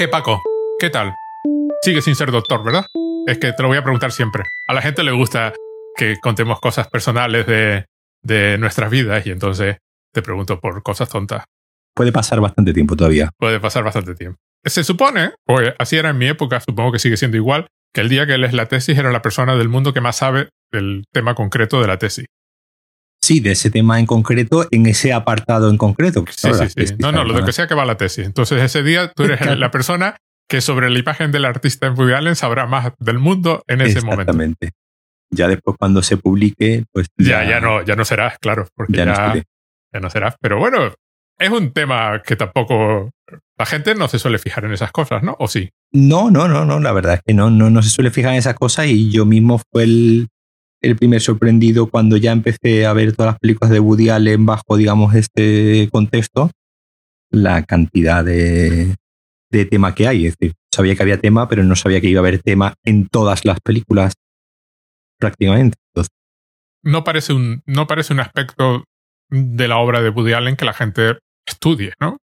¿Qué 0.00 0.08
Paco? 0.08 0.42
¿Qué 0.78 0.88
tal? 0.88 1.12
Sigue 1.82 2.00
sin 2.00 2.14
ser 2.14 2.30
doctor, 2.30 2.64
¿verdad? 2.64 2.86
Es 3.26 3.36
que 3.36 3.52
te 3.52 3.62
lo 3.62 3.68
voy 3.68 3.76
a 3.76 3.82
preguntar 3.82 4.12
siempre. 4.12 4.44
A 4.66 4.72
la 4.72 4.80
gente 4.80 5.02
le 5.02 5.12
gusta 5.12 5.52
que 5.94 6.18
contemos 6.18 6.58
cosas 6.58 6.88
personales 6.88 7.46
de, 7.46 7.84
de 8.22 8.56
nuestras 8.56 8.90
vidas 8.90 9.26
y 9.26 9.30
entonces 9.30 9.76
te 10.14 10.22
pregunto 10.22 10.58
por 10.58 10.82
cosas 10.82 11.10
tontas. 11.10 11.44
Puede 11.94 12.12
pasar 12.12 12.40
bastante 12.40 12.72
tiempo 12.72 12.96
todavía. 12.96 13.28
Puede 13.36 13.60
pasar 13.60 13.84
bastante 13.84 14.14
tiempo. 14.14 14.38
Se 14.64 14.84
supone, 14.84 15.32
pues 15.44 15.74
así 15.78 15.98
era 15.98 16.08
en 16.08 16.16
mi 16.16 16.28
época, 16.28 16.60
supongo 16.60 16.92
que 16.92 16.98
sigue 16.98 17.18
siendo 17.18 17.36
igual, 17.36 17.66
que 17.92 18.00
el 18.00 18.08
día 18.08 18.26
que 18.26 18.38
lees 18.38 18.54
la 18.54 18.64
tesis 18.64 18.96
era 18.96 19.12
la 19.12 19.20
persona 19.20 19.54
del 19.56 19.68
mundo 19.68 19.92
que 19.92 20.00
más 20.00 20.16
sabe 20.16 20.48
del 20.72 21.04
tema 21.12 21.34
concreto 21.34 21.78
de 21.78 21.88
la 21.88 21.98
tesis. 21.98 22.24
Sí, 23.30 23.38
de 23.38 23.52
ese 23.52 23.70
tema 23.70 24.00
en 24.00 24.06
concreto, 24.06 24.66
en 24.72 24.86
ese 24.86 25.12
apartado 25.12 25.70
en 25.70 25.76
concreto. 25.76 26.24
Sí, 26.30 26.48
sí, 26.52 26.84
sí. 26.84 26.94
No, 26.98 27.12
no, 27.12 27.22
lo 27.22 27.32
de 27.32 27.44
que 27.44 27.52
sea 27.52 27.68
que 27.68 27.76
va 27.76 27.84
la 27.84 27.96
tesis. 27.96 28.26
Entonces 28.26 28.60
ese 28.60 28.82
día 28.82 29.12
tú 29.12 29.22
eres 29.22 29.56
la 29.56 29.70
persona 29.70 30.16
que 30.48 30.60
sobre 30.60 30.90
la 30.90 30.98
imagen 30.98 31.30
del 31.30 31.44
artista 31.44 31.86
en 31.86 31.96
Woody 31.96 32.12
Allen 32.14 32.34
sabrá 32.34 32.66
más 32.66 32.92
del 32.98 33.20
mundo 33.20 33.62
en 33.68 33.82
ese 33.82 34.00
momento. 34.00 34.22
Exactamente. 34.22 34.70
Ya 35.30 35.46
después 35.46 35.76
cuando 35.78 36.02
se 36.02 36.16
publique, 36.16 36.86
pues... 36.90 37.06
Ya, 37.18 37.48
ya, 37.48 37.60
no, 37.60 37.84
ya 37.84 37.94
no 37.94 38.04
serás, 38.04 38.36
claro, 38.40 38.66
porque 38.74 38.96
ya, 38.96 39.04
ya, 39.04 39.42
ya 39.92 40.00
no 40.00 40.10
serás. 40.10 40.34
Pero 40.40 40.58
bueno, 40.58 40.92
es 41.38 41.50
un 41.50 41.72
tema 41.72 42.20
que 42.26 42.34
tampoco 42.34 43.10
la 43.56 43.64
gente 43.64 43.94
no 43.94 44.08
se 44.08 44.18
suele 44.18 44.40
fijar 44.40 44.64
en 44.64 44.72
esas 44.72 44.90
cosas, 44.90 45.22
¿no? 45.22 45.36
¿O 45.38 45.46
sí? 45.46 45.70
No, 45.92 46.32
no, 46.32 46.48
no, 46.48 46.64
no. 46.64 46.80
La 46.80 46.90
verdad 46.90 47.14
es 47.14 47.20
que 47.24 47.32
no, 47.32 47.48
no, 47.48 47.70
no 47.70 47.80
se 47.80 47.90
suele 47.90 48.10
fijar 48.10 48.32
en 48.32 48.38
esas 48.38 48.56
cosas 48.56 48.88
y 48.88 49.08
yo 49.12 49.24
mismo 49.24 49.60
fue 49.70 49.84
el, 49.84 50.28
el 50.80 50.96
primer 50.96 51.20
sorprendido 51.20 51.88
cuando 51.90 52.16
ya 52.16 52.32
empecé 52.32 52.86
a 52.86 52.92
ver 52.92 53.14
todas 53.14 53.32
las 53.32 53.38
películas 53.38 53.70
de 53.70 53.80
Woody 53.80 54.08
Allen 54.08 54.46
bajo, 54.46 54.76
digamos, 54.76 55.14
este 55.14 55.88
contexto, 55.92 56.50
la 57.30 57.62
cantidad 57.64 58.24
de, 58.24 58.96
de 59.50 59.64
tema 59.66 59.94
que 59.94 60.08
hay. 60.08 60.26
Es 60.26 60.36
decir, 60.38 60.54
sabía 60.72 60.94
que 60.94 61.02
había 61.02 61.20
tema, 61.20 61.48
pero 61.48 61.62
no 61.64 61.76
sabía 61.76 62.00
que 62.00 62.08
iba 62.08 62.20
a 62.20 62.22
haber 62.26 62.42
tema 62.42 62.74
en 62.84 63.08
todas 63.08 63.44
las 63.44 63.60
películas 63.60 64.14
prácticamente. 65.18 65.76
no, 66.82 67.04
parece 67.04 67.34
un, 67.34 67.62
no 67.66 67.86
parece 67.86 68.12
un 68.14 68.20
aspecto 68.20 68.84
de 69.28 69.68
la 69.68 69.76
obra 69.76 70.00
de 70.00 70.08
Woody 70.10 70.32
Allen 70.32 70.56
que 70.56 70.64
la 70.64 70.72
gente 70.72 71.18
estudie, 71.46 71.92
¿no? 72.00 72.18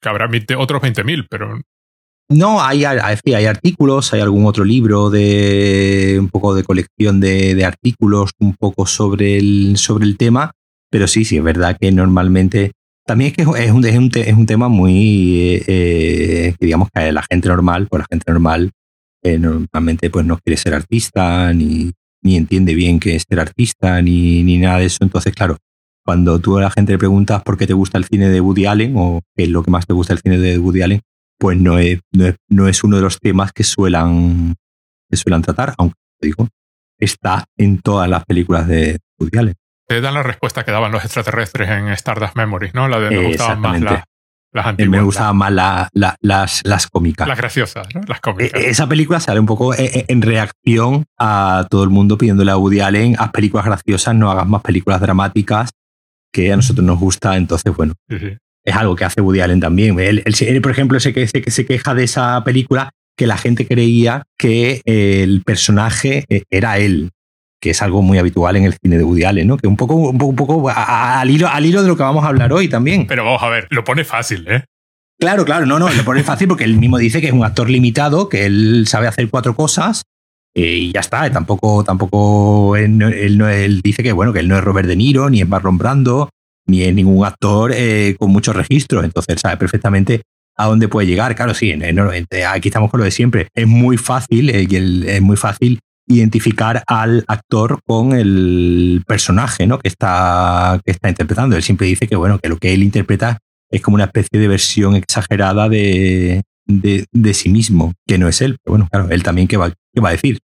Que 0.00 0.08
habrá 0.08 0.28
otros 0.58 0.82
20.000, 0.82 1.26
pero... 1.30 1.60
No, 2.30 2.62
hay, 2.62 2.84
hay, 2.84 3.44
artículos, 3.44 4.12
hay 4.12 4.20
algún 4.20 4.46
otro 4.46 4.64
libro 4.64 5.10
de 5.10 6.16
un 6.20 6.28
poco 6.28 6.54
de 6.54 6.62
colección 6.62 7.18
de, 7.18 7.64
artículos, 7.64 8.30
un 8.38 8.54
poco 8.54 8.86
sobre 8.86 9.36
el, 9.36 9.76
sobre 9.76 10.06
el 10.06 10.16
tema, 10.16 10.52
pero 10.90 11.08
sí, 11.08 11.24
sí, 11.24 11.38
es 11.38 11.42
verdad 11.42 11.76
que 11.76 11.90
normalmente 11.90 12.70
también 13.04 13.30
es 13.30 13.36
que 13.36 13.42
es 13.42 13.48
un, 13.48 13.84
es 13.84 13.96
un, 13.96 14.10
es 14.14 14.32
un 14.32 14.46
tema 14.46 14.68
muy, 14.68 15.40
eh, 15.40 15.64
eh, 15.66 16.54
digamos 16.60 16.88
que 16.94 17.10
la 17.10 17.24
gente 17.28 17.48
normal, 17.48 17.88
pues 17.90 18.02
la 18.02 18.06
gente 18.08 18.30
normal 18.30 18.70
eh, 19.24 19.36
normalmente 19.36 20.08
pues 20.08 20.24
no 20.24 20.38
quiere 20.38 20.56
ser 20.56 20.74
artista, 20.74 21.52
ni, 21.52 21.90
ni 22.22 22.36
entiende 22.36 22.74
bien 22.74 23.00
qué 23.00 23.16
es 23.16 23.24
ser 23.28 23.40
artista, 23.40 24.00
ni, 24.02 24.44
ni 24.44 24.58
nada 24.58 24.78
de 24.78 24.84
eso. 24.84 24.98
Entonces, 25.00 25.34
claro, 25.34 25.56
cuando 26.04 26.38
tú 26.38 26.58
a 26.58 26.62
la 26.62 26.70
gente 26.70 26.92
le 26.92 26.98
preguntas 26.98 27.42
por 27.42 27.58
qué 27.58 27.66
te 27.66 27.72
gusta 27.72 27.98
el 27.98 28.04
cine 28.04 28.28
de 28.28 28.40
Woody 28.40 28.66
Allen 28.66 28.94
o 28.96 29.20
qué 29.34 29.42
es 29.42 29.48
lo 29.48 29.64
que 29.64 29.72
más 29.72 29.84
te 29.84 29.94
gusta 29.94 30.12
el 30.12 30.20
cine 30.20 30.38
de 30.38 30.56
Woody 30.58 30.82
Allen, 30.82 31.00
pues 31.40 31.56
no 31.56 31.78
es, 31.78 32.00
no 32.48 32.68
es, 32.68 32.84
uno 32.84 32.96
de 32.96 33.02
los 33.02 33.18
temas 33.18 33.52
que 33.52 33.64
suelan, 33.64 34.56
que 35.08 35.16
suelan 35.16 35.40
tratar, 35.40 35.74
aunque 35.78 35.96
digo, 36.20 36.46
está 36.98 37.46
en 37.56 37.80
todas 37.80 38.10
las 38.10 38.26
películas 38.26 38.68
de 38.68 38.98
Woody 39.18 39.38
Allen. 39.38 39.54
Te 39.88 40.02
dan 40.02 40.12
la 40.12 40.22
respuesta 40.22 40.64
que 40.64 40.70
daban 40.70 40.92
los 40.92 41.02
extraterrestres 41.02 41.70
en 41.70 41.88
Stardust 41.88 42.36
Memories, 42.36 42.74
¿no? 42.74 42.88
La 42.88 43.00
de 43.00 43.10
me 43.10 43.26
gustaban 43.28 43.58
más 43.58 43.80
las 44.52 44.66
antiguas. 44.66 44.90
Me 44.90 45.02
gustaban 45.02 45.36
más 45.36 45.88
las, 45.92 46.60
las 46.62 46.86
cómicas. 46.88 47.26
Las 47.26 47.38
graciosas, 47.38 47.88
¿no? 47.94 48.02
Las 48.06 48.20
cómicas. 48.20 48.60
E, 48.60 48.68
esa 48.68 48.86
película 48.86 49.18
sale 49.18 49.40
un 49.40 49.46
poco 49.46 49.72
e, 49.72 49.84
e, 49.84 50.04
en 50.08 50.20
reacción 50.20 51.06
a 51.18 51.66
todo 51.70 51.84
el 51.84 51.90
mundo 51.90 52.18
pidiéndole 52.18 52.50
a 52.50 52.58
Woody 52.58 52.80
Allen, 52.80 53.16
haz 53.18 53.30
películas 53.30 53.64
graciosas, 53.64 54.14
no 54.14 54.30
hagas 54.30 54.46
más 54.46 54.60
películas 54.60 55.00
dramáticas 55.00 55.70
que 56.32 56.52
a 56.52 56.56
nosotros 56.56 56.84
nos 56.84 56.98
gusta, 56.98 57.36
entonces, 57.36 57.74
bueno, 57.74 57.94
es 58.64 58.76
algo 58.76 58.96
que 58.96 59.04
hace 59.04 59.20
Woody 59.20 59.40
Allen 59.40 59.60
también. 59.60 59.98
Él, 59.98 60.22
por 60.62 60.70
ejemplo, 60.70 61.00
se, 61.00 61.12
se, 61.26 61.50
se 61.50 61.66
queja 61.66 61.94
de 61.94 62.04
esa 62.04 62.42
película 62.44 62.90
que 63.16 63.26
la 63.26 63.36
gente 63.36 63.66
creía 63.66 64.22
que 64.38 64.82
el 64.86 65.42
personaje 65.44 66.24
eh, 66.28 66.44
era 66.50 66.78
él, 66.78 67.10
que 67.60 67.70
es 67.70 67.82
algo 67.82 68.02
muy 68.02 68.18
habitual 68.18 68.56
en 68.56 68.64
el 68.64 68.74
cine 68.82 68.96
de 68.96 69.04
Woody 69.04 69.24
Allen, 69.24 69.46
¿no? 69.46 69.56
Que 69.58 69.66
un 69.66 69.76
poco, 69.76 69.94
un 69.94 70.16
poco, 70.16 70.30
un 70.30 70.36
poco 70.36 70.70
al, 70.70 71.28
hilo, 71.30 71.48
al 71.48 71.66
hilo 71.66 71.82
de 71.82 71.88
lo 71.88 71.96
que 71.96 72.02
vamos 72.02 72.24
a 72.24 72.28
hablar 72.28 72.52
hoy 72.52 72.68
también. 72.68 73.06
Pero 73.06 73.24
vamos 73.24 73.42
a 73.42 73.48
ver, 73.48 73.66
lo 73.70 73.84
pone 73.84 74.04
fácil, 74.04 74.46
¿eh? 74.48 74.64
Claro, 75.18 75.44
claro, 75.44 75.66
no, 75.66 75.78
no, 75.78 75.90
lo 75.90 76.02
pone 76.02 76.22
fácil 76.22 76.48
porque 76.48 76.64
él 76.64 76.78
mismo 76.78 76.96
dice 76.96 77.20
que 77.20 77.26
es 77.26 77.32
un 77.34 77.44
actor 77.44 77.68
limitado, 77.68 78.30
que 78.30 78.46
él 78.46 78.86
sabe 78.86 79.06
hacer 79.06 79.28
cuatro 79.28 79.54
cosas 79.54 80.02
eh, 80.54 80.76
y 80.78 80.92
ya 80.92 81.00
está, 81.00 81.30
tampoco, 81.30 81.84
tampoco 81.84 82.74
él, 82.76 83.02
él, 83.02 83.82
dice 83.82 84.02
que 84.02 84.12
bueno, 84.12 84.32
que 84.32 84.40
él 84.40 84.48
no 84.48 84.56
es 84.56 84.64
Robert 84.64 84.88
De 84.88 84.96
Niro, 84.96 85.28
ni 85.28 85.42
es 85.42 85.48
Marlon 85.48 85.76
Brando, 85.76 86.30
ni 86.66 86.82
es 86.82 86.94
ningún 86.94 87.24
actor 87.24 87.72
eh, 87.74 88.16
con 88.18 88.30
muchos 88.30 88.54
registros. 88.54 89.04
Entonces 89.04 89.40
sabe 89.40 89.56
perfectamente 89.56 90.22
a 90.56 90.66
dónde 90.66 90.88
puede 90.88 91.06
llegar. 91.06 91.34
Claro, 91.34 91.54
sí, 91.54 91.72
aquí 92.46 92.68
estamos 92.68 92.90
con 92.90 92.98
lo 92.98 93.04
de 93.04 93.10
siempre. 93.10 93.48
Es 93.54 93.66
muy 93.66 93.96
fácil, 93.96 94.50
eh, 94.50 94.66
es 95.06 95.22
muy 95.22 95.36
fácil 95.36 95.80
identificar 96.06 96.82
al 96.86 97.24
actor 97.28 97.80
con 97.86 98.12
el 98.12 99.02
personaje 99.06 99.66
¿no? 99.66 99.78
que, 99.78 99.88
está, 99.88 100.80
que 100.84 100.90
está 100.90 101.08
interpretando. 101.08 101.56
Él 101.56 101.62
siempre 101.62 101.86
dice 101.86 102.06
que 102.08 102.16
bueno, 102.16 102.38
que 102.38 102.48
lo 102.48 102.56
que 102.56 102.74
él 102.74 102.82
interpreta 102.82 103.38
es 103.70 103.80
como 103.80 103.94
una 103.94 104.04
especie 104.04 104.38
de 104.38 104.48
versión 104.48 104.96
exagerada 104.96 105.68
de, 105.68 106.42
de, 106.66 107.34
sí 107.34 107.48
mismo, 107.48 107.94
que 108.06 108.18
no 108.18 108.28
es 108.28 108.40
él. 108.40 108.58
Pero 108.62 108.72
bueno, 108.72 108.88
claro, 108.90 109.08
él 109.10 109.22
también, 109.22 109.48
¿qué 109.48 109.56
va, 109.56 109.70
qué 109.70 110.00
va 110.00 110.10
a 110.10 110.12
decir? 110.12 110.38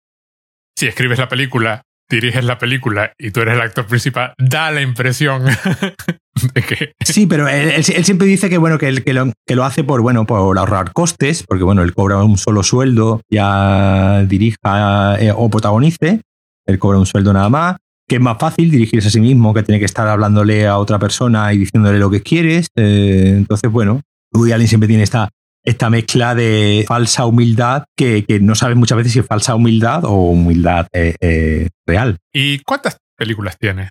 Si 0.78 0.88
escribes 0.88 1.18
la 1.20 1.28
película, 1.28 1.82
diriges 2.10 2.44
la 2.44 2.58
película 2.58 3.14
y 3.18 3.32
tú 3.32 3.42
eres 3.42 3.56
el 3.56 3.62
actor 3.62 3.86
principal, 3.86 4.34
da 4.38 4.72
la 4.72 4.82
impresión 4.82 5.44
de 6.54 6.62
que... 6.62 6.94
Sí, 7.04 7.26
pero 7.26 7.48
él, 7.48 7.84
siempre 7.84 8.28
dice 8.28 8.50
que, 8.50 8.58
bueno, 8.58 8.78
que, 8.78 9.04
que, 9.04 9.14
lo, 9.14 9.32
que 9.46 9.56
lo 9.56 9.64
hace 9.64 9.84
por, 9.84 10.02
bueno, 10.02 10.26
por 10.26 10.58
ahorrar 10.58 10.94
costes, 10.94 11.44
porque 11.48 11.64
bueno, 11.64 11.82
él 11.82 11.94
cobra 11.94 12.24
un 12.24 12.38
solo 12.38 12.64
sueldo, 12.64 13.22
ya 13.30 14.24
dirija 14.24 15.18
eh, 15.20 15.34
o 15.36 15.50
protagonice, 15.50 16.22
él 16.66 16.80
cobra 16.80 17.00
un 17.00 17.06
sueldo 17.06 17.34
nada 17.34 17.50
más, 17.50 17.78
que 18.08 18.16
es 18.16 18.22
más 18.22 18.38
fácil 18.38 18.70
dirigirse 18.70 19.08
a 19.08 19.12
sí 19.12 19.20
mismo 19.20 19.54
que 19.54 19.64
tiene 19.64 19.80
que 19.80 19.86
estar 19.86 20.08
hablándole 20.08 20.68
a 20.68 20.78
otra 20.78 21.00
persona 21.00 21.52
y 21.54 21.58
diciéndole 21.58 21.98
lo 21.98 22.10
que 22.12 22.22
quieres. 22.22 22.68
Eh, 22.76 23.34
entonces, 23.36 23.72
bueno, 23.72 24.02
Woody 24.32 24.52
Allen 24.52 24.68
siempre 24.68 24.88
tiene 24.88 25.04
esta 25.04 25.30
esta 25.66 25.90
mezcla 25.90 26.36
de 26.36 26.86
falsa 26.88 27.26
humildad 27.26 27.84
que, 27.98 28.24
no 28.42 28.56
sabes 28.56 28.78
muchas 28.78 28.98
veces 28.98 29.14
si 29.14 29.20
es 29.20 29.26
falsa 29.26 29.56
humildad 29.56 30.06
o 30.06 30.30
humildad 30.30 30.88
eh, 30.94 31.16
eh, 31.20 31.70
real. 31.86 32.18
¿Y 32.32 32.60
cuántas 32.60 33.00
películas 33.18 33.58
tiene? 33.58 33.90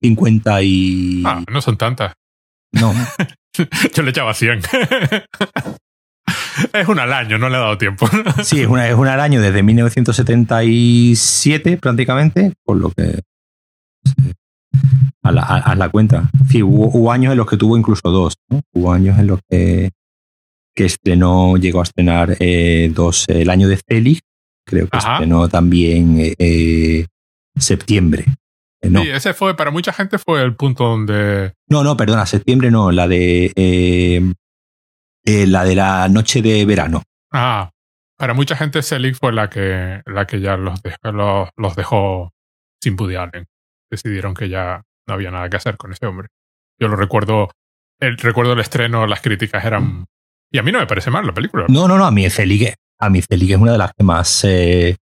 50 0.00 0.62
y... 0.62 1.22
Ah, 1.26 1.44
no 1.50 1.60
son 1.60 1.76
tantas. 1.76 2.14
No. 2.72 2.94
Yo 3.94 4.02
le 4.02 4.10
echaba 4.10 4.34
100. 4.34 4.60
es 6.72 6.88
una 6.88 7.02
al 7.02 7.12
año, 7.12 7.36
no 7.38 7.48
le 7.48 7.56
he 7.56 7.60
dado 7.60 7.76
tiempo. 7.76 8.08
sí, 8.42 8.60
es 8.60 8.68
una, 8.68 8.88
es 8.88 8.94
una 8.94 9.14
al 9.14 9.20
año 9.20 9.40
desde 9.40 9.64
1977 9.64 11.78
prácticamente, 11.78 12.52
por 12.64 12.76
lo 12.76 12.90
que... 12.90 13.22
Haz 15.22 15.34
la, 15.34 15.74
la, 15.76 15.88
cuenta. 15.88 16.30
Sí, 16.48 16.62
hubo, 16.62 17.10
años 17.10 17.32
en 17.32 17.38
los 17.38 17.48
que 17.48 17.56
tuvo 17.56 17.76
incluso 17.76 18.08
dos. 18.10 18.36
Hubo 18.72 18.92
años 18.92 19.18
en 19.18 19.26
los 19.26 19.40
que 19.50 19.90
que 20.76 20.84
estrenó, 20.84 21.56
llegó 21.56 21.80
a 21.80 21.84
estrenar 21.84 22.36
eh, 22.38 22.90
dos, 22.92 23.24
el 23.28 23.48
año 23.48 23.66
de 23.66 23.78
Celi, 23.78 24.20
creo 24.64 24.86
que 24.88 24.98
estrenó 24.98 25.48
también 25.48 26.20
eh, 26.20 26.34
eh, 26.38 27.06
septiembre. 27.58 28.26
No. 28.82 29.02
Sí, 29.02 29.08
ese 29.08 29.32
fue, 29.32 29.56
para 29.56 29.70
mucha 29.70 29.92
gente 29.92 30.18
fue 30.18 30.42
el 30.42 30.54
punto 30.54 30.84
donde... 30.84 31.54
No, 31.68 31.82
no, 31.82 31.96
perdona, 31.96 32.26
septiembre 32.26 32.70
no, 32.70 32.92
la 32.92 33.08
de... 33.08 34.34
la 35.24 35.64
de 35.64 35.74
la 35.74 36.08
noche 36.08 36.42
de 36.42 36.64
verano. 36.66 37.02
Ah, 37.32 37.70
para 38.16 38.34
mucha 38.34 38.54
gente 38.54 38.82
Selig 38.82 39.16
fue 39.16 39.32
la 39.32 39.48
que, 39.48 40.02
la 40.04 40.26
que 40.26 40.40
ya 40.40 40.56
los 40.56 40.82
dejó, 40.82 41.50
los, 41.56 41.74
dejó 41.74 42.32
sin 42.80 43.00
Woody 43.00 43.16
Decidieron 43.90 44.34
que 44.34 44.48
ya 44.48 44.82
no 45.08 45.14
había 45.14 45.30
nada 45.30 45.48
que 45.48 45.56
hacer 45.56 45.76
con 45.78 45.92
ese 45.92 46.06
hombre. 46.06 46.28
Yo 46.78 46.88
lo 46.88 46.96
recuerdo, 46.96 47.50
el, 47.98 48.18
recuerdo 48.18 48.52
el 48.52 48.60
estreno, 48.60 49.06
las 49.06 49.22
críticas 49.22 49.64
eran 49.64 50.06
y 50.56 50.58
a 50.58 50.62
mí 50.62 50.72
no 50.72 50.78
me 50.78 50.86
parece 50.86 51.10
mal 51.10 51.26
la 51.26 51.34
película. 51.34 51.66
No, 51.68 51.86
no, 51.86 51.98
no, 51.98 52.06
a 52.06 52.10
mí 52.10 52.28
Celigue, 52.30 52.76
a 52.98 53.10
mí 53.10 53.20
Celigue 53.20 53.54
es 53.54 53.60
una 53.60 53.72
de 53.72 53.78
las 53.78 53.92
que 53.92 54.02
más, 54.02 54.42
eh, 54.44 54.96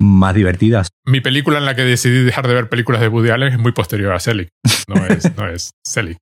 más 0.00 0.34
divertidas. 0.34 0.88
Mi 1.06 1.20
película 1.20 1.58
en 1.58 1.64
la 1.64 1.76
que 1.76 1.82
decidí 1.82 2.24
dejar 2.24 2.48
de 2.48 2.54
ver 2.54 2.68
películas 2.68 3.00
de 3.00 3.06
Woody 3.06 3.30
Allen 3.30 3.52
es 3.52 3.58
muy 3.60 3.70
posterior 3.70 4.12
a 4.12 4.18
Selig. 4.18 4.48
No 4.88 5.06
es, 5.06 5.36
no 5.36 5.46
es 5.48 5.70
Selig. 5.86 6.16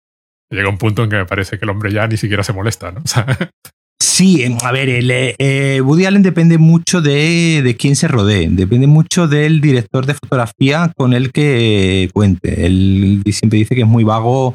Llega 0.51 0.69
un 0.69 0.77
punto 0.77 1.03
en 1.03 1.09
que 1.09 1.17
me 1.17 1.25
parece 1.25 1.59
que 1.59 1.65
el 1.65 1.71
hombre 1.71 1.91
ya 1.91 2.07
ni 2.07 2.19
siquiera 2.19 2.43
se 2.43 2.53
molesta, 2.53 2.93
¿no? 2.93 3.01
sí, 3.99 4.43
em, 4.43 4.59
a 4.63 4.71
ver, 4.71 4.91
el, 4.91 5.11
eh, 5.11 5.81
Woody 5.83 6.05
Allen 6.05 6.23
depende 6.23 6.59
mucho 6.59 7.01
de, 7.01 7.63
de, 7.65 7.75
quién 7.75 7.97
se 7.97 8.07
rodee, 8.07 8.49
depende 8.51 8.87
mucho 8.87 9.29
del 9.29 9.63
director 9.63 10.05
de 10.05 10.13
fotografía 10.13 10.93
con 10.95 11.15
el 11.15 11.33
que 11.33 12.11
cuente. 12.13 12.67
Él 12.67 13.23
siempre 13.33 13.61
dice 13.61 13.75
que 13.75 13.81
es 13.81 13.89
muy 13.89 14.05
vago 14.05 14.55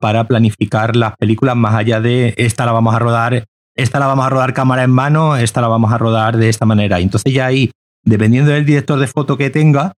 para 0.00 0.26
planificar 0.26 0.96
las 0.96 1.16
películas 1.16 1.54
más 1.54 1.76
allá 1.76 2.00
de 2.00 2.34
esta 2.36 2.66
la 2.66 2.72
vamos 2.72 2.92
a 2.92 2.98
rodar 2.98 3.44
esta 3.74 3.98
la 3.98 4.06
vamos 4.06 4.26
a 4.26 4.30
rodar 4.30 4.52
cámara 4.52 4.84
en 4.84 4.90
mano, 4.90 5.36
esta 5.36 5.60
la 5.60 5.68
vamos 5.68 5.92
a 5.92 5.98
rodar 5.98 6.36
de 6.36 6.48
esta 6.48 6.66
manera. 6.66 7.00
Y 7.00 7.04
entonces 7.04 7.32
ya 7.32 7.46
ahí, 7.46 7.70
dependiendo 8.04 8.50
del 8.50 8.66
director 8.66 8.98
de 8.98 9.06
foto 9.06 9.36
que 9.36 9.50
tenga, 9.50 9.92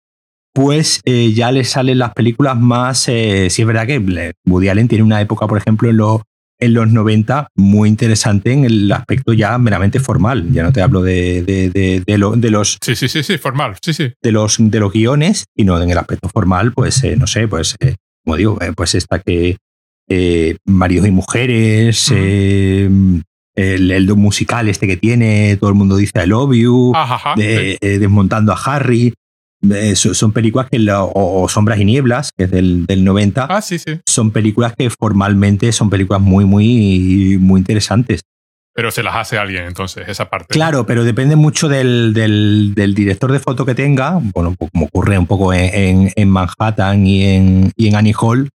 pues 0.54 1.00
eh, 1.04 1.32
ya 1.32 1.50
le 1.50 1.64
salen 1.64 1.98
las 1.98 2.12
películas 2.12 2.58
más... 2.58 3.08
Eh, 3.08 3.48
si 3.50 3.62
es 3.62 3.68
verdad 3.68 3.86
que 3.86 4.34
Woody 4.46 4.68
Allen 4.68 4.88
tiene 4.88 5.04
una 5.04 5.20
época, 5.20 5.46
por 5.46 5.58
ejemplo, 5.58 5.88
en, 5.88 5.96
los 5.96 6.20
en 6.60 6.74
los 6.74 6.92
90 6.92 7.48
muy 7.56 7.88
interesante 7.88 8.52
en 8.52 8.64
el 8.64 8.92
aspecto 8.92 9.32
ya 9.32 9.56
meramente 9.58 9.98
formal. 9.98 10.52
Ya 10.52 10.62
no 10.62 10.72
te 10.72 10.82
hablo 10.82 11.02
de, 11.02 11.42
de, 11.42 12.02
de, 12.06 12.50
los... 12.50 12.78
Sí, 12.82 12.94
sí, 12.94 13.08
sí, 13.08 13.22
sí, 13.22 13.38
formal, 13.38 13.76
sí, 13.82 13.94
sí. 13.94 14.12
De 14.22 14.32
los, 14.32 14.56
de 14.58 14.80
los 14.80 14.92
guiones, 14.92 15.46
sino 15.56 15.80
en 15.80 15.90
el 15.90 15.98
aspecto 15.98 16.28
formal, 16.28 16.72
pues, 16.72 17.02
eh, 17.02 17.16
no 17.16 17.26
sé, 17.26 17.48
pues, 17.48 17.76
como 18.22 18.36
digo, 18.36 18.58
pues 18.76 18.94
esta 18.94 19.18
que... 19.20 19.56
maridos 20.66 21.08
y 21.08 21.10
mujeres, 21.10 22.12
el, 23.54 23.90
el, 23.90 24.14
musical 24.14 24.68
este 24.68 24.86
que 24.86 24.96
tiene, 24.96 25.56
todo 25.56 25.70
el 25.70 25.76
mundo 25.76 25.96
dice 25.96 26.12
I 26.22 26.26
love 26.26 26.54
you, 26.54 26.92
desmontando 27.80 28.52
a 28.52 28.56
Harry. 28.56 29.14
Eh, 29.70 29.94
son 29.94 30.32
películas 30.32 30.68
que, 30.68 30.84
o, 30.90 31.48
Sombras 31.48 31.78
y 31.78 31.84
Nieblas, 31.84 32.32
que 32.36 32.44
es 32.44 32.50
del, 32.50 32.84
del 32.84 33.04
90, 33.04 33.44
ah, 33.44 33.62
sí, 33.62 33.78
sí. 33.78 34.00
son 34.06 34.32
películas 34.32 34.74
que 34.76 34.90
formalmente 34.90 35.70
son 35.70 35.88
películas 35.88 36.20
muy, 36.20 36.44
muy, 36.44 37.38
muy 37.40 37.60
interesantes. 37.60 38.22
Pero 38.74 38.90
se 38.90 39.02
las 39.02 39.14
hace 39.14 39.38
alguien, 39.38 39.64
entonces, 39.64 40.08
esa 40.08 40.30
parte. 40.30 40.46
Claro, 40.48 40.86
pero 40.86 41.04
depende 41.04 41.36
mucho 41.36 41.68
del, 41.68 42.12
del, 42.14 42.94
director 42.94 43.30
de 43.30 43.38
foto 43.38 43.66
que 43.66 43.74
tenga, 43.74 44.18
bueno, 44.34 44.54
pues 44.58 44.70
como 44.72 44.86
ocurre 44.86 45.18
un 45.18 45.26
poco 45.26 45.52
en, 45.52 46.10
en, 46.16 46.28
Manhattan 46.30 47.06
y 47.06 47.22
en, 47.24 47.72
y 47.76 47.88
en 47.88 47.96
Annie 47.96 48.14
Hall, 48.18 48.48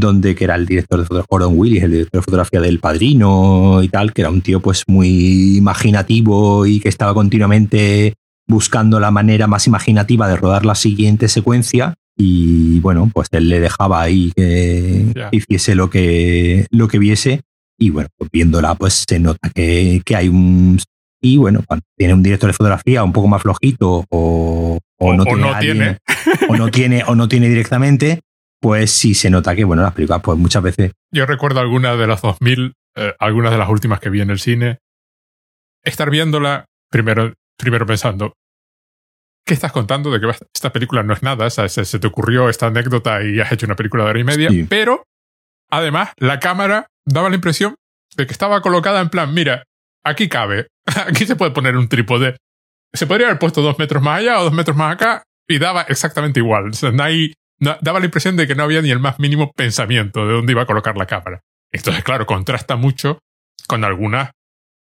donde 0.00 0.34
que 0.34 0.44
era 0.44 0.54
el 0.54 0.66
director 0.66 0.98
de 0.98 1.04
fotografía, 1.04 1.28
Gordon 1.30 1.58
Willis, 1.58 1.82
el 1.82 1.92
director 1.92 2.20
de 2.20 2.24
fotografía 2.24 2.60
del 2.60 2.78
Padrino 2.78 3.82
y 3.82 3.88
tal, 3.88 4.12
que 4.12 4.22
era 4.22 4.30
un 4.30 4.42
tío 4.42 4.60
pues 4.60 4.84
muy 4.86 5.56
imaginativo 5.56 6.66
y 6.66 6.80
que 6.80 6.88
estaba 6.88 7.14
continuamente 7.14 8.14
buscando 8.46 9.00
la 9.00 9.10
manera 9.10 9.46
más 9.46 9.66
imaginativa 9.66 10.28
de 10.28 10.36
rodar 10.36 10.64
la 10.64 10.74
siguiente 10.74 11.28
secuencia 11.28 11.94
y 12.16 12.80
bueno, 12.80 13.10
pues 13.12 13.28
él 13.32 13.48
le 13.48 13.60
dejaba 13.60 14.02
ahí 14.02 14.32
que 14.34 15.28
hiciese 15.32 15.74
lo 15.74 15.90
que, 15.90 16.66
lo 16.70 16.88
que 16.88 16.98
viese 16.98 17.42
y 17.78 17.90
bueno, 17.90 18.08
pues 18.16 18.30
viéndola 18.30 18.74
pues 18.74 19.04
se 19.06 19.18
nota 19.18 19.50
que, 19.50 20.02
hay 20.14 20.28
un... 20.28 20.78
Y 21.20 21.38
bueno, 21.38 21.62
cuando 21.66 21.84
tiene 21.96 22.14
un 22.14 22.22
director 22.22 22.48
de 22.48 22.54
fotografía 22.54 23.02
un 23.02 23.12
poco 23.12 23.28
más 23.28 23.42
flojito 23.42 24.04
o, 24.10 24.78
no, 24.98 25.24
tiene, 25.58 25.98
o 26.48 26.56
no 26.56 26.70
tiene 26.70 27.04
o 27.06 27.14
no 27.14 27.28
tiene 27.28 27.48
directamente, 27.48 28.20
pues 28.66 28.90
sí 28.90 29.14
se 29.14 29.30
nota 29.30 29.54
que 29.54 29.62
bueno, 29.62 29.82
las 29.82 29.94
películas 29.94 30.22
pues 30.24 30.36
muchas 30.36 30.60
veces... 30.60 30.90
Yo 31.12 31.24
recuerdo 31.24 31.60
algunas 31.60 31.96
de 31.96 32.08
las 32.08 32.20
2000, 32.20 32.72
eh, 32.96 33.14
algunas 33.20 33.52
de 33.52 33.58
las 33.58 33.68
últimas 33.68 34.00
que 34.00 34.10
vi 34.10 34.22
en 34.22 34.30
el 34.30 34.40
cine, 34.40 34.80
estar 35.84 36.10
viéndola 36.10 36.64
primero 36.90 37.32
primero 37.56 37.86
pensando, 37.86 38.32
¿qué 39.46 39.54
estás 39.54 39.70
contando 39.70 40.10
de 40.10 40.18
que 40.18 40.26
esta 40.52 40.72
película 40.72 41.04
no 41.04 41.14
es 41.14 41.22
nada? 41.22 41.48
se, 41.48 41.68
se, 41.68 41.98
te 42.00 42.06
ocurrió 42.08 42.48
esta 42.48 42.66
anécdota 42.66 43.22
y 43.22 43.38
has 43.38 43.52
hecho 43.52 43.66
una 43.66 43.76
película 43.76 44.02
de 44.02 44.10
hora 44.10 44.18
y 44.18 44.24
media, 44.24 44.50
pero 44.68 45.04
además 45.70 46.10
la 46.16 46.40
cámara 46.40 46.88
daba 47.04 47.28
la 47.28 47.36
impresión 47.36 47.76
de 48.16 48.26
que 48.26 48.32
estaba 48.32 48.62
colocada 48.62 49.00
en 49.00 49.10
plan, 49.10 49.32
mira, 49.32 49.62
aquí 50.04 50.28
cabe, 50.28 50.66
aquí 51.06 51.24
se 51.24 51.36
puede 51.36 51.52
poner 51.52 51.76
un 51.76 51.88
trípode. 51.88 52.36
Se 52.92 53.06
podría 53.06 53.28
haber 53.28 53.38
puesto 53.38 53.62
dos 53.62 53.78
metros 53.78 54.02
más 54.02 54.18
allá 54.18 54.40
o 54.40 54.42
dos 54.42 54.52
metros 54.52 54.76
más 54.76 54.92
acá 54.92 55.22
y 55.46 55.60
daba 55.60 55.82
exactamente 55.82 56.40
igual. 56.40 56.74
Daba 57.58 58.00
la 58.00 58.06
impresión 58.06 58.36
de 58.36 58.46
que 58.46 58.54
no 58.54 58.64
había 58.64 58.82
ni 58.82 58.90
el 58.90 58.98
más 58.98 59.18
mínimo 59.18 59.52
pensamiento 59.52 60.26
de 60.26 60.34
dónde 60.34 60.52
iba 60.52 60.62
a 60.62 60.66
colocar 60.66 60.96
la 60.96 61.06
cámara. 61.06 61.42
Entonces, 61.72 62.04
claro, 62.04 62.26
contrasta 62.26 62.76
mucho 62.76 63.18
con 63.66 63.84
algunas 63.84 64.30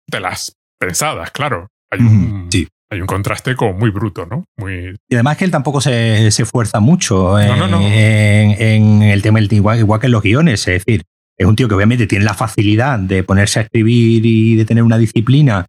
de 0.07 0.21
las 0.21 0.53
pensadas, 0.79 1.31
claro. 1.31 1.69
Hay 1.91 2.01
un, 2.01 2.49
hay 2.91 3.01
un 3.01 3.07
contraste 3.07 3.55
como 3.55 3.73
muy 3.75 3.91
bruto, 3.91 4.27
¿no? 4.27 4.45
Muy... 4.57 4.97
Y 5.09 5.15
además 5.15 5.37
que 5.37 5.45
él 5.45 5.51
tampoco 5.51 5.81
se, 5.81 6.31
se 6.31 6.43
esfuerza 6.43 6.81
mucho 6.81 7.39
en, 7.39 9.03
el 9.03 9.23
tema, 9.23 9.41
igual, 9.41 9.79
igual 9.79 10.01
que 10.01 10.07
en 10.07 10.13
los 10.13 10.23
guiones. 10.23 10.67
Es 10.67 10.85
decir, 10.85 11.03
es 11.37 11.47
un 11.47 11.57
tío 11.57 11.69
que 11.69 11.75
obviamente 11.75 12.07
tiene 12.07 12.25
la 12.25 12.35
facilidad 12.35 12.99
de 12.99 13.23
ponerse 13.23 13.61
a 13.61 13.63
escribir 13.63 14.27
y 14.27 14.57
de 14.57 14.65
tener 14.65 14.83
una 14.83 14.99
disciplina 14.99 15.67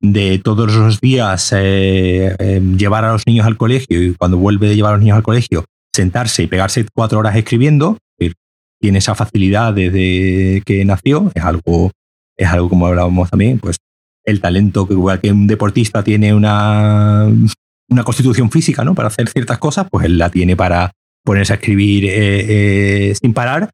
de 0.00 0.38
todos 0.38 0.72
los 0.72 1.00
días 1.00 1.52
eh, 1.56 2.34
em, 2.38 2.76
llevar 2.76 3.04
a 3.04 3.12
los 3.12 3.26
niños 3.26 3.46
al 3.46 3.56
colegio 3.56 4.00
y 4.00 4.14
cuando 4.14 4.36
vuelve 4.36 4.68
de 4.68 4.76
llevar 4.76 4.92
a 4.92 4.96
los 4.96 5.02
niños 5.02 5.16
al 5.16 5.24
colegio 5.24 5.64
sentarse 5.98 6.44
y 6.44 6.46
pegarse 6.46 6.86
cuatro 6.94 7.18
horas 7.18 7.34
escribiendo. 7.36 7.98
tiene 8.80 8.98
esa 8.98 9.16
facilidad 9.16 9.74
desde 9.74 10.62
que 10.64 10.84
nació. 10.84 11.32
Es 11.34 11.42
algo, 11.42 11.90
es 12.36 12.48
algo 12.48 12.68
como 12.68 12.86
hablábamos 12.86 13.28
también, 13.28 13.58
pues 13.58 13.76
el 14.24 14.40
talento 14.40 14.86
que 14.86 14.94
igual 14.94 15.20
que 15.20 15.32
un 15.32 15.48
deportista 15.48 16.04
tiene 16.04 16.32
una, 16.32 17.26
una 17.88 18.04
constitución 18.04 18.50
física, 18.50 18.84
¿no? 18.84 18.94
Para 18.94 19.08
hacer 19.08 19.28
ciertas 19.28 19.58
cosas, 19.58 19.88
pues 19.90 20.06
él 20.06 20.18
la 20.18 20.30
tiene 20.30 20.54
para 20.54 20.92
ponerse 21.24 21.54
a 21.54 21.56
escribir 21.56 22.04
eh, 22.04 22.10
eh, 23.08 23.14
sin 23.20 23.34
parar, 23.34 23.70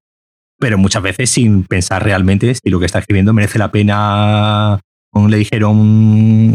pero 0.58 0.78
muchas 0.78 1.02
veces 1.02 1.28
sin 1.28 1.64
pensar 1.64 2.02
realmente 2.02 2.54
si 2.54 2.70
lo 2.70 2.80
que 2.80 2.86
está 2.86 3.00
escribiendo 3.00 3.34
merece 3.34 3.58
la 3.58 3.70
pena. 3.70 4.80
Como 5.10 5.28
le 5.28 5.36
dijeron 5.36 5.78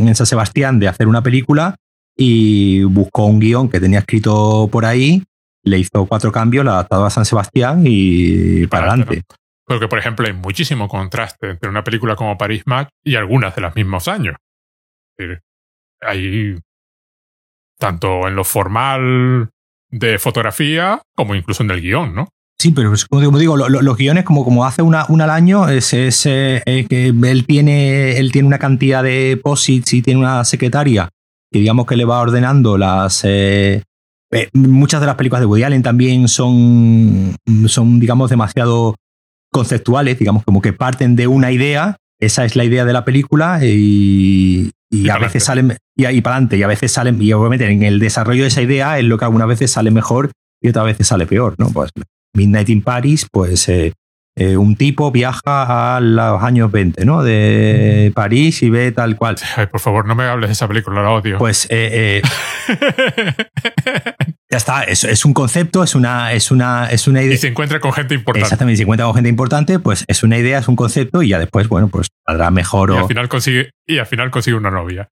en 0.05 0.15
San 0.15 0.25
Sebastián 0.25 0.79
de 0.79 0.89
hacer 0.89 1.07
una 1.07 1.23
película 1.23 1.75
y 2.17 2.83
buscó 2.83 3.25
un 3.25 3.39
guion 3.39 3.69
que 3.69 3.79
tenía 3.79 3.99
escrito 3.99 4.67
por 4.69 4.83
ahí, 4.83 5.23
le 5.63 5.79
hizo 5.79 6.05
cuatro 6.05 6.31
cambios, 6.31 6.65
la 6.65 6.73
adaptado 6.73 7.05
a 7.05 7.09
San 7.09 7.25
Sebastián 7.25 7.83
y 7.85 8.67
para 8.67 8.87
adelante. 8.87 9.23
Porque, 9.65 9.87
por 9.87 9.99
ejemplo, 9.99 10.25
hay 10.25 10.33
muchísimo 10.33 10.87
contraste 10.87 11.51
entre 11.51 11.69
una 11.69 11.83
película 11.83 12.15
como 12.15 12.37
Paris 12.37 12.63
Match 12.65 12.89
y 13.03 13.15
algunas 13.15 13.55
de 13.55 13.61
los 13.61 13.75
mismos 13.75 14.07
años. 14.07 14.35
hay 16.01 16.57
tanto 17.77 18.27
en 18.27 18.35
lo 18.35 18.43
formal 18.43 19.49
de 19.89 20.19
fotografía 20.19 21.01
como 21.15 21.35
incluso 21.35 21.63
en 21.63 21.71
el 21.71 21.81
guion, 21.81 22.13
¿no? 22.13 22.29
Sí, 22.57 22.71
pero 22.71 22.91
como 23.09 23.39
digo, 23.39 23.55
los 23.55 23.97
guiones, 23.97 24.25
como, 24.25 24.43
como 24.43 24.65
hace 24.65 24.81
una, 24.81 25.05
una 25.07 25.23
al 25.23 25.29
año, 25.29 25.69
es, 25.69 25.93
es 25.93 26.25
eh, 26.25 26.85
que 26.89 27.07
él 27.07 27.45
tiene, 27.45 28.17
él 28.17 28.33
tiene 28.33 28.49
una 28.49 28.59
cantidad 28.59 29.01
de 29.01 29.39
posits 29.41 29.93
y 29.93 30.01
tiene 30.01 30.19
una 30.19 30.43
secretaria 30.43 31.09
que 31.51 31.59
digamos 31.59 31.85
que 31.85 31.95
le 31.95 32.05
va 32.05 32.19
ordenando 32.19 32.77
las... 32.77 33.21
Eh, 33.23 33.83
eh, 34.31 34.49
muchas 34.53 35.01
de 35.01 35.07
las 35.07 35.15
películas 35.15 35.41
de 35.41 35.45
Woody 35.47 35.63
Allen 35.63 35.83
también 35.83 36.27
son, 36.27 37.35
son 37.67 37.99
digamos, 37.99 38.29
demasiado 38.29 38.95
conceptuales, 39.51 40.19
digamos, 40.19 40.43
como 40.43 40.61
que 40.61 40.73
parten 40.73 41.15
de 41.15 41.27
una 41.27 41.51
idea, 41.51 41.97
esa 42.19 42.45
es 42.45 42.55
la 42.55 42.63
idea 42.63 42.85
de 42.85 42.93
la 42.93 43.05
película 43.05 43.59
y, 43.63 44.71
a 45.09 45.17
veces 45.17 45.43
salen 45.43 45.77
y, 45.95 46.05
ahí 46.05 46.21
para 46.21 46.35
adelante 46.35 46.57
y 46.57 46.63
a 46.63 46.67
veces 46.67 46.91
salen 46.91 47.21
y 47.21 47.31
obviamente 47.33 47.69
en 47.69 47.83
el 47.83 47.99
desarrollo 47.99 48.43
de 48.43 48.47
esa 48.49 48.61
idea 48.61 48.99
es 48.99 49.05
lo 49.05 49.17
que 49.17 49.25
algunas 49.25 49.47
veces 49.47 49.71
sale 49.71 49.91
mejor 49.91 50.31
y 50.61 50.69
otras 50.69 50.85
veces 50.85 51.07
sale 51.07 51.25
peor, 51.25 51.55
¿no? 51.57 51.69
Pues 51.69 51.91
Midnight 52.33 52.69
in 52.69 52.81
Paris, 52.81 53.27
pues 53.31 53.67
eh, 53.69 53.93
eh, 54.39 54.55
un 54.55 54.77
tipo 54.77 55.11
viaja 55.11 55.97
a 55.97 55.99
los 55.99 56.41
años 56.41 56.71
20, 56.71 57.03
¿no? 57.03 57.23
De 57.23 58.11
París 58.15 58.63
y 58.63 58.69
ve 58.69 58.93
tal 58.93 59.17
cual. 59.17 59.35
Ay, 59.57 59.67
por 59.67 59.81
favor, 59.81 60.07
no 60.07 60.15
me 60.15 60.23
hables 60.23 60.47
de 60.47 60.53
esa 60.53 60.65
película, 60.65 61.03
la 61.03 61.09
odio. 61.09 61.37
Pues 61.37 61.67
eh, 61.69 62.21
Ya 64.51 64.57
está, 64.57 64.83
es, 64.83 65.03
es, 65.03 65.25
un 65.25 65.33
concepto, 65.33 65.83
es 65.83 65.93
una, 65.93 66.31
es, 66.31 66.51
una, 66.51 66.89
es 66.89 67.07
una 67.07 67.21
idea. 67.21 67.35
Y 67.35 67.37
se 67.37 67.49
encuentra 67.49 67.81
con 67.81 67.91
gente 67.91 68.15
importante. 68.15 68.45
Exactamente, 68.45 68.77
se 68.77 68.83
encuentra 68.83 69.05
con 69.05 69.13
gente 69.13 69.29
importante, 69.29 69.77
pues 69.77 70.05
es 70.07 70.23
una 70.23 70.37
idea, 70.37 70.57
es 70.57 70.67
un 70.69 70.77
concepto 70.77 71.21
y 71.21 71.27
ya 71.27 71.37
después, 71.37 71.67
bueno, 71.67 71.89
pues 71.89 72.07
saldrá 72.25 72.49
mejor. 72.49 72.91
Y, 72.91 72.97
al, 72.97 73.07
final 73.07 73.27
consigue, 73.27 73.71
y 73.85 73.97
al 73.97 74.07
final 74.07 74.31
consigue 74.31 74.55
una 74.55 74.71
novia. 74.71 75.09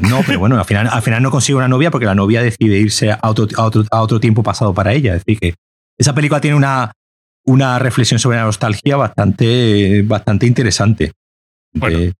No, 0.00 0.22
pero 0.24 0.38
bueno, 0.38 0.56
al 0.58 0.64
final, 0.64 0.88
al 0.90 1.02
final 1.02 1.22
no 1.22 1.32
consigue 1.32 1.56
una 1.56 1.68
novia 1.68 1.90
porque 1.90 2.06
la 2.06 2.14
novia 2.14 2.40
decide 2.40 2.78
irse 2.78 3.10
a 3.10 3.18
otro, 3.24 3.48
a 3.56 3.64
otro, 3.64 3.84
a 3.90 4.00
otro 4.00 4.20
tiempo 4.20 4.42
pasado 4.44 4.72
para 4.72 4.92
ella. 4.94 5.16
Es 5.16 5.24
decir, 5.24 5.40
que 5.40 5.54
esa 5.98 6.14
película 6.14 6.40
tiene 6.40 6.56
una, 6.56 6.92
una 7.50 7.78
reflexión 7.78 8.18
sobre 8.20 8.36
la 8.36 8.44
nostalgia 8.44 8.96
bastante, 8.96 10.02
bastante 10.04 10.46
interesante. 10.46 11.12
Bueno, 11.72 12.12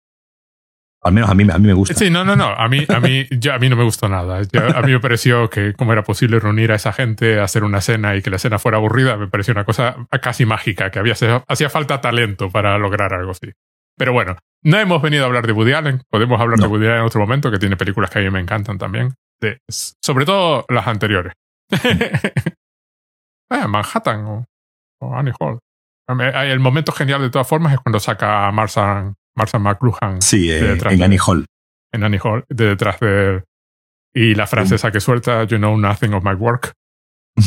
al 1.02 1.12
menos 1.12 1.30
a 1.30 1.34
mí, 1.34 1.44
a 1.50 1.58
mí 1.58 1.66
me 1.66 1.72
gusta. 1.72 1.94
Sí, 1.94 2.10
no, 2.10 2.24
no, 2.24 2.36
no. 2.36 2.48
A 2.48 2.68
mí, 2.68 2.84
a 2.88 3.00
mí, 3.00 3.26
a 3.52 3.58
mí 3.58 3.68
no 3.68 3.76
me 3.76 3.84
gustó 3.84 4.08
nada. 4.08 4.38
a 4.38 4.82
mí 4.82 4.92
me 4.92 5.00
pareció 5.00 5.48
que 5.48 5.72
cómo 5.74 5.92
era 5.92 6.02
posible 6.02 6.40
reunir 6.40 6.72
a 6.72 6.74
esa 6.74 6.92
gente, 6.92 7.40
hacer 7.40 7.64
una 7.64 7.80
cena 7.80 8.16
y 8.16 8.22
que 8.22 8.30
la 8.30 8.38
cena 8.38 8.58
fuera 8.58 8.78
aburrida, 8.78 9.16
me 9.16 9.28
pareció 9.28 9.52
una 9.52 9.64
cosa 9.64 9.96
casi 10.20 10.44
mágica, 10.44 10.90
que 10.90 10.98
había, 10.98 11.14
hacía 11.46 11.70
falta 11.70 12.00
talento 12.00 12.50
para 12.50 12.76
lograr 12.78 13.14
algo 13.14 13.30
así. 13.30 13.52
Pero 13.96 14.12
bueno, 14.12 14.36
no 14.62 14.78
hemos 14.78 15.00
venido 15.00 15.24
a 15.24 15.26
hablar 15.26 15.46
de 15.46 15.52
Woody 15.52 15.72
Allen. 15.72 16.02
Podemos 16.10 16.40
hablar 16.40 16.58
de 16.58 16.66
Woody 16.66 16.86
Allen 16.86 17.00
en 17.00 17.04
otro 17.04 17.20
momento, 17.20 17.50
que 17.50 17.58
tiene 17.58 17.76
películas 17.76 18.10
que 18.10 18.18
a 18.18 18.22
mí 18.22 18.30
me 18.30 18.40
encantan 18.40 18.78
también. 18.78 19.14
De, 19.40 19.58
sobre 19.68 20.24
todo 20.26 20.66
las 20.68 20.86
anteriores. 20.86 21.34
eh, 21.70 22.10
Manhattan 23.68 24.24
o, 24.26 24.46
Annie 25.00 25.32
Hall. 25.38 25.58
El 26.08 26.58
momento 26.58 26.92
genial 26.92 27.20
de 27.20 27.30
todas 27.30 27.46
formas 27.46 27.72
es 27.72 27.80
cuando 27.80 28.00
saca 28.00 28.48
a 28.48 28.52
Marsan 28.52 29.14
Marshall 29.36 29.62
McLuhan. 29.62 30.20
Sí, 30.20 30.50
eh, 30.50 30.76
en 30.90 31.02
Annie 31.02 31.18
Hall. 31.24 31.46
En 31.92 32.04
Annie 32.04 32.20
Hall, 32.22 32.44
de 32.48 32.66
detrás 32.66 32.98
de 33.00 33.44
Y 34.14 34.34
la 34.34 34.46
francesa 34.46 34.90
que 34.90 35.00
suelta, 35.00 35.44
You 35.44 35.58
know 35.58 35.76
nothing 35.76 36.12
of 36.14 36.24
my 36.24 36.34
work. 36.34 36.72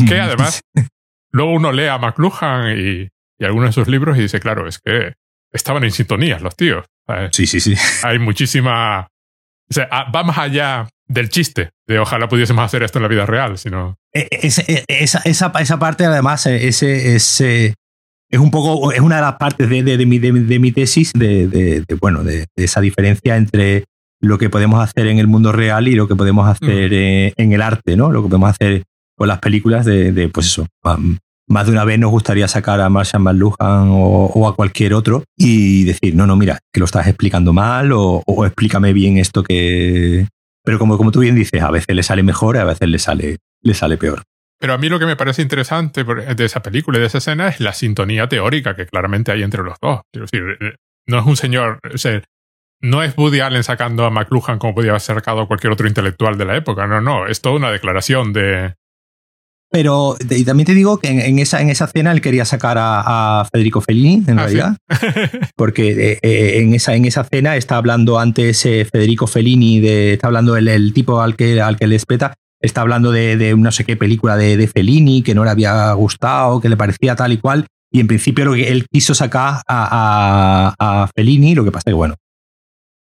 Que 0.08 0.20
además, 0.20 0.62
luego 1.32 1.52
uno 1.52 1.72
lee 1.72 1.88
a 1.88 1.98
McLuhan 1.98 2.78
y, 2.78 3.10
y 3.38 3.46
algunos 3.46 3.70
de 3.70 3.74
sus 3.74 3.88
libros 3.88 4.18
y 4.18 4.22
dice, 4.22 4.40
claro, 4.40 4.68
es 4.68 4.80
que 4.80 5.14
estaban 5.52 5.84
en 5.84 5.92
sintonía 5.92 6.40
los 6.40 6.56
tíos. 6.56 6.86
Sí, 7.32 7.48
sí, 7.48 7.60
sí. 7.60 7.76
Hay 8.04 8.20
muchísima... 8.20 9.08
O 9.70 9.74
sea, 9.74 9.88
ah, 9.92 10.12
va 10.12 10.24
más 10.24 10.38
allá 10.38 10.90
del 11.08 11.30
chiste, 11.30 11.72
de 11.88 12.00
ojalá 12.00 12.28
pudiésemos 12.28 12.64
hacer 12.64 12.84
esto 12.84 13.00
en 13.00 13.04
la 13.04 13.10
vida 13.10 13.26
real, 13.26 13.58
sino... 13.58 13.98
E, 14.14 14.28
e, 14.30 14.48
e, 14.48 15.04
esa, 15.04 15.22
esa, 15.26 15.52
esa 15.60 15.80
parte, 15.80 16.06
además, 16.06 16.46
ese, 16.46 17.16
ese, 17.16 17.74
es 18.30 18.40
un 18.40 18.52
poco, 18.52 18.92
es 18.92 19.00
una 19.00 19.18
de 19.18 19.22
las 19.22 19.36
partes 19.36 19.70
de, 19.70 19.84
de, 19.84 19.98
de, 19.98 20.06
mi, 20.06 20.18
de 20.18 20.60
mi, 20.60 20.72
tesis, 20.72 21.12
de, 21.14 21.86
bueno, 22.02 22.24
de, 22.24 22.48
esa 22.56 22.82
diferencia 22.82 23.38
entre 23.38 23.86
lo 24.22 24.38
que 24.38 24.50
podemos 24.50 24.84
hacer 24.84 25.08
en 25.08 25.20
el 25.20 25.28
mundo 25.28 25.52
real 25.52 25.88
y 25.88 25.96
lo 25.96 26.08
que 26.08 26.16
podemos 26.16 26.48
hacer 26.48 26.90
mm. 26.90 26.94
eh, 26.94 27.34
en 27.38 27.52
el 27.52 27.62
arte, 27.62 27.96
¿no? 27.96 28.12
Lo 28.12 28.24
que 28.24 28.30
podemos 28.30 28.50
hacer 28.50 28.84
con 29.16 29.28
las 29.28 29.40
películas 29.40 29.86
de, 29.86 30.30
pues 30.34 30.48
eso, 30.48 30.66
más 31.48 31.66
de 31.66 31.72
una 31.72 31.84
vez 31.84 32.00
nos 32.00 32.10
gustaría 32.10 32.48
sacar 32.48 32.82
a 32.82 32.90
Marshall 32.90 33.22
McLuhan 33.22 33.90
o, 33.92 34.48
a 34.48 34.56
cualquier 34.56 34.94
otro 34.94 35.24
y 35.38 35.84
decir, 35.84 36.16
no, 36.16 36.26
no, 36.26 36.36
mira, 36.36 36.60
que 36.72 36.80
lo 36.80 36.86
estás 36.86 37.08
explicando 37.08 37.54
mal 37.54 37.92
o, 37.94 38.24
explícame 38.46 38.94
bien 38.94 39.18
esto 39.18 39.44
que... 39.44 40.28
Pero 40.66 40.80
como, 40.80 40.98
como 40.98 41.12
tú 41.12 41.20
bien 41.20 41.36
dices, 41.36 41.62
a 41.62 41.70
veces 41.70 41.96
le 41.96 42.04
sale 42.04 42.24
mejor 42.24 42.56
y 42.56 42.60
a 42.60 42.64
veces 42.64 42.88
le 42.88 42.98
sale, 42.98 43.38
le 43.64 43.74
sale 43.74 43.98
peor. 43.98 44.24
Pero 44.60 44.74
a 44.74 44.78
mí 44.78 44.88
lo 44.88 45.00
que 45.00 45.06
me 45.06 45.16
parece 45.16 45.42
interesante 45.42 46.04
de 46.04 46.46
esa 46.46 46.62
película 46.62 46.98
y 46.98 47.02
de 47.02 47.08
esa 47.08 47.18
escena 47.18 47.50
es 47.50 47.60
la 47.60 47.74
sintonía 47.74 48.30
teórica 48.30 48.76
que 48.76 48.86
claramente 48.86 49.32
hay 49.32 49.44
entre 49.44 49.64
los 49.64 49.78
dos. 49.82 50.02
Quiero 50.12 50.26
decir, 50.26 50.58
eh, 50.62 50.76
no 51.08 51.20
es 51.20 51.26
un 51.26 51.36
señor, 51.36 51.80
o 51.94 51.98
sea, 51.98 52.22
no 52.82 53.04
es 53.04 53.18
Woody 53.18 53.42
Allen 53.42 53.64
sacando 53.64 54.06
a 54.06 54.10
McLuhan 54.10 54.60
como 54.60 54.76
podía 54.76 54.92
haber 54.92 55.02
sacado 55.02 55.48
cualquier 55.48 55.74
otro 55.74 55.88
intelectual 55.88 56.38
de 56.38 56.46
la 56.46 56.56
época. 56.56 56.88
No, 56.88 57.02
no, 57.02 57.28
es 57.28 57.42
toda 57.42 57.56
una 57.56 57.72
declaración 57.72 58.32
de, 58.32 58.76
pero 59.74 60.16
y 60.30 60.46
también 60.46 60.68
te 60.68 60.76
digo 60.76 61.00
que 61.00 61.08
en, 61.08 61.40
esa, 61.40 61.60
en 61.60 61.72
esa 61.72 61.88
cena 61.88 62.12
él 62.12 62.22
quería 62.22 62.46
sacar 62.46 62.78
a, 62.80 63.44
Federico 63.52 63.82
Fellini, 63.82 64.24
en 64.28 64.38
ah, 64.38 64.44
realidad. 64.44 64.78
porque 65.56 66.12
eh, 66.12 66.20
eh, 66.22 66.60
en, 66.62 66.76
esa, 66.76 66.94
en 66.94 67.06
esa 67.06 67.24
cena 67.24 67.56
está 67.56 67.78
hablando 67.78 68.20
antes 68.20 68.64
eh, 68.68 68.86
Federico 68.86 69.26
Fellini, 69.26 69.80
de, 69.80 70.14
está 70.14 70.28
hablando 70.28 70.56
el, 70.56 70.94
tipo 70.94 71.22
al 71.22 71.36
que, 71.36 71.60
al 71.60 71.78
que 71.78 71.88
le 71.88 71.96
espeta, 71.96 72.36
está 72.64 72.82
hablando 72.82 73.12
de, 73.12 73.38
de 73.38 73.56
no 73.56 73.72
sé 73.72 73.84
qué 73.84 73.96
película 73.96 74.38
de, 74.38 74.58
de, 74.58 74.68
Fellini 74.68 75.22
que 75.22 75.36
no 75.36 75.44
le 75.44 75.52
había 75.52 75.94
gustado, 75.94 76.62
que 76.62 76.70
le 76.70 76.78
parecía 76.78 77.16
tal 77.16 77.34
y 77.34 77.38
cual. 77.38 77.68
Y 77.92 78.00
en 78.00 78.08
principio 78.08 78.46
lo 78.46 78.54
que 78.54 78.72
él 78.72 78.88
quiso 78.92 79.14
sacar 79.14 79.62
a, 79.68 80.74
a, 80.80 81.08
Fellini, 81.16 81.54
lo 81.54 81.64
que 81.64 81.72
pasa 81.72 81.84
es 81.90 81.92
que, 81.92 81.94
bueno, 81.94 82.16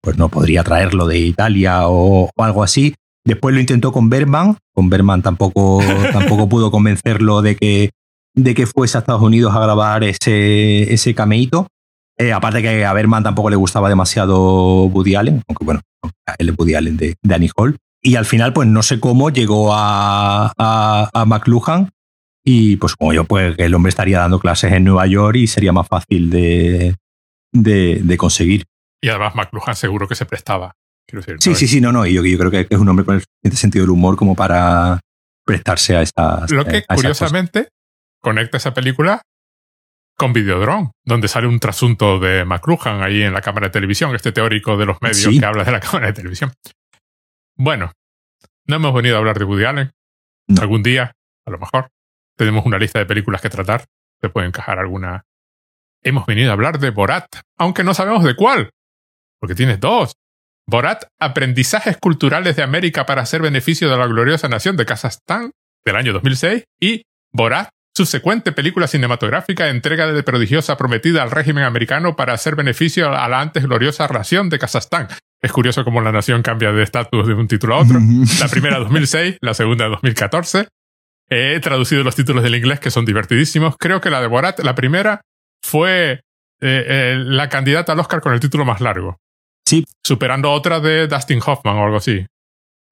pues 0.02 0.18
no 0.18 0.28
podría 0.28 0.64
traerlo 0.64 1.06
de 1.06 1.18
Italia 1.18 1.82
o 1.84 2.30
algo 2.36 2.64
así. 2.64 2.94
Después 3.24 3.54
lo 3.54 3.60
intentó 3.60 3.92
con 3.92 4.10
Berman. 4.10 4.56
Con 4.74 4.90
Berman 4.90 5.22
tampoco, 5.22 5.80
tampoco 6.12 6.48
pudo 6.48 6.70
convencerlo 6.72 7.42
de 7.42 7.54
que, 7.54 7.90
de 8.34 8.54
que 8.54 8.66
fuese 8.66 8.98
a 8.98 9.00
Estados 9.00 9.22
Unidos 9.22 9.54
a 9.54 9.60
grabar 9.60 10.02
ese, 10.02 10.92
ese 10.92 11.14
cameíto. 11.14 11.68
Eh, 12.18 12.32
aparte 12.32 12.62
que 12.62 12.84
a 12.84 12.92
Berman 12.92 13.22
tampoco 13.22 13.50
le 13.50 13.56
gustaba 13.56 13.88
demasiado 13.88 14.84
Woody 14.84 15.14
Allen, 15.14 15.42
aunque 15.48 15.64
bueno, 15.64 15.80
él 16.38 16.48
es 16.48 16.58
Woody 16.58 16.74
Allen 16.74 16.96
de, 16.96 17.16
Annie 17.30 17.50
Hall. 17.56 17.76
Y 18.02 18.16
al 18.16 18.24
final, 18.24 18.52
pues 18.52 18.68
no 18.68 18.82
sé 18.82 18.98
cómo 18.98 19.30
llegó 19.30 19.72
a, 19.72 20.52
a, 20.58 21.24
McLuhan 21.24 21.90
y 22.44 22.76
pues 22.76 22.96
como 22.96 23.12
yo, 23.12 23.24
pues 23.24 23.54
el 23.58 23.74
hombre 23.74 23.90
estaría 23.90 24.18
dando 24.18 24.40
clases 24.40 24.72
en 24.72 24.84
Nueva 24.84 25.06
York 25.06 25.36
y 25.36 25.46
sería 25.46 25.72
más 25.72 25.86
fácil 25.86 26.28
de, 26.28 26.96
de, 27.52 28.00
de 28.02 28.16
conseguir. 28.16 28.64
Y 29.00 29.08
además 29.08 29.34
McLuhan 29.36 29.76
seguro 29.76 30.08
que 30.08 30.16
se 30.16 30.26
prestaba 30.26 30.74
sí, 31.38 31.54
sí, 31.54 31.66
sí, 31.66 31.80
no, 31.80 31.92
no. 31.92 32.06
Y 32.06 32.14
yo, 32.14 32.24
yo 32.24 32.38
creo 32.38 32.50
que 32.50 32.66
es 32.68 32.78
un 32.78 32.88
hombre 32.88 33.04
con 33.04 33.16
el 33.16 33.22
suficiente 33.22 33.60
sentido 33.60 33.84
del 33.84 33.90
humor 33.90 34.16
como 34.16 34.34
para 34.34 35.00
prestarse 35.44 35.96
a 35.96 36.02
esta. 36.02 36.46
Lo 36.48 36.64
que 36.64 36.84
curiosamente 36.84 37.68
conecta 38.20 38.56
esa 38.56 38.72
película 38.72 39.22
con 40.16 40.32
Videodrome, 40.32 40.90
donde 41.04 41.28
sale 41.28 41.46
un 41.46 41.58
trasunto 41.58 42.18
de 42.20 42.44
McLuhan 42.44 43.02
ahí 43.02 43.22
en 43.22 43.32
la 43.32 43.40
cámara 43.40 43.68
de 43.68 43.72
televisión, 43.72 44.14
este 44.14 44.32
teórico 44.32 44.76
de 44.76 44.86
los 44.86 45.00
medios 45.00 45.38
que 45.38 45.44
habla 45.44 45.64
de 45.64 45.72
la 45.72 45.80
cámara 45.80 46.06
de 46.06 46.12
televisión. 46.12 46.52
Bueno, 47.56 47.92
no 48.66 48.76
hemos 48.76 48.94
venido 48.94 49.16
a 49.16 49.18
hablar 49.18 49.38
de 49.38 49.44
Woody 49.44 49.64
Allen. 49.64 49.92
Algún 50.60 50.82
día, 50.82 51.12
a 51.46 51.50
lo 51.50 51.58
mejor, 51.58 51.88
tenemos 52.36 52.64
una 52.64 52.78
lista 52.78 52.98
de 52.98 53.06
películas 53.06 53.40
que 53.40 53.50
tratar. 53.50 53.84
Se 54.20 54.28
puede 54.28 54.46
encajar 54.46 54.78
alguna. 54.78 55.24
Hemos 56.02 56.26
venido 56.26 56.50
a 56.50 56.54
hablar 56.54 56.78
de 56.78 56.90
Borat, 56.90 57.26
aunque 57.58 57.84
no 57.84 57.94
sabemos 57.94 58.24
de 58.24 58.34
cuál, 58.34 58.70
porque 59.40 59.54
tienes 59.54 59.80
dos. 59.80 60.14
Borat, 60.66 61.04
Aprendizajes 61.20 61.96
Culturales 61.98 62.56
de 62.56 62.62
América 62.62 63.04
para 63.04 63.22
hacer 63.22 63.42
beneficio 63.42 63.90
de 63.90 63.96
la 63.96 64.06
gloriosa 64.06 64.48
nación 64.48 64.76
de 64.76 64.86
Kazajstán, 64.86 65.52
del 65.84 65.96
año 65.96 66.12
2006, 66.12 66.64
y 66.80 67.02
Borat, 67.32 67.68
subsecuente 67.94 68.52
película 68.52 68.86
cinematográfica 68.86 69.68
entrega 69.68 70.06
de 70.10 70.22
prodigiosa 70.22 70.76
prometida 70.76 71.22
al 71.22 71.30
régimen 71.30 71.64
americano 71.64 72.16
para 72.16 72.32
hacer 72.32 72.56
beneficio 72.56 73.12
a 73.12 73.28
la 73.28 73.40
antes 73.40 73.64
gloriosa 73.64 74.06
nación 74.08 74.48
de 74.48 74.58
Kazajstán. 74.58 75.08
Es 75.42 75.50
curioso 75.50 75.84
cómo 75.84 76.00
la 76.00 76.12
nación 76.12 76.42
cambia 76.42 76.70
de 76.70 76.84
estatus 76.84 77.26
de 77.26 77.34
un 77.34 77.48
título 77.48 77.74
a 77.74 77.78
otro. 77.78 77.98
La 78.38 78.48
primera 78.48 78.78
2006, 78.78 79.38
la 79.40 79.54
segunda 79.54 79.88
2014. 79.88 80.68
He 81.28 81.58
traducido 81.60 82.04
los 82.04 82.14
títulos 82.14 82.44
del 82.44 82.54
inglés 82.54 82.78
que 82.78 82.92
son 82.92 83.04
divertidísimos. 83.04 83.76
Creo 83.76 84.00
que 84.00 84.10
la 84.10 84.20
de 84.20 84.28
Borat, 84.28 84.60
la 84.60 84.76
primera, 84.76 85.22
fue 85.64 86.12
eh, 86.12 86.20
eh, 86.60 87.16
la 87.18 87.48
candidata 87.48 87.92
al 87.92 87.98
Oscar 87.98 88.20
con 88.20 88.34
el 88.34 88.38
título 88.40 88.64
más 88.64 88.80
largo. 88.80 89.16
Sí. 89.66 89.84
Superando 90.04 90.52
otra 90.52 90.78
de 90.78 91.08
Dustin 91.08 91.40
Hoffman 91.44 91.76
o 91.76 91.84
algo 91.84 91.96
así. 91.96 92.24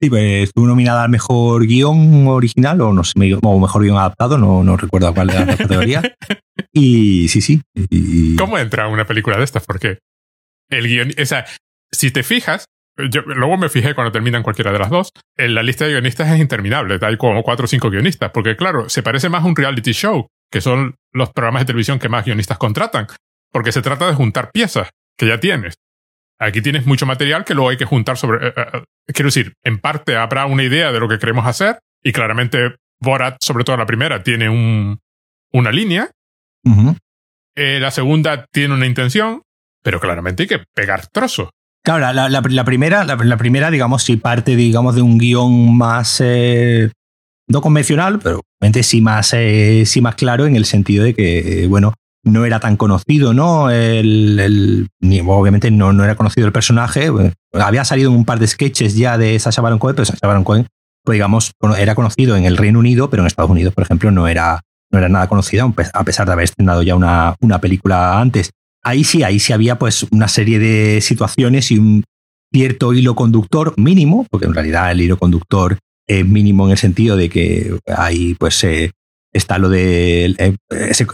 Sí, 0.03 0.09
pues 0.09 0.45
estuvo 0.45 0.67
nominada 0.67 1.05
al 1.05 1.11
mejor 1.11 1.67
guion 1.67 2.27
original 2.27 2.81
o 2.81 2.93
no 2.93 3.05
sé, 3.05 3.13
o 3.43 3.61
mejor 3.61 3.83
guion 3.83 3.99
adaptado, 3.99 4.39
no, 4.39 4.65
no 4.65 4.77
recuerdo 4.77 5.13
cuál 5.15 5.31
era 5.31 5.45
la 5.45 5.57
categoría. 5.57 6.03
y 6.73 7.29
sí, 7.29 7.43
sí. 7.43 7.61
¿Cómo 8.39 8.59
entra 8.59 8.89
una 8.89 9.05
película 9.05 9.37
de 9.37 9.45
estas? 9.45 9.65
Porque 9.67 9.99
el 10.71 10.89
guion, 10.89 11.13
o 11.21 11.27
sea, 11.27 11.45
si 11.93 12.11
te 12.11 12.23
fijas, 12.23 12.65
yo, 13.11 13.23
luego 13.23 13.57
me 13.57 13.69
fijé 13.69 13.95
cuando 13.95 14.13
terminan 14.13 14.43
cualquiera 14.43 14.73
de 14.73 14.79
las 14.79 14.91
dos, 14.91 15.11
en 15.37 15.55
la 15.55 15.63
lista 15.63 15.85
de 15.85 15.93
guionistas 15.93 16.31
es 16.31 16.41
interminable, 16.41 16.99
hay 17.01 17.17
como 17.17 17.43
cuatro 17.43 17.65
o 17.65 17.69
cinco 17.69 17.91
guionistas, 17.91 18.31
porque 18.31 18.57
claro, 18.57 18.89
se 18.89 19.03
parece 19.03 19.29
más 19.29 19.43
a 19.43 19.47
un 19.47 19.57
reality 19.57 19.93
show, 19.93 20.27
que 20.51 20.61
son 20.61 20.97
los 21.13 21.31
programas 21.33 21.63
de 21.63 21.67
televisión 21.67 21.99
que 21.99 22.09
más 22.09 22.25
guionistas 22.25 22.59
contratan, 22.59 23.07
porque 23.53 23.73
se 23.73 23.83
trata 23.83 24.07
de 24.07 24.15
juntar 24.15 24.51
piezas 24.53 24.91
que 25.17 25.27
ya 25.27 25.41
tienes. 25.41 25.75
Aquí 26.39 26.63
tienes 26.63 26.87
mucho 26.87 27.05
material 27.05 27.45
que 27.45 27.55
luego 27.55 27.69
hay 27.69 27.77
que 27.77 27.85
juntar 27.85 28.17
sobre... 28.17 28.49
Eh, 28.49 28.53
eh, 28.57 28.65
eh, 28.73 28.83
quiero 29.13 29.29
decir, 29.29 29.53
en 29.63 29.79
parte 29.79 30.17
habrá 30.17 30.47
una 30.47 30.63
idea 30.63 30.91
de 30.91 30.99
lo 30.99 31.07
que 31.07 31.19
queremos 31.19 31.47
hacer 31.47 31.79
y 32.03 32.13
claramente 32.13 32.77
Borat, 32.99 33.37
sobre 33.43 33.65
todo 33.65 33.77
la 33.77 33.87
primera, 33.87 34.23
tiene 34.23 34.49
un, 34.49 34.99
una 35.53 35.71
línea. 35.71 36.11
la 37.55 37.91
segunda 37.91 38.47
tiene 38.51 38.75
una 38.75 38.87
intención, 38.87 39.43
pero 39.83 40.01
claramente 40.01 40.45
hay 40.45 40.49
que 40.49 40.65
pegar 40.75 41.07
trozos. 41.09 41.51
Claro, 41.83 42.13
la, 42.13 42.29
la, 42.29 42.65
primera, 42.65 43.05
la, 43.05 43.37
primera, 43.37 43.71
digamos, 43.71 44.03
si 44.03 44.17
parte, 44.17 44.55
digamos, 44.55 44.95
de 44.95 45.03
un 45.03 45.17
guion 45.17 45.77
más 45.77 46.23
no 47.49 47.61
convencional, 47.63 48.19
pero 48.21 48.43
sí 48.83 49.01
más, 49.01 49.35
sí 49.85 50.01
más 50.01 50.15
claro 50.15 50.47
en 50.47 50.57
el 50.57 50.67
sentido 50.67 51.05
de 51.05 51.15
que, 51.15 51.67
bueno, 51.69 51.95
no 52.23 52.45
era 52.45 52.61
tan 52.61 52.77
conocido, 52.77 53.33
¿no? 53.33 53.71
El, 53.71 54.89
obviamente 55.27 55.71
no, 55.71 55.93
no 55.93 56.05
era 56.05 56.17
conocido 56.17 56.47
el 56.47 56.53
personaje. 56.53 57.11
Había 57.53 57.85
salido 57.85 58.11
un 58.11 58.25
par 58.25 58.39
de 58.39 58.47
sketches 58.47 58.97
ya 58.97 59.19
de 59.19 59.39
Sacha 59.39 59.63
Baron 59.63 59.79
Cohen, 59.79 59.97
pero 59.97 60.07
Sacha 60.07 60.27
Baron 60.27 60.45
Cohen, 60.45 60.67
pues 61.05 61.17
digamos, 61.17 61.53
era 61.79 61.95
conocido 61.95 62.37
en 62.37 62.45
el 62.45 62.57
Reino 62.57 62.79
Unido, 62.79 63.11
pero 63.11 63.23
en 63.23 63.27
Estados 63.27 63.51
Unidos, 63.51 63.75
por 63.75 63.85
ejemplo, 63.85 64.11
no 64.11 64.29
era, 64.29 64.61
no 64.91 64.99
era 64.99 65.09
nada 65.09 65.29
conocido, 65.29 65.73
a 65.95 66.05
pesar 66.05 66.27
de 66.27 66.33
haber 66.33 66.45
estrenado 66.45 66.83
ya 66.83 66.95
una, 66.95 67.35
una 67.41 67.61
película 67.61 68.21
antes. 68.21 68.51
Ahí 68.83 69.05
sí, 69.05 69.23
ahí 69.23 69.39
sí 69.39 69.53
había 69.53 69.79
pues 69.79 70.05
una 70.11 70.29
serie 70.29 70.59
de 70.59 71.01
situaciones 71.01 71.71
y 71.71 71.79
un 71.79 72.05
cierto 72.53 72.93
hilo 72.93 73.15
conductor 73.15 73.75
mínimo, 73.77 74.27
porque 74.31 74.47
en 74.47 74.55
realidad 74.55 74.91
el 74.91 75.01
hilo 75.01 75.19
conductor 75.19 75.79
es 76.07 76.27
mínimo 76.27 76.67
en 76.67 76.73
el 76.73 76.79
sentido 76.79 77.17
de 77.17 77.29
que 77.29 77.79
hay 77.87 78.35
pues 78.35 78.65
eh, 78.65 78.91
está 79.33 79.59
lo 79.59 79.69
de 79.69 80.35
eh, 80.39 80.57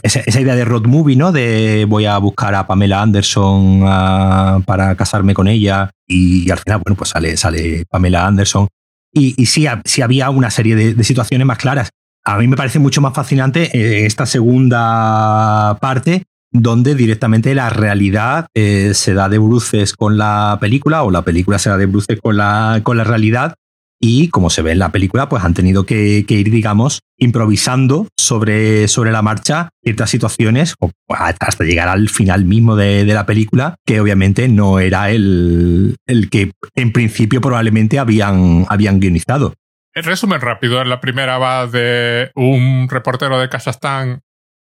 esa, 0.03 0.41
idea 0.41 0.57
de 0.57 0.65
road 0.65 0.87
movie, 0.87 1.17
¿no? 1.17 1.33
De 1.33 1.85
voy 1.89 2.07
a 2.07 2.17
buscar 2.19 2.55
a 2.55 2.67
Pamela 2.67 3.03
Anderson 3.03 3.83
ah, 3.85 4.61
para 4.65 4.95
casarme 4.97 5.35
con 5.35 5.49
ella 5.49 5.91
y, 6.07 6.51
al 6.51 6.59
final, 6.59 6.81
bueno, 6.85 6.97
pues 6.97 7.11
sale, 7.11 7.37
sale 7.37 7.85
Pamela 7.91 8.27
Anderson. 8.27 8.69
Y, 9.13 9.35
y 9.37 9.47
sí, 9.47 9.67
sí, 9.85 10.03
había 10.03 10.31
una 10.31 10.51
serie 10.51 10.77
de, 10.77 11.05
situaciones 11.05 11.47
más 11.47 11.59
claras. 11.59 11.91
A 12.25 12.39
mí 12.39 12.49
me 12.49 12.57
parece 12.57 12.79
mucho 12.79 13.01
más 13.01 13.15
fascinante 13.15 13.71
eh, 13.77 14.07
esta 14.07 14.27
segunda 14.27 15.79
parte 15.81 16.25
donde 16.63 16.95
directamente 16.95 17.55
la 17.55 17.71
realidad 17.71 18.47
eh, 18.55 18.93
se 18.95 19.15
da 19.15 19.29
de 19.29 19.39
bruces 19.39 19.95
con 19.95 20.19
la 20.19 20.59
película 20.61 21.03
o 21.03 21.11
la 21.11 21.23
película 21.23 21.59
se 21.59 21.71
da 21.71 21.77
de 21.77 21.87
bruces 21.87 22.19
con 22.21 22.37
la, 22.37 22.81
con 22.83 22.97
la 22.97 23.05
realidad 23.05 23.55
y 24.01 24.29
como 24.29 24.51
se 24.51 24.63
ve 24.63 24.73
en 24.73 24.79
la 24.79 24.93
película, 24.93 25.29
pues 25.29 25.43
han 25.43 25.55
tenido 25.55 25.87
que, 25.87 26.25
ir, 26.29 26.51
digamos, 26.51 27.01
improvisando 27.17 28.09
sobre, 28.19 28.89
sobre 28.89 29.11
la 29.11 29.23
marcha 29.23 29.71
ciertas 29.83 30.11
situaciones 30.11 30.75
hasta 31.09 31.65
llegar 31.65 31.89
al 31.89 32.11
final 32.11 32.45
mismo 32.45 32.77
de, 32.77 33.05
la 33.07 33.25
película, 33.25 33.77
que 33.87 34.01
obviamente 34.01 34.49
no 34.49 34.81
era 34.81 35.11
el, 35.11 35.97
el 36.07 36.29
que 36.29 36.53
en 36.75 36.93
principio 36.93 37.41
probablemente 37.41 37.99
habían, 37.99 38.67
habían 38.69 39.01
guionizado. 39.01 39.55
En 39.95 40.05
resumen 40.05 40.43
rápido, 40.43 40.85
la 40.85 41.01
primera 41.01 41.39
va 41.39 41.67
de 41.67 42.31
un 42.35 42.89
reportero 42.91 43.39
de 43.39 43.49
Kazajstán 43.49 44.21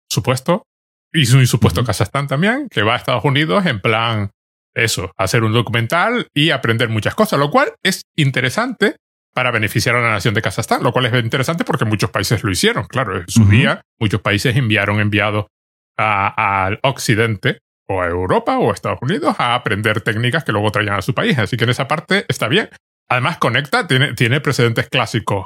supuesto, 0.09 0.65
y 1.13 1.31
un 1.33 1.47
supuesto 1.47 1.83
Kazajstán 1.83 2.27
también, 2.27 2.67
que 2.69 2.81
va 2.83 2.93
a 2.93 2.97
Estados 2.97 3.23
Unidos 3.23 3.65
en 3.65 3.79
plan 3.79 4.31
eso, 4.73 5.11
hacer 5.17 5.43
un 5.43 5.53
documental 5.53 6.27
y 6.33 6.49
aprender 6.49 6.89
muchas 6.89 7.13
cosas, 7.13 7.39
lo 7.39 7.51
cual 7.51 7.73
es 7.83 8.01
interesante 8.15 8.95
para 9.33 9.51
beneficiar 9.51 9.95
a 9.95 10.01
la 10.01 10.09
nación 10.09 10.33
de 10.33 10.41
Kazajstán, 10.41 10.83
lo 10.83 10.91
cual 10.91 11.05
es 11.05 11.23
interesante 11.23 11.63
porque 11.63 11.85
muchos 11.85 12.09
países 12.09 12.43
lo 12.43 12.51
hicieron. 12.51 12.85
Claro, 12.85 13.17
en 13.17 13.27
su 13.27 13.45
día 13.45 13.81
muchos 13.99 14.21
países 14.21 14.55
enviaron 14.55 14.99
enviados 14.99 15.45
al 15.97 16.79
occidente 16.83 17.59
o 17.87 18.01
a 18.01 18.07
Europa 18.07 18.57
o 18.57 18.71
a 18.71 18.73
Estados 18.73 18.99
Unidos 19.01 19.35
a 19.39 19.55
aprender 19.55 20.01
técnicas 20.01 20.43
que 20.43 20.51
luego 20.51 20.71
traían 20.71 20.95
a 20.95 21.01
su 21.01 21.13
país. 21.13 21.37
Así 21.37 21.57
que 21.57 21.65
en 21.65 21.71
esa 21.71 21.87
parte 21.87 22.25
está 22.27 22.47
bien. 22.47 22.69
Además, 23.09 23.37
conecta, 23.37 23.87
tiene, 23.87 24.13
tiene 24.13 24.39
precedentes 24.39 24.87
clásicos. 24.89 25.45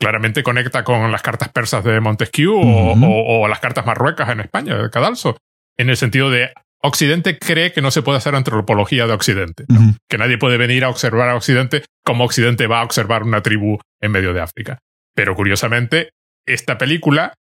Claramente 0.00 0.42
conecta 0.42 0.84
con 0.84 1.10
las 1.12 1.22
cartas 1.22 1.48
persas 1.48 1.84
de 1.84 2.00
Montesquieu 2.00 2.54
o, 2.54 3.48
las 3.48 3.60
cartas 3.60 3.86
marruecas 3.86 4.28
en 4.28 4.40
España, 4.40 4.76
de 4.76 4.90
Cadalso, 4.90 5.36
en 5.76 5.88
el 5.90 5.96
sentido 5.96 6.30
de 6.30 6.52
Occidente 6.82 7.38
cree 7.38 7.72
que 7.72 7.80
no 7.80 7.90
se 7.90 8.02
puede 8.02 8.18
hacer 8.18 8.34
antropología 8.34 9.06
de 9.06 9.14
Occidente, 9.14 9.64
que 10.08 10.18
nadie 10.18 10.36
puede 10.36 10.58
venir 10.58 10.84
a 10.84 10.90
observar 10.90 11.30
a 11.30 11.36
Occidente 11.36 11.84
como 12.04 12.24
Occidente 12.24 12.66
va 12.66 12.80
a 12.80 12.84
observar 12.84 13.22
una 13.22 13.42
tribu 13.42 13.78
en 14.00 14.12
medio 14.12 14.34
de 14.34 14.42
África. 14.42 14.80
Pero 15.14 15.34
curiosamente, 15.34 16.10
esta 16.46 16.76
película 16.76 17.32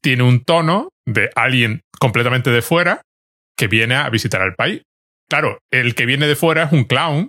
tiene 0.00 0.22
un 0.22 0.44
tono 0.44 0.88
de 1.04 1.30
alguien 1.34 1.82
completamente 1.98 2.50
de 2.50 2.62
fuera 2.62 3.02
que 3.56 3.68
viene 3.68 3.96
a 3.96 4.08
visitar 4.08 4.40
al 4.40 4.54
país. 4.54 4.82
Claro, 5.28 5.58
el 5.70 5.94
que 5.94 6.06
viene 6.06 6.26
de 6.26 6.36
fuera 6.36 6.64
es 6.64 6.72
un 6.72 6.84
clown 6.84 7.28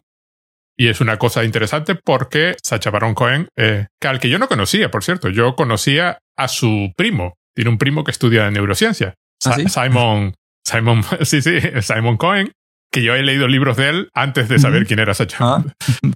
y 0.78 0.90
es 0.90 1.02
una 1.02 1.18
cosa 1.18 1.44
interesante 1.44 1.96
porque 1.96 2.56
Sacha 2.64 2.92
Baron 2.92 3.16
Cohen, 3.16 3.50
eh, 3.58 3.88
que 4.00 4.08
al 4.08 4.20
que 4.20 4.30
yo 4.30 4.38
no 4.38 4.48
conocía, 4.48 4.92
por 4.92 5.04
cierto, 5.04 5.30
yo 5.30 5.56
conocía 5.56 6.20
a 6.38 6.48
su 6.48 6.94
primo. 6.96 7.34
Tiene 7.56 7.72
un 7.72 7.80
primo 7.80 8.04
que 8.04 8.12
estudia 8.12 8.52
neurociencia. 8.52 9.16
¿Ah, 9.44 9.58
Simon, 9.68 10.36
Simon, 10.64 11.04
sí, 11.24 11.42
sí, 11.42 11.60
Simon 11.82 12.18
Cohen, 12.18 12.52
que 12.92 13.02
yo 13.02 13.16
he 13.16 13.24
leído 13.24 13.48
libros 13.48 13.76
de 13.78 13.90
él 13.90 14.10
antes 14.14 14.48
de 14.50 14.60
saber 14.60 14.86
quién 14.86 15.00
era 15.00 15.16
Sacha. 15.16 15.38
Ah. 15.40 15.64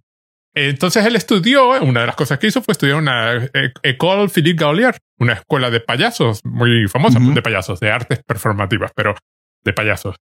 Entonces 0.54 1.06
él 1.06 1.16
estudió, 1.16 1.82
una 1.82 2.02
de 2.02 2.08
las 2.08 2.16
cosas 2.16 2.38
que 2.38 2.48
hizo 2.48 2.62
fue 2.62 2.74
estudiar 2.74 2.98
una 2.98 3.36
eh, 3.36 3.72
École 3.84 4.28
Philippe 4.28 4.62
Gaulier, 4.62 4.98
una 5.18 5.34
escuela 5.34 5.70
de 5.70 5.80
payasos 5.80 6.42
muy 6.44 6.90
famosa, 6.90 7.20
de 7.20 7.42
payasos, 7.42 7.80
de 7.80 7.90
artes 7.90 8.20
performativas, 8.28 8.92
pero 8.94 9.16
de 9.64 9.74
payasos. 9.74 10.18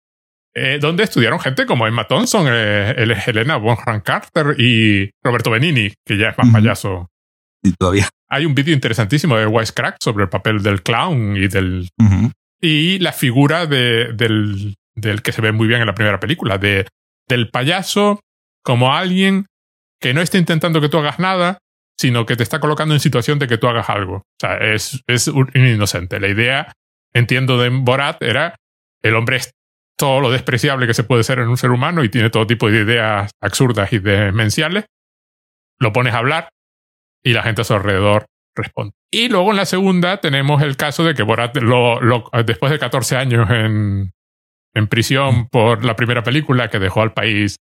Eh, 0.53 0.79
donde 0.81 1.05
estudiaron 1.05 1.39
gente 1.39 1.65
como 1.65 1.87
Emma 1.87 2.09
Thompson, 2.09 2.47
eh, 2.49 2.95
Helena 3.27 3.57
Bonham 3.57 4.01
Carter 4.01 4.57
y 4.59 5.11
Roberto 5.23 5.51
Benini, 5.51 5.93
que 6.05 6.19
ya 6.19 6.31
es 6.31 6.39
más 6.39 6.53
payaso. 6.53 7.09
Y 7.63 7.73
todavía. 7.73 8.09
Hay 8.29 8.47
un 8.47 8.55
vídeo 8.55 8.75
interesantísimo 8.75 9.37
de 9.37 9.47
Wisecrack 9.47 9.97
sobre 10.01 10.25
el 10.25 10.29
papel 10.29 10.63
del 10.63 10.83
clown 10.83 11.37
y 11.37 11.47
del. 11.47 11.89
Y 12.61 12.99
la 12.99 13.13
figura 13.13 13.67
de, 13.67 14.13
del, 14.13 14.75
del 14.95 15.23
que 15.23 15.33
se 15.33 15.41
ve 15.41 15.53
muy 15.53 15.69
bien 15.69 15.81
en 15.81 15.87
la 15.87 15.95
primera 15.95 16.21
película, 16.21 16.59
de, 16.59 16.87
del 17.29 17.49
payaso 17.49 18.21
como 18.63 18.95
alguien 18.95 19.47
que 20.01 20.15
no 20.15 20.21
está 20.21 20.37
intentando 20.39 20.81
que 20.81 20.89
tú 20.89 20.99
hagas 20.99 21.19
nada, 21.19 21.59
sino 21.99 22.27
que 22.27 22.37
te 22.37 22.43
está 22.43 22.61
colocando 22.61 22.95
en 22.95 23.01
situación 23.01 23.39
de 23.39 23.47
que 23.47 23.59
tú 23.59 23.69
hagas 23.69 23.89
algo. 23.89 24.17
O 24.17 24.39
sea, 24.41 24.57
es, 24.57 25.03
es 25.07 25.29
un 25.29 25.51
inocente. 25.55 26.19
La 26.19 26.29
idea, 26.29 26.73
entiendo, 27.13 27.59
de 27.59 27.69
Borat 27.69 28.23
era 28.23 28.57
el 29.03 29.15
hombre 29.15 29.41
todo 30.01 30.21
lo 30.21 30.31
despreciable 30.31 30.87
que 30.87 30.95
se 30.95 31.05
puede 31.05 31.25
ser 31.25 31.41
en 31.41 31.49
un 31.49 31.59
ser 31.59 31.71
humano 31.71 32.03
y 32.03 32.09
tiene 32.09 32.31
todo 32.31 32.47
tipo 32.47 32.71
de 32.71 32.81
ideas 32.81 33.31
absurdas 33.39 33.93
y 33.93 33.99
demenciales. 33.99 34.87
Lo 35.79 35.93
pones 35.93 36.15
a 36.15 36.19
hablar 36.19 36.49
y 37.23 37.35
la 37.35 37.43
gente 37.43 37.61
a 37.61 37.65
su 37.65 37.75
alrededor 37.75 38.25
responde. 38.57 38.95
Y 39.13 39.29
luego 39.29 39.51
en 39.51 39.59
la 39.59 39.67
segunda 39.67 40.19
tenemos 40.19 40.63
el 40.63 40.79
caso 40.79 41.05
de 41.05 41.15
que 41.15 41.23
Borat, 41.23 41.55
lo, 41.59 42.01
después 42.47 42.73
de 42.73 42.79
14 42.79 43.17
años 43.19 43.51
en, 43.51 44.13
en 44.75 44.87
prisión 44.89 45.49
por 45.49 45.85
la 45.85 45.97
primera 45.97 46.23
película 46.23 46.71
que 46.71 46.79
dejó 46.79 47.03
al 47.03 47.13
país 47.13 47.57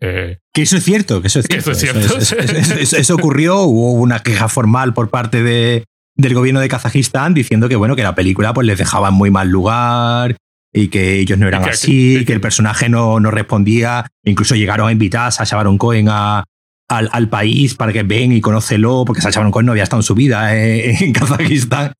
eh, 0.00 0.38
que 0.52 0.62
eso 0.62 0.76
es 0.76 0.84
cierto, 0.84 1.22
que 1.22 1.28
eso 1.28 1.40
es 1.40 1.46
cierto. 1.46 2.18
Eso, 2.18 3.14
ocurrió, 3.14 3.62
hubo 3.62 3.92
una 3.92 4.18
queja 4.18 4.48
formal 4.48 4.92
por 4.92 5.08
parte 5.08 5.42
de, 5.42 5.84
del 6.14 6.34
gobierno 6.34 6.60
de 6.60 6.68
Kazajistán 6.68 7.32
diciendo 7.32 7.70
que 7.70 7.76
bueno, 7.76 7.96
que 7.96 8.02
la 8.02 8.14
película 8.14 8.52
pues 8.52 8.66
les 8.66 8.76
dejaba 8.76 9.08
en 9.08 9.14
muy 9.14 9.30
mal 9.30 9.48
lugar 9.48 10.36
y 10.76 10.88
que 10.88 11.20
ellos 11.20 11.38
no 11.38 11.46
eran 11.46 11.62
así, 11.68 12.24
que, 12.26 12.32
el 12.32 12.40
personaje 12.40 12.88
no, 12.88 13.20
no, 13.20 13.30
respondía. 13.30 14.06
Incluso 14.24 14.56
llegaron 14.56 14.88
a 14.88 14.92
invitar 14.92 15.28
a 15.28 15.30
Sacha 15.30 15.54
Baron 15.54 15.78
Cohen 15.78 16.08
a, 16.10 16.44
al, 16.88 17.08
al, 17.12 17.28
país 17.28 17.76
para 17.76 17.92
que 17.92 18.02
ven 18.02 18.32
y 18.32 18.40
conócelo, 18.40 19.04
porque 19.06 19.22
Sacha 19.22 19.38
Baron 19.38 19.52
Cohen 19.52 19.66
no 19.66 19.72
había 19.72 19.84
estado 19.84 20.00
en 20.00 20.04
su 20.04 20.16
vida 20.16 20.56
eh, 20.56 20.96
en 21.00 21.12
Kazajistán. 21.12 21.92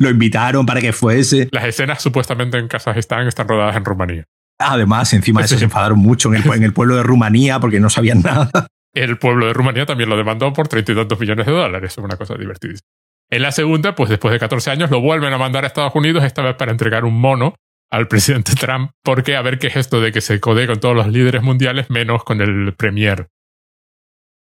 Lo 0.00 0.10
invitaron 0.10 0.66
para 0.66 0.80
que 0.80 0.92
fuese. 0.92 1.48
Las 1.52 1.64
escenas 1.64 2.02
supuestamente 2.02 2.58
en 2.58 2.66
Kazajistán 2.66 3.28
están 3.28 3.46
rodadas 3.46 3.76
en 3.76 3.84
Rumanía. 3.84 4.24
Además, 4.58 5.12
encima 5.12 5.40
de 5.40 5.46
eso 5.46 5.58
se 5.58 5.64
enfadaron 5.64 5.98
mucho 5.98 6.34
en 6.34 6.42
el, 6.42 6.52
en 6.52 6.64
el 6.64 6.72
pueblo 6.72 6.96
de 6.96 7.04
Rumanía 7.04 7.60
porque 7.60 7.78
no 7.78 7.90
sabían 7.90 8.22
nada. 8.22 8.66
El 8.92 9.18
pueblo 9.18 9.46
de 9.46 9.52
Rumanía 9.52 9.86
también 9.86 10.08
lo 10.10 10.16
demandó 10.16 10.52
por 10.52 10.66
treinta 10.66 10.90
y 10.90 10.94
tantos 10.96 11.20
millones 11.20 11.46
de 11.46 11.52
dólares. 11.52 11.92
Es 11.92 11.98
una 11.98 12.16
cosa 12.16 12.34
divertidísima. 12.34 12.88
En 13.30 13.42
la 13.42 13.52
segunda, 13.52 13.94
pues 13.94 14.08
después 14.08 14.32
de 14.32 14.38
14 14.40 14.70
años, 14.70 14.90
lo 14.90 15.00
vuelven 15.00 15.32
a 15.32 15.38
mandar 15.38 15.64
a 15.64 15.66
Estados 15.66 15.94
Unidos, 15.94 16.24
esta 16.24 16.42
vez 16.42 16.56
para 16.56 16.72
entregar 16.72 17.04
un 17.04 17.20
mono 17.20 17.54
al 17.90 18.08
presidente 18.08 18.54
Trump, 18.54 18.90
porque 19.02 19.36
a 19.36 19.42
ver 19.42 19.58
qué 19.58 19.68
es 19.68 19.76
esto 19.76 20.00
de 20.00 20.12
que 20.12 20.20
se 20.20 20.40
code 20.40 20.66
con 20.66 20.80
todos 20.80 20.96
los 20.96 21.08
líderes 21.08 21.42
mundiales, 21.42 21.90
menos 21.90 22.24
con 22.24 22.40
el 22.40 22.74
premier. 22.74 23.28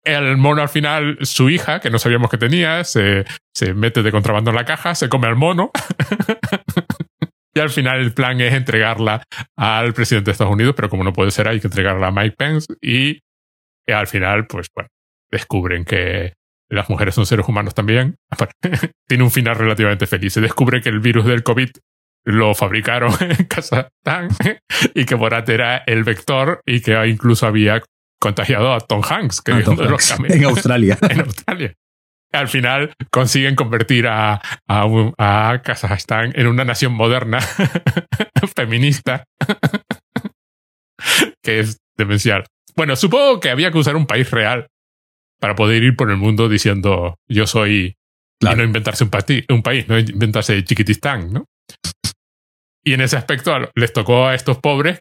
El 0.04 0.38
mono 0.38 0.62
al 0.62 0.70
final, 0.70 1.18
su 1.22 1.50
hija, 1.50 1.80
que 1.80 1.90
no 1.90 1.98
sabíamos 1.98 2.30
que 2.30 2.38
tenía, 2.38 2.84
se, 2.84 3.26
se 3.56 3.74
mete 3.74 4.04
de 4.04 4.12
contrabando 4.12 4.52
en 4.52 4.56
la 4.56 4.66
caja, 4.66 4.94
se 4.94 5.10
come 5.10 5.28
al 5.28 5.36
mono. 5.36 5.72
y 7.56 7.60
al 7.60 7.72
final 7.72 8.02
el 8.02 8.14
plan 8.14 8.40
es 8.40 8.54
entregarla 8.54 9.24
al 9.58 9.94
presidente 9.94 10.26
de 10.28 10.34
Estados 10.34 10.54
Unidos, 10.54 10.76
pero 10.76 10.90
como 10.90 11.04
no 11.04 11.12
puede 11.12 11.32
ser, 11.32 11.48
hay 11.48 11.60
que 11.60 11.68
entregarla 11.68 12.08
a 12.08 12.12
Mike 12.12 12.36
Pence. 12.38 12.68
Y, 12.84 13.22
y 13.88 13.92
al 13.92 14.06
final, 14.06 14.46
pues 14.46 14.68
bueno, 14.76 14.90
descubren 15.32 15.86
que 15.86 16.34
las 16.70 16.90
mujeres 16.90 17.16
son 17.16 17.26
seres 17.26 17.48
humanos 17.48 17.74
también. 17.74 18.16
Tiene 19.08 19.24
un 19.24 19.32
final 19.32 19.56
relativamente 19.56 20.08
feliz. 20.08 20.34
Se 20.34 20.42
descubre 20.42 20.82
que 20.82 20.90
el 20.90 21.00
virus 21.00 21.26
del 21.26 21.42
COVID 21.44 21.70
lo 22.26 22.54
fabricaron 22.56 23.14
en 23.20 23.46
Kazajstán 23.46 24.30
y 24.94 25.06
que 25.06 25.16
Borat 25.16 25.48
era 25.48 25.78
el 25.86 26.04
vector 26.04 26.62
y 26.66 26.82
que 26.82 27.08
incluso 27.08 27.48
había 27.48 27.82
contagiado 28.20 28.74
a 28.74 28.80
Tom 28.80 29.02
Hanks, 29.08 29.42
que 29.42 29.54
los 29.54 30.12
en 30.20 30.46
Australia. 30.46 30.98
en 31.10 31.22
Australia. 31.22 31.74
Al 32.32 32.48
final 32.50 32.94
consiguen 33.12 33.56
convertir 33.56 34.08
a, 34.08 34.42
a, 34.68 35.62
Kazajstán 35.64 36.34
en 36.36 36.48
una 36.48 36.66
nación 36.66 36.92
moderna, 36.92 37.40
feminista, 38.56 39.24
que 41.42 41.60
es 41.60 41.78
demencial. 41.98 42.46
Bueno, 42.76 42.98
supongo 42.98 43.40
que 43.40 43.50
había 43.50 43.72
que 43.72 43.78
usar 43.78 43.96
un 43.96 44.06
país 44.06 44.32
real 44.32 44.68
para 45.40 45.56
poder 45.56 45.84
ir 45.84 45.96
por 45.96 46.10
el 46.10 46.18
mundo 46.18 46.50
diciendo 46.50 47.16
yo 47.30 47.48
soy 47.48 47.96
y 48.42 48.46
no 48.46 48.64
inventarse 48.64 49.04
un, 49.04 49.12
un 49.50 49.64
país, 49.64 49.88
no 49.88 49.98
inventarse 49.98 50.64
Chiquitistán, 50.64 51.32
¿no? 51.32 51.46
Y 52.86 52.94
en 52.94 53.02
ese 53.02 53.18
aspecto 53.18 53.52
les 53.74 53.92
tocó 53.92 54.28
a 54.28 54.36
estos 54.36 54.60
pobres 54.60 55.00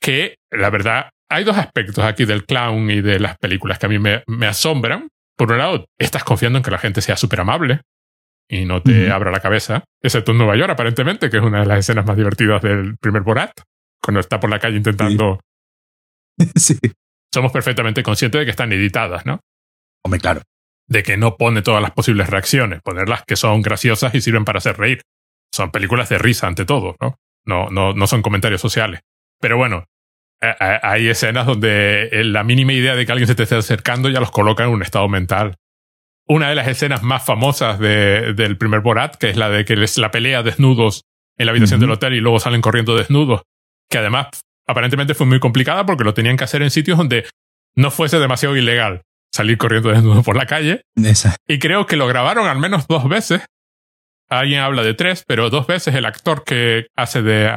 que, 0.00 0.36
la 0.50 0.70
verdad, 0.70 1.10
hay 1.28 1.44
dos 1.44 1.56
aspectos 1.58 2.02
aquí 2.04 2.24
del 2.24 2.46
clown 2.46 2.90
y 2.90 3.02
de 3.02 3.20
las 3.20 3.36
películas 3.38 3.78
que 3.78 3.86
a 3.86 3.88
mí 3.88 3.98
me, 3.98 4.46
asombran. 4.46 5.08
Por 5.36 5.52
un 5.52 5.58
lado, 5.58 5.84
estás 5.98 6.24
confiando 6.24 6.58
en 6.58 6.62
que 6.62 6.70
la 6.70 6.78
gente 6.78 7.02
sea 7.02 7.16
súper 7.16 7.40
amable 7.40 7.82
y 8.48 8.64
no 8.64 8.80
te 8.80 9.10
abra 9.10 9.30
la 9.30 9.40
cabeza, 9.40 9.84
excepto 10.00 10.32
en 10.32 10.38
Nueva 10.38 10.56
York, 10.56 10.70
aparentemente, 10.70 11.28
que 11.28 11.36
es 11.36 11.42
una 11.42 11.60
de 11.60 11.66
las 11.66 11.80
escenas 11.80 12.06
más 12.06 12.16
divertidas 12.16 12.62
del 12.62 12.96
primer 12.96 13.22
Borat, 13.22 13.50
cuando 14.00 14.20
está 14.20 14.40
por 14.40 14.48
la 14.48 14.58
calle 14.58 14.76
intentando... 14.76 15.40
Sí. 16.54 16.78
Somos 17.34 17.52
perfectamente 17.52 18.02
conscientes 18.02 18.38
de 18.38 18.44
que 18.46 18.52
están 18.52 18.72
editadas, 18.72 19.26
¿no? 19.26 19.40
Hombre, 20.02 20.20
claro. 20.20 20.42
De 20.88 21.02
que 21.02 21.18
no 21.18 21.36
pone 21.36 21.60
todas 21.60 21.82
las 21.82 21.90
posibles 21.90 22.30
reacciones, 22.30 22.80
ponerlas 22.82 23.24
que 23.26 23.36
son 23.36 23.60
graciosas 23.60 24.14
y 24.14 24.20
sirven 24.22 24.44
para 24.44 24.58
hacer 24.58 24.78
reír 24.78 25.02
son 25.56 25.70
películas 25.70 26.08
de 26.08 26.18
risa 26.18 26.46
ante 26.46 26.64
todo, 26.64 26.96
¿no? 27.00 27.18
No, 27.44 27.68
no, 27.70 27.92
no 27.92 28.06
son 28.06 28.22
comentarios 28.22 28.60
sociales. 28.60 29.00
Pero 29.40 29.56
bueno, 29.56 29.84
hay 30.40 31.08
escenas 31.08 31.46
donde 31.46 32.10
la 32.24 32.44
mínima 32.44 32.72
idea 32.72 32.94
de 32.94 33.06
que 33.06 33.12
alguien 33.12 33.26
se 33.26 33.34
te 33.34 33.44
esté 33.44 33.56
acercando 33.56 34.08
ya 34.08 34.20
los 34.20 34.30
coloca 34.30 34.64
en 34.64 34.70
un 34.70 34.82
estado 34.82 35.08
mental. 35.08 35.56
Una 36.26 36.48
de 36.48 36.56
las 36.56 36.68
escenas 36.68 37.02
más 37.02 37.24
famosas 37.24 37.78
de, 37.78 38.34
del 38.34 38.58
primer 38.58 38.80
Borat, 38.80 39.16
que 39.16 39.30
es 39.30 39.36
la 39.36 39.48
de 39.48 39.64
que 39.64 39.76
les 39.76 39.96
la 39.96 40.10
pelea 40.10 40.42
desnudos 40.42 41.04
en 41.38 41.46
la 41.46 41.52
habitación 41.52 41.80
del 41.80 41.90
hotel 41.90 42.14
y 42.14 42.20
luego 42.20 42.40
salen 42.40 42.60
corriendo 42.60 42.96
desnudos, 42.96 43.42
que 43.88 43.98
además 43.98 44.28
aparentemente 44.66 45.14
fue 45.14 45.26
muy 45.26 45.38
complicada 45.38 45.86
porque 45.86 46.04
lo 46.04 46.14
tenían 46.14 46.36
que 46.36 46.44
hacer 46.44 46.62
en 46.62 46.70
sitios 46.70 46.98
donde 46.98 47.26
no 47.76 47.90
fuese 47.90 48.18
demasiado 48.18 48.56
ilegal 48.56 49.02
salir 49.32 49.58
corriendo 49.58 49.90
desnudos 49.90 50.24
por 50.24 50.36
la 50.36 50.46
calle. 50.46 50.82
Y 51.46 51.58
creo 51.58 51.86
que 51.86 51.96
lo 51.96 52.06
grabaron 52.06 52.48
al 52.48 52.58
menos 52.58 52.88
dos 52.88 53.08
veces 53.08 53.46
alguien 54.28 54.60
habla 54.60 54.82
de 54.82 54.94
tres, 54.94 55.24
pero 55.26 55.50
dos 55.50 55.66
veces 55.66 55.94
el 55.94 56.04
actor 56.04 56.44
que 56.44 56.86
hace 56.96 57.22
de 57.22 57.50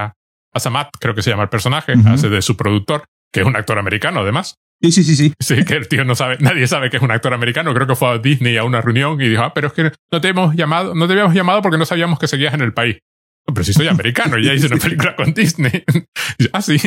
Asamat, 0.54 0.90
creo 1.00 1.16
que 1.16 1.22
se 1.22 1.30
llama 1.30 1.44
el 1.44 1.50
personaje, 1.50 1.94
hace 2.06 2.30
de 2.30 2.42
su 2.42 2.58
productor, 2.58 3.06
que 3.32 3.42
es 3.42 3.46
un 3.46 3.56
actor 3.56 3.78
americano 3.80 4.22
además. 4.22 4.56
Sí, 4.82 4.92
sí, 4.92 5.04
sí, 5.04 5.16
sí. 5.16 5.34
Sí, 5.40 5.66
que 5.66 5.74
el 5.76 5.88
tío 5.90 6.06
no 6.06 6.16
sabe, 6.16 6.38
nadie 6.40 6.66
sabe 6.66 6.90
que 6.90 6.98
es 6.98 7.04
un 7.04 7.12
actor 7.12 7.34
americano. 7.34 7.74
Creo 7.74 7.86
que 7.86 7.96
fue 7.96 8.10
a 8.10 8.18
Disney 8.18 8.56
a 8.56 8.64
una 8.64 8.82
reunión 8.82 9.20
y 9.22 9.28
dijo, 9.28 9.44
ah, 9.44 9.54
pero 9.54 9.68
es 9.68 9.74
que 9.74 9.92
no 10.12 10.22
te 10.22 10.30
hemos 10.30 10.56
llamado, 10.56 10.96
no 10.96 11.06
te 11.06 11.14
habíamos 11.14 11.36
llamado 11.36 11.62
porque 11.62 11.78
no 11.78 11.86
sabíamos 11.86 12.18
que 12.18 12.28
seguías 12.28 12.54
en 12.54 12.62
el 12.62 12.74
país. 12.74 12.98
pero 13.46 13.64
si 13.64 13.74
soy 13.74 13.88
americano, 13.88 14.38
ya 14.38 14.54
hice 14.54 14.68
una 14.68 14.78
película 14.82 15.16
con 15.18 15.34
Disney. 15.34 15.84
ah, 16.54 16.62
sí. 16.62 16.80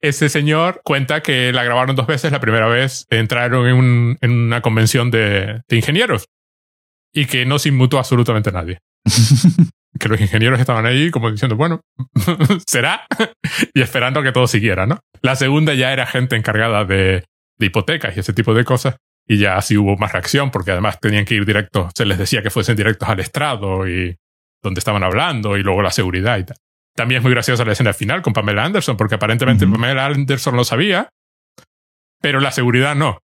Ese 0.00 0.30
señor 0.30 0.80
cuenta 0.84 1.22
que 1.22 1.52
la 1.52 1.64
grabaron 1.64 1.94
dos 1.94 2.06
veces. 2.06 2.32
La 2.32 2.40
primera 2.40 2.66
vez 2.66 3.06
entraron 3.10 3.66
en, 3.66 3.74
un, 3.74 4.18
en 4.22 4.30
una 4.30 4.62
convención 4.62 5.10
de, 5.10 5.60
de, 5.68 5.76
ingenieros 5.76 6.24
y 7.12 7.26
que 7.26 7.44
no 7.44 7.58
se 7.58 7.68
inmutó 7.68 7.98
absolutamente 7.98 8.52
nadie. 8.52 8.78
que 9.98 10.08
los 10.08 10.20
ingenieros 10.20 10.60
estaban 10.60 10.86
ahí 10.86 11.10
como 11.10 11.30
diciendo, 11.30 11.56
bueno, 11.56 11.80
será, 12.66 13.06
y 13.74 13.80
esperando 13.80 14.22
que 14.22 14.32
todo 14.32 14.46
siguiera, 14.46 14.86
¿no? 14.86 15.00
La 15.22 15.36
segunda 15.36 15.74
ya 15.74 15.92
era 15.92 16.06
gente 16.06 16.36
encargada 16.36 16.84
de, 16.84 17.24
de 17.58 17.66
hipotecas 17.66 18.16
y 18.16 18.20
ese 18.20 18.32
tipo 18.32 18.54
de 18.54 18.64
cosas. 18.64 18.96
Y 19.26 19.38
ya 19.38 19.56
así 19.56 19.76
hubo 19.78 19.96
más 19.96 20.12
reacción, 20.12 20.50
porque 20.50 20.72
además 20.72 21.00
tenían 21.00 21.24
que 21.24 21.34
ir 21.34 21.46
directos, 21.46 21.92
se 21.96 22.04
les 22.04 22.18
decía 22.18 22.42
que 22.42 22.50
fuesen 22.50 22.76
directos 22.76 23.08
al 23.08 23.20
estrado 23.20 23.88
y 23.88 24.14
donde 24.62 24.78
estaban 24.78 25.02
hablando 25.02 25.56
y 25.56 25.62
luego 25.62 25.80
la 25.80 25.90
seguridad 25.90 26.36
y 26.38 26.44
tal. 26.44 26.56
También 26.94 27.18
es 27.18 27.22
muy 27.22 27.32
graciosa 27.32 27.64
la 27.64 27.72
escena 27.72 27.92
final 27.92 28.22
con 28.22 28.32
Pamela 28.32 28.64
Anderson, 28.64 28.96
porque 28.96 29.14
aparentemente 29.14 29.66
Pamela 29.66 30.06
Anderson 30.06 30.56
lo 30.56 30.64
sabía, 30.64 31.08
pero 32.20 32.40
la 32.40 32.52
seguridad 32.52 32.94
no. 32.94 33.18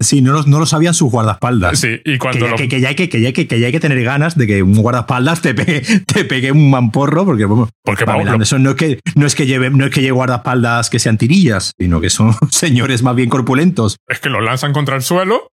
Sí, 0.00 0.22
no 0.22 0.32
lo, 0.32 0.44
no 0.44 0.60
lo 0.60 0.66
sabían 0.66 0.94
sus 0.94 1.10
guardaespaldas. 1.10 1.80
Sí, 1.80 2.00
y 2.04 2.18
cuando 2.18 2.54
que, 2.54 2.68
ya, 2.68 2.68
que, 2.68 2.80
ya 2.80 2.88
hay 2.88 2.94
que, 2.94 3.08
que, 3.08 3.20
ya 3.20 3.28
hay 3.28 3.32
que, 3.32 3.48
que 3.48 3.58
ya 3.58 3.66
hay 3.66 3.72
que 3.72 3.80
tener 3.80 4.00
ganas 4.04 4.38
de 4.38 4.46
que 4.46 4.62
un 4.62 4.74
guardaespaldas 4.74 5.42
te 5.42 5.54
pegue, 5.54 5.80
te 6.06 6.24
pegue 6.24 6.52
un 6.52 6.70
mamporro, 6.70 7.24
porque, 7.24 7.44
bueno, 7.46 7.68
porque 7.82 8.04
Pamela 8.04 8.32
Anderson 8.32 8.62
no 8.62 8.70
es 8.70 8.76
que, 8.76 9.00
no 9.16 9.26
es 9.26 9.34
que 9.34 9.46
lleve, 9.46 9.70
no 9.70 9.84
es 9.84 9.90
que 9.90 10.00
lleve 10.00 10.12
guardaespaldas 10.12 10.88
que 10.88 11.00
sean 11.00 11.18
tirillas, 11.18 11.72
sino 11.76 12.00
que 12.00 12.10
son 12.10 12.32
señores 12.50 13.02
más 13.02 13.16
bien 13.16 13.28
corpulentos. 13.28 13.96
Es 14.06 14.20
que 14.20 14.28
lo 14.28 14.40
lanzan 14.40 14.72
contra 14.72 14.94
el 14.94 15.02
suelo 15.02 15.50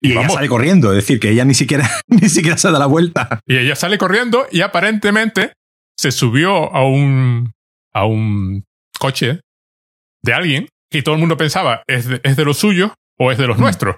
y, 0.00 0.08
y 0.08 0.12
ella 0.12 0.28
sale 0.30 0.48
corriendo, 0.48 0.90
es 0.92 0.96
decir, 0.96 1.20
que 1.20 1.28
ella 1.28 1.44
ni 1.44 1.54
siquiera, 1.54 1.90
ni 2.08 2.30
siquiera 2.30 2.56
se 2.56 2.70
da 2.70 2.78
la 2.78 2.86
vuelta. 2.86 3.40
Y 3.46 3.58
ella 3.58 3.76
sale 3.76 3.98
corriendo 3.98 4.46
y 4.50 4.62
aparentemente 4.62 5.52
se 5.98 6.12
subió 6.12 6.74
a 6.74 6.86
un, 6.88 7.52
a 7.92 8.06
un 8.06 8.64
coche 8.98 9.40
de 10.22 10.32
alguien 10.32 10.68
y 10.90 11.02
todo 11.02 11.14
el 11.14 11.20
mundo 11.20 11.36
pensaba, 11.36 11.82
¿es 11.86 12.06
de, 12.08 12.20
es 12.24 12.36
de 12.36 12.44
los 12.46 12.56
suyos 12.56 12.92
o 13.18 13.32
es 13.32 13.38
de 13.38 13.46
los 13.46 13.58
mm. 13.58 13.60
nuestros? 13.60 13.96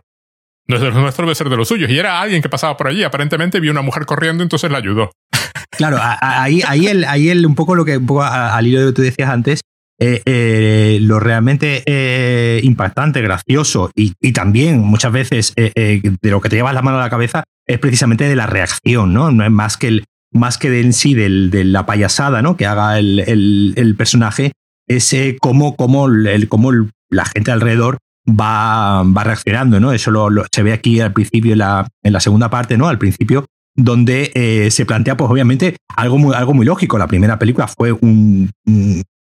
No 0.66 0.76
es 0.76 0.82
de 0.82 0.88
los 0.88 0.96
nuestros, 0.96 1.26
debe 1.26 1.34
ser 1.34 1.48
de 1.50 1.56
los 1.56 1.68
suyos. 1.68 1.90
Y 1.90 1.98
era 1.98 2.20
alguien 2.20 2.40
que 2.40 2.48
pasaba 2.48 2.76
por 2.76 2.88
allí. 2.88 3.02
Aparentemente 3.02 3.60
vio 3.60 3.70
una 3.70 3.82
mujer 3.82 4.06
corriendo, 4.06 4.42
entonces 4.42 4.70
la 4.70 4.78
ayudó. 4.78 5.10
Claro, 5.76 5.98
ahí, 6.00 6.62
ahí, 6.68 6.86
el, 6.86 7.04
ahí 7.04 7.30
el, 7.30 7.44
un 7.44 7.56
poco 7.56 7.74
lo 7.74 7.84
que, 7.84 7.96
un 7.96 8.06
poco 8.06 8.22
al 8.22 8.64
hilo 8.64 8.78
de 8.78 8.84
lo 8.84 8.90
que 8.92 8.94
tú 8.94 9.02
decías 9.02 9.28
antes, 9.28 9.60
eh, 9.98 10.22
eh, 10.24 10.98
lo 11.00 11.18
realmente 11.18 11.82
eh, 11.86 12.60
impactante, 12.62 13.20
gracioso 13.22 13.90
y, 13.94 14.12
y, 14.20 14.32
también 14.32 14.80
muchas 14.80 15.12
veces 15.12 15.52
de 15.54 16.16
lo 16.22 16.40
que 16.40 16.48
te 16.48 16.56
llevas 16.56 16.74
la 16.74 16.82
mano 16.82 16.98
a 16.98 17.02
la 17.02 17.10
cabeza 17.10 17.44
es 17.66 17.78
precisamente 17.78 18.28
de 18.28 18.36
la 18.36 18.46
reacción, 18.46 19.12
¿no? 19.12 19.30
No 19.30 19.44
es 19.44 19.50
más 19.50 19.76
que, 19.76 19.88
el, 19.88 20.04
más 20.32 20.58
que 20.58 20.70
de 20.70 20.80
en 20.80 20.92
sí 20.92 21.14
del, 21.14 21.50
de 21.50 21.64
la 21.64 21.86
payasada, 21.86 22.42
¿no? 22.42 22.56
Que 22.56 22.66
haga 22.66 22.98
el, 22.98 23.20
el, 23.20 23.74
el 23.76 23.96
personaje, 23.96 24.52
es 24.88 25.14
cómo, 25.40 25.76
cómo, 25.76 26.06
el, 26.08 26.48
cómo 26.48 26.72
la 27.08 27.24
gente 27.24 27.52
alrededor 27.52 27.98
va, 28.28 29.02
va 29.02 29.24
reaccionando, 29.24 29.80
¿no? 29.80 29.92
Eso 29.92 30.10
lo, 30.10 30.30
se 30.52 30.62
ve 30.62 30.72
aquí 30.72 31.00
al 31.00 31.12
principio, 31.12 31.52
en 31.52 31.58
la, 31.58 31.86
en 32.02 32.12
la 32.12 32.20
segunda 32.20 32.50
parte, 32.50 32.76
¿no? 32.76 32.88
Al 32.88 32.98
principio, 32.98 33.46
donde 33.76 34.30
eh, 34.34 34.70
se 34.70 34.86
plantea, 34.86 35.16
pues 35.16 35.30
obviamente, 35.30 35.76
algo 35.96 36.18
muy, 36.18 36.34
algo 36.34 36.54
muy 36.54 36.66
lógico. 36.66 36.98
La 36.98 37.06
primera 37.06 37.38
película 37.38 37.68
fue 37.68 37.92
un 37.92 38.50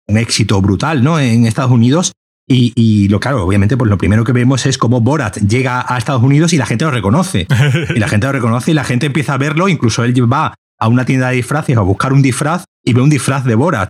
éxito 0.07 0.61
brutal, 0.61 1.03
¿no? 1.03 1.19
En 1.19 1.45
Estados 1.45 1.71
Unidos. 1.71 2.13
Y, 2.47 2.73
y, 2.75 3.07
lo 3.07 3.19
claro, 3.19 3.43
obviamente, 3.43 3.75
pues 3.75 3.89
lo 3.89 3.97
primero 3.97 4.23
que 4.23 4.31
vemos 4.31 4.67
es 4.67 4.77
cómo 4.77 5.01
Borat 5.01 5.37
llega 5.39 5.83
a 5.87 5.97
Estados 5.97 6.21
Unidos 6.21 6.53
y 6.53 6.57
la 6.57 6.67
gente 6.67 6.85
lo 6.85 6.91
reconoce. 6.91 7.47
y 7.95 7.99
la 7.99 8.07
gente 8.07 8.27
lo 8.27 8.33
reconoce 8.33 8.71
y 8.71 8.73
la 8.75 8.83
gente 8.83 9.07
empieza 9.07 9.33
a 9.33 9.37
verlo. 9.37 9.67
Incluso 9.67 10.03
él 10.03 10.13
va 10.31 10.53
a 10.79 10.87
una 10.87 11.05
tienda 11.05 11.29
de 11.29 11.37
disfraces 11.37 11.75
a 11.75 11.81
buscar 11.81 12.13
un 12.13 12.21
disfraz 12.21 12.65
y 12.83 12.93
ve 12.93 13.01
un 13.01 13.09
disfraz 13.09 13.45
de 13.45 13.55
Borat. 13.55 13.89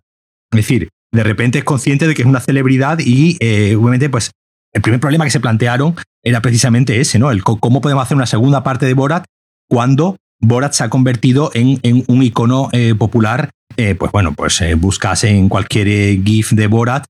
Es 0.52 0.58
decir, 0.58 0.90
de 1.12 1.24
repente 1.24 1.60
es 1.60 1.64
consciente 1.66 2.08
de 2.08 2.14
que 2.14 2.22
es 2.22 2.28
una 2.28 2.40
celebridad 2.40 3.00
y 3.00 3.38
eh, 3.42 3.76
obviamente, 3.76 4.10
pues 4.10 4.32
el 4.76 4.82
primer 4.82 5.00
problema 5.00 5.24
que 5.24 5.32
se 5.32 5.40
plantearon 5.40 5.96
era 6.22 6.42
precisamente 6.42 7.00
ese, 7.00 7.18
¿no? 7.18 7.32
El 7.32 7.44
cómo 7.44 7.80
podemos 7.80 8.04
hacer 8.04 8.18
una 8.18 8.26
segunda 8.26 8.62
parte 8.62 8.86
de 8.86 8.94
Borat 8.94 9.24
cuando 9.70 10.18
Borat 10.42 10.74
se 10.74 10.84
ha 10.84 10.90
convertido 10.90 11.50
en, 11.54 12.04
un 12.08 12.24
icono 12.24 12.68
eh, 12.74 12.94
popular. 12.94 13.52
Eh, 13.78 13.96
pues 13.96 14.12
bueno, 14.12 14.34
pues 14.34 14.60
eh, 14.60 14.76
buscas 14.76 15.24
en 15.24 15.48
cualquier 15.48 15.88
GIF 16.24 16.52
de 16.52 16.68
Borat, 16.68 17.06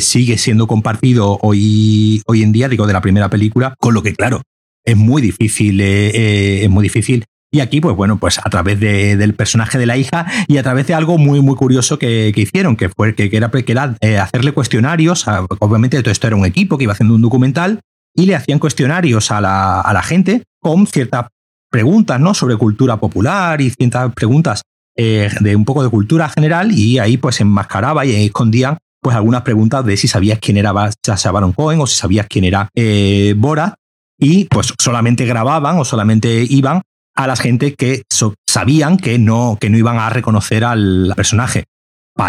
sigue 0.00 0.38
siendo 0.38 0.66
compartido 0.66 1.38
hoy, 1.42 2.22
hoy 2.26 2.42
en 2.42 2.52
día, 2.52 2.68
digo, 2.68 2.86
de 2.86 2.92
la 2.94 3.00
primera 3.00 3.28
película, 3.28 3.74
con 3.78 3.94
lo 3.94 4.02
que, 4.02 4.14
claro, 4.14 4.42
es 4.84 4.96
muy 4.96 5.20
difícil, 5.20 5.80
es 5.80 6.68
muy 6.68 6.82
difícil 6.82 7.24
y 7.52 7.60
aquí, 7.60 7.80
pues 7.80 7.96
bueno, 7.96 8.18
pues 8.18 8.38
a 8.38 8.48
través 8.48 8.78
de, 8.78 9.16
del 9.16 9.34
personaje 9.34 9.78
de 9.78 9.86
la 9.86 9.96
hija 9.96 10.26
y 10.46 10.58
a 10.58 10.62
través 10.62 10.86
de 10.86 10.94
algo 10.94 11.18
muy, 11.18 11.40
muy 11.40 11.56
curioso 11.56 11.98
que, 11.98 12.30
que 12.34 12.42
hicieron, 12.42 12.76
que 12.76 12.88
fue 12.88 13.14
que, 13.14 13.28
que 13.28 13.36
era, 13.36 13.50
que 13.50 13.72
era 13.72 13.96
eh, 14.00 14.18
hacerle 14.18 14.52
cuestionarios. 14.52 15.26
A, 15.26 15.44
obviamente, 15.58 16.00
todo 16.00 16.12
esto 16.12 16.28
era 16.28 16.36
un 16.36 16.46
equipo 16.46 16.78
que 16.78 16.84
iba 16.84 16.92
haciendo 16.92 17.14
un 17.14 17.22
documental 17.22 17.80
y 18.14 18.26
le 18.26 18.36
hacían 18.36 18.60
cuestionarios 18.60 19.32
a 19.32 19.40
la, 19.40 19.80
a 19.80 19.92
la 19.92 20.02
gente 20.02 20.44
con 20.60 20.86
ciertas 20.86 21.26
preguntas, 21.70 22.20
¿no? 22.20 22.34
Sobre 22.34 22.56
cultura 22.56 22.98
popular 22.98 23.60
y 23.60 23.70
ciertas 23.70 24.12
preguntas 24.14 24.62
eh, 24.96 25.28
de 25.40 25.56
un 25.56 25.64
poco 25.64 25.82
de 25.82 25.88
cultura 25.88 26.28
general 26.28 26.72
y 26.72 26.98
ahí 26.98 27.16
pues 27.16 27.40
enmascaraba 27.40 28.04
y 28.04 28.26
escondían 28.26 28.78
pues 29.00 29.16
algunas 29.16 29.42
preguntas 29.42 29.84
de 29.84 29.96
si 29.96 30.08
sabías 30.08 30.38
quién 30.40 30.56
era 30.56 30.72
Baron 30.72 31.52
Cohen 31.52 31.80
o 31.80 31.86
si 31.86 31.96
sabías 31.96 32.26
quién 32.28 32.44
era 32.44 32.68
eh, 32.74 33.34
Borat 33.36 33.74
y 34.18 34.44
pues 34.44 34.74
solamente 34.78 35.24
grababan 35.24 35.78
o 35.78 35.84
solamente 35.84 36.44
iban 36.50 36.82
a 37.14 37.26
la 37.26 37.36
gente 37.36 37.74
que 37.74 38.02
sabían 38.48 38.96
que 38.96 39.18
no, 39.18 39.58
que 39.60 39.70
no 39.70 39.78
iban 39.78 39.98
a 39.98 40.10
reconocer 40.10 40.64
al 40.64 41.12
personaje. 41.16 41.64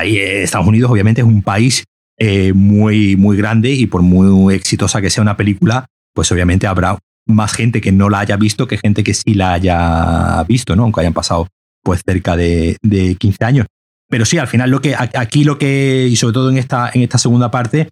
Estados 0.04 0.68
Unidos 0.68 0.92
obviamente 0.92 1.22
es 1.22 1.28
un 1.28 1.42
país 1.42 1.84
eh, 2.18 2.54
muy, 2.54 3.16
muy 3.16 3.36
grande 3.38 3.72
y 3.72 3.88
por 3.88 4.02
muy 4.02 4.54
exitosa 4.54 5.02
que 5.02 5.10
sea 5.10 5.22
una 5.22 5.38
película, 5.38 5.88
pues 6.14 6.32
obviamente 6.32 6.68
habrá 6.68 6.98
más 7.28 7.54
gente 7.54 7.82
que 7.82 7.92
no 7.92 8.10
la 8.10 8.20
haya 8.20 8.38
visto 8.38 8.68
que 8.68 8.78
gente 8.78 9.04
que 9.04 9.14
sí 9.14 9.34
la 9.34 9.54
haya 9.54 10.44
visto, 10.48 10.76
¿no? 10.76 10.84
Aunque 10.84 11.02
hayan 11.02 11.14
pasado 11.14 11.48
pues 11.84 12.02
cerca 12.06 12.36
de, 12.36 12.78
de 12.82 13.16
15 13.16 13.46
años. 13.46 13.68
Pero 14.10 14.26
sí, 14.26 14.38
al 14.38 14.48
final 14.48 14.70
lo 14.70 14.82
que 14.82 14.96
aquí 14.96 15.44
lo 15.44 15.58
que, 15.58 16.08
y 16.10 16.16
sobre 16.16 16.34
todo 16.34 16.50
en 16.50 16.58
esta, 16.58 16.92
en 16.94 17.02
esta 17.02 17.18
segunda 17.18 17.50
parte, 17.50 17.90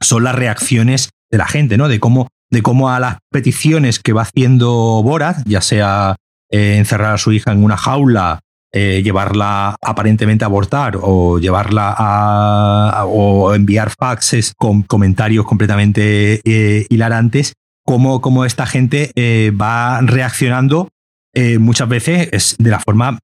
son 0.00 0.24
las 0.24 0.34
reacciones 0.34 1.10
de 1.30 1.38
la 1.38 1.46
gente, 1.46 1.76
¿no? 1.76 1.88
De 1.88 2.00
cómo 2.00 2.28
de 2.50 2.62
cómo 2.62 2.90
a 2.90 3.00
las 3.00 3.18
peticiones 3.30 3.98
que 3.98 4.12
va 4.12 4.22
haciendo 4.22 5.02
Borat, 5.02 5.38
ya 5.46 5.60
sea 5.60 6.16
eh, 6.50 6.76
encerrar 6.76 7.14
a 7.14 7.18
su 7.18 7.32
hija 7.32 7.52
en 7.52 7.64
una 7.64 7.76
jaula, 7.76 8.40
eh, 8.72 9.02
llevarla 9.04 9.76
aparentemente 9.82 10.44
a 10.44 10.46
abortar 10.46 10.98
o 11.00 11.38
llevarla 11.38 11.94
a, 11.96 13.04
o 13.06 13.54
enviar 13.54 13.90
faxes 13.90 14.52
con 14.56 14.82
comentarios 14.82 15.46
completamente 15.46 16.40
eh, 16.44 16.86
hilarantes, 16.90 17.54
cómo, 17.84 18.20
cómo, 18.20 18.44
esta 18.44 18.66
gente 18.66 19.10
va 19.60 20.00
reaccionando 20.00 20.88
muchas 21.58 21.88
veces 21.88 22.56
de 22.58 22.70
la 22.70 22.78
forma 22.78 23.18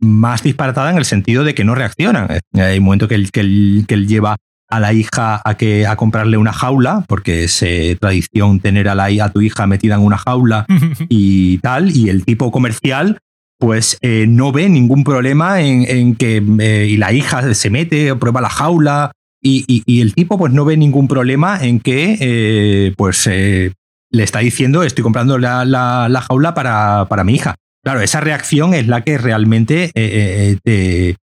más 0.00 0.42
disparatada 0.42 0.90
en 0.90 0.98
el 0.98 1.04
sentido 1.04 1.44
de 1.44 1.54
que 1.54 1.64
no 1.64 1.74
reaccionan. 1.74 2.28
Hay 2.54 2.78
un 2.78 2.84
momento 2.84 3.08
que 3.08 3.16
que 3.32 3.84
que 3.86 3.94
él 3.94 4.06
lleva 4.06 4.36
a 4.68 4.80
la 4.80 4.92
hija 4.92 5.40
a 5.44 5.56
que 5.56 5.86
a 5.86 5.96
comprarle 5.96 6.36
una 6.36 6.52
jaula, 6.52 7.04
porque 7.08 7.44
es 7.44 7.62
eh, 7.62 7.96
tradición 8.00 8.60
tener 8.60 8.88
a, 8.88 8.94
la, 8.94 9.06
a 9.24 9.30
tu 9.30 9.40
hija 9.40 9.66
metida 9.66 9.94
en 9.94 10.02
una 10.02 10.18
jaula 10.18 10.66
y 11.08 11.58
tal, 11.58 11.96
y 11.96 12.08
el 12.08 12.24
tipo 12.24 12.50
comercial 12.50 13.18
pues 13.58 13.98
eh, 14.02 14.26
no 14.28 14.52
ve 14.52 14.68
ningún 14.68 15.04
problema 15.04 15.60
en, 15.60 15.84
en 15.88 16.14
que 16.14 16.42
eh, 16.60 16.86
y 16.88 16.96
la 16.96 17.12
hija 17.12 17.54
se 17.54 17.70
mete, 17.70 18.14
prueba 18.14 18.40
la 18.40 18.48
jaula 18.48 19.12
y, 19.42 19.64
y, 19.66 19.82
y, 19.84 20.00
el 20.00 20.14
tipo 20.14 20.38
pues 20.38 20.52
no 20.52 20.64
ve 20.64 20.76
ningún 20.76 21.08
problema 21.08 21.58
en 21.60 21.80
que 21.80 22.16
eh, 22.20 22.94
pues 22.96 23.26
le 23.26 24.22
está 24.22 24.40
diciendo 24.40 24.82
estoy 24.82 25.02
comprando 25.02 25.38
la, 25.38 25.64
la, 25.64 26.08
la 26.08 26.20
jaula 26.22 26.54
para, 26.54 27.06
para, 27.08 27.24
mi 27.24 27.34
hija. 27.34 27.56
Claro, 27.84 28.00
esa 28.00 28.20
reacción 28.20 28.74
es 28.74 28.86
la 28.86 29.02
que 29.02 29.18
realmente 29.18 29.90
te, 29.94 31.16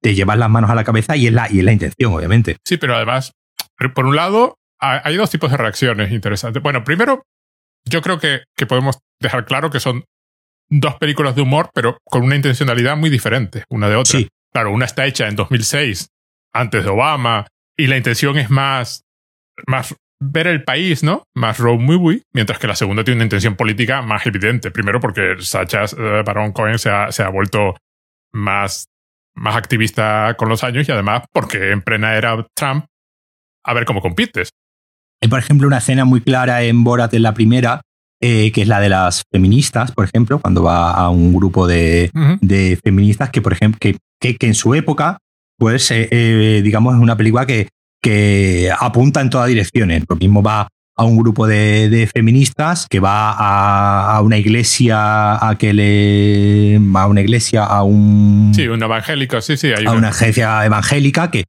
te 0.00 0.14
llevas 0.14 0.38
las 0.38 0.50
manos 0.50 0.70
a 0.70 0.74
la 0.74 0.84
cabeza 0.84 1.16
y 1.16 1.26
es 1.26 1.32
la, 1.32 1.50
y 1.50 1.58
es 1.58 1.64
la 1.64 1.72
intención, 1.72 2.12
obviamente. 2.12 2.56
Sí, 2.64 2.76
pero 2.76 2.96
además, 2.96 3.32
por 3.94 4.06
un 4.06 4.16
lado, 4.16 4.56
hay 4.78 5.16
dos 5.16 5.30
tipos 5.30 5.50
de 5.50 5.56
reacciones 5.56 6.10
interesantes. 6.12 6.62
Bueno, 6.62 6.84
primero, 6.84 7.22
yo 7.84 8.00
creo 8.02 8.18
que, 8.18 8.42
que 8.56 8.66
podemos 8.66 8.98
dejar 9.20 9.44
claro 9.44 9.70
que 9.70 9.80
son 9.80 10.04
dos 10.70 10.94
películas 10.96 11.34
de 11.34 11.42
humor, 11.42 11.70
pero 11.74 11.98
con 12.04 12.22
una 12.22 12.36
intencionalidad 12.36 12.96
muy 12.96 13.10
diferente 13.10 13.64
una 13.68 13.88
de 13.88 13.96
otra. 13.96 14.18
Sí. 14.18 14.28
Claro, 14.52 14.72
una 14.72 14.86
está 14.86 15.06
hecha 15.06 15.28
en 15.28 15.36
2006, 15.36 16.08
antes 16.52 16.84
de 16.84 16.90
Obama, 16.90 17.46
y 17.76 17.86
la 17.86 17.96
intención 17.96 18.36
es 18.36 18.50
más, 18.50 19.04
más 19.66 19.94
ver 20.20 20.46
el 20.46 20.64
país, 20.64 21.02
¿no? 21.02 21.24
Más 21.34 21.58
road 21.58 21.78
movie, 21.78 22.22
mientras 22.32 22.58
que 22.58 22.66
la 22.66 22.74
segunda 22.74 23.04
tiene 23.04 23.18
una 23.18 23.24
intención 23.24 23.56
política 23.56 24.02
más 24.02 24.26
evidente. 24.26 24.70
Primero 24.70 25.00
porque 25.00 25.36
Sacha 25.38 25.84
Baron 26.24 26.52
Cohen 26.52 26.78
se 26.78 26.90
ha, 26.90 27.12
se 27.12 27.22
ha 27.22 27.28
vuelto 27.28 27.76
más 28.32 28.86
más 29.34 29.56
activista 29.56 30.34
con 30.36 30.48
los 30.48 30.64
años 30.64 30.88
y 30.88 30.92
además 30.92 31.22
porque 31.32 31.70
en 31.70 31.82
plena 31.82 32.16
era 32.16 32.46
Trump, 32.54 32.86
a 33.64 33.74
ver 33.74 33.84
cómo 33.84 34.00
compites. 34.00 34.50
Hay, 35.22 35.28
por 35.28 35.38
ejemplo, 35.38 35.66
una 35.66 35.78
escena 35.78 36.04
muy 36.04 36.20
clara 36.20 36.62
en 36.62 36.82
Borat 36.82 37.12
en 37.14 37.22
la 37.22 37.34
primera, 37.34 37.82
eh, 38.22 38.52
que 38.52 38.62
es 38.62 38.68
la 38.68 38.80
de 38.80 38.88
las 38.88 39.22
feministas, 39.30 39.92
por 39.92 40.04
ejemplo, 40.04 40.40
cuando 40.40 40.62
va 40.62 40.92
a 40.92 41.10
un 41.10 41.34
grupo 41.34 41.66
de, 41.66 42.10
uh 42.14 42.18
-huh. 42.18 42.38
de 42.40 42.78
feministas 42.82 43.30
que, 43.30 43.42
por 43.42 43.52
ejemplo, 43.52 43.78
que 43.80 43.96
que, 44.20 44.36
en 44.46 44.54
su 44.54 44.74
época, 44.74 45.18
pues, 45.58 45.90
eh, 45.90 46.08
eh, 46.10 46.60
digamos, 46.62 46.94
es 46.94 47.00
una 47.00 47.16
película 47.16 47.46
que, 47.46 47.68
que 48.02 48.70
apunta 48.78 49.20
en 49.20 49.30
todas 49.30 49.48
direcciones. 49.48 50.04
Lo 50.08 50.16
mismo 50.16 50.42
va 50.42 50.68
a 50.96 51.04
un 51.04 51.16
grupo 51.16 51.46
de, 51.46 52.08
feministas 52.12 52.86
que 52.88 53.00
va 53.00 53.32
a, 53.32 54.20
una 54.22 54.38
iglesia 54.38 55.46
a 55.46 55.56
que 55.56 55.72
le 55.72 56.76
a 56.94 57.06
una 57.06 57.20
iglesia 57.20 57.64
a 57.64 57.82
un 57.82 58.52
sí 58.54 58.68
una 58.68 58.86
evangélica 58.86 59.40
sí 59.40 59.56
sí 59.56 59.68
hay 59.68 59.86
a 59.86 59.92
una 59.92 60.08
agencia 60.08 60.64
evangélica 60.64 61.30
que 61.30 61.44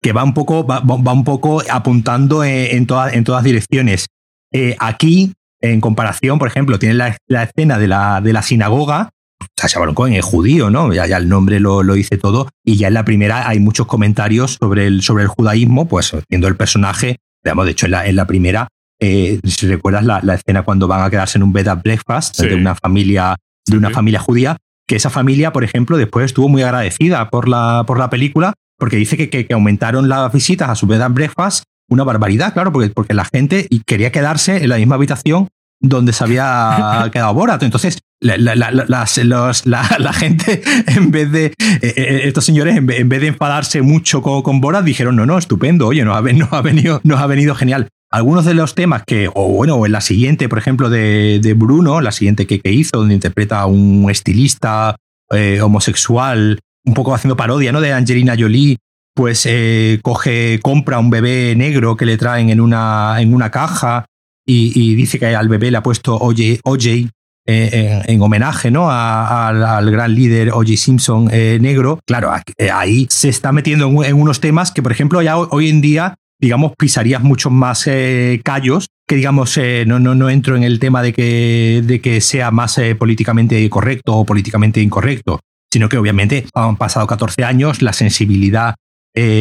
que 0.00 0.12
va 0.12 0.22
un 0.22 0.32
poco 0.32 0.64
va, 0.64 0.80
un 0.80 1.24
poco 1.24 1.62
apuntando 1.68 2.44
en, 2.44 2.86
todas 2.86 3.14
en 3.14 3.24
todas 3.24 3.42
direcciones 3.44 4.06
eh, 4.52 4.76
aquí 4.78 5.32
en 5.60 5.80
comparación 5.80 6.38
por 6.38 6.48
ejemplo 6.48 6.78
tiene 6.78 6.94
la, 6.94 7.16
escena 7.42 7.78
de 7.78 7.88
la, 7.88 8.20
de 8.20 8.32
la 8.32 8.42
sinagoga 8.42 9.10
Sasha 9.56 9.80
Baron 9.80 9.94
Cohen 9.94 10.14
es 10.14 10.24
judío, 10.24 10.70
¿no? 10.70 10.92
Ya, 10.92 11.06
ya 11.06 11.16
el 11.16 11.28
nombre 11.28 11.58
lo, 11.58 11.82
lo, 11.82 11.94
dice 11.94 12.16
todo. 12.16 12.48
Y 12.64 12.76
ya 12.76 12.88
en 12.88 12.94
la 12.94 13.04
primera 13.04 13.48
hay 13.48 13.58
muchos 13.58 13.86
comentarios 13.86 14.56
sobre 14.60 14.86
el, 14.86 15.02
sobre 15.02 15.24
el 15.24 15.28
judaísmo, 15.28 15.88
pues 15.88 16.12
viendo 16.28 16.46
el 16.46 16.56
personaje, 16.56 17.18
digamos, 17.48 17.64
de 17.64 17.72
hecho 17.72 17.86
en 17.86 17.92
la, 17.92 18.06
en 18.06 18.16
la 18.16 18.26
primera 18.26 18.68
eh, 19.00 19.38
si 19.44 19.68
recuerdas 19.68 20.04
la, 20.04 20.34
escena 20.34 20.62
cuando 20.62 20.88
van 20.88 21.02
a 21.02 21.10
quedarse 21.10 21.38
en 21.38 21.44
un 21.44 21.52
bed 21.52 21.68
and 21.68 21.82
breakfast 21.82 22.40
de 22.40 22.54
una 22.54 22.74
familia 22.74 23.36
de 23.66 23.76
una 23.76 23.90
familia 23.90 24.18
judía, 24.18 24.56
que 24.86 24.96
esa 24.96 25.10
familia, 25.10 25.52
por 25.52 25.62
ejemplo, 25.62 25.98
después 25.98 26.24
estuvo 26.24 26.48
muy 26.48 26.62
agradecida 26.62 27.28
por 27.28 27.48
la, 27.48 27.84
por 27.86 27.98
la 27.98 28.08
película, 28.08 28.54
porque 28.78 28.96
dice 28.96 29.16
que, 29.18 29.28
que, 29.28 29.52
aumentaron 29.52 30.08
las 30.08 30.32
visitas 30.32 30.70
a 30.70 30.74
su 30.74 30.86
bed 30.86 31.02
and 31.02 31.14
breakfast 31.14 31.64
una 31.90 32.04
barbaridad, 32.04 32.54
claro, 32.54 32.72
porque, 32.72 32.90
porque 32.90 33.14
la 33.14 33.24
gente 33.24 33.68
quería 33.86 34.10
quedarse 34.10 34.62
en 34.62 34.68
la 34.70 34.76
misma 34.76 34.94
habitación 34.96 35.48
donde 35.80 36.12
se 36.12 36.24
había 36.24 37.08
quedado 37.12 37.34
Borat. 37.34 37.62
Entonces, 37.62 37.98
la, 38.20 38.36
la, 39.98 40.12
gente, 40.12 40.62
en 40.86 41.10
vez 41.10 41.30
de, 41.30 41.46
eh, 41.46 41.54
eh, 41.82 42.20
estos 42.24 42.44
señores, 42.44 42.76
en 42.76 42.86
vez, 42.86 43.20
de 43.20 43.26
enfadarse 43.26 43.82
mucho 43.82 44.22
con, 44.22 44.42
con, 44.42 44.60
Borat, 44.60 44.84
dijeron, 44.84 45.16
no, 45.16 45.26
no, 45.26 45.38
estupendo, 45.38 45.86
oye, 45.86 46.04
nos 46.04 46.16
ha, 46.16 46.20
venido, 46.60 47.00
ha 47.16 47.26
venido 47.26 47.54
genial 47.54 47.88
algunos 48.10 48.44
de 48.44 48.54
los 48.54 48.74
temas 48.74 49.02
que, 49.06 49.28
o 49.34 49.48
bueno, 49.48 49.84
en 49.84 49.92
la 49.92 50.00
siguiente, 50.00 50.48
por 50.48 50.58
ejemplo, 50.58 50.88
de, 50.88 51.54
Bruno, 51.56 52.00
la 52.00 52.12
siguiente 52.12 52.46
que, 52.46 52.60
hizo, 52.70 52.98
donde 52.98 53.14
interpreta 53.14 53.60
a 53.60 53.66
un 53.66 54.10
estilista 54.10 54.96
eh, 55.30 55.60
homosexual, 55.60 56.58
un 56.84 56.94
poco 56.94 57.14
haciendo 57.14 57.36
parodia, 57.36 57.72
¿no? 57.72 57.80
De 57.80 57.92
Angelina 57.92 58.34
Jolie, 58.38 58.78
pues 59.14 59.44
eh, 59.46 59.98
coge, 60.02 60.58
compra 60.62 60.98
un 60.98 61.10
bebé 61.10 61.54
negro 61.56 61.96
que 61.96 62.06
le 62.06 62.16
traen 62.16 62.50
en 62.50 62.60
una, 62.60 63.16
en 63.20 63.34
una 63.34 63.50
caja 63.50 64.06
y, 64.46 64.94
dice 64.94 65.18
que 65.18 65.36
al 65.36 65.48
bebé 65.48 65.70
le 65.70 65.76
ha 65.76 65.82
puesto 65.82 66.16
OJ, 66.16 66.60
OJ 66.64 67.10
eh, 67.48 68.02
en, 68.06 68.22
homenaje 68.22 68.70
¿no? 68.70 68.90
al 68.90 69.90
gran 69.90 70.14
líder 70.14 70.50
O.J. 70.50 70.76
Simpson 70.76 71.26
negro, 71.26 72.00
claro, 72.06 72.32
ahí 72.72 73.06
se 73.10 73.28
está 73.28 73.52
metiendo 73.52 74.04
en, 74.04 74.14
unos 74.14 74.40
temas 74.40 74.70
que, 74.70 74.82
por 74.82 74.92
ejemplo, 74.92 75.22
ya 75.22 75.38
hoy 75.38 75.68
en 75.68 75.80
día 75.80 76.14
digamos, 76.40 76.72
pisarías 76.78 77.22
muchos 77.22 77.52
más 77.52 77.86
eh, 77.86 78.40
callos, 78.44 78.88
que 79.06 79.16
digamos, 79.16 79.56
eh, 79.56 79.84
no, 79.86 79.98
no, 79.98 80.14
no 80.14 80.30
entro 80.30 80.56
en 80.56 80.62
el 80.62 80.78
tema 80.78 81.02
de 81.02 81.12
que, 81.12 81.82
de 81.84 82.00
que 82.00 82.20
sea 82.20 82.50
más 82.50 82.78
eh, 82.78 82.94
políticamente 82.94 83.68
correcto 83.68 84.16
o 84.16 84.24
políticamente 84.24 84.80
incorrecto, 84.80 85.40
sino 85.72 85.88
que 85.88 85.98
obviamente 85.98 86.46
han 86.54 86.76
pasado 86.76 87.06
14 87.06 87.44
años, 87.44 87.82
la 87.82 87.92
sensibilidad 87.92 88.74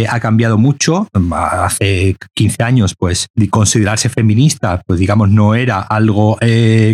ha 0.09 0.19
cambiado 0.19 0.57
mucho. 0.57 1.07
Hace 1.31 2.15
15 2.33 2.63
años, 2.63 2.95
pues, 2.97 3.27
considerarse 3.51 4.09
feminista, 4.09 4.81
pues 4.87 4.99
digamos, 4.99 5.29
no 5.29 5.53
era 5.53 5.81
algo 5.81 6.39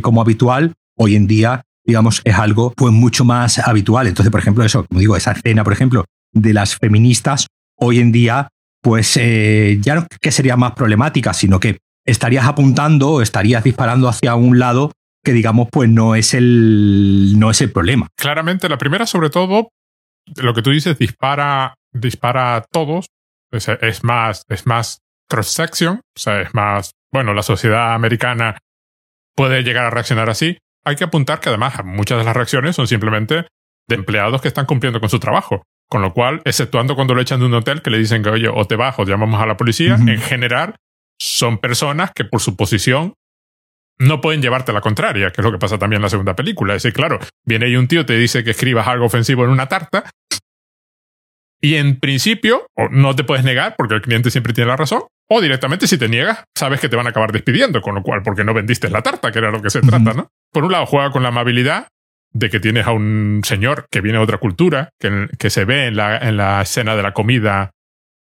como 0.02 0.20
habitual. 0.20 0.74
Hoy 0.98 1.16
en 1.16 1.28
día, 1.28 1.64
digamos, 1.86 2.22
es 2.24 2.36
algo 2.36 2.72
pues 2.76 2.94
mucho 2.94 3.26
más 3.26 3.60
habitual. 3.60 4.08
Entonces, 4.08 4.32
por 4.32 4.40
ejemplo, 4.40 4.64
eso, 4.64 4.86
como 4.86 5.00
digo, 5.00 5.16
esa 5.16 5.32
escena, 5.32 5.64
por 5.64 5.74
ejemplo, 5.74 6.06
de 6.32 6.54
las 6.54 6.76
feministas, 6.76 7.48
hoy 7.78 8.00
en 8.00 8.12
día 8.12 8.50
pues 8.84 9.16
eh, 9.16 9.78
ya 9.80 9.96
no 9.96 10.08
que 10.22 10.32
sería 10.32 10.58
más 10.58 10.74
problemática, 10.74 11.34
sino 11.34 11.60
que 11.60 11.80
estarías 12.06 12.46
apuntando 12.46 13.12
o 13.12 13.22
estarías 13.22 13.64
disparando 13.64 14.10
hacia 14.10 14.36
un 14.36 14.60
lado 14.60 14.92
que 15.24 15.32
digamos 15.32 15.70
pues 15.72 15.90
no 15.90 16.16
es 16.16 16.34
el 16.34 17.36
no 17.38 17.50
es 17.50 17.62
el 17.62 17.72
problema. 17.72 18.10
Claramente 18.18 18.68
la 18.68 18.78
primera 18.78 19.06
sobre 19.06 19.30
todo 19.30 19.70
lo 20.36 20.54
que 20.54 20.62
tú 20.62 20.72
dices 20.72 21.00
dispara 21.00 21.76
dispara 21.94 22.58
a 22.58 22.62
todos 22.62 23.08
es, 23.52 24.04
más 24.04 24.44
es 24.50 24.68
más 24.68 25.00
cross 25.30 25.48
section, 25.48 25.98
o 25.98 26.20
sea, 26.20 26.42
es 26.42 26.54
más 26.54 26.92
bueno, 27.12 27.34
la 27.34 27.44
sociedad 27.44 27.94
americana 27.94 28.58
puede 29.36 29.64
llegar 29.64 29.86
a 29.86 29.90
reaccionar 29.92 30.30
así. 30.30 30.58
Hay 30.86 30.96
que 30.96 31.04
apuntar 31.04 31.40
que 31.40 31.50
además 31.50 31.84
muchas 31.84 32.18
de 32.18 32.24
las 32.24 32.36
reacciones 32.36 32.76
son 32.76 32.88
simplemente 32.88 33.48
de 33.88 33.96
empleados 33.96 34.42
que 34.42 34.48
están 34.48 34.66
cumpliendo 34.66 35.00
con 35.00 35.10
su 35.10 35.20
trabajo. 35.20 35.64
Con 35.90 36.02
lo 36.02 36.14
cual, 36.14 36.42
exceptuando 36.46 36.96
cuando 36.96 37.14
lo 37.14 37.22
echan 37.22 37.40
de 37.40 37.46
un 37.46 37.54
hotel 37.54 37.82
que 37.82 37.90
le 37.90 37.98
dicen 37.98 38.24
que, 38.24 38.30
oye, 38.30 38.48
o 38.48 38.66
te 38.66 38.76
bajo, 38.76 39.06
llamamos 39.06 39.42
a 39.42 39.46
la 39.46 39.58
policía, 39.58 39.96
en 39.96 40.20
general 40.20 40.76
son 41.20 41.60
personas 41.60 42.12
que 42.16 42.26
por 42.26 42.42
su 42.42 42.56
posición 42.56 43.14
no 44.00 44.20
pueden 44.20 44.42
llevarte 44.42 44.74
la 44.74 44.82
contraria, 44.82 45.30
que 45.32 45.42
es 45.42 45.46
lo 45.46 45.52
que 45.52 45.60
pasa 45.60 45.78
también 45.78 45.98
en 46.00 46.04
la 46.04 46.10
segunda 46.10 46.36
película. 46.36 46.74
Es 46.74 46.84
decir, 46.84 46.96
claro, 46.96 47.20
viene 47.46 47.68
ahí 47.68 47.76
un 47.76 47.88
tío, 47.88 48.06
te 48.06 48.18
dice 48.18 48.44
que 48.44 48.52
escribas 48.52 48.88
algo 48.88 49.06
ofensivo 49.06 49.44
en 49.44 49.52
una 49.52 49.68
tarta, 49.68 50.10
y 51.64 51.76
en 51.76 51.98
principio, 51.98 52.68
no 52.92 53.16
te 53.16 53.24
puedes 53.24 53.46
negar 53.46 53.76
porque 53.78 53.96
el 53.96 54.02
cliente 54.02 54.30
siempre 54.30 54.52
tiene 54.52 54.68
la 54.68 54.76
razón, 54.76 55.04
o 55.30 55.42
directamente 55.42 55.88
si 55.88 55.98
te 55.98 56.10
niegas, 56.10 56.44
sabes 56.56 56.80
que 56.80 56.90
te 56.90 56.96
van 56.96 57.08
a 57.08 57.10
acabar 57.10 57.32
despidiendo, 57.32 57.82
con 57.82 57.96
lo 57.96 58.04
cual, 58.04 58.22
porque 58.24 58.44
no 58.44 58.54
vendiste 58.54 58.90
la 58.90 59.02
tarta, 59.02 59.32
que 59.32 59.40
era 59.40 59.52
lo 59.52 59.62
que 59.62 59.70
se 59.70 59.82
trata, 59.82 60.14
¿no? 60.14 60.28
Por 60.52 60.66
un 60.66 60.72
lado, 60.72 60.86
juega 60.86 61.12
con 61.12 61.24
la 61.24 61.30
amabilidad, 61.30 61.88
de 62.34 62.50
que 62.50 62.60
tienes 62.60 62.88
a 62.88 62.92
un 62.92 63.42
señor 63.46 63.86
que 63.92 64.02
viene 64.02 64.18
de 64.18 64.24
otra 64.24 64.40
cultura, 64.40 64.90
que, 65.00 65.28
que 65.38 65.50
se 65.50 65.66
ve 65.66 65.88
en 65.88 65.96
la, 65.96 66.18
en 66.18 66.36
la 66.36 66.62
escena 66.64 66.96
de 66.96 67.04
la 67.04 67.14
comida 67.14 67.72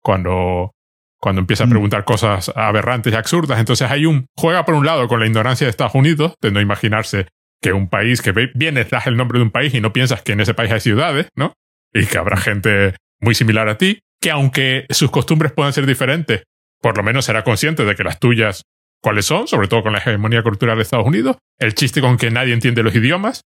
cuando, 0.03 0.73
cuando 1.21 1.41
empieza 1.41 1.65
a 1.65 1.67
mm. 1.67 1.71
preguntar 1.71 2.05
cosas 2.05 2.51
aberrantes 2.57 3.13
y 3.13 3.17
absurdas. 3.17 3.61
Entonces 3.61 3.91
hay 3.91 4.07
un, 4.07 4.27
juega 4.37 4.65
por 4.65 4.75
un 4.75 4.87
lado 4.87 5.07
con 5.09 5.21
la 5.21 5.27
ignorancia 5.27 5.67
de 5.67 5.71
Estados 5.71 5.95
Unidos, 5.95 6.35
de 6.41 6.51
no 6.51 6.61
imaginarse 6.61 7.29
que 7.61 7.73
un 7.73 7.89
país 7.89 8.23
que 8.23 8.33
viene, 8.33 8.85
das 8.85 9.07
el 9.07 9.17
nombre 9.17 9.39
de 9.39 9.45
un 9.45 9.51
país 9.51 9.75
y 9.75 9.81
no 9.81 9.93
piensas 9.93 10.23
que 10.23 10.33
en 10.33 10.41
ese 10.41 10.55
país 10.55 10.73
hay 10.73 10.81
ciudades, 10.81 11.29
¿no? 11.37 11.53
Y 11.93 12.07
que 12.07 12.19
habrá 12.19 12.37
gente 12.37 12.95
muy 13.21 13.35
similar 13.35 13.69
a 13.69 13.77
ti, 13.79 14.01
que 14.21 14.31
aunque 14.31 14.87
sus 14.91 15.11
costumbres 15.11 15.53
puedan 15.53 15.73
ser 15.73 15.85
diferentes, 15.85 16.45
por 16.81 16.97
lo 16.97 17.03
menos 17.03 17.25
será 17.25 17.45
consciente 17.45 17.85
de 17.85 17.95
que 17.95 18.05
las 18.05 18.19
tuyas 18.19 18.63
cuáles 19.01 19.27
son, 19.27 19.47
sobre 19.47 19.69
todo 19.69 19.83
con 19.83 19.93
la 19.93 19.99
hegemonía 19.99 20.43
cultural 20.43 20.77
de 20.77 20.83
Estados 20.83 21.07
Unidos, 21.07 21.37
el 21.59 21.75
chiste 21.75 22.01
con 22.01 22.17
que 22.17 22.31
nadie 22.31 22.53
entiende 22.53 22.83
los 22.83 22.95
idiomas, 22.95 23.43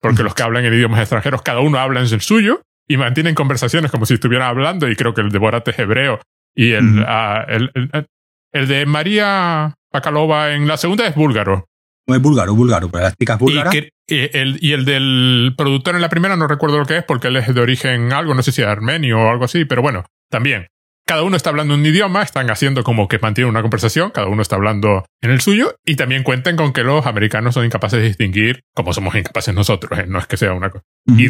porque 0.00 0.22
los 0.22 0.34
que 0.34 0.42
hablan 0.42 0.64
en 0.64 0.74
idiomas 0.74 1.00
extranjeros, 1.00 1.42
cada 1.42 1.60
uno 1.60 1.78
habla 1.78 2.00
en 2.00 2.06
el 2.06 2.20
suyo 2.20 2.62
y 2.88 2.96
mantienen 2.96 3.34
conversaciones 3.34 3.90
como 3.90 4.06
si 4.06 4.14
estuvieran 4.14 4.48
hablando, 4.48 4.88
y 4.88 4.96
creo 4.96 5.14
que 5.14 5.20
el 5.20 5.30
de 5.30 5.38
Borat 5.38 5.66
es 5.68 5.78
hebreo 5.78 6.20
y 6.54 6.72
el, 6.72 7.04
ah, 7.06 7.44
el, 7.48 7.70
el, 8.52 8.68
de 8.68 8.86
María 8.86 9.74
Pakalova 9.90 10.52
en 10.52 10.68
la 10.68 10.76
segunda 10.76 11.06
es 11.06 11.14
búlgaro. 11.14 11.66
No 12.06 12.14
es 12.16 12.20
búlgaro, 12.20 12.54
búlgaro, 12.54 12.90
pero 12.90 13.04
las 13.04 13.16
chicas 13.16 13.38
búlgaras. 13.38 13.74
Y, 13.74 14.36
el, 14.36 14.58
y 14.60 14.72
el 14.72 14.84
del 14.84 15.54
productor 15.56 15.94
en 15.94 16.02
la 16.02 16.08
primera 16.08 16.36
no 16.36 16.48
recuerdo 16.48 16.78
lo 16.78 16.84
que 16.84 16.98
es 16.98 17.04
porque 17.04 17.28
él 17.28 17.36
es 17.36 17.54
de 17.54 17.60
origen 17.60 18.12
algo, 18.12 18.34
no 18.34 18.42
sé 18.42 18.52
si 18.52 18.62
armenio 18.62 19.20
o 19.20 19.30
algo 19.30 19.44
así, 19.44 19.64
pero 19.64 19.80
bueno, 19.80 20.04
también 20.28 20.66
cada 21.12 21.24
uno 21.24 21.36
está 21.36 21.50
hablando 21.50 21.74
un 21.74 21.84
idioma, 21.84 22.22
están 22.22 22.48
haciendo 22.48 22.84
como 22.84 23.06
que 23.06 23.18
mantienen 23.18 23.50
una 23.50 23.60
conversación, 23.60 24.12
cada 24.12 24.28
uno 24.28 24.40
está 24.40 24.56
hablando 24.56 25.04
en 25.20 25.30
el 25.30 25.42
suyo, 25.42 25.76
y 25.84 25.96
también 25.96 26.22
cuenten 26.22 26.56
con 26.56 26.72
que 26.72 26.84
los 26.84 27.04
americanos 27.04 27.52
son 27.52 27.66
incapaces 27.66 28.00
de 28.00 28.06
distinguir, 28.06 28.62
como 28.74 28.94
somos 28.94 29.14
incapaces 29.14 29.54
nosotros, 29.54 29.98
¿eh? 29.98 30.06
no 30.08 30.18
es 30.18 30.26
que 30.26 30.38
sea 30.38 30.54
una 30.54 30.70
cosa. 30.70 30.84
y, 31.06 31.26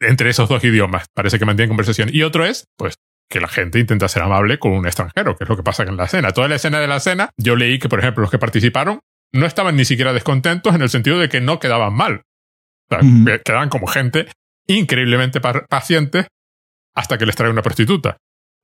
entre 0.00 0.30
esos 0.30 0.48
dos 0.48 0.64
idiomas 0.64 1.06
parece 1.14 1.38
que 1.38 1.44
mantienen 1.44 1.68
conversación. 1.68 2.10
Y 2.12 2.24
otro 2.24 2.44
es, 2.44 2.66
pues, 2.76 2.96
que 3.30 3.38
la 3.38 3.46
gente 3.46 3.78
intenta 3.78 4.08
ser 4.08 4.24
amable 4.24 4.58
con 4.58 4.72
un 4.72 4.84
extranjero, 4.84 5.36
que 5.36 5.44
es 5.44 5.48
lo 5.48 5.56
que 5.56 5.62
pasa 5.62 5.84
en 5.84 5.96
la 5.96 6.06
escena. 6.06 6.32
Toda 6.32 6.48
la 6.48 6.56
escena 6.56 6.80
de 6.80 6.88
la 6.88 6.96
escena, 6.96 7.30
yo 7.36 7.54
leí 7.54 7.78
que, 7.78 7.88
por 7.88 8.00
ejemplo, 8.00 8.22
los 8.22 8.32
que 8.32 8.38
participaron 8.38 8.98
no 9.32 9.46
estaban 9.46 9.76
ni 9.76 9.84
siquiera 9.84 10.12
descontentos 10.12 10.74
en 10.74 10.82
el 10.82 10.88
sentido 10.90 11.20
de 11.20 11.28
que 11.28 11.40
no 11.40 11.60
quedaban 11.60 11.94
mal. 11.94 12.22
Quedaban 13.44 13.68
como 13.68 13.86
gente 13.86 14.26
increíblemente 14.66 15.40
paciente 15.40 16.26
hasta 16.96 17.16
que 17.16 17.26
les 17.26 17.36
trae 17.36 17.48
una 17.48 17.62
prostituta. 17.62 18.16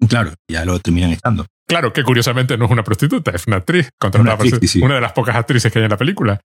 Claro, 0.09 0.35
ya 0.49 0.65
lo 0.65 0.79
terminan 0.79 1.11
estando. 1.11 1.47
Claro, 1.67 1.93
que 1.93 2.05
curiosamente 2.05 2.57
no 2.57 2.67
es 2.67 2.71
una 2.71 2.85
prostituta, 2.85 3.33
es 3.33 3.47
una 3.47 3.57
actriz, 3.57 3.91
una, 4.03 4.37
una 4.83 4.95
de 4.95 5.01
las 5.01 5.13
pocas 5.13 5.37
actrices 5.37 5.73
que 5.73 5.79
hay 5.79 5.85
en 5.85 5.91
la 5.91 5.97
película. 5.97 6.41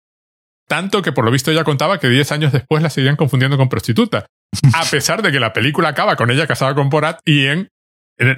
Tanto 0.67 1.01
que 1.01 1.11
por 1.11 1.25
lo 1.25 1.31
visto 1.31 1.51
ella 1.51 1.63
contaba 1.63 1.99
que 1.99 2.07
10 2.07 2.31
años 2.31 2.51
después 2.51 2.81
la 2.81 2.89
seguían 2.89 3.17
confundiendo 3.17 3.57
con 3.57 3.69
prostituta. 3.69 4.25
A 4.73 4.85
pesar 4.85 5.21
de 5.21 5.31
que 5.31 5.39
la 5.39 5.53
película 5.53 5.89
acaba 5.89 6.15
con 6.15 6.31
ella 6.31 6.47
casada 6.47 6.73
con 6.73 6.89
Borat 6.89 7.19
y, 7.25 7.45
en, 7.45 7.69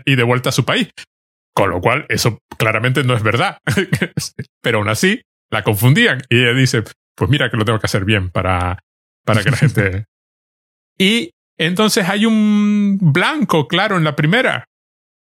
y 0.06 0.15
de 0.15 0.23
vuelta 0.23 0.49
a 0.49 0.52
su 0.52 0.65
país. 0.65 0.89
Con 1.54 1.69
lo 1.69 1.80
cual, 1.80 2.06
eso 2.10 2.39
claramente 2.58 3.04
no 3.04 3.15
es 3.15 3.21
verdad. 3.21 3.60
Pero 4.62 4.80
aún 4.80 4.89
así, 4.89 5.21
la 5.52 5.63
confundían. 5.63 6.23
Y 6.30 6.39
ella 6.39 6.54
dice, 6.54 6.84
pues 7.15 7.30
mira 7.30 7.49
que 7.52 7.58
lo 7.58 7.65
tengo 7.65 7.80
que 7.80 7.86
hacer 7.86 8.04
bien 8.04 8.30
para, 8.32 8.80
para 9.23 9.43
que 9.43 9.52
la 9.52 9.58
gente... 9.58 10.06
y 10.97 11.32
entonces 11.58 12.10
hay 12.10 12.26
un 12.26 12.97
blanco, 12.99 13.67
claro, 13.67 13.97
en 13.97 14.04
la 14.04 14.15
primera 14.15 14.65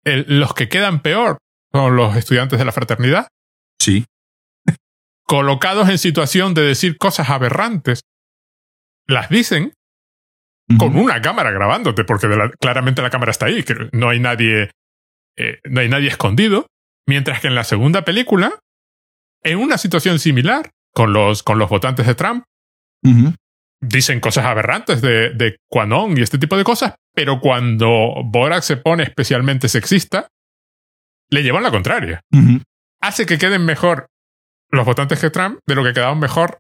los 0.04 0.54
que 0.54 0.68
quedan 0.68 1.02
peor 1.02 1.38
son 1.72 1.96
los 1.96 2.16
estudiantes 2.16 2.58
de 2.58 2.64
la 2.64 2.72
fraternidad. 2.72 3.28
Sí. 3.78 4.04
Colocados 5.26 5.88
en 5.88 5.98
situación 5.98 6.54
de 6.54 6.62
decir 6.62 6.98
cosas 6.98 7.30
aberrantes. 7.30 8.02
Las 9.06 9.28
dicen. 9.28 9.72
con 10.78 10.96
una 10.96 11.20
cámara 11.20 11.50
grabándote, 11.50 12.04
porque 12.04 12.28
claramente 12.60 13.02
la 13.02 13.10
cámara 13.10 13.32
está 13.32 13.46
ahí, 13.46 13.64
que 13.64 13.88
no 13.90 14.08
hay 14.08 14.20
nadie, 14.20 14.70
eh, 15.36 15.58
no 15.64 15.80
hay 15.80 15.88
nadie 15.88 16.08
escondido. 16.08 16.66
Mientras 17.08 17.40
que 17.40 17.48
en 17.48 17.56
la 17.56 17.64
segunda 17.64 18.04
película, 18.04 18.60
en 19.42 19.58
una 19.58 19.78
situación 19.78 20.20
similar, 20.20 20.70
con 20.92 21.12
los, 21.12 21.42
con 21.42 21.58
los 21.58 21.68
votantes 21.68 22.06
de 22.06 22.14
Trump, 22.14 22.44
dicen 23.80 24.20
cosas 24.20 24.44
aberrantes 24.44 25.00
de, 25.00 25.30
de 25.30 25.56
Quanon 25.68 26.16
y 26.16 26.22
este 26.22 26.38
tipo 26.38 26.56
de 26.56 26.64
cosas, 26.64 26.94
pero 27.14 27.40
cuando 27.40 28.14
Borak 28.25 28.62
se 28.62 28.77
pone 28.77 29.03
especialmente 29.03 29.68
sexista, 29.68 30.29
le 31.31 31.42
llevan 31.42 31.62
la 31.62 31.70
contraria. 31.70 32.23
Hace 33.01 33.27
que 33.27 33.38
queden 33.38 33.64
mejor 33.64 34.09
los 34.70 34.87
votantes 34.87 35.18
que 35.20 35.31
Trump 35.31 35.59
de 35.66 35.75
lo 35.75 35.85
que 35.85 35.92
quedaban 35.92 36.18
mejor 36.18 36.59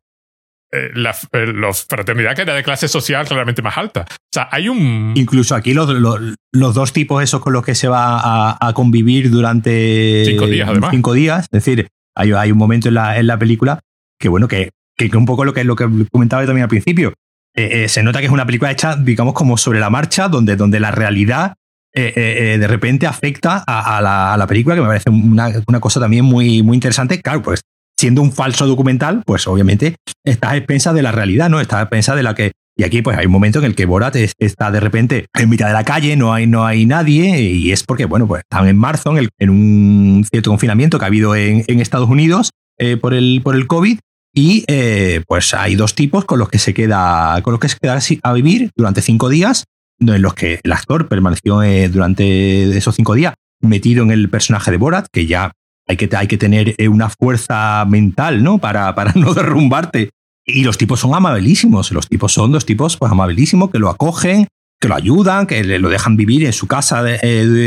eh, 0.72 0.90
la, 0.94 1.10
eh, 1.32 1.72
fraternidad 1.88 2.36
que 2.36 2.42
era 2.42 2.54
de 2.54 2.62
clase 2.62 2.86
social 2.86 3.26
claramente 3.26 3.60
más 3.60 3.76
alta. 3.76 4.06
O 4.08 4.32
sea, 4.32 4.48
hay 4.52 4.68
un... 4.68 5.12
Incluso 5.16 5.56
aquí 5.56 5.74
los, 5.74 5.88
los, 5.90 6.74
dos 6.74 6.92
tipos 6.92 7.22
esos 7.22 7.40
con 7.40 7.52
los 7.52 7.64
que 7.64 7.74
se 7.74 7.88
va 7.88 8.56
a, 8.60 8.72
convivir 8.72 9.30
durante... 9.30 10.24
Cinco 10.24 10.46
días, 10.46 10.68
además. 10.68 10.90
Cinco 10.92 11.12
días. 11.12 11.44
Es 11.44 11.64
decir, 11.64 11.88
hay, 12.14 12.32
hay 12.32 12.52
un 12.52 12.58
momento 12.58 12.88
en 12.88 12.94
la, 12.94 13.18
en 13.18 13.26
la 13.26 13.38
película 13.38 13.80
que, 14.18 14.28
bueno, 14.28 14.46
que, 14.46 14.70
que, 14.96 15.16
un 15.16 15.26
poco 15.26 15.44
lo 15.44 15.52
que, 15.52 15.64
lo 15.64 15.74
que 15.74 15.88
comentaba 16.12 16.44
también 16.46 16.62
al 16.62 16.68
principio. 16.68 17.14
Eh, 17.54 17.88
se 17.88 18.02
nota 18.02 18.20
que 18.20 18.26
es 18.26 18.32
una 18.32 18.46
película 18.46 18.70
hecha, 18.70 18.96
digamos, 18.96 19.34
como 19.34 19.56
sobre 19.56 19.80
la 19.80 19.90
marcha, 19.90 20.28
donde, 20.28 20.56
donde 20.56 20.80
la 20.80 20.90
realidad 20.90 21.54
de 21.92 22.66
repente 22.68 23.08
afecta 23.08 23.64
a, 23.66 24.00
la, 24.00 24.46
película, 24.46 24.76
que 24.76 24.80
me 24.80 24.86
parece 24.86 25.10
una, 25.10 25.50
una, 25.66 25.80
cosa 25.80 25.98
también 25.98 26.24
muy, 26.24 26.62
muy 26.62 26.76
interesante. 26.76 27.20
Claro, 27.20 27.42
pues 27.42 27.62
siendo 28.00 28.22
un 28.22 28.32
falso 28.32 28.66
documental, 28.66 29.22
pues 29.26 29.46
obviamente 29.46 29.96
estás 30.24 30.52
a 30.52 30.56
expensas 30.56 30.94
de 30.94 31.02
la 31.02 31.12
realidad, 31.12 31.50
¿no? 31.50 31.60
Estás 31.60 31.80
a 31.80 31.82
expensas 31.82 32.16
de 32.16 32.22
la 32.22 32.34
que. 32.34 32.52
Y 32.76 32.84
aquí, 32.84 33.02
pues 33.02 33.18
hay 33.18 33.26
un 33.26 33.32
momento 33.32 33.58
en 33.58 33.66
el 33.66 33.74
que 33.74 33.84
Borat 33.84 34.16
está 34.16 34.70
de 34.70 34.80
repente 34.80 35.26
en 35.34 35.50
mitad 35.50 35.66
de 35.66 35.74
la 35.74 35.84
calle, 35.84 36.16
no 36.16 36.32
hay, 36.32 36.46
no 36.46 36.64
hay 36.64 36.86
nadie, 36.86 37.38
y 37.42 37.72
es 37.72 37.84
porque, 37.84 38.06
bueno, 38.06 38.26
pues 38.26 38.40
están 38.40 38.68
en 38.68 38.78
marzo, 38.78 39.14
en, 39.18 39.50
un 39.50 40.24
cierto 40.30 40.48
confinamiento 40.48 40.98
que 40.98 41.04
ha 41.04 41.08
habido 41.08 41.34
en, 41.34 41.62
Estados 41.68 42.08
Unidos 42.08 42.50
eh, 42.78 42.96
por, 42.96 43.12
el, 43.12 43.42
por 43.44 43.54
el 43.54 43.66
COVID, 43.66 43.98
y 44.32 44.64
eh, 44.68 45.22
pues 45.26 45.54
hay 45.54 45.74
dos 45.74 45.94
tipos 45.94 46.24
con 46.24 46.38
los 46.38 46.48
que 46.48 46.58
se 46.58 46.72
queda, 46.72 47.40
con 47.42 47.52
los 47.52 47.60
que 47.60 47.68
se 47.68 47.78
queda 47.78 47.98
a 48.22 48.32
vivir 48.32 48.70
durante 48.76 49.02
cinco 49.02 49.28
días, 49.28 49.64
en 49.98 50.22
los 50.22 50.34
que 50.34 50.60
el 50.62 50.72
actor 50.72 51.08
permaneció 51.08 51.62
eh, 51.62 51.88
durante 51.88 52.76
esos 52.76 52.94
cinco 52.94 53.14
días 53.14 53.34
metido 53.60 54.02
en 54.02 54.10
el 54.10 54.30
personaje 54.30 54.70
de 54.70 54.76
Borat, 54.76 55.06
que 55.12 55.26
ya 55.26 55.52
hay 55.86 55.96
que, 55.96 56.08
hay 56.16 56.28
que 56.28 56.38
tener 56.38 56.74
eh, 56.78 56.88
una 56.88 57.10
fuerza 57.10 57.84
mental, 57.86 58.42
¿no? 58.42 58.58
Para, 58.58 58.94
para 58.94 59.12
no 59.16 59.34
derrumbarte. 59.34 60.10
Y 60.46 60.64
los 60.64 60.78
tipos 60.78 61.00
son 61.00 61.14
amabilísimos. 61.14 61.90
Los 61.92 62.08
tipos 62.08 62.32
son 62.32 62.52
dos 62.52 62.64
tipos 62.64 62.96
pues, 62.96 63.12
amabilísimos 63.12 63.70
que 63.70 63.78
lo 63.78 63.90
acogen, 63.90 64.48
que 64.80 64.88
lo 64.88 64.94
ayudan, 64.94 65.46
que 65.46 65.62
le, 65.62 65.78
lo 65.78 65.90
dejan 65.90 66.16
vivir 66.16 66.46
en 66.46 66.52
su 66.52 66.66
casa 66.66 67.04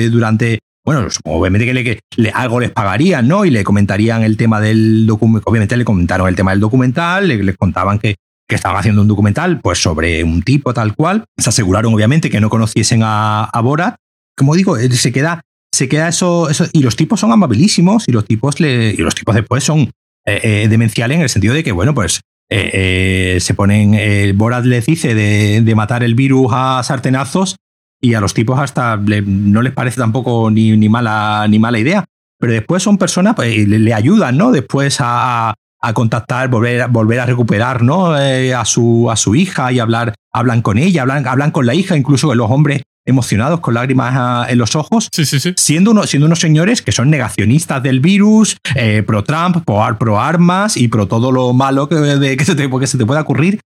durante. 0.10 0.60
Bueno, 0.86 1.08
obviamente 1.26 1.66
que, 1.66 2.00
le, 2.18 2.32
algo 2.32 2.60
les 2.60 2.72
pagarían, 2.72 3.28
¿no? 3.28 3.46
Y 3.46 3.50
le 3.50 3.64
comentarían 3.64 4.24
el 4.24 4.36
tema 4.36 4.60
del 4.60 5.08
documental. 5.08 5.44
Obviamente 5.46 5.78
le 5.78 5.86
comentaron 5.86 6.28
el 6.28 6.36
tema 6.36 6.52
del 6.52 6.60
documental, 6.60 7.28
le, 7.28 7.56
contaban 7.56 8.00
que, 8.00 8.16
que 8.48 8.56
estaban 8.56 8.78
haciendo 8.78 9.02
un 9.02 9.08
documental 9.08 9.62
pues 9.62 9.82
sobre 9.82 10.24
un 10.24 10.42
tipo 10.42 10.74
tal 10.74 10.96
cual. 10.96 11.24
Se 11.38 11.50
aseguraron, 11.50 11.94
obviamente, 11.94 12.30
que 12.30 12.42
no 12.42 12.50
conociesen 12.50 13.02
a, 13.04 13.46
a 13.46 13.62
Borat. 13.62 13.96
Como 14.36 14.56
digo, 14.56 14.78
se 14.78 15.12
queda 15.12 15.42
se 15.74 15.90
queda 15.90 16.08
eso, 16.08 16.50
eso, 16.50 16.66
y 16.72 16.84
los 16.84 16.96
tipos 16.96 17.20
son 17.20 17.32
amabilísimos 17.32 18.08
y 18.08 18.12
los 18.12 18.26
tipos 18.26 18.60
le, 18.60 18.92
y 18.92 18.98
los 18.98 19.16
tipos 19.16 19.34
después 19.34 19.64
son 19.64 19.90
eh, 20.26 20.40
eh, 20.44 20.68
demenciales 20.70 21.18
en 21.18 21.24
el 21.24 21.30
sentido 21.30 21.56
de 21.56 21.64
que, 21.64 21.72
bueno, 21.72 21.96
pues 21.96 22.22
eh, 22.50 23.40
se 23.42 23.54
ponen, 23.56 23.96
el 23.96 24.34
Borat 24.34 24.66
les 24.66 24.86
dice 24.86 25.16
de, 25.16 25.76
matar 25.76 26.04
el 26.04 26.14
virus 26.14 26.52
a 26.52 26.84
sartenazos 26.84 27.56
y 28.04 28.16
a 28.16 28.20
los 28.20 28.34
tipos 28.34 28.60
hasta 28.60 28.98
no 28.98 29.62
les 29.62 29.72
parece 29.72 30.02
tampoco 30.02 30.52
ni, 30.52 30.76
ni, 30.76 30.90
mala, 30.90 31.48
ni 31.50 31.58
mala 31.58 31.80
idea. 31.80 32.04
Pero 32.38 32.52
después 32.52 32.84
son 32.84 32.98
personas, 32.98 33.34
pues, 33.34 33.66
le, 33.66 33.94
ayudan, 33.94 34.38
¿no? 34.38 34.52
Después 34.52 34.98
a, 35.00 35.54
a 35.82 35.94
contactar, 35.94 36.50
volver, 36.50 36.86
volver 36.90 37.22
a 37.22 37.26
recuperar, 37.26 37.82
¿no? 37.82 38.12
a, 38.12 38.66
su, 38.66 39.10
a 39.10 39.16
su 39.16 39.36
hija 39.36 39.72
y 39.72 39.80
hablar, 39.80 40.16
hablan 40.34 40.62
con 40.62 40.78
ella, 40.78 41.04
hablan, 41.04 41.26
hablan 41.26 41.52
con 41.52 41.66
la 41.66 41.76
hija, 41.76 41.96
incluso 41.96 42.36
los 42.36 42.52
hombres 42.52 42.82
emocionados 43.06 43.62
con 43.62 43.74
lágrimas 43.74 44.14
ah, 44.18 44.48
en 44.50 44.58
los 44.58 44.76
ojos, 44.76 45.10
Siendo, 45.56 46.04
siendo 46.04 46.26
unos 46.26 46.40
señores 46.40 46.82
que 46.82 46.92
son 46.92 47.10
negacionistas 47.10 47.82
del 47.84 48.02
virus, 48.02 48.58
eh, 48.76 49.04
pro 49.06 49.24
Trump, 49.24 49.64
pro, 49.66 50.20
armas 50.20 50.76
y 50.76 50.90
pro 50.90 51.08
todo 51.08 51.32
lo 51.32 51.54
malo 51.54 51.88
que, 51.88 51.96
de, 51.96 52.36
que, 52.36 52.44
se 52.46 52.56
te, 52.56 52.70
que 52.70 52.88
se 52.88 52.98
te 52.98 53.06
pueda 53.06 53.22
ocurrir, 53.22 53.62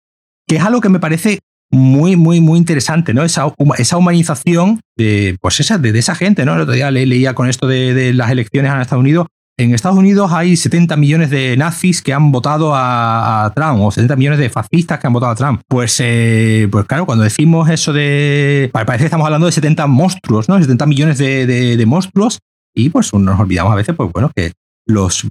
que 0.47 0.57
es 0.57 0.63
algo 0.63 0.79
que 0.79 0.89
me 0.89 0.99
parece 0.99 1.39
muy, 1.69 2.15
muy, 2.15 2.39
muy 2.41 2.57
interesante, 2.57 3.13
¿no? 3.13 3.23
Esa, 3.23 3.53
esa 3.77 3.97
humanización 3.97 4.81
de, 4.95 5.37
pues 5.41 5.59
esa, 5.59 5.77
de, 5.77 5.97
esa 5.97 6.15
gente, 6.15 6.45
¿no? 6.45 6.55
El 6.55 6.61
otro 6.61 6.73
día 6.73 6.91
leía 6.91 7.33
con 7.33 7.49
esto 7.49 7.67
de, 7.67 7.93
de 7.93 8.13
las 8.13 8.31
elecciones 8.31 8.71
en 8.71 8.81
Estados 8.81 9.01
Unidos, 9.01 9.27
en 9.59 9.73
Estados 9.73 9.97
Unidos 9.97 10.31
hay 10.33 10.55
70 10.55 10.95
millones 10.97 11.31
de 11.31 11.57
nazis 11.57 12.03
que 12.03 12.13
han 12.13 12.31
votado 12.31 12.73
a, 12.75 13.51
Trump 13.55 13.81
o 13.81 13.89
70 13.89 14.15
millones 14.15 14.39
de 14.39 14.51
fascistas 14.51 14.99
que 14.99 15.07
han 15.07 15.13
votado 15.13 15.31
a 15.31 15.35
Trump. 15.35 15.61
Pues, 15.67 15.99
eh, 15.99 16.67
pues 16.71 16.85
claro, 16.85 17.07
cuando 17.07 17.23
decimos 17.23 17.67
eso 17.67 17.91
de... 17.91 18.69
Parece 18.71 18.99
que 18.99 19.05
estamos 19.05 19.25
hablando 19.25 19.47
de 19.47 19.51
70 19.51 19.87
monstruos, 19.87 20.47
¿no? 20.47 20.59
70 20.59 20.85
millones 20.85 21.17
de, 21.17 21.83
monstruos 21.87 22.37
y 22.75 22.89
pues 22.89 23.11
nos 23.15 23.39
olvidamos 23.39 23.73
a 23.73 23.75
veces, 23.75 23.95
pues 23.95 24.11
bueno, 24.13 24.29
que 24.35 24.51
los, 24.85 25.25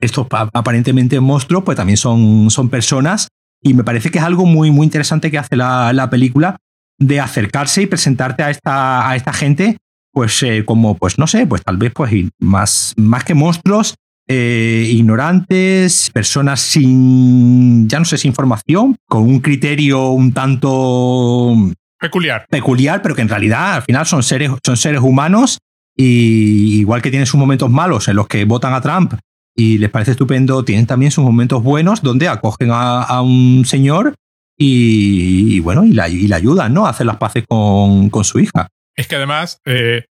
estos 0.00 0.28
aparentemente 0.30 1.18
monstruos 1.18 1.64
pues 1.64 1.76
también 1.76 1.96
son, 1.96 2.50
son 2.50 2.68
personas 2.68 3.26
y 3.66 3.74
me 3.74 3.84
parece 3.84 4.10
que 4.10 4.18
es 4.18 4.24
algo 4.24 4.46
muy, 4.46 4.70
muy 4.70 4.84
interesante 4.84 5.30
que 5.30 5.38
hace 5.38 5.56
la, 5.56 5.92
la 5.92 6.08
película 6.08 6.56
de 6.98 7.20
acercarse 7.20 7.82
y 7.82 7.86
presentarte 7.86 8.42
a 8.42 8.50
esta, 8.50 9.10
a 9.10 9.16
esta 9.16 9.32
gente 9.32 9.76
pues 10.12 10.42
eh, 10.42 10.64
como, 10.64 10.96
pues 10.96 11.18
no 11.18 11.26
sé, 11.26 11.46
pues 11.46 11.62
tal 11.62 11.76
vez 11.76 11.92
pues 11.94 12.10
más, 12.40 12.94
más 12.96 13.22
que 13.22 13.34
monstruos, 13.34 13.96
eh, 14.26 14.88
ignorantes, 14.90 16.10
personas 16.10 16.60
sin, 16.60 17.86
ya 17.86 17.98
no 17.98 18.06
sé, 18.06 18.16
sin 18.16 18.32
formación, 18.32 18.96
con 19.06 19.24
un 19.24 19.40
criterio 19.40 20.08
un 20.08 20.32
tanto 20.32 21.54
peculiar. 22.00 22.46
Peculiar, 22.48 23.02
pero 23.02 23.14
que 23.14 23.20
en 23.20 23.28
realidad 23.28 23.74
al 23.74 23.82
final 23.82 24.06
son 24.06 24.22
seres, 24.22 24.52
son 24.64 24.78
seres 24.78 25.02
humanos 25.02 25.58
y 25.94 26.78
igual 26.78 27.02
que 27.02 27.10
tienen 27.10 27.26
sus 27.26 27.38
momentos 27.38 27.68
malos 27.68 28.08
en 28.08 28.16
los 28.16 28.26
que 28.26 28.46
votan 28.46 28.72
a 28.72 28.80
Trump 28.80 29.16
y 29.56 29.78
les 29.78 29.90
parece 29.90 30.12
estupendo, 30.12 30.64
tienen 30.64 30.86
también 30.86 31.10
sus 31.10 31.24
momentos 31.24 31.62
buenos 31.62 32.02
donde 32.02 32.28
acogen 32.28 32.68
a, 32.70 33.20
un 33.22 33.64
señor 33.64 34.14
y, 34.58 35.60
bueno, 35.60 35.84
y 35.84 35.92
la, 35.92 36.08
y 36.08 36.30
ayudan, 36.32 36.74
¿no? 36.74 36.86
A 36.86 36.90
hacer 36.90 37.06
las 37.06 37.16
paces 37.16 37.44
con, 37.48 38.10
con 38.10 38.24
su 38.24 38.38
hija 38.38 38.68
es 38.96 39.06
que 39.06 39.16
además 39.16 39.60
eh, 39.64 40.06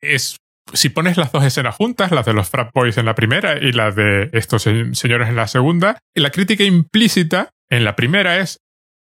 es 0.00 0.36
si 0.72 0.88
pones 0.88 1.16
las 1.16 1.32
dos 1.32 1.44
escenas 1.44 1.74
juntas, 1.74 2.12
las 2.12 2.24
de 2.24 2.32
los 2.32 2.48
frat 2.48 2.70
boys 2.72 2.96
en 2.96 3.04
la 3.04 3.14
primera 3.14 3.58
y 3.58 3.72
las 3.72 3.96
de 3.96 4.30
estos 4.32 4.62
señores 4.62 5.28
en 5.28 5.36
la 5.36 5.48
segunda, 5.48 5.98
y 6.14 6.20
la 6.20 6.30
crítica 6.30 6.62
implícita 6.62 7.50
en 7.68 7.84
la 7.84 7.96
primera 7.96 8.38
es, 8.38 8.58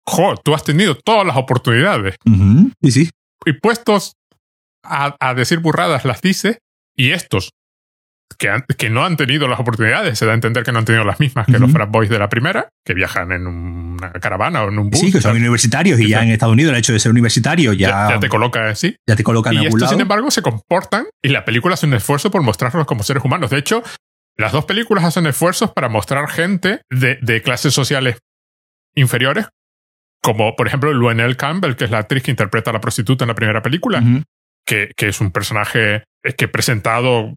jo, 0.05 0.35
tú 0.37 0.55
has 0.55 0.63
tenido 0.63 0.95
todas 0.95 1.27
las 1.27 1.35
oportunidades. 1.35 2.15
Y 2.81 2.91
sí. 2.91 3.09
Y 3.45 3.53
puestos 3.53 4.13
a, 4.83 5.15
a, 5.19 5.33
decir 5.33 5.59
burradas 5.59 6.05
las 6.05 6.21
dice, 6.21 6.59
y 6.95 7.11
estos 7.11 7.51
que, 8.37 8.89
no 8.89 9.05
han 9.05 9.17
tenido 9.17 9.47
las 9.47 9.59
oportunidades, 9.59 10.17
se 10.17 10.25
da 10.25 10.31
a 10.31 10.35
entender 10.35 10.63
que 10.63 10.71
no 10.71 10.79
han 10.79 10.85
tenido 10.85 11.03
las 11.03 11.19
mismas 11.19 11.45
que 11.45 11.59
los 11.59 11.71
frat 11.71 11.89
boys 11.89 12.09
de 12.09 12.19
la 12.19 12.29
primera, 12.29 12.69
que 12.85 12.93
viajan 12.93 13.31
en 13.31 13.47
una 13.47 14.11
caravana 14.13 14.63
o 14.63 14.69
en 14.69 14.79
un 14.79 14.89
bus. 14.89 14.99
Sí, 14.99 15.11
que 15.11 15.21
son 15.21 15.35
universitarios 15.35 15.99
y 15.99 16.09
ya 16.09 16.23
en 16.23 16.29
Estados 16.29 16.53
Unidos 16.53 16.71
el 16.71 16.79
hecho 16.79 16.93
de 16.93 16.99
ser 16.99 17.11
universitario 17.11 17.73
ya... 17.73 18.09
Ya, 18.09 18.19
te 18.19 18.29
coloca 18.29 18.69
así. 18.69 18.95
Ya 19.07 19.15
te 19.15 19.23
colocan 19.23 19.53
Y 19.55 19.65
estos, 19.65 19.89
sin 19.89 20.01
embargo, 20.01 20.31
se 20.31 20.41
comportan 20.41 21.07
y 21.21 21.29
la 21.29 21.43
película 21.45 21.73
hace 21.73 21.85
un 21.85 21.93
esfuerzo 21.93 22.31
por 22.31 22.41
mostrarlos 22.41 22.85
como 22.85 23.03
seres 23.03 23.23
humanos. 23.23 23.49
De 23.49 23.57
hecho, 23.57 23.83
las 24.37 24.51
dos 24.51 24.65
películas 24.65 25.03
hacen 25.03 25.25
esfuerzos 25.27 25.71
para 25.71 25.89
mostrar 25.89 26.29
gente 26.29 26.81
de, 26.89 27.41
clases 27.41 27.73
sociales 27.73 28.19
inferiores, 28.95 29.47
como 30.21 30.55
por 30.55 30.67
ejemplo 30.67 30.93
Luenell 30.93 31.35
Campbell, 31.35 31.75
que 31.75 31.85
es 31.85 31.91
la 31.91 31.99
actriz 31.99 32.23
que 32.23 32.31
interpreta 32.31 32.69
a 32.69 32.73
la 32.73 32.81
prostituta 32.81 33.25
en 33.25 33.29
la 33.29 33.35
primera 33.35 33.61
película, 33.61 34.01
que, 34.65 34.91
que, 34.95 35.09
es 35.09 35.19
un 35.19 35.31
personaje 35.31 36.03
que 36.37 36.47
presentado 36.47 37.35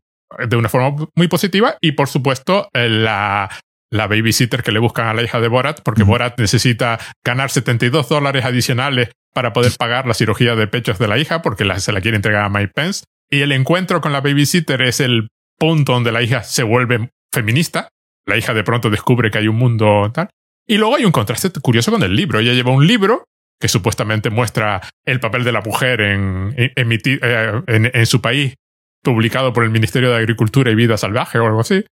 de 0.49 0.57
una 0.57 0.68
forma 0.68 1.07
muy 1.14 1.28
positiva 1.28 1.76
y 1.80 1.93
por 1.93 2.09
supuesto 2.09 2.68
la, 2.72 3.51
la 3.93 4.07
babysitter 4.07 4.62
que 4.62 4.72
le 4.72 4.78
buscan 4.78 5.07
a 5.07 5.14
la 5.14 5.22
hija 5.22 5.39
de 5.41 5.49
Borat, 5.49 5.80
porque 5.85 6.03
Borat 6.03 6.41
necesita 6.41 6.99
ganar 7.24 7.51
72 7.51 8.09
dólares 8.09 8.45
adicionales 8.45 9.11
para 9.35 9.53
poder 9.53 9.72
pagar 9.78 10.07
la 10.07 10.14
cirugía 10.14 10.57
de 10.57 10.66
pechos 10.66 10.99
de 10.99 11.09
la 11.09 11.18
hija, 11.18 11.43
porque 11.43 11.64
se 11.78 11.93
la 11.93 12.01
quiere 12.01 12.16
entregar 12.16 12.45
a 12.45 12.49
Mike 12.49 12.72
Pence. 12.74 13.05
Y 13.30 13.41
el 13.43 13.53
encuentro 13.53 14.01
con 14.01 14.12
la 14.12 14.20
babysitter 14.20 14.83
es 14.83 15.01
el 15.01 15.28
punto 15.59 15.93
donde 15.93 16.11
la 16.11 16.22
hija 16.22 16.43
se 16.43 16.62
vuelve 16.62 17.11
feminista. 17.30 17.89
La 18.26 18.37
hija 18.37 18.55
de 18.55 18.64
pronto 18.64 18.89
descubre 18.89 19.30
que 19.30 19.39
hay 19.39 19.49
un 19.49 19.57
mundo 19.57 20.11
tal. 20.12 20.28
Y 20.66 20.78
luego 20.78 20.97
hay 20.97 21.05
un 21.05 21.12
contraste 21.12 21.51
curioso 21.61 21.91
con 21.91 22.03
el 22.03 22.14
libro. 22.14 22.39
Ella 22.39 22.53
lleva 22.53 22.70
un 22.70 22.87
libro 22.87 23.24
que 23.61 23.68
supuestamente 23.68 24.30
muestra 24.30 24.80
el 25.05 25.20
papel 25.20 25.45
de 25.45 25.53
la 25.53 25.61
mujer 25.61 26.01
en, 26.01 26.55
en, 26.57 26.93
eh, 26.93 27.62
en, 27.66 27.91
en 27.93 28.07
su 28.07 28.20
país 28.20 28.55
publicado 29.03 29.53
por 29.53 29.64
el 29.64 29.70
Ministerio 29.70 30.11
de 30.11 30.16
Agricultura 30.16 30.70
y 30.70 30.74
Vida 30.74 30.96
Salvaje 30.96 31.38
o 31.38 31.46
algo 31.46 31.61
así. 31.61 31.84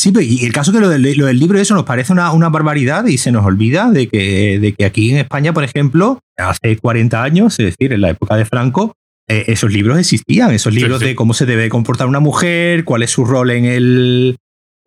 Sí, 0.00 0.12
y 0.20 0.46
el 0.46 0.52
caso 0.52 0.72
que 0.72 0.78
lo 0.78 0.88
del, 0.88 1.02
lo 1.18 1.26
del 1.26 1.40
libro 1.40 1.58
eso 1.58 1.74
nos 1.74 1.84
parece 1.84 2.12
una, 2.12 2.30
una, 2.30 2.50
barbaridad 2.50 3.04
y 3.06 3.18
se 3.18 3.32
nos 3.32 3.44
olvida 3.44 3.90
de 3.90 4.08
que, 4.08 4.60
de 4.60 4.72
que 4.72 4.84
aquí 4.84 5.10
en 5.10 5.18
España, 5.18 5.52
por 5.52 5.64
ejemplo, 5.64 6.20
hace 6.36 6.76
40 6.76 7.20
años, 7.20 7.58
es 7.58 7.66
decir, 7.66 7.92
en 7.92 8.02
la 8.02 8.10
época 8.10 8.36
de 8.36 8.44
Franco, 8.44 8.94
eh, 9.28 9.46
esos 9.48 9.72
libros 9.72 9.98
existían, 9.98 10.52
esos 10.52 10.72
libros 10.72 11.00
de 11.00 11.16
cómo 11.16 11.34
se 11.34 11.46
debe 11.46 11.68
comportar 11.68 12.06
una 12.06 12.20
mujer, 12.20 12.84
cuál 12.84 13.02
es 13.02 13.10
su 13.10 13.24
rol 13.24 13.50
en 13.50 13.64
el, 13.64 14.36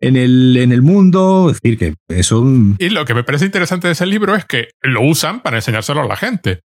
en 0.00 0.16
el, 0.16 0.56
en 0.56 0.72
el 0.72 0.80
mundo, 0.80 1.50
es 1.50 1.60
decir, 1.60 1.78
que 1.78 1.94
eso... 2.08 2.42
Y 2.78 2.88
lo 2.88 3.04
que 3.04 3.14
me 3.14 3.22
parece 3.22 3.44
interesante 3.44 3.88
de 3.88 3.92
ese 3.92 4.06
libro 4.06 4.34
es 4.34 4.46
que 4.46 4.70
lo 4.80 5.02
usan 5.02 5.42
para 5.42 5.58
enseñárselo 5.58 6.00
a 6.00 6.06
la 6.06 6.16
gente. 6.16 6.60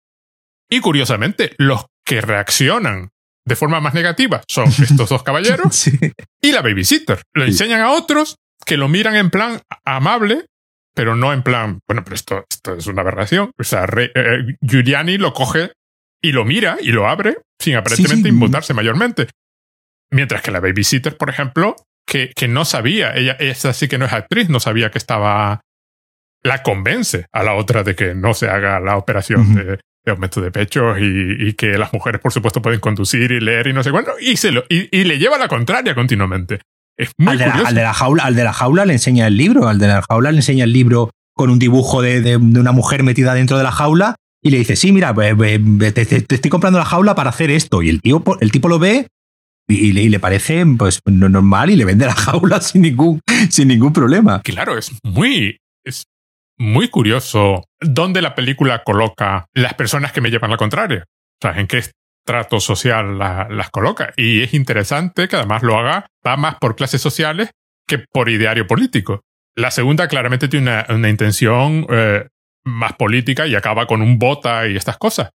Y 0.68 0.80
curiosamente, 0.80 1.52
los 1.56 1.86
que 2.04 2.20
reaccionan 2.20 3.10
de 3.46 3.56
forma 3.56 3.80
más 3.80 3.94
negativa 3.94 4.42
son 4.48 4.68
estos 4.82 5.08
dos 5.08 5.22
caballeros 5.22 5.88
y 6.40 6.52
la 6.52 6.62
babysitter. 6.62 7.22
Lo 7.34 7.44
enseñan 7.44 7.80
a 7.80 7.92
otros 7.92 8.36
que 8.64 8.76
lo 8.76 8.88
miran 8.88 9.16
en 9.16 9.30
plan 9.30 9.60
amable, 9.84 10.46
pero 10.94 11.16
no 11.16 11.32
en 11.32 11.42
plan, 11.42 11.80
bueno, 11.86 12.02
pero 12.04 12.14
esto, 12.14 12.44
esto 12.50 12.74
es 12.74 12.86
una 12.86 13.02
aberración. 13.02 13.50
O 13.58 13.64
sea, 13.64 13.84
eh, 13.84 14.10
eh, 14.14 14.56
Giuliani 14.60 15.18
lo 15.18 15.32
coge 15.32 15.72
y 16.22 16.32
lo 16.32 16.44
mira 16.44 16.78
y 16.80 16.92
lo 16.92 17.08
abre 17.08 17.38
sin 17.58 17.76
aparentemente 17.76 18.28
inmutarse 18.28 18.74
mayormente. 18.74 19.28
Mientras 20.10 20.42
que 20.42 20.50
la 20.50 20.60
babysitter, 20.60 21.16
por 21.16 21.28
ejemplo, 21.28 21.76
que, 22.06 22.32
que 22.34 22.48
no 22.48 22.64
sabía, 22.64 23.14
ella, 23.14 23.32
esa 23.32 23.72
sí 23.72 23.88
que 23.88 23.98
no 23.98 24.06
es 24.06 24.12
actriz, 24.12 24.48
no 24.48 24.60
sabía 24.60 24.90
que 24.90 24.98
estaba 24.98 25.60
la 26.42 26.62
convence 26.62 27.26
a 27.32 27.42
la 27.42 27.54
otra 27.54 27.82
de 27.82 27.96
que 27.96 28.14
no 28.14 28.34
se 28.34 28.48
haga 28.48 28.78
la 28.80 28.96
operación 28.96 29.54
de, 29.54 29.80
de 30.04 30.12
aumento 30.12 30.40
de 30.40 30.50
pechos 30.50 30.98
y, 31.00 31.54
que 31.54 31.78
las 31.78 31.92
mujeres, 31.92 32.20
por 32.20 32.32
supuesto, 32.32 32.60
pueden 32.60 32.80
conducir 32.80 33.32
y 33.32 33.40
leer 33.40 33.68
y 33.68 33.72
no 33.72 33.82
sé 33.82 33.90
cuánto, 33.90 34.12
y, 34.20 34.36
se 34.36 34.52
lo, 34.52 34.64
y, 34.68 35.04
le 35.04 35.18
lleva 35.18 35.38
la 35.38 35.48
contraria 35.48 35.94
continuamente. 35.94 36.60
Es 36.96 37.12
muy 37.18 37.32
al, 37.32 37.38
de 37.38 37.46
la, 37.46 37.52
al, 37.54 37.74
de 37.74 37.82
la, 37.82 37.94
jaula, 37.94 38.24
al 38.24 38.36
de 38.36 38.44
la 38.44 38.52
jaula 38.52 38.84
le 38.84 38.92
enseña 38.92 39.26
el 39.26 39.36
libro, 39.36 39.66
al 39.66 39.78
de 39.78 39.88
la 39.88 40.02
jaula 40.02 40.30
le 40.30 40.38
enseña 40.38 40.64
el 40.64 40.72
libro 40.72 41.10
con 41.34 41.50
un 41.50 41.58
dibujo 41.58 42.02
de, 42.02 42.20
de, 42.20 42.36
una 42.36 42.72
mujer 42.72 43.02
metida 43.02 43.34
dentro 43.34 43.56
de 43.56 43.64
la 43.64 43.72
jaula 43.72 44.14
y 44.42 44.50
le 44.50 44.58
dice, 44.58 44.76
sí, 44.76 44.92
mira, 44.92 45.14
pues, 45.14 45.34
te, 45.94 46.04
te, 46.04 46.34
estoy 46.34 46.50
comprando 46.50 46.78
la 46.78 46.84
jaula 46.84 47.14
para 47.14 47.30
hacer 47.30 47.50
esto. 47.50 47.82
Y 47.82 47.88
el, 47.88 48.02
tío, 48.02 48.22
el 48.40 48.52
tipo 48.52 48.68
lo 48.68 48.78
ve 48.78 49.08
y, 49.66 49.92
le, 49.92 50.02
y, 50.02 50.08
le, 50.10 50.20
parece 50.20 50.64
pues 50.78 51.00
normal 51.06 51.70
y 51.70 51.76
le 51.76 51.86
vende 51.86 52.04
la 52.04 52.14
jaula 52.14 52.60
sin 52.60 52.82
ningún, 52.82 53.22
sin 53.48 53.68
ningún 53.68 53.94
problema. 53.94 54.42
Claro, 54.42 54.76
es 54.76 54.92
muy, 55.02 55.56
es 55.82 56.04
muy 56.58 56.88
curioso 56.88 57.64
dónde 57.80 58.22
la 58.22 58.34
película 58.34 58.82
coloca 58.84 59.46
las 59.54 59.74
personas 59.74 60.12
que 60.12 60.20
me 60.20 60.30
llevan 60.30 60.50
la 60.50 60.56
contraria. 60.56 61.04
O 61.08 61.48
sea, 61.48 61.60
en 61.60 61.66
qué 61.66 61.82
trato 62.24 62.60
social 62.60 63.18
las 63.18 63.70
coloca. 63.70 64.12
Y 64.16 64.42
es 64.42 64.54
interesante 64.54 65.28
que 65.28 65.36
además 65.36 65.62
lo 65.62 65.78
haga, 65.78 66.06
va 66.26 66.36
más 66.36 66.56
por 66.56 66.76
clases 66.76 67.00
sociales 67.00 67.50
que 67.86 67.98
por 67.98 68.28
ideario 68.28 68.66
político. 68.66 69.20
La 69.56 69.70
segunda 69.70 70.08
claramente 70.08 70.48
tiene 70.48 70.84
una, 70.88 71.08
intención 71.08 71.86
eh, 71.90 72.26
más 72.64 72.94
política 72.94 73.46
y 73.46 73.54
acaba 73.54 73.86
con 73.86 74.02
un 74.02 74.18
bota 74.18 74.66
y 74.66 74.76
estas 74.76 74.96
cosas. 74.96 75.30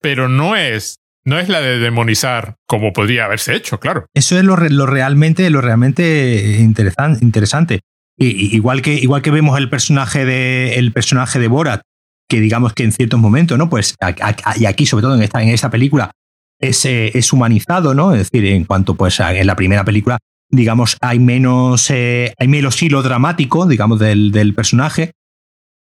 Pero 0.00 0.28
no 0.28 0.56
es, 0.56 0.96
no 1.24 1.38
es 1.38 1.48
la 1.48 1.60
de 1.60 1.78
demonizar 1.78 2.56
como 2.66 2.92
podría 2.92 3.26
haberse 3.26 3.54
hecho, 3.54 3.78
claro. 3.78 4.06
Eso 4.14 4.38
es 4.38 4.44
lo, 4.44 4.56
lo 4.56 4.86
realmente, 4.86 5.50
lo 5.50 5.60
realmente 5.60 6.56
interesante 6.58 7.80
igual, 8.20 8.82
que, 8.82 8.94
igual 8.94 9.22
que 9.22 9.30
vemos 9.30 9.58
el 9.58 9.70
personaje 9.70 10.24
de, 10.24 10.74
el 10.74 10.92
personaje 10.92 11.38
de 11.38 11.48
Borat, 11.48 11.82
que 12.28 12.40
digamos 12.40 12.74
que 12.74 12.84
en 12.84 12.92
ciertos 12.92 13.18
momentos, 13.18 13.58
¿no? 13.58 13.68
Pues 13.68 13.96
y 14.56 14.64
aquí, 14.66 14.86
sobre 14.86 15.02
todo 15.02 15.16
en 15.16 15.22
esta, 15.22 15.42
en 15.42 15.48
esta 15.48 15.70
película, 15.70 16.10
es, 16.60 16.84
eh, 16.84 17.10
es 17.14 17.32
humanizado, 17.32 17.94
¿no? 17.94 18.12
Es 18.12 18.30
decir, 18.30 18.46
en 18.46 18.64
cuanto 18.64 18.94
pues 18.94 19.18
en 19.20 19.46
la 19.46 19.56
primera 19.56 19.84
película, 19.84 20.18
digamos, 20.50 20.96
hay 21.00 21.18
menos, 21.18 21.90
eh, 21.90 22.34
hay 22.38 22.48
menos 22.48 22.82
hilo 22.82 23.02
dramático, 23.02 23.66
digamos, 23.66 23.98
del, 23.98 24.30
del 24.30 24.54
personaje. 24.54 25.12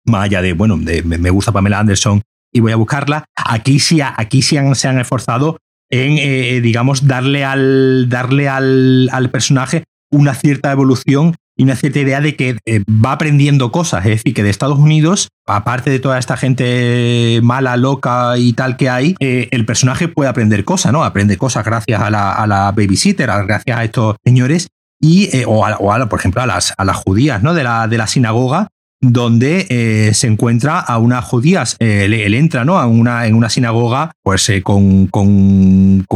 Más 0.04 0.24
allá 0.24 0.42
de, 0.42 0.52
bueno, 0.52 0.76
de, 0.76 1.02
me 1.02 1.30
gusta 1.30 1.52
Pamela 1.52 1.78
Anderson 1.78 2.22
y 2.52 2.60
voy 2.60 2.72
a 2.72 2.76
buscarla. 2.76 3.24
Aquí 3.34 3.78
sí, 3.78 4.00
aquí 4.00 4.42
sí 4.42 4.56
se 4.74 4.88
han 4.88 4.98
esforzado 5.00 5.58
en, 5.88 6.18
eh, 6.18 6.60
digamos, 6.60 7.06
darle 7.06 7.44
al, 7.44 8.08
darle 8.08 8.48
al, 8.48 9.08
al 9.12 9.30
personaje 9.30 9.84
una 10.10 10.34
cierta 10.34 10.72
evolución 10.72 11.36
y 11.60 11.64
una 11.64 11.76
cierta 11.76 11.98
idea 11.98 12.22
de 12.22 12.36
que 12.36 12.56
eh, 12.64 12.82
va 12.88 13.12
aprendiendo 13.12 13.70
cosas. 13.70 14.06
Es 14.06 14.12
decir, 14.12 14.32
que 14.32 14.42
de 14.42 14.48
Estados 14.48 14.78
Unidos, 14.78 15.28
aparte 15.46 15.90
de 15.90 15.98
toda 15.98 16.18
esta 16.18 16.38
gente 16.38 17.38
mala, 17.42 17.76
loca 17.76 18.38
y 18.38 18.54
tal 18.54 18.78
que 18.78 18.88
hay, 18.88 19.14
eh, 19.20 19.46
el 19.50 19.66
personaje 19.66 20.08
puede 20.08 20.30
aprender 20.30 20.64
cosas, 20.64 20.90
¿no? 20.90 21.04
Aprende 21.04 21.36
cosas 21.36 21.66
gracias 21.66 22.00
a 22.00 22.08
la, 22.08 22.32
a 22.32 22.72
babysitter, 22.72 23.28
gracias 23.46 23.76
a 23.76 23.84
estos 23.84 24.16
señores. 24.24 24.68
Y, 25.02 25.36
eh, 25.36 25.44
o, 25.46 25.66
a, 25.66 26.08
por 26.08 26.18
ejemplo, 26.18 26.40
a 26.40 26.46
las, 26.46 26.72
a 26.78 26.84
las 26.86 26.96
judías 26.96 27.42
¿no? 27.42 27.52
de, 27.52 27.62
la, 27.62 27.88
de 27.88 27.98
la 27.98 28.06
sinagoga, 28.06 28.68
donde 29.02 30.12
se 30.14 30.26
encuentra 30.28 30.78
a 30.78 30.96
unas 30.96 31.26
judías. 31.26 31.76
él, 31.78 32.34
entra 32.34 32.64
¿no? 32.64 32.78
a 32.78 32.86
una, 32.86 33.26
en 33.26 33.34
una 33.34 33.50
sinagoga 33.50 34.12
pues, 34.22 34.50
con, 34.62 35.08
con, 35.08 36.06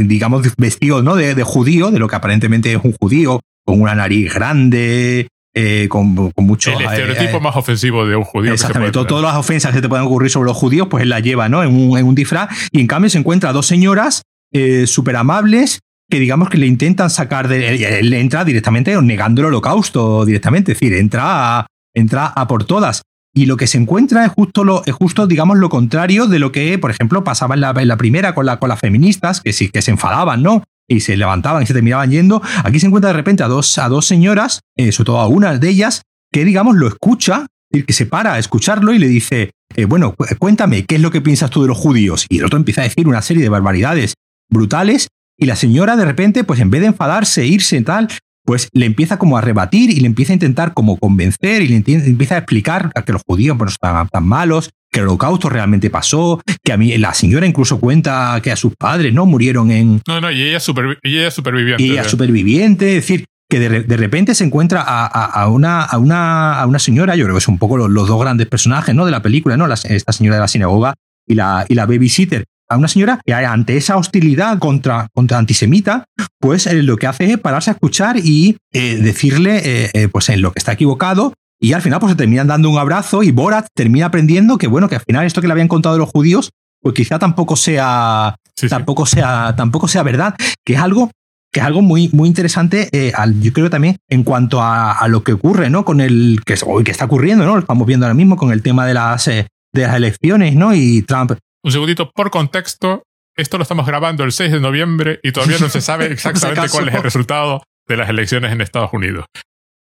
digamos, 0.00 0.42
vestido 0.58 1.02
¿no? 1.02 1.16
de, 1.16 1.42
judío, 1.42 1.90
de 1.90 1.98
lo 1.98 2.06
que 2.06 2.16
aparentemente 2.16 2.70
es 2.72 2.80
un 2.82 2.92
judío, 2.92 3.40
con 3.64 3.80
una 3.80 3.94
nariz 3.94 4.32
grande, 4.32 5.28
eh, 5.54 5.88
con, 5.88 6.30
con, 6.30 6.46
mucho. 6.46 6.72
El 6.78 6.84
estereotipo 6.84 7.38
eh, 7.38 7.40
más 7.40 7.56
ofensivo 7.56 8.06
de 8.06 8.16
un 8.16 8.24
judío. 8.24 8.52
Exactamente. 8.52 8.92
todas 8.92 9.22
las 9.22 9.36
ofensas 9.36 9.74
que 9.74 9.80
te 9.80 9.88
pueden 9.88 10.06
ocurrir 10.06 10.30
sobre 10.30 10.48
los 10.48 10.56
judíos, 10.56 10.86
pues 10.88 11.02
él 11.02 11.08
las 11.08 11.22
lleva 11.22 11.48
¿no? 11.48 11.62
en, 11.62 11.74
un, 11.74 11.98
en 11.98 12.06
un 12.06 12.14
disfraz. 12.14 12.50
Y 12.70 12.80
en 12.80 12.86
cambio 12.86 13.10
se 13.10 13.18
encuentra 13.18 13.50
a 13.50 13.52
dos 13.52 13.66
señoras 13.66 14.22
eh, 14.52 14.86
súper 14.86 15.16
amables 15.16 15.80
que 16.08 16.18
digamos 16.18 16.50
que 16.50 16.58
le 16.58 16.66
intentan 16.66 17.08
sacar 17.08 17.46
de. 17.48 17.98
Él 18.00 18.12
entra 18.14 18.44
directamente 18.44 19.00
negando 19.00 19.42
el 19.42 19.46
holocausto 19.46 20.24
directamente. 20.24 20.72
Es 20.72 20.80
decir, 20.80 20.96
entra 20.96 21.58
a, 21.58 21.66
entra 21.94 22.26
a 22.26 22.46
por 22.46 22.64
todas. 22.64 23.02
Y 23.32 23.46
lo 23.46 23.56
que 23.56 23.68
se 23.68 23.78
encuentra 23.78 24.24
es 24.24 24.32
justo, 24.32 24.64
lo, 24.64 24.82
es 24.86 24.94
justo, 24.94 25.28
digamos, 25.28 25.58
lo 25.58 25.68
contrario 25.68 26.26
de 26.26 26.40
lo 26.40 26.50
que, 26.50 26.78
por 26.78 26.90
ejemplo, 26.90 27.22
pasaba 27.22 27.54
en 27.54 27.60
la, 27.60 27.70
en 27.76 27.86
la 27.86 27.96
primera 27.96 28.34
con, 28.34 28.44
la, 28.44 28.58
con 28.58 28.68
las 28.68 28.80
feministas, 28.80 29.40
que 29.40 29.52
sí, 29.52 29.68
que 29.68 29.82
se 29.82 29.92
enfadaban, 29.92 30.42
¿no? 30.42 30.64
Y 30.90 31.00
se 31.00 31.16
levantaban 31.16 31.62
y 31.62 31.66
se 31.66 31.72
terminaban 31.72 32.10
yendo. 32.10 32.42
Aquí 32.64 32.80
se 32.80 32.86
encuentra 32.86 33.10
de 33.10 33.16
repente 33.16 33.42
a 33.42 33.48
dos, 33.48 33.78
a 33.78 33.88
dos 33.88 34.06
señoras, 34.06 34.60
eh, 34.76 34.92
sobre 34.92 35.06
todo 35.06 35.20
a 35.20 35.28
una 35.28 35.56
de 35.56 35.68
ellas, 35.68 36.02
que 36.32 36.44
digamos 36.44 36.76
lo 36.76 36.88
escucha, 36.88 37.46
que 37.70 37.92
se 37.92 38.06
para 38.06 38.34
a 38.34 38.38
escucharlo 38.38 38.92
y 38.92 38.98
le 38.98 39.06
dice, 39.06 39.52
eh, 39.76 39.84
bueno, 39.84 40.16
cuéntame, 40.38 40.84
¿qué 40.84 40.96
es 40.96 41.00
lo 41.00 41.12
que 41.12 41.20
piensas 41.20 41.50
tú 41.50 41.62
de 41.62 41.68
los 41.68 41.78
judíos? 41.78 42.26
Y 42.28 42.38
el 42.38 42.44
otro 42.44 42.58
empieza 42.58 42.80
a 42.80 42.84
decir 42.84 43.06
una 43.06 43.22
serie 43.22 43.42
de 43.42 43.48
barbaridades 43.48 44.14
brutales 44.50 45.08
y 45.38 45.46
la 45.46 45.54
señora 45.54 45.96
de 45.96 46.04
repente, 46.04 46.42
pues 46.42 46.58
en 46.58 46.70
vez 46.70 46.80
de 46.80 46.88
enfadarse, 46.88 47.46
irse 47.46 47.76
y 47.76 47.82
tal, 47.82 48.08
pues 48.44 48.68
le 48.72 48.86
empieza 48.86 49.18
como 49.18 49.36
a 49.36 49.40
rebatir 49.40 49.90
y 49.90 50.00
le 50.00 50.06
empieza 50.06 50.32
a 50.32 50.34
intentar 50.34 50.74
como 50.74 50.96
convencer 50.96 51.62
y 51.62 51.68
le 51.68 51.76
empieza 51.76 52.34
a 52.34 52.38
explicar 52.38 52.92
que 53.04 53.12
los 53.12 53.22
judíos 53.26 53.56
no 53.56 53.66
están 53.66 54.08
tan 54.08 54.26
malos, 54.26 54.70
que 54.90 55.00
el 55.00 55.06
holocausto 55.06 55.48
realmente 55.48 55.90
pasó, 55.90 56.40
que 56.64 56.72
a 56.72 56.76
mí 56.76 56.96
la 56.98 57.14
señora 57.14 57.46
incluso 57.46 57.78
cuenta 57.78 58.40
que 58.42 58.50
a 58.50 58.56
sus 58.56 58.74
padres 58.76 59.14
no 59.14 59.26
murieron 59.26 59.70
en... 59.70 60.00
No, 60.06 60.20
no, 60.20 60.30
y 60.30 60.42
ella, 60.42 60.60
super, 60.60 60.98
y 61.02 61.18
ella 61.18 61.28
es 61.28 61.34
superviviente. 61.34 61.82
Y 61.82 61.92
ella 61.92 62.02
es 62.02 62.08
superviviente, 62.08 62.96
es 62.96 63.06
decir, 63.06 63.26
que 63.48 63.58
de, 63.58 63.82
de 63.82 63.96
repente 63.96 64.34
se 64.34 64.44
encuentra 64.44 64.82
a, 64.82 65.06
a, 65.06 65.48
una, 65.48 65.82
a, 65.82 65.98
una, 65.98 66.60
a 66.60 66.66
una 66.66 66.78
señora, 66.78 67.16
yo 67.16 67.24
creo 67.24 67.34
que 67.34 67.40
son 67.40 67.54
un 67.54 67.58
poco 67.58 67.76
los, 67.76 67.90
los, 67.90 68.08
dos 68.08 68.20
grandes 68.20 68.46
personajes 68.46 68.94
¿no? 68.94 69.04
de 69.04 69.10
la 69.10 69.22
película, 69.22 69.56
¿no? 69.56 69.66
La, 69.66 69.74
esta 69.74 70.12
señora 70.12 70.36
de 70.36 70.40
la 70.40 70.48
sinagoga 70.48 70.94
y 71.26 71.34
la, 71.34 71.66
y 71.68 71.74
la 71.74 71.86
babysitter, 71.86 72.44
a 72.70 72.76
una 72.76 72.88
señora 72.88 73.20
que 73.26 73.34
ante 73.34 73.76
esa 73.76 73.96
hostilidad 73.96 74.58
contra, 74.58 75.08
contra 75.12 75.38
antisemita, 75.38 76.04
pues 76.38 76.66
eh, 76.66 76.82
lo 76.82 76.96
que 76.96 77.06
hace 77.06 77.32
es 77.32 77.38
pararse 77.38 77.70
a 77.70 77.74
escuchar 77.74 78.16
y 78.16 78.56
eh, 78.72 78.96
decirle 78.96 79.90
eh, 79.92 80.08
pues 80.08 80.28
en 80.30 80.40
lo 80.40 80.52
que 80.52 80.60
está 80.60 80.72
equivocado 80.72 81.34
y 81.60 81.74
al 81.74 81.82
final 81.82 82.00
pues 82.00 82.12
se 82.12 82.16
terminan 82.16 82.46
dando 82.46 82.70
un 82.70 82.78
abrazo 82.78 83.22
y 83.22 83.32
Borat 83.32 83.66
termina 83.74 84.06
aprendiendo 84.06 84.56
que 84.56 84.66
bueno, 84.66 84.88
que 84.88 84.94
al 84.94 85.02
final 85.02 85.26
esto 85.26 85.42
que 85.42 85.46
le 85.46 85.52
habían 85.52 85.68
contado 85.68 85.98
los 85.98 86.08
judíos, 86.08 86.50
pues 86.80 86.94
quizá 86.94 87.18
tampoco 87.18 87.56
sea, 87.56 88.36
tampoco 88.68 89.04
sea, 89.04 89.54
tampoco 89.56 89.86
sea 89.86 90.02
verdad, 90.02 90.34
que 90.64 90.74
es 90.74 90.80
algo 90.80 91.10
que 91.52 91.60
es 91.60 91.66
algo 91.66 91.82
muy, 91.82 92.08
muy 92.12 92.28
interesante, 92.28 92.88
eh, 92.92 93.12
al, 93.14 93.40
yo 93.40 93.52
creo 93.52 93.70
también 93.70 93.96
en 94.08 94.22
cuanto 94.22 94.62
a, 94.62 94.92
a, 94.92 95.08
lo 95.08 95.24
que 95.24 95.32
ocurre, 95.32 95.68
¿no? 95.68 95.84
Con 95.84 96.00
el 96.00 96.40
que, 96.46 96.54
que 96.84 96.90
está 96.90 97.06
ocurriendo, 97.06 97.44
¿no? 97.44 97.54
Lo 97.54 97.60
estamos 97.60 97.86
viendo 97.86 98.06
ahora 98.06 98.14
mismo 98.14 98.36
con 98.36 98.52
el 98.52 98.62
tema 98.62 98.86
de 98.86 98.94
las, 98.94 99.26
eh, 99.26 99.48
de 99.72 99.82
las 99.82 99.96
elecciones, 99.96 100.54
¿no? 100.54 100.72
Y 100.74 101.02
Trump. 101.02 101.32
Un 101.62 101.72
segundito, 101.72 102.10
por 102.10 102.30
contexto, 102.30 103.02
esto 103.36 103.58
lo 103.58 103.62
estamos 103.62 103.86
grabando 103.86 104.24
el 104.24 104.32
6 104.32 104.52
de 104.52 104.60
noviembre 104.60 105.20
y 105.22 105.32
todavía 105.32 105.58
no 105.58 105.68
se 105.68 105.80
sabe 105.80 106.06
exactamente 106.12 106.68
cuál 106.70 106.88
es 106.88 106.94
el 106.94 107.02
resultado 107.02 107.62
de 107.86 107.96
las 107.96 108.08
elecciones 108.08 108.52
en 108.52 108.60
Estados 108.60 108.92
Unidos. 108.92 109.26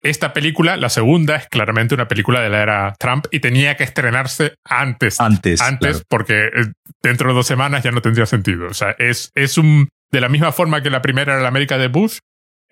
Esta 0.01 0.31
película, 0.31 0.77
la 0.77 0.89
segunda, 0.89 1.35
es 1.35 1.47
claramente 1.47 1.93
una 1.93 2.07
película 2.07 2.39
de 2.39 2.49
la 2.49 2.61
era 2.61 2.95
Trump 2.97 3.25
y 3.31 3.41
tenía 3.41 3.75
que 3.75 3.83
estrenarse 3.83 4.55
antes. 4.65 5.19
Antes. 5.19 5.61
Antes, 5.61 6.03
porque 6.07 6.45
eh, 6.45 6.71
dentro 7.03 7.29
de 7.29 7.35
dos 7.35 7.47
semanas 7.47 7.83
ya 7.83 7.91
no 7.91 8.01
tendría 8.01 8.25
sentido. 8.25 8.67
O 8.67 8.73
sea, 8.73 8.95
es, 8.97 9.31
es 9.35 9.57
un. 9.57 9.89
De 10.11 10.21
la 10.21 10.29
misma 10.29 10.51
forma 10.51 10.81
que 10.81 10.89
la 10.89 11.01
primera 11.01 11.33
era 11.33 11.41
la 11.41 11.49
América 11.49 11.77
de 11.77 11.87
Bush, 11.87 12.19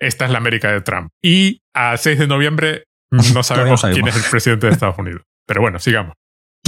esta 0.00 0.24
es 0.24 0.30
la 0.30 0.38
América 0.38 0.72
de 0.72 0.80
Trump. 0.80 1.10
Y 1.22 1.60
a 1.74 1.96
6 1.96 2.18
de 2.18 2.26
noviembre 2.26 2.84
no 3.10 3.42
sabemos, 3.42 3.82
quién 3.82 4.08
es 4.08 4.16
el 4.16 4.30
presidente 4.30 4.66
de 4.66 4.72
Estados 4.72 4.98
Unidos. 4.98 5.22
Pero 5.46 5.60
bueno, 5.60 5.78
sigamos. 5.78 6.14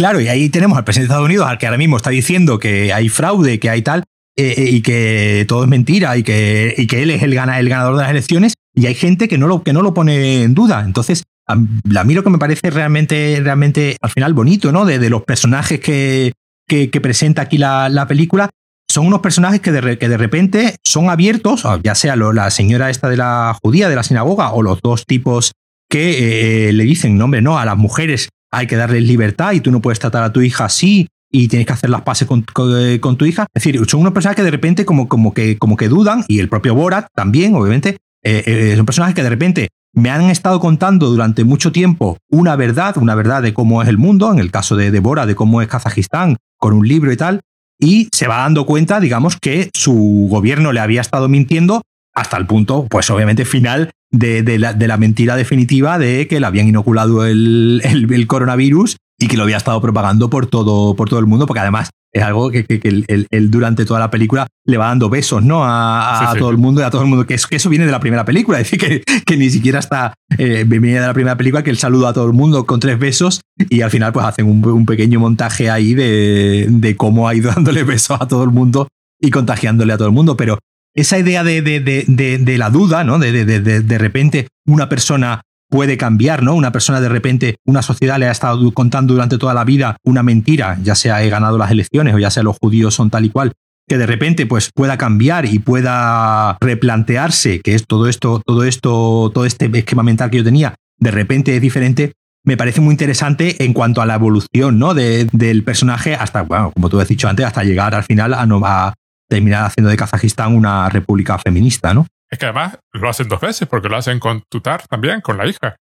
Claro, 0.00 0.18
y 0.18 0.28
ahí 0.28 0.48
tenemos 0.48 0.78
al 0.78 0.84
presidente 0.84 1.08
de 1.08 1.12
Estados 1.12 1.26
Unidos, 1.26 1.46
al 1.46 1.58
que 1.58 1.66
ahora 1.66 1.76
mismo 1.76 1.98
está 1.98 2.08
diciendo 2.08 2.58
que 2.58 2.90
hay 2.90 3.10
fraude, 3.10 3.60
que 3.60 3.68
hay 3.68 3.82
tal, 3.82 4.04
eh, 4.34 4.54
eh, 4.56 4.70
y 4.70 4.80
que 4.80 5.44
todo 5.46 5.62
es 5.62 5.68
mentira 5.68 6.16
y 6.16 6.22
que, 6.22 6.74
y 6.74 6.86
que 6.86 7.02
él 7.02 7.10
es 7.10 7.22
el, 7.22 7.34
gana, 7.34 7.60
el 7.60 7.68
ganador 7.68 7.96
de 7.96 8.02
las 8.04 8.10
elecciones. 8.10 8.54
y 8.74 8.86
hay 8.86 8.94
gente 8.94 9.28
que 9.28 9.36
no 9.36 9.46
lo, 9.46 9.62
que 9.62 9.74
no 9.74 9.82
lo 9.82 9.92
pone 9.92 10.42
en 10.42 10.54
duda. 10.54 10.84
Entonces, 10.86 11.24
a 11.46 11.54
mí 11.54 12.14
lo 12.14 12.24
que 12.24 12.30
me 12.30 12.38
parece 12.38 12.70
realmente, 12.70 13.42
realmente 13.44 13.98
al 14.00 14.08
final 14.08 14.32
bonito, 14.32 14.72
¿no? 14.72 14.86
De, 14.86 15.10
los 15.10 15.22
personajes 15.24 15.80
que, 15.80 16.32
que, 16.66 17.00
presenta 17.02 17.42
aquí 17.42 17.58
la, 17.58 18.06
película, 18.08 18.48
son 18.90 19.06
unos 19.06 19.20
personajes 19.20 19.60
que 19.60 19.70
de, 19.70 19.98
que 19.98 20.08
de 20.08 20.16
repente 20.16 20.76
son 20.82 21.10
abiertos, 21.10 21.68
ya 21.84 21.94
sea 21.94 22.16
la 22.16 22.50
señora 22.50 22.88
esta 22.88 23.10
de 23.10 23.18
la 23.18 23.54
judía 23.62 23.90
de 23.90 23.96
la 23.96 24.02
sinagoga 24.02 24.52
o 24.52 24.62
los 24.62 24.80
dos 24.80 25.04
tipos 25.04 25.52
que 25.90 26.68
eh, 26.68 26.72
le 26.72 26.84
dicen, 26.84 27.18
no, 27.18 27.26
hombre, 27.26 27.42
no, 27.42 27.58
a 27.58 27.66
las 27.66 27.76
mujeres 27.76 28.30
hay 28.50 28.66
que 28.66 28.76
darles 28.76 29.02
libertad 29.02 29.52
y 29.52 29.60
tú 29.60 29.70
no 29.70 29.80
puedes 29.80 29.98
tratar 29.98 30.22
a 30.22 30.32
tu 30.32 30.40
hija 30.40 30.64
así 30.64 31.08
y 31.30 31.48
tienes 31.48 31.66
que 31.66 31.72
hacer 31.72 31.90
las 31.90 32.02
pases 32.02 32.26
con, 32.26 32.44
tu 32.44 33.24
hija. 33.24 33.46
Es 33.54 33.62
decir, 33.62 33.80
son 33.88 34.00
unos 34.00 34.12
personajes 34.12 34.36
que 34.36 34.42
de 34.42 34.50
repente 34.50 34.84
como, 34.84 35.08
como, 35.08 35.32
que, 35.32 35.58
como 35.58 35.76
que 35.76 35.88
dudan 35.88 36.24
y 36.28 36.40
el 36.40 36.48
propio 36.48 36.74
Borat 36.74 37.06
también, 37.14 37.54
obviamente, 37.54 37.98
eh, 38.22 38.42
eh, 38.46 38.74
son 38.76 38.86
personajes 38.86 39.14
que 39.14 39.22
de 39.22 39.30
repente 39.30 39.68
me 39.92 40.10
han 40.10 40.22
estado 40.22 40.60
contando 40.60 41.08
durante 41.08 41.44
mucho 41.44 41.72
tiempo 41.72 42.18
una 42.30 42.56
verdad, 42.56 42.96
una 42.98 43.14
verdad 43.14 43.42
de 43.42 43.54
cómo 43.54 43.82
es 43.82 43.88
el 43.88 43.98
mundo, 43.98 44.32
en 44.32 44.38
el 44.38 44.50
caso 44.50 44.76
de, 44.76 44.90
de 44.90 45.00
Borat, 45.00 45.26
de 45.26 45.34
cómo 45.34 45.62
es 45.62 45.68
Kazajistán, 45.68 46.36
con 46.58 46.74
un 46.74 46.86
libro 46.86 47.12
y 47.12 47.16
tal, 47.16 47.40
y 47.78 48.08
se 48.12 48.28
va 48.28 48.38
dando 48.38 48.66
cuenta, 48.66 49.00
digamos, 49.00 49.36
que 49.40 49.70
su 49.72 50.28
gobierno 50.30 50.72
le 50.72 50.80
había 50.80 51.00
estado 51.00 51.28
mintiendo 51.28 51.82
hasta 52.14 52.36
el 52.36 52.46
punto, 52.46 52.86
pues 52.90 53.08
obviamente 53.10 53.44
final 53.44 53.90
de, 54.10 54.58
la, 54.58 54.96
mentira 54.96 55.36
definitiva 55.36 55.98
de 55.98 56.26
que 56.26 56.40
le 56.40 56.46
habían 56.46 56.68
inoculado 56.68 57.24
el, 57.26 57.80
el, 57.84 58.26
coronavirus 58.26 58.96
y 59.18 59.28
que 59.28 59.36
lo 59.36 59.44
había 59.44 59.56
estado 59.56 59.80
propagando 59.80 60.30
por 60.30 60.46
todo, 60.46 60.96
por 60.96 61.08
todo 61.08 61.20
el 61.20 61.26
mundo, 61.26 61.46
porque 61.46 61.60
además 61.60 61.90
es 62.12 62.22
algo 62.22 62.50
que, 62.50 62.64
él, 62.68 63.50
durante 63.50 63.84
toda 63.84 64.00
la 64.00 64.10
película 64.10 64.48
le 64.66 64.76
va 64.76 64.86
dando 64.86 65.08
besos 65.08 65.44
¿no? 65.44 65.60
a, 65.62 66.34
todo 66.36 66.50
el 66.50 66.58
mundo 66.58 66.80
y 66.80 66.84
a 66.84 66.90
todo 66.90 67.02
el 67.02 67.08
mundo, 67.08 67.24
que, 67.24 67.36
que, 67.36 67.56
eso 67.56 67.68
viene 67.68 67.86
de 67.86 67.92
la 67.92 68.00
primera 68.00 68.24
película, 68.24 68.58
es 68.58 68.68
decir, 68.70 69.02
que, 69.24 69.36
ni 69.36 69.48
siquiera 69.50 69.78
está, 69.78 70.14
eh, 70.36 70.64
viene 70.66 71.00
de 71.00 71.06
la 71.06 71.14
primera 71.14 71.36
película, 71.36 71.62
que 71.62 71.70
él 71.70 71.78
saluda 71.78 72.08
a 72.08 72.12
todo 72.12 72.26
el 72.26 72.32
mundo 72.32 72.66
con 72.66 72.80
tres 72.80 72.98
besos 72.98 73.40
y 73.56 73.82
al 73.82 73.90
final 73.90 74.12
pues 74.12 74.26
hacen 74.26 74.46
un, 74.46 74.64
un 74.66 74.86
pequeño 74.86 75.20
montaje 75.20 75.70
ahí 75.70 75.94
de, 75.94 76.66
de 76.68 76.96
cómo 76.96 77.28
ha 77.28 77.34
ido 77.34 77.50
dándole 77.54 77.84
besos 77.84 78.20
a 78.20 78.26
todo 78.26 78.42
el 78.42 78.50
mundo 78.50 78.88
y 79.20 79.30
contagiándole 79.30 79.92
a 79.92 79.98
todo 79.98 80.08
el 80.08 80.14
mundo, 80.14 80.36
pero 80.36 80.58
esa 80.94 81.18
idea 81.18 81.44
de, 81.44 81.62
de, 81.62 82.58
la 82.58 82.70
duda, 82.70 83.04
¿no? 83.04 83.18
De, 83.18 83.44
de, 83.44 83.98
repente 83.98 84.48
una 84.66 84.88
persona 84.88 85.42
puede 85.68 85.96
cambiar, 85.96 86.42
¿no? 86.42 86.54
Una 86.54 86.72
persona 86.72 87.00
de 87.00 87.08
repente, 87.08 87.56
una 87.64 87.82
sociedad 87.82 88.18
le 88.18 88.26
ha 88.26 88.32
estado 88.32 88.72
contando 88.72 89.14
durante 89.14 89.38
toda 89.38 89.54
la 89.54 89.64
vida 89.64 89.96
una 90.04 90.22
mentira, 90.22 90.78
ya 90.82 90.94
sea 90.94 91.22
he 91.22 91.30
ganado 91.30 91.58
las 91.58 91.70
elecciones 91.70 92.14
o 92.14 92.18
ya 92.18 92.30
sea 92.30 92.42
los 92.42 92.58
judíos 92.60 92.94
son 92.94 93.08
tal 93.08 93.24
y 93.24 93.30
cual, 93.30 93.52
que 93.88 93.96
de 93.98 94.06
repente 94.06 94.46
pues 94.46 94.70
pueda 94.74 94.98
cambiar 94.98 95.46
y 95.46 95.60
pueda 95.60 96.58
replantearse 96.60 97.60
que 97.60 97.74
es 97.74 97.86
todo 97.86 98.08
esto, 98.08 98.42
todo 98.44 98.64
esto, 98.64 99.30
todo 99.32 99.44
este 99.44 99.70
esquema 99.72 100.02
mental 100.02 100.30
que 100.30 100.38
yo 100.38 100.44
tenía, 100.44 100.74
de 100.98 101.10
repente 101.12 101.54
es 101.54 101.62
diferente, 101.62 102.12
me 102.44 102.56
parece 102.56 102.80
muy 102.80 102.92
interesante 102.92 103.62
en 103.64 103.72
cuanto 103.72 104.00
a 104.00 104.06
la 104.06 104.14
evolución 104.14 104.78
¿no? 104.78 104.94
del 104.94 105.62
personaje 105.62 106.14
hasta, 106.14 106.42
bueno, 106.42 106.72
como 106.72 106.88
tú 106.88 107.00
has 107.00 107.08
dicho 107.08 107.28
antes, 107.28 107.46
hasta 107.46 107.64
llegar 107.64 107.94
al 107.94 108.04
final 108.04 108.34
a, 108.34 108.42
a, 108.42 108.94
terminar 109.30 109.64
haciendo 109.64 109.90
de 109.90 109.96
Kazajistán 109.96 110.54
una 110.54 110.88
república 110.88 111.38
feminista, 111.38 111.94
¿no? 111.94 112.06
Es 112.28 112.38
que 112.38 112.46
además 112.46 112.78
lo 112.92 113.08
hacen 113.08 113.28
dos 113.28 113.40
veces, 113.40 113.66
porque 113.68 113.88
lo 113.88 113.96
hacen 113.96 114.18
con 114.18 114.42
Tutar 114.50 114.86
también, 114.88 115.20
con 115.20 115.38
la 115.38 115.46
hija. 115.46 115.76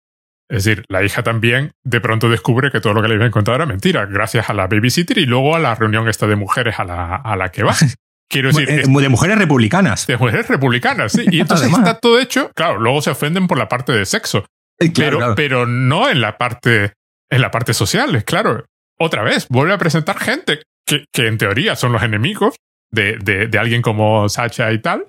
Es 0.48 0.64
decir, 0.64 0.84
la 0.88 1.02
hija 1.02 1.22
también 1.22 1.72
de 1.84 2.00
pronto 2.00 2.28
descubre 2.28 2.70
que 2.70 2.80
todo 2.80 2.92
lo 2.92 3.02
que 3.02 3.08
le 3.08 3.14
habían 3.14 3.30
contado 3.30 3.56
era 3.56 3.66
mentira, 3.66 4.06
gracias 4.06 4.50
a 4.50 4.54
la 4.54 4.66
babysitter 4.66 5.18
y 5.18 5.26
luego 5.26 5.56
a 5.56 5.58
la 5.58 5.74
reunión 5.74 6.08
esta 6.08 6.26
de 6.26 6.36
mujeres 6.36 6.78
a 6.78 6.84
la, 6.84 7.16
a 7.16 7.36
la 7.36 7.50
que 7.50 7.62
va. 7.62 7.74
Quiero 8.28 8.48
decir. 8.48 8.68
Eh, 8.68 8.82
de 8.86 9.08
mujeres 9.08 9.38
republicanas. 9.38 10.06
De 10.06 10.16
mujeres 10.16 10.48
republicanas, 10.48 11.12
sí. 11.12 11.24
Y 11.30 11.40
entonces 11.40 11.70
está 11.70 11.98
todo 11.98 12.18
hecho. 12.18 12.50
Claro, 12.54 12.80
luego 12.80 13.00
se 13.00 13.10
ofenden 13.10 13.46
por 13.46 13.58
la 13.58 13.68
parte 13.68 13.92
de 13.92 14.04
sexo. 14.06 14.46
Eh, 14.80 14.90
pero, 14.94 15.34
pero 15.34 15.66
no 15.66 16.10
en 16.10 16.20
la 16.20 16.36
parte, 16.36 16.92
en 17.30 17.40
la 17.40 17.50
parte 17.50 17.74
social, 17.74 18.14
es 18.16 18.24
claro. 18.24 18.64
Otra 18.98 19.22
vez, 19.22 19.46
vuelve 19.48 19.74
a 19.74 19.78
presentar 19.78 20.18
gente 20.18 20.62
que, 20.86 21.04
que 21.12 21.26
en 21.26 21.38
teoría 21.38 21.76
son 21.76 21.92
los 21.92 22.02
enemigos 22.02 22.56
de, 22.94 23.46
de, 23.48 23.58
alguien 23.58 23.82
como 23.82 24.28
Sacha 24.28 24.72
y 24.72 24.78
tal, 24.80 25.06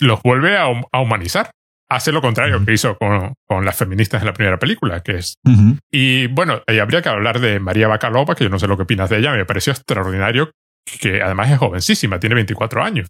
los 0.00 0.22
vuelve 0.22 0.56
a, 0.56 0.66
humanizar. 1.00 1.50
Hace 1.88 2.12
lo 2.12 2.22
contrario 2.22 2.64
que 2.64 2.72
hizo 2.72 2.96
con, 2.96 3.34
con, 3.46 3.64
las 3.64 3.76
feministas 3.76 4.22
en 4.22 4.26
la 4.26 4.32
primera 4.32 4.58
película, 4.58 5.00
que 5.00 5.18
es. 5.18 5.34
Y 5.92 6.26
bueno, 6.28 6.62
ahí 6.66 6.78
habría 6.78 7.02
que 7.02 7.08
hablar 7.08 7.40
de 7.40 7.60
María 7.60 7.88
Bacalova, 7.88 8.34
que 8.34 8.44
yo 8.44 8.50
no 8.50 8.58
sé 8.58 8.66
lo 8.66 8.76
que 8.76 8.84
opinas 8.84 9.10
de 9.10 9.18
ella, 9.18 9.32
me 9.32 9.44
pareció 9.44 9.72
extraordinario, 9.72 10.50
que 11.00 11.22
además 11.22 11.50
es 11.50 11.58
jovencísima, 11.58 12.18
tiene 12.18 12.34
24 12.36 12.82
años. 12.82 13.08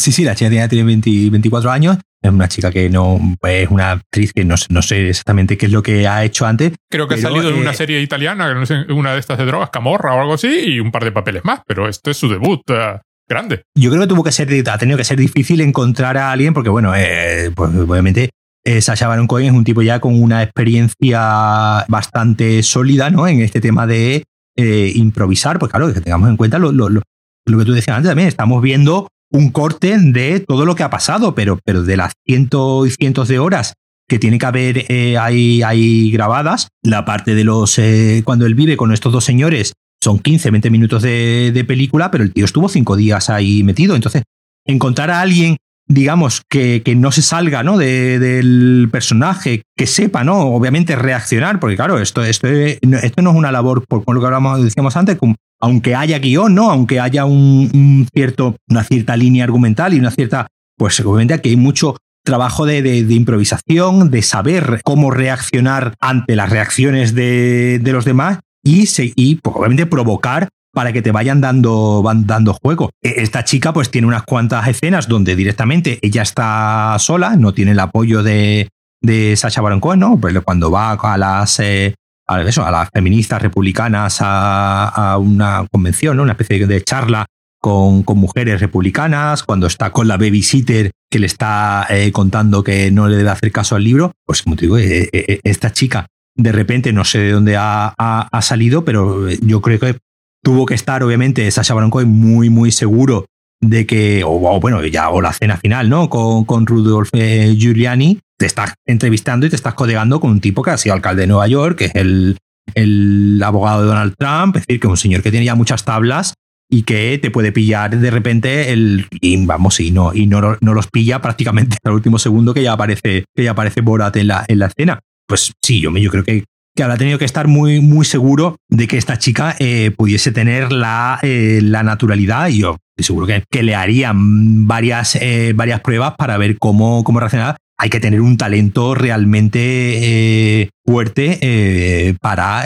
Sí, 0.00 0.12
sí, 0.12 0.24
la 0.24 0.34
chica 0.34 0.48
tiene, 0.66 0.84
24 0.84 1.70
años. 1.70 1.98
Es 2.22 2.30
una 2.30 2.48
chica 2.48 2.70
que 2.70 2.88
no 2.88 3.20
es 3.42 3.68
una 3.68 3.92
actriz 3.92 4.32
que 4.32 4.46
no, 4.46 4.54
no, 4.70 4.80
sé 4.80 5.10
exactamente 5.10 5.58
qué 5.58 5.66
es 5.66 5.72
lo 5.72 5.82
que 5.82 6.08
ha 6.08 6.24
hecho 6.24 6.46
antes. 6.46 6.72
Creo 6.90 7.06
que 7.06 7.16
ha 7.16 7.18
salido 7.18 7.50
en 7.50 7.56
una 7.56 7.72
eh, 7.72 7.74
serie 7.74 8.00
italiana, 8.00 8.64
una 8.88 9.12
de 9.12 9.20
estas 9.20 9.36
de 9.36 9.44
drogas, 9.44 9.68
Camorra 9.68 10.14
o 10.14 10.20
algo 10.20 10.34
así, 10.34 10.48
y 10.48 10.80
un 10.80 10.90
par 10.90 11.04
de 11.04 11.12
papeles 11.12 11.44
más, 11.44 11.60
pero 11.66 11.86
este 11.86 12.12
es 12.12 12.16
su 12.16 12.30
debut. 12.30 12.62
Uh, 12.70 12.98
grande. 13.30 13.62
Yo 13.74 13.90
creo 13.90 14.02
que 14.02 14.08
tuvo 14.08 14.24
que 14.24 14.32
ser, 14.32 14.48
ha 14.68 14.78
tenido 14.78 14.98
que 14.98 15.04
ser 15.04 15.18
difícil 15.18 15.60
encontrar 15.60 16.18
a 16.18 16.32
alguien, 16.32 16.52
porque 16.52 16.68
bueno, 16.68 16.92
eh, 16.94 17.50
pues 17.54 17.70
obviamente 17.74 18.30
eh, 18.64 18.80
Sacha 18.82 19.08
Baron 19.08 19.26
Cohen 19.26 19.46
es 19.46 19.52
un 19.52 19.64
tipo 19.64 19.80
ya 19.82 20.00
con 20.00 20.20
una 20.20 20.42
experiencia 20.42 21.86
bastante 21.88 22.62
sólida, 22.62 23.10
¿no? 23.10 23.26
En 23.26 23.40
este 23.40 23.60
tema 23.60 23.86
de 23.86 24.24
eh, 24.56 24.92
improvisar, 24.94 25.58
pues 25.58 25.70
claro, 25.70 25.92
que 25.94 26.00
tengamos 26.00 26.28
en 26.28 26.36
cuenta 26.36 26.58
lo, 26.58 26.72
que 26.72 27.64
tú 27.64 27.72
decías 27.72 27.96
antes 27.96 28.10
también, 28.10 28.28
estamos 28.28 28.60
viendo 28.60 29.08
un 29.32 29.50
corte 29.50 29.96
de 29.96 30.40
todo 30.40 30.66
lo 30.66 30.74
que 30.74 30.82
ha 30.82 30.90
pasado, 30.90 31.34
pero, 31.34 31.58
pero 31.64 31.82
de 31.82 31.96
las 31.96 32.12
cientos 32.26 32.88
y 32.88 32.90
cientos 32.90 33.28
de 33.28 33.38
horas 33.38 33.74
que 34.08 34.18
tiene 34.18 34.38
que 34.38 34.46
haber 34.46 34.86
ahí, 35.20 35.62
ahí, 35.62 36.10
grabadas, 36.10 36.66
la 36.82 37.04
parte 37.04 37.36
de 37.36 37.44
los, 37.44 37.80
cuando 38.24 38.44
él 38.44 38.56
vive 38.56 38.76
con 38.76 38.92
estos 38.92 39.12
dos 39.12 39.24
señores 39.24 39.72
son 40.02 40.18
15, 40.18 40.50
20 40.50 40.70
minutos 40.70 41.02
de, 41.02 41.64
película, 41.66 42.10
pero 42.10 42.24
el 42.24 42.32
tío 42.32 42.44
estuvo 42.44 42.68
cinco 42.68 42.96
días 42.96 43.28
ahí 43.30 43.62
metido. 43.62 43.94
Entonces, 43.94 44.22
encontrar 44.64 45.10
a 45.10 45.20
alguien, 45.20 45.58
digamos, 45.86 46.42
que, 46.48 46.82
que 46.82 46.94
no 46.94 47.12
se 47.12 47.22
salga 47.22 47.62
¿no? 47.62 47.76
del 47.76 48.88
personaje, 48.90 49.62
que 49.76 49.86
sepa, 49.86 50.24
¿no? 50.24 50.40
Obviamente 50.40 50.96
reaccionar, 50.96 51.60
porque 51.60 51.76
claro, 51.76 51.98
esto, 51.98 52.24
esto, 52.24 52.48
esto 52.48 53.22
no 53.22 53.30
es 53.30 53.36
una 53.36 53.52
labor, 53.52 53.84
por, 53.86 54.02
lo 54.14 54.20
que 54.20 54.26
hablamos, 54.26 54.64
decíamos 54.64 54.96
antes, 54.96 55.18
aunque 55.60 55.94
haya 55.94 56.18
guion, 56.18 56.54
¿no? 56.54 56.70
Aunque 56.70 56.98
haya 56.98 57.26
un, 57.26 58.06
cierto, 58.12 58.56
una 58.68 58.84
cierta 58.84 59.16
línea 59.16 59.44
argumental 59.44 59.92
y 59.92 59.98
una 59.98 60.10
cierta, 60.10 60.46
pues 60.78 60.98
obviamente 61.00 61.34
aquí 61.34 61.50
hay 61.50 61.56
mucho 61.56 61.96
trabajo 62.24 62.64
de, 62.64 62.82
de, 62.82 63.14
improvisación, 63.14 64.10
de 64.10 64.22
saber 64.22 64.80
cómo 64.84 65.10
reaccionar 65.10 65.94
ante 66.00 66.36
las 66.36 66.50
reacciones 66.50 67.14
de, 67.14 67.80
de 67.82 67.92
los 67.92 68.04
demás 68.04 68.40
y, 68.62 68.84
y 69.16 69.36
pues, 69.36 69.56
obviamente 69.56 69.86
provocar 69.86 70.48
para 70.72 70.92
que 70.92 71.02
te 71.02 71.12
vayan 71.12 71.40
dando, 71.40 72.02
van 72.02 72.26
dando 72.26 72.54
juego. 72.54 72.90
E, 73.02 73.22
esta 73.22 73.44
chica 73.44 73.72
pues 73.72 73.90
tiene 73.90 74.06
unas 74.06 74.22
cuantas 74.22 74.66
escenas 74.68 75.08
donde 75.08 75.36
directamente 75.36 75.98
ella 76.02 76.22
está 76.22 76.96
sola, 76.98 77.36
no 77.36 77.52
tiene 77.52 77.72
el 77.72 77.80
apoyo 77.80 78.22
de, 78.22 78.68
de 79.00 79.36
Sacha 79.36 79.60
Baron 79.60 79.80
Cohen, 79.80 80.00
¿no? 80.00 80.18
Pues 80.18 80.38
cuando 80.40 80.70
va 80.70 80.92
a 80.92 81.18
las, 81.18 81.58
eh, 81.60 81.94
a, 82.26 82.38
las 82.42 82.88
feministas 82.92 83.42
republicanas 83.42 84.18
a, 84.20 85.16
una 85.20 85.66
convención, 85.70 86.16
¿no? 86.16 86.22
Una 86.22 86.32
especie 86.32 86.66
de 86.66 86.84
charla 86.84 87.26
con, 87.60 88.02
con, 88.04 88.18
mujeres 88.18 88.60
republicanas, 88.60 89.42
cuando 89.42 89.66
está 89.66 89.90
con 89.90 90.08
la 90.08 90.16
babysitter 90.16 90.92
que 91.10 91.18
le 91.18 91.26
está 91.26 91.86
eh, 91.90 92.12
contando 92.12 92.62
que 92.62 92.90
no 92.90 93.08
le 93.08 93.16
debe 93.16 93.30
hacer 93.30 93.50
caso 93.50 93.74
al 93.74 93.84
libro, 93.84 94.12
pues 94.24 94.42
como 94.42 94.56
te 94.56 94.62
digo, 94.62 94.78
eh, 94.78 95.40
esta 95.42 95.72
chica 95.72 96.06
de 96.42 96.52
repente 96.52 96.92
no 96.92 97.04
sé 97.04 97.18
de 97.18 97.32
dónde 97.32 97.56
ha, 97.58 98.28
salido, 98.42 98.84
pero 98.84 99.28
yo 99.28 99.60
creo 99.60 99.78
que 99.78 99.96
tuvo 100.42 100.66
que 100.66 100.74
estar, 100.74 101.02
obviamente, 101.02 101.50
Sasha 101.50 101.74
Baron 101.74 101.90
Cohen 101.90 102.08
muy, 102.08 102.50
muy 102.50 102.70
seguro 102.70 103.26
de 103.60 103.86
que, 103.86 104.22
o, 104.24 104.60
bueno, 104.60 104.84
ya, 104.86 105.10
o 105.10 105.20
la 105.20 105.32
cena 105.32 105.56
final, 105.56 105.88
¿no? 105.88 106.08
Con, 106.08 106.44
con 106.44 106.66
Rudolf 106.66 107.10
eh, 107.12 107.54
Giuliani, 107.58 108.18
te 108.38 108.46
estás 108.46 108.74
entrevistando 108.86 109.46
y 109.46 109.50
te 109.50 109.56
estás 109.56 109.74
codegando 109.74 110.18
con 110.18 110.30
un 110.30 110.40
tipo 110.40 110.62
que 110.62 110.70
ha 110.70 110.78
sido 110.78 110.94
alcalde 110.94 111.22
de 111.22 111.26
Nueva 111.26 111.46
York, 111.46 111.76
que 111.76 111.84
es 111.86 111.94
el, 111.94 112.38
el 112.74 113.40
abogado 113.44 113.82
de 113.82 113.88
Donald 113.88 114.14
Trump, 114.18 114.56
es 114.56 114.66
decir, 114.66 114.80
que 114.80 114.86
es 114.86 114.90
un 114.90 114.96
señor 114.96 115.22
que 115.22 115.30
tiene 115.30 115.44
ya 115.44 115.54
muchas 115.54 115.84
tablas 115.84 116.34
y 116.70 116.84
que 116.84 117.18
te 117.20 117.30
puede 117.30 117.52
pillar 117.52 117.98
de 117.98 118.10
repente 118.10 118.72
el 118.72 119.06
y 119.20 119.44
vamos 119.44 119.80
y 119.80 119.90
no 119.90 120.14
y 120.14 120.26
no, 120.26 120.56
no 120.60 120.74
los 120.74 120.86
pilla 120.86 121.20
prácticamente 121.20 121.76
al 121.84 121.92
último 121.92 122.18
segundo 122.18 122.54
que 122.54 122.62
ya 122.62 122.72
aparece 122.72 123.24
que 123.34 123.44
ya 123.44 123.50
aparece 123.50 123.80
Borat 123.80 124.16
en 124.16 124.28
la, 124.28 124.44
en 124.46 124.60
la 124.60 124.66
escena 124.66 125.00
pues 125.30 125.52
sí, 125.62 125.80
yo, 125.80 125.96
yo 125.96 126.10
creo 126.10 126.24
que, 126.24 126.42
que 126.74 126.82
habrá 126.82 126.96
tenido 126.96 127.16
que 127.16 127.24
estar 127.24 127.46
muy, 127.46 127.80
muy 127.80 128.04
seguro 128.04 128.56
de 128.68 128.88
que 128.88 128.98
esta 128.98 129.16
chica 129.16 129.54
eh, 129.60 129.92
pudiese 129.96 130.32
tener 130.32 130.72
la, 130.72 131.20
eh, 131.22 131.60
la, 131.62 131.84
naturalidad 131.84 132.48
y 132.48 132.58
yo 132.58 132.78
seguro 132.98 133.28
que, 133.28 133.44
que 133.48 133.62
le 133.62 133.76
harían 133.76 134.66
varias, 134.66 135.14
eh, 135.14 135.52
varias 135.54 135.82
pruebas 135.82 136.16
para 136.18 136.36
ver 136.36 136.58
cómo, 136.58 137.04
cómo 137.04 137.20
reaccionar. 137.20 137.56
Hay 137.78 137.90
que 137.90 138.00
tener 138.00 138.20
un 138.20 138.36
talento 138.36 138.96
realmente 138.96 140.68
fuerte 140.84 142.16
para 142.20 142.64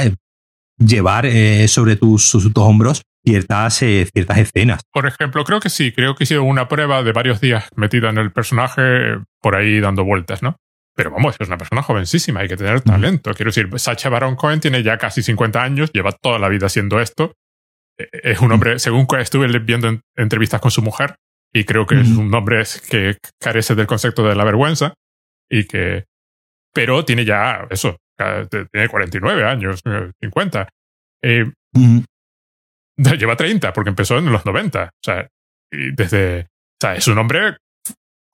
llevar 0.79 1.29
sobre 1.69 1.97
tus, 1.97 2.31
tus, 2.31 2.51
hombros 2.57 3.03
ciertas, 3.25 3.83
eh, 3.83 4.07
ciertas 4.13 4.39
escenas. 4.39 4.83
Por 4.93 5.07
ejemplo, 5.07 5.45
creo 5.45 5.61
que 5.61 5.71
sí, 5.71 5.93
creo 5.93 6.15
que 6.15 6.25
hicieron 6.25 6.47
una 6.47 6.69
prueba 6.69 7.03
de 7.03 7.13
varios 7.13 7.41
días 7.41 7.69
metida 7.75 8.11
en 8.11 8.19
el 8.19 8.33
personaje 8.33 9.19
por 9.41 9.57
ahí 9.57 9.81
dando 9.81 10.05
vueltas, 10.05 10.43
¿no? 10.43 10.57
Pero 10.95 11.11
vamos, 11.11 11.37
es 11.39 11.49
una 11.49 11.59
persona 11.59 11.83
jovencísima, 11.83 12.41
hay 12.41 12.49
que 12.49 12.57
tener 12.57 12.81
talento. 12.81 13.35
Quiero 13.35 13.51
decir, 13.51 13.69
Sacha 13.79 14.09
Baron 14.09 14.37
Cohen 14.37 14.61
tiene 14.61 14.83
ya 14.83 14.97
casi 14.97 15.23
50 15.23 15.63
años, 15.63 15.91
lleva 15.93 16.13
toda 16.13 16.39
la 16.39 16.49
vida 16.49 16.67
haciendo 16.67 17.01
esto. 17.01 17.35
E-, 17.99 18.09
es 18.13 18.41
un 18.41 18.53
hombre, 18.53 18.79
según 18.79 19.07
estuve 19.19 19.47
viendo 19.59 20.01
entrevistas 20.17 20.61
con 20.61 20.71
su 20.71 20.83
mujer, 20.83 21.17
y 21.53 21.65
creo 21.65 21.87
que 21.87 22.01
es 22.01 22.09
un 22.09 22.35
hombre 22.35 22.65
que 22.91 23.19
carece 23.41 23.75
del 23.75 23.87
concepto 23.87 24.27
de 24.27 24.35
la 24.35 24.45
vergüenza, 24.45 24.95
y 25.49 25.67
que, 25.67 26.05
pero 26.73 27.05
tiene 27.05 27.25
ya 27.25 27.67
eso, 27.71 27.97
tiene 28.17 28.89
49 28.89 29.45
años, 29.45 29.81
50. 30.21 30.69
Eh, 31.23 31.51
lleva 32.97 33.37
30 33.37 33.73
porque 33.73 33.91
empezó 33.91 34.19
en 34.19 34.31
los 34.33 34.45
90. 34.45 34.85
O 34.85 34.91
sea, 35.03 35.29
y 35.71 35.93
desde, 35.93 36.43
o 36.43 36.79
sea, 36.81 36.97
es 36.97 37.07
un 37.09 37.19
hombre 37.19 37.57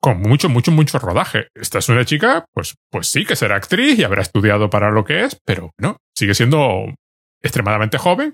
con 0.01 0.19
mucho, 0.19 0.49
mucho, 0.49 0.71
mucho 0.71 0.97
rodaje. 0.99 1.47
Esta 1.53 1.77
es 1.79 1.87
una 1.87 2.03
chica, 2.03 2.45
pues, 2.53 2.75
pues 2.89 3.07
sí 3.07 3.23
que 3.23 3.35
será 3.35 3.55
actriz 3.55 3.99
y 3.99 4.03
habrá 4.03 4.23
estudiado 4.23 4.69
para 4.69 4.89
lo 4.89 5.05
que 5.05 5.23
es, 5.23 5.37
pero 5.45 5.71
no, 5.77 5.97
sigue 6.15 6.33
siendo 6.33 6.93
extremadamente 7.41 7.99
joven. 7.99 8.33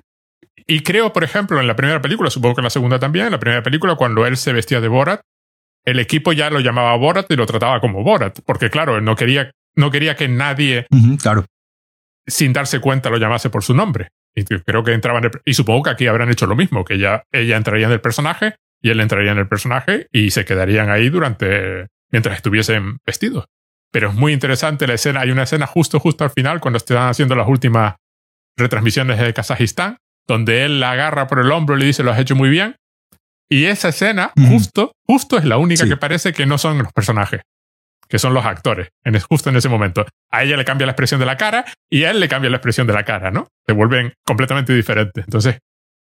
Y 0.65 0.79
creo, 0.81 1.11
por 1.13 1.23
ejemplo, 1.23 1.59
en 1.59 1.67
la 1.67 1.75
primera 1.75 2.01
película, 2.01 2.29
supongo 2.29 2.55
que 2.55 2.61
en 2.61 2.65
la 2.65 2.69
segunda 2.69 2.99
también, 2.99 3.25
en 3.27 3.33
la 3.33 3.39
primera 3.39 3.63
película, 3.63 3.95
cuando 3.95 4.25
él 4.25 4.37
se 4.37 4.53
vestía 4.53 4.79
de 4.79 4.87
Borat, 4.87 5.21
el 5.85 5.99
equipo 5.99 6.31
ya 6.33 6.49
lo 6.49 6.61
llamaba 6.61 6.95
Borat 6.95 7.29
y 7.31 7.35
lo 7.35 7.45
trataba 7.45 7.79
como 7.81 8.01
Borat, 8.01 8.39
porque 8.45 8.69
claro, 8.69 8.99
no 9.01 9.15
quería, 9.15 9.51
no 9.75 9.91
quería 9.91 10.15
que 10.15 10.27
nadie, 10.29 10.87
claro. 11.21 11.45
sin 12.25 12.53
darse 12.53 12.79
cuenta, 12.79 13.09
lo 13.09 13.17
llamase 13.17 13.49
por 13.49 13.63
su 13.63 13.73
nombre. 13.73 14.09
Y 14.35 14.43
creo 14.43 14.83
que 14.83 14.93
entraban, 14.93 15.29
y 15.45 15.53
supongo 15.53 15.83
que 15.83 15.89
aquí 15.89 16.07
habrán 16.07 16.29
hecho 16.29 16.45
lo 16.45 16.55
mismo, 16.55 16.85
que 16.85 16.93
ella, 16.93 17.23
ella 17.31 17.57
entraría 17.57 17.87
en 17.87 17.93
el 17.93 18.01
personaje 18.01 18.55
y 18.81 18.89
él 18.89 18.99
entraría 18.99 19.31
en 19.31 19.37
el 19.37 19.47
personaje 19.47 20.07
y 20.11 20.31
se 20.31 20.45
quedarían 20.45 20.89
ahí 20.89 21.09
durante 21.09 21.87
mientras 22.11 22.35
estuviesen 22.35 22.97
vestidos. 23.05 23.45
Pero 23.91 24.09
es 24.09 24.15
muy 24.15 24.33
interesante 24.33 24.87
la 24.87 24.93
escena. 24.93 25.21
Hay 25.21 25.31
una 25.31 25.43
escena 25.43 25.65
justo, 25.65 25.99
justo 25.99 26.23
al 26.23 26.29
final, 26.31 26.59
cuando 26.59 26.77
están 26.77 27.09
haciendo 27.09 27.35
las 27.35 27.47
últimas 27.47 27.95
retransmisiones 28.57 29.19
de 29.19 29.33
Kazajistán, 29.33 29.97
donde 30.27 30.65
él 30.65 30.79
la 30.79 30.91
agarra 30.91 31.27
por 31.27 31.39
el 31.39 31.51
hombro 31.51 31.75
y 31.75 31.79
le 31.79 31.85
dice, 31.85 32.03
lo 32.03 32.11
has 32.11 32.19
hecho 32.19 32.35
muy 32.35 32.49
bien. 32.49 32.75
Y 33.49 33.65
esa 33.65 33.89
escena, 33.89 34.33
justo, 34.49 34.91
justo 35.05 35.37
es 35.37 35.45
la 35.45 35.57
única 35.57 35.87
que 35.87 35.95
parece 35.95 36.33
que 36.33 36.45
no 36.45 36.57
son 36.57 36.79
los 36.79 36.91
personajes, 36.91 37.41
que 38.09 38.19
son 38.19 38.33
los 38.33 38.45
actores, 38.45 38.89
en, 39.05 39.17
justo 39.21 39.49
en 39.49 39.55
ese 39.55 39.69
momento. 39.69 40.05
A 40.29 40.43
ella 40.43 40.57
le 40.57 40.65
cambia 40.65 40.85
la 40.85 40.91
expresión 40.91 41.21
de 41.21 41.25
la 41.25 41.37
cara 41.37 41.63
y 41.89 42.03
a 42.03 42.11
él 42.11 42.19
le 42.19 42.27
cambia 42.27 42.49
la 42.49 42.57
expresión 42.57 42.87
de 42.87 42.93
la 42.93 43.05
cara, 43.05 43.31
¿no? 43.31 43.47
Se 43.65 43.71
vuelven 43.71 44.13
completamente 44.25 44.73
diferentes. 44.73 45.23
Entonces, 45.23 45.59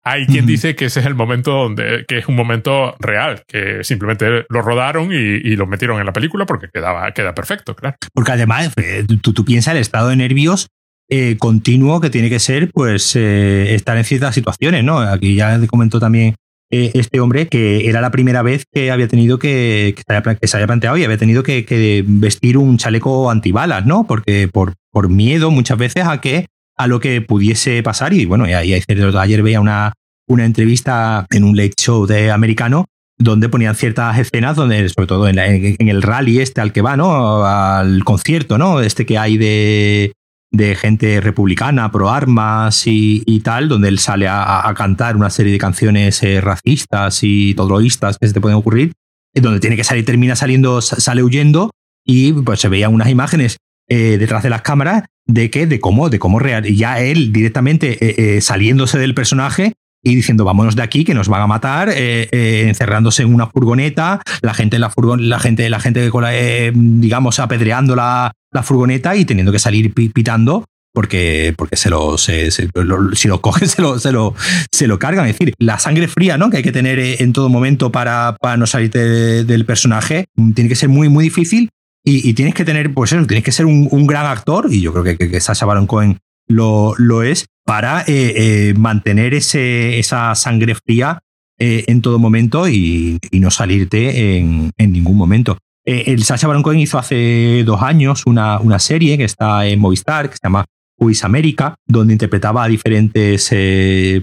hay 0.07 0.25
quien 0.25 0.45
dice 0.45 0.75
que 0.75 0.85
ese 0.85 1.01
es 1.01 1.05
el 1.05 1.15
momento 1.15 1.51
donde, 1.51 2.05
que 2.07 2.19
es 2.19 2.27
un 2.27 2.35
momento 2.35 2.95
real, 2.99 3.43
que 3.47 3.83
simplemente 3.83 4.45
lo 4.49 4.61
rodaron 4.61 5.11
y, 5.11 5.55
lo 5.57 5.65
metieron 5.65 5.99
en 5.99 6.05
la 6.05 6.13
película 6.13 6.45
porque 6.45 6.67
quedaba, 6.73 7.11
queda 7.11 7.33
perfecto, 7.33 7.75
claro. 7.75 7.97
Porque 8.13 8.31
además, 8.31 8.71
eh, 8.77 9.05
tú, 9.21 9.33
tú 9.33 9.43
piensas 9.43 9.73
el 9.73 9.81
estado 9.81 10.09
de 10.09 10.15
nervios 10.15 10.67
eh, 11.09 11.37
continuo 11.37 11.99
que 11.99 12.09
tiene 12.09 12.29
que 12.29 12.39
ser, 12.39 12.69
pues, 12.71 13.15
eh, 13.15 13.73
estar 13.73 13.97
en 13.97 14.03
ciertas 14.03 14.35
situaciones, 14.35 14.83
¿no? 14.83 14.99
Aquí 14.99 15.35
ya 15.35 15.59
comentó 15.67 15.99
también 15.99 16.35
este 16.69 17.21
hombre 17.21 17.47
que 17.47 17.87
era 17.87 18.01
la 18.01 18.11
primera 18.11 18.41
vez 18.41 18.65
que 18.69 18.91
había 18.91 19.07
tenido 19.07 19.39
que, 19.39 19.95
que, 19.95 20.03
se, 20.47 20.57
había 20.57 20.67
planteado 20.67 20.97
y 20.97 21.05
había 21.05 21.17
tenido 21.17 21.41
que, 21.41 22.03
vestir 22.05 22.57
un 22.57 22.77
chaleco 22.77 23.31
antibalas, 23.31 23.85
¿no? 23.85 24.05
Porque 24.05 24.49
por, 24.51 24.73
por 24.91 25.07
miedo 25.07 25.49
muchas 25.49 25.77
veces 25.77 26.05
a 26.05 26.19
que 26.19 26.47
a 26.77 26.87
lo 26.87 26.99
que 26.99 27.21
pudiese 27.21 27.81
pasar. 27.83 28.13
Y 28.13 28.25
bueno, 28.25 28.47
y, 28.47 28.53
hay 28.53 28.71
ayer 28.73 29.43
veía 29.43 29.59
una, 29.59 29.93
una 30.27 30.45
entrevista 30.45 31.25
en 31.31 31.43
un 31.43 31.57
late 31.57 31.73
show 31.77 32.05
de 32.05 32.31
americano 32.31 32.85
donde 33.19 33.49
ponían 33.49 33.75
ciertas 33.75 34.17
escenas 34.19 34.55
donde, 34.55 34.87
sobre 34.89 35.07
todo 35.07 35.27
en, 35.27 35.39
el 35.39 36.01
rally 36.03 36.39
este 36.39 36.61
al 36.61 36.71
que 36.71 36.83
va, 36.83 36.95
¿no? 36.95 37.43
Al 37.45 38.03
concierto, 38.03 38.59
¿no? 38.59 38.79
Este 38.79 39.07
que 39.07 39.17
hay 39.17 39.37
de, 39.37 40.13
de 40.51 40.75
gente 40.75 41.19
republicana, 41.19 41.91
pro 41.91 42.11
armas 42.11 42.83
y, 42.85 43.39
tal, 43.43 43.69
donde 43.69 43.87
él 43.87 43.97
sale 43.97 44.27
a, 44.29 44.71
cantar 44.77 45.15
una 45.15 45.31
serie 45.31 45.51
de 45.51 45.57
canciones 45.57 46.21
eh, 46.21 46.41
racistas 46.41 47.19
y 47.23 47.55
todroístas 47.55 48.19
que 48.19 48.27
se 48.27 48.33
te 48.33 48.41
pueden 48.41 48.57
ocurrir, 48.57 48.93
donde 49.33 49.59
tiene 49.59 49.75
que 49.75 49.83
salir, 49.83 50.05
termina 50.05 50.35
saliendo, 50.35 50.81
sale 50.81 51.23
huyendo 51.23 51.71
y 52.05 52.33
pues 52.33 52.59
se 52.59 52.69
veían 52.69 52.93
unas 52.93 53.09
imágenes 53.09 53.57
eh, 53.89 54.17
detrás 54.19 54.43
de 54.43 54.49
las 54.49 54.61
cámaras 54.61 55.05
de 55.27 55.49
que, 55.49 55.67
de 55.67 55.79
cómo, 55.79 56.09
de 56.09 56.19
cómo 56.19 56.39
real, 56.39 56.63
ya 56.63 56.99
él 56.99 57.31
directamente 57.31 57.97
eh, 58.35 58.41
saliéndose 58.41 58.97
del 58.97 59.13
personaje 59.13 59.73
y 60.03 60.15
diciendo 60.15 60.45
vámonos 60.45 60.75
de 60.75 60.83
aquí 60.83 61.03
que 61.03 61.13
nos 61.13 61.27
van 61.27 61.41
a 61.41 61.47
matar, 61.47 61.89
eh, 61.89 62.29
eh, 62.31 62.65
encerrándose 62.67 63.23
en 63.23 63.33
una 63.33 63.47
furgoneta, 63.47 64.21
la 64.41 64.53
gente, 64.53 64.79
la, 64.79 64.91
la 65.19 65.39
gente, 65.39 65.69
la 65.69 65.79
gente 65.79 66.09
eh, 66.31 66.71
digamos, 66.73 67.39
apedreando 67.39 67.95
la, 67.95 68.31
la, 68.51 68.63
furgoneta 68.63 69.15
y 69.15 69.25
teniendo 69.25 69.51
que 69.51 69.59
salir 69.59 69.93
pitando 69.93 70.65
porque, 70.93 71.53
porque 71.57 71.75
se 71.75 71.89
lo, 71.89 72.17
se, 72.17 72.49
si 72.51 73.27
lo 73.27 73.41
cogen 73.41 73.67
se 73.67 73.81
lo, 73.81 73.99
se, 73.99 74.11
lo, 74.11 74.33
se 74.71 74.87
lo 74.87 74.97
cargan. 74.97 75.27
Es 75.27 75.37
decir, 75.37 75.53
la 75.59 75.77
sangre 75.77 76.07
fría 76.07 76.37
¿no? 76.37 76.49
que 76.49 76.57
hay 76.57 76.63
que 76.63 76.71
tener 76.71 76.99
en 76.99 77.33
todo 77.33 77.49
momento 77.49 77.91
para, 77.91 78.35
para 78.39 78.57
no 78.57 78.65
salir 78.65 78.89
del 78.91 79.65
personaje 79.65 80.25
tiene 80.55 80.69
que 80.69 80.75
ser 80.75 80.89
muy, 80.89 81.09
muy 81.09 81.25
difícil 81.25 81.69
y, 82.09 82.33
tienes 82.35 82.53
que 82.53 82.63
tener, 82.63 82.93
pues 82.93 83.11
eso, 83.11 83.25
tienes 83.27 83.43
que 83.43 83.51
ser 83.51 83.65
un, 83.65 84.07
gran 84.07 84.25
actor 84.25 84.67
y 84.71 84.79
yo 84.79 84.93
creo 84.93 85.03
que, 85.03 85.17
que, 85.17 85.41
Sasha 85.41 85.65
Baron 85.65 85.87
Cohen 85.87 86.19
lo, 86.47 87.23
es 87.23 87.47
para 87.65 88.01
eh, 88.01 88.33
eh, 88.67 88.73
mantener 88.77 89.33
ese, 89.33 89.99
esa 89.99 90.33
sangre 90.35 90.75
fría 90.75 91.19
eh, 91.59 91.83
en 91.87 92.01
todo 92.01 92.17
momento 92.17 92.69
y, 92.69 93.19
no 93.33 93.51
salirte 93.51 94.37
en, 94.37 94.71
ningún 94.77 95.17
momento. 95.17 95.57
el 95.85 96.23
Sacha 96.23 96.47
Baron 96.47 96.63
Cohen 96.63 96.79
hizo 96.79 96.97
hace 96.97 97.63
dos 97.65 97.81
años 97.81 98.23
una, 98.25 98.59
una, 98.59 98.79
serie 98.79 99.17
que 99.17 99.25
está 99.25 99.67
en 99.67 99.79
Movistar, 99.79 100.29
que 100.29 100.37
se 100.37 100.43
llama 100.43 100.65
Who 100.99 101.11
America, 101.23 101.75
donde 101.85 102.13
interpretaba 102.13 102.63
a 102.63 102.67
diferentes 102.67 103.51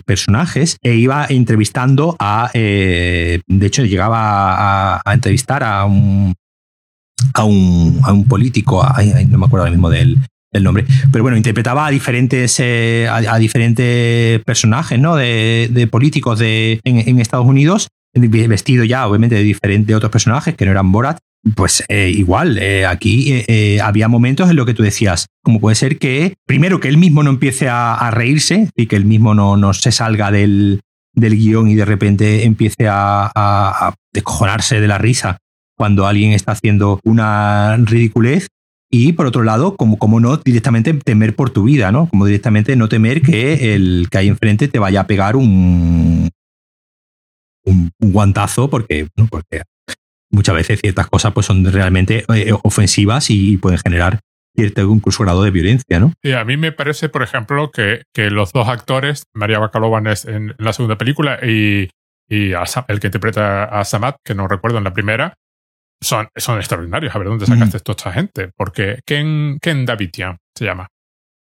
personajes 0.05 0.79
e 0.83 0.95
iba 0.95 1.27
entrevistando 1.29 2.17
a. 2.19 2.51
de 2.53 3.43
hecho, 3.61 3.85
llegaba 3.85 5.01
a, 5.05 5.15
entrevistar 5.15 5.63
a 5.63 5.85
un, 5.85 6.35
a 7.35 7.45
un, 7.45 8.01
a 8.03 8.13
un 8.13 8.27
político, 8.27 8.87
no 9.29 9.39
me 9.39 9.47
acuerdo 9.47 9.65
ahora 9.65 9.71
mismo 9.71 9.91
del, 9.91 10.19
el 10.55 10.63
nombre. 10.63 10.87
Pero 11.13 11.23
bueno, 11.23 11.37
interpretaba 11.37 11.87
a 11.87 11.91
diferentes, 11.91 12.57
eh, 12.61 13.07
a, 13.11 13.39
diferentes 13.39 14.43
personajes, 14.45 14.99
¿no? 14.99 15.17
De, 15.17 15.89
políticos 15.91 16.39
de, 16.39 16.81
en, 16.85 17.21
Estados 17.21 17.47
Unidos, 17.47 17.89
vestido 18.15 18.85
ya, 18.85 19.07
obviamente, 19.07 19.35
de 19.35 19.43
diferentes 19.43 19.95
otros 19.95 20.11
personajes 20.11 20.55
que 20.55 20.65
no 20.65 20.71
eran 20.71 20.91
Borat. 20.91 21.19
Pues 21.57 21.85
eh, 21.89 22.11
igual, 22.15 22.57
eh, 22.59 22.87
aquí 22.87 23.45
había 23.83 24.09
momentos 24.09 24.49
en 24.49 24.57
los 24.57 24.65
que 24.65 24.73
tú 24.73 24.83
decías, 24.83 25.27
como 25.43 25.61
puede 25.61 25.75
ser 25.75 25.99
que, 25.99 26.35
primero, 26.47 26.81
que 26.81 26.89
él 26.89 26.97
mismo 26.97 27.23
no 27.23 27.29
empiece 27.29 27.69
a, 27.69 28.11
reírse 28.13 28.71
y 28.75 28.87
que 28.87 28.97
él 28.97 29.05
mismo 29.05 29.35
no, 29.35 29.59
no 29.59 29.75
se 29.75 29.93
salga 29.93 30.31
del, 30.31 30.81
del 31.13 31.37
guion 31.37 31.69
y 31.69 31.75
de 31.75 31.85
repente 31.85 32.45
empiece 32.45 32.89
a, 32.89 33.31
a 33.35 33.95
descojonarse 34.15 34.81
de 34.81 34.89
la 34.89 34.97
risa 34.97 35.37
cuando 35.77 36.07
alguien 36.07 36.33
está 36.33 36.53
haciendo 36.53 37.01
una 37.05 37.77
ridiculez 37.79 38.49
y 38.91 39.13
por 39.13 39.27
otro 39.27 39.43
lado, 39.43 39.77
como, 39.77 39.99
como 39.99 40.21
no 40.21 40.37
directamente 40.37 40.95
temer 40.95 41.35
por 41.35 41.51
tu 41.51 41.65
vida, 41.65 41.91
¿no? 41.91 42.09
Como 42.09 42.27
directamente 42.27 42.77
no 42.77 42.89
temer 42.89 43.23
que 43.23 43.75
el 43.75 44.07
que 44.09 44.19
hay 44.19 44.29
enfrente 44.29 44.69
te 44.69 44.79
vaya 44.79 45.01
a 45.01 45.07
pegar 45.09 45.35
un, 45.35 46.31
un, 47.65 47.91
guantazo, 47.99 48.71
porque, 48.71 49.09
porque 49.31 49.63
muchas 50.31 50.55
veces 50.55 50.81
ciertas 50.81 51.09
cosas 51.09 51.33
pues, 51.33 51.47
son 51.47 51.65
realmente 51.65 52.25
eh, 52.35 52.53
ofensivas 52.63 53.31
y 53.31 53.57
pueden 53.57 53.81
generar 53.81 54.21
cierto 54.55 54.83
incluso 54.83 55.25
grado 55.25 55.43
de 55.43 55.51
violencia, 55.51 55.99
¿no? 55.99 56.13
Sí, 56.23 56.33
a 56.33 56.45
mí 56.45 56.57
me 56.57 56.71
parece, 56.71 57.09
por 57.09 57.25
ejemplo, 57.25 57.73
que, 57.73 58.03
que 58.15 58.31
los 58.31 58.53
dos 58.53 58.69
actores, 58.69 59.25
María 59.35 59.59
Bacalova 59.59 59.99
en, 59.99 60.55
la 60.59 60.73
segunda 60.73 60.97
película 60.97 61.41
y, 61.43 61.89
y 62.29 62.53
el 62.53 63.01
que 63.01 63.09
interpreta 63.09 63.65
a 63.65 63.85
Samat, 63.85 64.17
que 64.25 64.37
no 64.37 64.47
recuerdo 64.47 64.79
en 64.79 64.85
la 64.85 64.93
primera, 64.93 65.35
son, 66.05 66.29
son 66.37 66.59
extraordinarios. 66.59 67.15
A 67.15 67.19
ver, 67.19 67.29
¿dónde 67.29 67.47
sacaste 67.47 67.81
toda 67.81 67.97
esta 67.97 68.13
gente? 68.13 68.51
Porque 68.57 69.01
Ken, 69.05 69.59
Ken 69.61 69.85
Davitian 69.85 70.39
se 70.55 70.65
llama. 70.65 70.89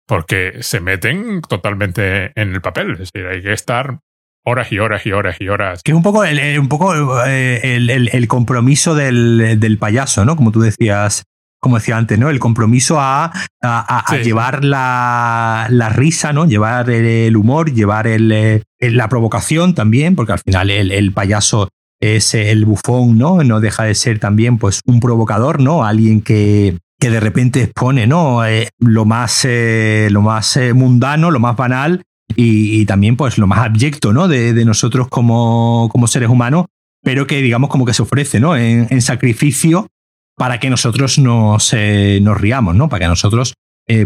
Porque 0.07 0.63
se 0.63 0.81
meten 0.81 1.43
totalmente 1.43 2.33
en 2.35 2.55
el 2.55 2.61
papel. 2.61 2.93
Es 2.93 2.99
decir, 3.13 3.27
hay 3.27 3.43
que 3.43 3.53
estar 3.53 4.01
horas 4.45 4.73
y 4.73 4.79
horas 4.79 5.07
y 5.07 5.13
horas 5.13 5.37
y 5.41 5.49
horas. 5.49 5.83
Que 5.83 5.93
es 5.93 5.97
un 5.97 6.03
poco 6.03 6.25
el, 6.25 6.59
un 6.59 6.69
poco 6.69 6.95
eh, 7.25 7.77
el, 7.77 7.91
el, 7.91 8.29
compromiso 8.29 8.95
del, 8.95 9.61
del, 9.61 9.79
payaso, 9.79 10.25
¿no? 10.25 10.37
Como 10.37 10.51
tú 10.51 10.61
decías, 10.61 11.25
como 11.61 11.77
decía 11.79 11.97
antes, 11.97 12.19
¿no? 12.19 12.31
El 12.31 12.39
compromiso 12.39 13.01
a, 13.01 13.33
a, 13.63 14.17
llevar 14.23 14.65
la, 14.65 15.67
la, 15.71 15.89
risa, 15.89 16.33
¿no? 16.33 16.47
Llevar 16.47 16.89
el, 16.91 17.37
humor, 17.37 17.73
llevar 17.73 18.07
el, 18.07 18.65
la 18.81 19.09
provocación 19.09 19.75
también, 19.75 20.15
porque 20.17 20.33
al 20.33 20.39
final 20.39 20.71
el, 20.71 21.13
payaso 21.13 21.69
es 22.01 22.35
el 22.35 22.65
bufón, 22.65 23.19
¿no? 23.19 23.43
No 23.43 23.61
deja 23.61 23.85
de 23.85 23.95
ser 23.95 24.19
también 24.19 24.59
pues 24.59 24.81
un 24.87 25.01
provocador, 25.01 25.61
¿no? 25.61 25.85
Alguien 25.85 26.21
que, 26.21 26.79
que 26.99 27.11
de 27.11 27.21
repente 27.21 27.63
expone, 27.63 28.07
¿no? 28.07 28.45
Eh, 28.45 28.69
lo 28.79 29.05
más, 29.05 29.45
eh, 29.45 30.09
lo 30.11 30.23
más 30.23 30.57
eh, 30.57 30.73
mundano, 30.73 31.31
lo 31.31 31.39
más 31.39 31.57
banal 31.57 32.03
y, 32.35 32.85
también 32.87 33.17
pues 33.17 33.39
lo 33.39 33.47
más 33.47 33.61
abyecto, 33.61 34.13
¿no? 34.13 34.29
De, 34.29 34.53
nosotros 34.65 35.09
como, 35.09 35.89
como, 35.91 36.07
seres 36.07 36.29
humanos, 36.29 36.67
pero 37.03 37.27
que 37.27 37.41
digamos 37.41 37.71
como 37.71 37.85
que 37.85 37.95
se 37.95 38.03
ofrece, 38.03 38.39
¿no? 38.41 38.57
En, 38.57 39.01
sacrificio 39.01 39.89
para 40.37 40.61
que 40.61 40.71
nosotros 40.71 41.19
nos, 41.19 41.75
nos 42.21 42.41
riamos, 42.41 42.75
¿no? 42.75 42.89
Para 42.89 43.07
que 43.07 43.09
nosotros 43.09 43.55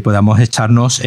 podamos 0.03 0.38
echarnos 0.40 1.03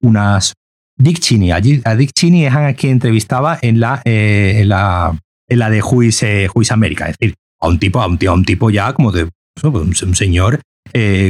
unas... 0.00 0.54
Dick 0.96 1.18
Cheney, 1.18 1.50
a 1.50 1.60
Dick 1.60 2.12
Cheney 2.14 2.46
es 2.46 2.54
a 2.54 2.72
quien 2.74 2.92
entrevistaba 2.92 3.58
en 3.60 3.80
la, 3.80 4.00
la 5.48 5.70
de 5.70 5.80
Juice, 5.80 6.48
Juice 6.48 6.72
América, 6.72 7.08
es 7.08 7.16
decir, 7.18 7.34
a 7.60 7.68
un 7.68 7.78
tipo, 7.78 8.00
a 8.00 8.06
un, 8.06 8.18
tío, 8.18 8.30
a 8.30 8.34
un 8.34 8.44
tipo 8.44 8.70
ya 8.70 8.92
como 8.92 9.12
de 9.12 9.28
pues, 9.60 10.02
un, 10.02 10.14
señor 10.14 10.60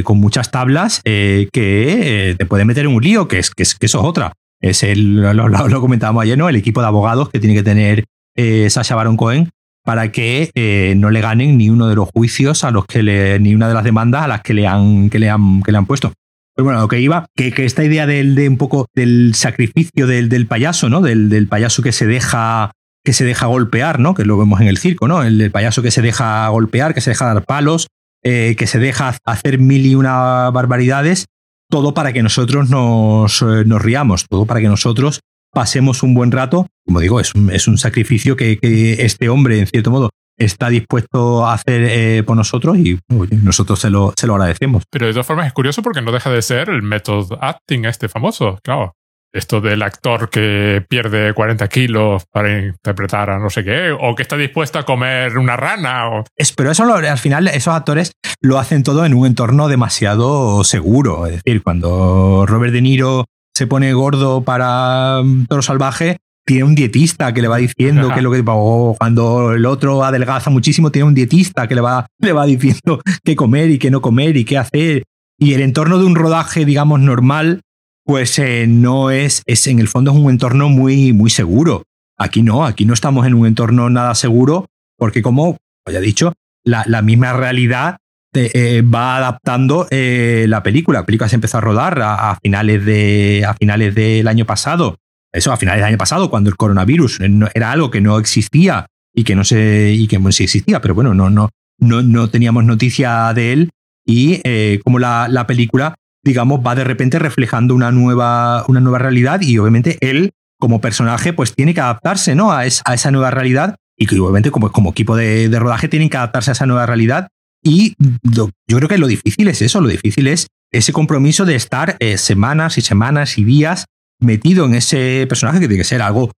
con 0.03 0.17
muchas 0.17 0.51
tablas 0.51 1.01
que 1.03 2.35
te 2.37 2.45
puede 2.45 2.65
meter 2.65 2.85
en 2.85 2.93
un 2.93 3.03
lío, 3.03 3.27
que 3.27 3.39
es, 3.39 3.51
que, 3.51 3.63
es, 3.63 3.75
que 3.75 3.85
eso 3.85 3.99
es 3.99 4.05
otra 4.05 4.33
es 4.61 4.83
el, 4.83 5.15
lo, 5.15 5.81
comentábamos 5.81 6.23
ayer, 6.23 6.37
¿no? 6.37 6.49
El 6.49 6.55
equipo 6.55 6.81
de 6.81 6.87
abogados 6.87 7.29
que 7.29 7.39
tiene 7.39 7.55
que 7.55 7.63
tener 7.63 8.05
eh, 8.35 8.69
Sasha 8.69 8.95
Baron 8.95 9.17
Cohen 9.17 9.49
para 9.83 10.11
que 10.11 10.49
eh, 10.55 10.95
no 10.97 11.11
le 11.11 11.21
ganen 11.21 11.57
ni 11.57 11.69
uno 11.69 11.87
de 11.87 11.95
los 11.95 12.09
juicios 12.09 12.63
a 12.63 12.71
los 12.71 12.85
que 12.85 13.03
le, 13.03 13.39
ni 13.39 13.53
una 13.53 13.67
de 13.67 13.75
las 13.75 13.83
demandas 13.83 14.23
a 14.23 14.27
las 14.27 14.41
que 14.41 14.55
le 14.55 14.65
han, 14.65 15.09
que 15.09 15.19
le 15.19 15.29
han, 15.29 15.61
que 15.61 15.71
le 15.71 15.77
han 15.77 15.85
puesto. 15.85 16.13
Pero 16.55 16.65
bueno, 16.65 16.81
lo 16.81 16.87
que 16.87 16.99
iba, 16.99 17.27
que, 17.35 17.53
esta 17.57 17.83
idea 17.83 18.07
del, 18.07 18.33
de 18.33 18.49
un 18.49 18.57
poco 18.57 18.87
del 18.95 19.35
sacrificio 19.35 20.07
del, 20.07 20.29
del 20.29 20.47
payaso, 20.47 20.89
¿no? 20.89 21.01
Del, 21.01 21.29
del, 21.29 21.47
payaso 21.47 21.83
que 21.83 21.91
se 21.91 22.07
deja 22.07 22.71
que 23.05 23.13
se 23.13 23.23
deja 23.23 23.45
golpear, 23.45 23.99
¿no? 23.99 24.13
Que 24.13 24.25
lo 24.25 24.37
vemos 24.37 24.59
en 24.59 24.67
el 24.67 24.77
circo, 24.77 25.07
¿no? 25.07 25.23
El, 25.23 25.51
payaso 25.51 25.81
que 25.81 25.91
se 25.91 26.01
deja 26.01 26.47
golpear, 26.49 26.93
que 26.93 27.01
se 27.01 27.11
deja 27.11 27.25
dar 27.25 27.45
palos, 27.45 27.87
eh, 28.23 28.55
que 28.57 28.67
se 28.67 28.79
deja 28.79 29.15
hacer 29.23 29.59
mil 29.59 29.85
y 29.85 29.95
una 29.95 30.49
barbaridades 30.49 31.27
todo 31.69 31.93
para 31.93 32.13
que 32.13 32.23
nosotros 32.23 32.69
nos, 32.69 33.41
eh, 33.41 33.63
nos, 33.65 33.81
riamos, 33.81 34.25
todo 34.27 34.45
para 34.45 34.59
que 34.59 34.67
nosotros 34.67 35.21
pasemos 35.51 36.03
un 36.03 36.13
buen 36.13 36.31
rato. 36.31 36.67
Como 36.85 36.99
digo, 36.99 37.19
es 37.19 37.33
un, 37.33 37.49
es 37.51 37.67
un 37.67 37.77
sacrificio 37.77 38.35
que, 38.35 38.59
este 38.99 39.29
hombre, 39.29 39.59
en 39.59 39.67
cierto 39.67 39.91
modo, 39.91 40.09
está 40.37 40.69
dispuesto 40.69 41.45
a 41.45 41.53
hacer 41.53 41.83
eh, 41.83 42.23
por 42.23 42.35
nosotros 42.35 42.77
y 42.77 42.99
nosotros 43.41 43.79
se 43.79 43.89
lo, 43.89 44.13
se 44.17 44.27
lo 44.27 44.35
agradecemos. 44.35 44.83
Pero 44.91 45.07
de 45.07 45.13
todas 45.13 45.25
formas 45.25 45.47
es 45.47 45.53
curioso 45.53 45.81
porque 45.81 46.01
no 46.01 46.11
deja 46.11 46.29
de 46.29 46.41
ser 46.41 46.69
el 46.69 46.81
method 46.81 47.37
acting 47.39 47.85
este 47.85 48.09
famoso, 48.09 48.59
claro 48.63 48.95
esto 49.35 49.61
del 49.61 49.81
actor 49.81 50.29
que 50.29 50.83
pierde 50.87 51.33
40 51.33 51.67
kilos 51.67 52.23
para 52.31 52.65
interpretar 52.65 53.29
a 53.29 53.39
no 53.39 53.49
sé 53.49 53.63
qué, 53.63 53.91
o 53.91 54.15
que 54.15 54.23
está 54.23 54.37
dispuesto 54.37 54.79
a 54.79 54.83
comer 54.83 55.37
una 55.37 55.57
rana. 55.57 56.09
O... 56.09 56.23
Es, 56.35 56.53
pero 56.53 56.71
eso 56.71 56.83
al 56.83 57.17
final 57.17 57.47
esos 57.47 57.73
actores 57.73 58.11
lo 58.41 58.57
hacen 58.59 58.83
todo 58.83 59.05
en 59.05 59.13
un 59.13 59.27
entorno 59.27 59.67
demasiado 59.67 60.63
seguro. 60.63 61.27
Es 61.27 61.43
decir, 61.43 61.61
cuando 61.63 62.45
Robert 62.47 62.73
De 62.73 62.81
Niro 62.81 63.25
se 63.53 63.67
pone 63.67 63.93
gordo 63.93 64.43
para 64.43 65.21
mm, 65.23 65.45
Toro 65.47 65.61
Salvaje, 65.61 66.17
tiene 66.45 66.63
un 66.63 66.75
dietista 66.75 67.33
que 67.33 67.41
le 67.41 67.47
va 67.47 67.57
diciendo 67.57 68.11
que 68.13 68.21
lo 68.21 68.31
que 68.31 68.43
o 68.45 68.95
cuando 68.97 69.53
el 69.53 69.65
otro 69.65 70.03
adelgaza 70.03 70.49
muchísimo 70.51 70.91
tiene 70.91 71.07
un 71.07 71.15
dietista 71.15 71.67
que 71.67 71.73
le 71.73 71.81
va 71.81 72.05
le 72.19 72.33
va 72.33 72.45
diciendo 72.45 73.01
qué 73.23 73.35
comer 73.35 73.71
y 73.71 73.79
qué 73.79 73.89
no 73.89 73.99
comer 73.99 74.37
y 74.37 74.45
qué 74.45 74.59
hacer 74.59 75.03
y 75.39 75.53
el 75.53 75.61
entorno 75.61 75.97
de 75.97 76.05
un 76.05 76.13
rodaje 76.13 76.63
digamos 76.63 76.99
normal 76.99 77.61
pues 78.05 78.37
eh, 78.37 78.67
no 78.67 79.09
es, 79.09 79.41
es, 79.47 79.65
en 79.67 79.79
el 79.79 79.87
fondo 79.87 80.11
es 80.11 80.17
un 80.17 80.29
entorno 80.29 80.69
muy, 80.69 81.11
muy 81.11 81.31
seguro. 81.31 81.83
Aquí 82.17 82.43
no, 82.43 82.63
aquí 82.63 82.85
no 82.85 82.93
estamos 82.93 83.25
en 83.25 83.33
un 83.33 83.47
entorno 83.47 83.89
nada 83.89 84.15
seguro, 84.15 84.67
porque 84.97 85.21
como 85.21 85.57
ya 85.91 85.99
he 85.99 86.01
dicho, 86.01 86.33
la, 86.63 87.01
misma 87.01 87.33
realidad 87.33 87.97
eh, 88.33 88.81
va 88.81 89.17
adaptando 89.17 89.87
eh, 89.89 90.45
la 90.47 90.63
película. 90.63 90.99
La 90.99 91.05
película 91.05 91.27
se 91.27 91.35
empezó 91.35 91.57
a 91.57 91.61
rodar 91.61 91.99
a, 92.01 92.37
finales 92.41 92.85
de, 92.85 93.43
a 93.45 93.55
finales 93.55 93.93
del 93.95 94.27
año 94.27 94.45
pasado. 94.45 94.97
Eso, 95.33 95.51
a 95.51 95.57
finales 95.57 95.79
del 95.79 95.89
año 95.89 95.97
pasado, 95.97 96.29
cuando 96.29 96.49
el 96.49 96.55
coronavirus 96.55 97.19
era 97.53 97.71
algo 97.71 97.91
que 97.91 98.01
no 98.01 98.17
existía 98.19 98.85
y 99.13 99.23
que 99.23 99.35
no 99.35 99.43
sé, 99.43 99.93
y 99.93 100.07
que 100.07 100.19
sí 100.31 100.43
existía, 100.43 100.79
pero 100.79 100.95
bueno, 100.95 101.13
no, 101.13 101.29
no, 101.29 101.49
no, 101.79 102.01
no 102.01 102.29
teníamos 102.29 102.63
noticia 102.63 103.33
de 103.33 103.51
él. 103.51 103.69
Y 104.05 104.79
como 104.79 104.99
la, 104.99 105.27
la 105.27 105.47
película 105.47 105.95
digamos, 106.25 106.59
va 106.65 106.75
de 106.75 106.83
repente 106.83 107.19
reflejando 107.19 107.75
una 107.75 107.91
nueva, 107.91 108.65
una 108.67 108.79
nueva 108.79 108.97
realidad 108.97 109.39
y 109.41 109.57
obviamente 109.59 109.97
él, 110.01 110.31
como 110.59 110.81
personaje, 110.81 111.31
pues 111.31 111.53
tiene 111.53 111.73
que 111.73 111.81
adaptarse 111.81 112.33
¿no? 112.33 112.51
a, 112.51 112.65
esa 112.65 113.11
nueva 113.11 113.29
realidad 113.29 113.75
y 113.95 114.07
que 114.07 114.19
obviamente 114.19 114.51
como, 114.51 114.71
como 114.71 114.89
equipo 114.89 115.15
de, 115.15 115.47
rodaje 115.57 115.87
tienen 115.87 116.09
que 116.09 116.17
adaptarse 116.17 116.51
a 116.51 116.53
esa 116.53 116.65
nueva 116.65 116.87
realidad 116.87 117.29
y 117.63 117.95
yo 118.23 118.49
creo 118.67 118.89
que 118.89 118.97
lo 118.97 119.07
difícil 119.07 119.47
es 119.47 119.61
eso, 119.61 119.79
lo 119.81 119.87
difícil 119.87 120.27
es 120.27 120.47
ese 120.71 120.91
compromiso 120.91 121.45
de 121.45 121.55
estar 121.55 121.95
eh, 121.99 122.17
semanas 122.17 122.77
y 122.77 122.81
semanas 122.81 123.37
y 123.37 123.43
días 123.43 123.85
metido 124.19 124.65
en 124.65 124.75
ese 124.75 125.25
personaje 125.29 125.59
que 125.59 125.67
tiene 125.67 125.81
que 125.81 125.87
ser 125.87 126.01
algo 126.01 126.31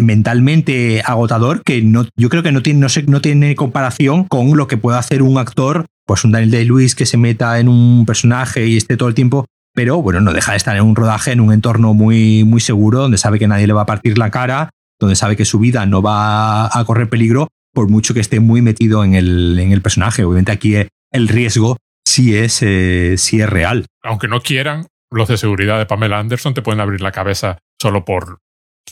mentalmente 0.00 1.02
agotador 1.04 1.62
que 1.62 1.82
no, 1.82 2.06
yo 2.16 2.28
creo 2.28 2.42
que 2.42 2.52
no 2.52 2.62
tiene, 2.62 2.80
no, 2.80 2.86
no 3.06 3.20
tiene 3.20 3.54
comparación 3.54 4.24
con 4.24 4.56
lo 4.56 4.66
que 4.66 4.76
puede 4.76 4.98
hacer 4.98 5.22
un 5.22 5.38
actor 5.38 5.86
pues 6.10 6.24
un 6.24 6.32
Daniel 6.32 6.50
Day-Lewis 6.50 6.96
que 6.96 7.06
se 7.06 7.16
meta 7.16 7.60
en 7.60 7.68
un 7.68 8.04
personaje 8.04 8.66
y 8.66 8.76
esté 8.76 8.96
todo 8.96 9.08
el 9.08 9.14
tiempo, 9.14 9.46
pero 9.72 10.02
bueno, 10.02 10.20
no 10.20 10.32
deja 10.32 10.50
de 10.50 10.56
estar 10.56 10.76
en 10.76 10.82
un 10.82 10.96
rodaje, 10.96 11.30
en 11.30 11.38
un 11.38 11.52
entorno 11.52 11.94
muy, 11.94 12.42
muy 12.42 12.60
seguro, 12.60 13.02
donde 13.02 13.16
sabe 13.16 13.38
que 13.38 13.46
nadie 13.46 13.68
le 13.68 13.74
va 13.74 13.82
a 13.82 13.86
partir 13.86 14.18
la 14.18 14.32
cara, 14.32 14.70
donde 14.98 15.14
sabe 15.14 15.36
que 15.36 15.44
su 15.44 15.60
vida 15.60 15.86
no 15.86 16.02
va 16.02 16.66
a 16.66 16.84
correr 16.84 17.08
peligro, 17.08 17.46
por 17.72 17.88
mucho 17.88 18.12
que 18.12 18.18
esté 18.18 18.40
muy 18.40 18.60
metido 18.60 19.04
en 19.04 19.14
el, 19.14 19.56
en 19.60 19.70
el 19.70 19.82
personaje. 19.82 20.24
Obviamente 20.24 20.50
aquí 20.50 20.74
el 21.12 21.28
riesgo 21.28 21.76
sí 22.04 22.36
es, 22.36 22.58
eh, 22.62 23.14
sí 23.16 23.40
es 23.40 23.48
real. 23.48 23.86
Aunque 24.02 24.26
no 24.26 24.40
quieran, 24.40 24.88
los 25.12 25.28
de 25.28 25.38
seguridad 25.38 25.78
de 25.78 25.86
Pamela 25.86 26.18
Anderson 26.18 26.54
te 26.54 26.62
pueden 26.62 26.80
abrir 26.80 27.02
la 27.02 27.12
cabeza 27.12 27.58
solo 27.80 28.04
por, 28.04 28.40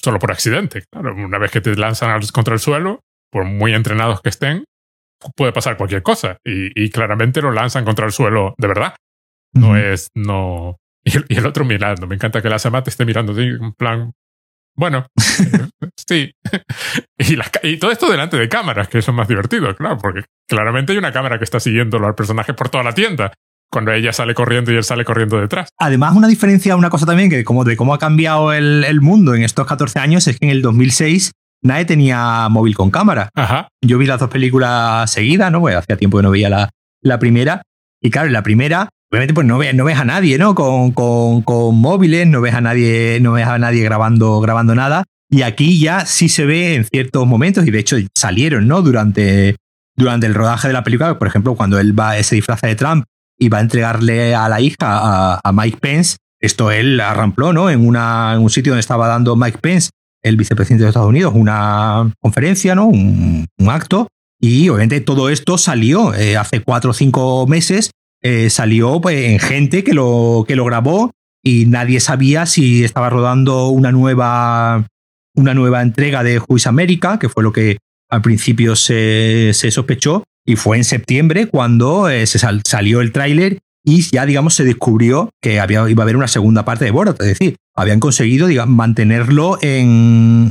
solo 0.03 0.19
por 0.19 0.31
accidente. 0.31 0.85
Claro, 0.91 1.15
una 1.15 1.39
vez 1.39 1.51
que 1.51 1.61
te 1.61 1.75
lanzan 1.77 2.21
contra 2.33 2.55
el 2.55 2.61
suelo, 2.61 3.01
por 3.31 3.45
muy 3.45 3.75
entrenados 3.75 4.21
que 4.21 4.29
estén, 4.29 4.65
puede 5.37 5.53
pasar 5.53 5.77
cualquier 5.77 6.03
cosa. 6.03 6.39
Y, 6.45 6.91
claramente 6.91 7.43
lo 7.43 7.53
lanzan 7.53 7.85
contra 7.85 8.07
el 8.07 8.13
suelo 8.13 8.55
de 8.59 8.69
verdad. 8.69 8.95
No 9.53 9.77
es, 9.77 10.09
no. 10.15 10.77
Y 11.05 11.35
el, 11.35 11.47
otro 11.47 11.65
mirando. 11.65 12.07
Me 12.07 12.15
encanta 12.15 12.43
que 12.43 12.49
la 12.49 12.59
Samate 12.59 12.91
esté 12.91 13.05
mirando 13.05 13.33
así, 13.33 13.43
en 13.43 13.73
plan. 13.73 14.13
Bueno, 14.77 15.07
sí. 16.09 16.31
y, 17.63 17.77
todo 17.79 17.91
esto 17.91 18.11
delante 18.11 18.37
de 18.37 18.49
cámaras, 18.49 18.89
que 18.89 18.99
es 18.99 19.07
lo 19.07 19.13
más 19.13 19.27
divertido, 19.27 19.75
claro, 19.75 19.99
porque 19.99 20.25
claramente 20.49 20.93
hay 20.93 20.99
una 20.99 21.13
cámara 21.13 21.39
que 21.39 21.45
está 21.45 21.59
siguiéndolo 21.59 22.07
al 22.07 22.15
personaje 22.15 22.55
por 22.55 22.69
toda 22.69 22.85
la 22.85 22.95
tienda 22.95 23.33
cuando 23.71 23.93
ella 23.93 24.13
sale 24.13 24.35
corriendo 24.35 24.73
y 24.73 24.77
él 24.77 24.85
sale 24.85 25.05
corriendo 25.05 25.41
detrás. 25.41 25.71
Además, 25.79 26.17
una 26.17 26.29
diferencia, 26.29 26.77
una 26.77 26.91
cosa 26.91 27.07
también 27.07 27.31
que 27.31 27.45
como 27.45 27.65
de 27.65 27.77
cómo 27.77 27.95
ha 27.95 27.99
cambiado 27.99 28.53
el, 28.53 28.85
el, 28.85 29.01
mundo 29.01 29.35
en 29.35 29.43
estos 29.43 29.67
14 29.67 29.99
años 29.99 30.27
es 30.27 30.39
que 30.39 30.47
en 30.47 30.53
el 30.53 30.63
2006 30.63 31.33
nadie 31.63 31.85
tenía 31.85 32.49
móvil 32.49 32.75
con 32.75 32.91
cámara. 32.91 33.31
Yo 33.83 33.99
vi 33.99 34.07
las 34.07 34.21
dos 34.21 34.31
películas 34.31 35.11
seguidas, 35.11 35.53
¿no? 35.53 35.61
Pues 35.61 35.77
hacía 35.77 35.97
tiempo 35.97 36.19
que 36.19 36.23
no 36.23 36.31
veía 36.31 36.49
la, 36.49 36.71
la 37.03 37.19
primera. 37.19 37.63
Y 38.01 38.11
claro, 38.11 38.29
en 38.29 38.33
la 38.33 38.43
primera, 38.43 38.89
obviamente, 39.11 39.35
pues 39.35 39.47
no 39.47 39.59
ves, 39.59 39.75
no 39.75 39.85
ves 39.85 39.99
a 39.99 40.05
nadie, 40.05 40.39
¿no? 40.39 40.55
Con, 40.55 40.93
con, 40.93 41.43
con, 41.43 41.77
móviles, 41.77 42.27
no 42.27 42.41
ves 42.41 42.55
a 42.55 42.61
nadie, 42.61 43.19
no 43.21 43.33
ves 43.33 43.47
a 43.47 43.59
nadie 43.59 43.83
grabando, 43.83 44.41
grabando 44.41 44.75
nada. 44.75 45.05
Y 45.31 45.43
aquí 45.43 45.79
ya 45.79 46.07
sí 46.07 46.29
se 46.29 46.47
ve 46.47 46.75
en 46.75 46.85
ciertos 46.85 47.27
momentos, 47.27 47.67
y 47.67 47.71
de 47.71 47.79
hecho 47.81 47.97
salieron, 48.17 48.67
¿no? 48.67 48.83
Durante, 48.83 49.57
durante 49.97 50.27
el 50.27 50.35
rodaje 50.35 50.69
de 50.69 50.75
la 50.75 50.85
película, 50.85 51.19
por 51.19 51.29
ejemplo, 51.29 51.55
cuando 51.55 51.79
él 51.79 51.99
va, 51.99 52.17
ese 52.17 52.37
disfraza 52.37 52.67
de 52.67 52.77
Trump 52.77 53.05
y 53.39 53.49
va 53.49 53.59
a 53.59 53.63
entregarle 53.63 54.35
a 54.35 54.49
la 54.49 54.61
hija, 54.61 54.77
a, 54.81 55.41
a 55.43 55.53
Mike 55.53 55.79
Pence, 55.81 56.17
esto 56.41 56.71
él 56.71 57.01
arrampló, 57.01 57.53
¿no? 57.53 57.71
En, 57.71 57.87
una, 57.87 58.35
en 58.35 58.43
un 58.43 58.51
sitio 58.51 58.73
donde 58.73 58.81
estaba 58.81 59.09
dando 59.09 59.37
Mike 59.37 59.59
Pence 59.59 59.91
el 60.23 60.37
vicepresidente 60.37 60.85
de 60.85 60.91
Estados 60.91 61.09
Unidos 61.09 61.33
una 61.35 62.13
conferencia, 62.21 62.75
¿no? 62.75 62.87
Un, 62.87 63.47
acto. 63.69 64.09
Y 64.41 64.69
obviamente 64.69 65.01
todo 65.01 65.29
esto 65.31 65.59
salió 65.59 66.15
eh, 66.15 66.37
hace 66.37 66.63
cuatro 66.63 66.93
o 66.93 66.95
cinco 66.95 67.47
meses, 67.47 67.91
eh, 68.23 68.51
salió 68.51 69.01
pues, 69.01 69.27
en 69.27 69.39
gente 69.39 69.85
que 69.85 69.93
lo, 69.95 70.45
que 70.47 70.57
lo 70.57 70.65
grabó 70.65 71.11
y 71.43 71.67
nadie 71.67 72.01
sabía 72.01 72.47
si 72.47 72.85
estaba 72.85 73.11
rodando 73.11 73.69
una 73.69 73.93
nueva, 73.93 74.87
una 75.35 75.55
nueva 75.55 75.83
entrega 75.83 76.23
de 76.23 76.39
Juice 76.39 76.69
América, 76.69 77.19
que 77.19 77.29
fue 77.29 77.43
lo 77.43 77.53
que 77.53 77.79
al 78.09 78.23
principio 78.23 78.75
se, 78.77 79.51
se 79.53 79.71
sospechó. 79.71 80.25
Y 80.49 80.57
fue 80.57 80.79
en 80.79 80.85
septiembre 80.85 81.47
cuando 81.47 82.09
eh, 82.09 82.27
se 82.27 82.39
salió 82.39 83.03
el 83.03 83.13
tráiler 83.13 83.59
y 83.85 84.01
ya, 84.01 84.25
digamos, 84.25 84.55
se 84.55 84.65
descubrió 84.65 85.29
que 85.43 85.61
había, 85.61 85.87
iba 85.91 86.03
a 86.03 86.05
haber 86.05 86.17
una 86.17 86.27
segunda 86.27 86.65
parte 86.65 86.87
de 86.87 86.91
Borat. 86.91 87.21
Es 87.21 87.27
decir, 87.27 87.57
habían 87.77 88.01
conseguido 88.01 88.47
digamos, 88.47 88.75
mantenerlo 88.75 89.59
en, 89.61 90.51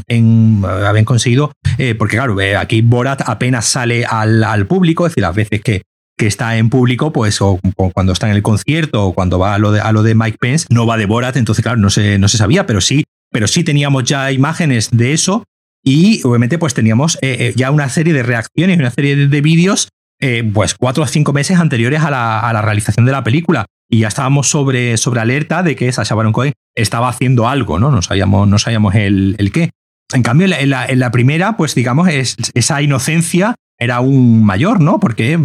habían 0.63 1.03
conseguido, 1.03 1.51
eh, 1.79 1.95
porque 1.95 2.17
claro, 2.17 2.39
eh, 2.39 2.55
aquí 2.55 2.83
Borat 2.83 3.23
apenas 3.25 3.65
sale 3.65 4.05
al, 4.05 4.67
público, 4.67 5.07
es 5.07 5.13
decir, 5.13 5.23
las 5.23 5.35
veces 5.35 5.61
que, 5.61 5.81
que 6.15 6.27
está 6.27 6.57
en 6.57 6.69
público, 6.69 7.11
pues 7.11 7.41
o, 7.41 7.59
cuando 7.91 8.13
está 8.13 8.29
en 8.29 8.35
el 8.35 8.43
concierto 8.43 9.03
o 9.03 9.13
cuando 9.15 9.39
va 9.39 9.55
a 9.55 9.57
lo 9.57 9.71
de, 9.71 9.81
a 9.81 9.91
lo 9.91 10.03
de 10.03 10.13
Mike 10.13 10.37
Pence, 10.39 10.67
no 10.69 10.85
va 10.85 10.97
de 10.97 11.07
Borat, 11.07 11.37
entonces 11.37 11.63
claro, 11.63 11.79
no 11.79 11.89
se, 11.89 12.19
no 12.19 12.27
se 12.27 12.37
sabía, 12.37 12.67
pero 12.67 12.81
sí, 12.81 13.05
pero 13.31 13.47
sí 13.47 13.63
teníamos 13.63 14.03
ya 14.03 14.31
imágenes 14.31 14.89
de 14.91 15.13
eso 15.13 15.43
y 15.87 16.21
obviamente 16.25 16.57
pues 16.57 16.73
teníamos 16.73 17.17
eh, 17.21 17.53
ya 17.55 17.71
una 17.71 17.87
serie 17.87 18.11
de 18.11 18.21
reacciones, 18.21 18.77
una 18.77 18.91
serie 18.91 19.15
de 19.15 19.41
vídeos 19.41 19.87
eh, 20.19 20.43
pues 20.51 20.73
cuatro 20.73 21.03
o 21.03 21.07
cinco 21.07 21.31
meses 21.31 21.59
anteriores 21.59 22.01
a 22.01 22.09
la, 22.09 22.61
realización 22.61 23.05
de 23.05 23.11
la 23.13 23.23
película. 23.23 23.67
y 23.89 23.99
ya 23.99 24.09
estábamos 24.09 24.49
sobre, 24.49 24.97
sobre 24.97 25.21
alerta 25.21 25.63
de 25.63 25.77
que 25.77 25.89
Sacha 25.91 26.13
Baron 26.13 26.33
Cohen 26.33 26.53
estaba 26.75 27.07
haciendo 27.07 27.47
algo, 27.47 27.79
¿no? 27.79 27.89
No 27.89 28.01
sabíamos, 28.01 28.47
no 28.49 28.59
sabíamos 28.59 28.95
el, 28.95 29.35
el 29.37 29.51
qué. 29.53 29.69
En 30.13 30.23
cambio, 30.23 30.47
en 30.47 30.69
la, 30.69 30.85
en 30.87 30.99
la, 30.99 31.11
primera, 31.11 31.55
pues 31.55 31.73
digamos, 31.73 32.09
es, 32.09 32.35
esa 32.53 32.81
inocencia 32.81 33.55
era 33.77 33.97
aún 33.97 34.43
mayor, 34.43 34.81
¿no? 34.81 34.99
Porque 34.99 35.39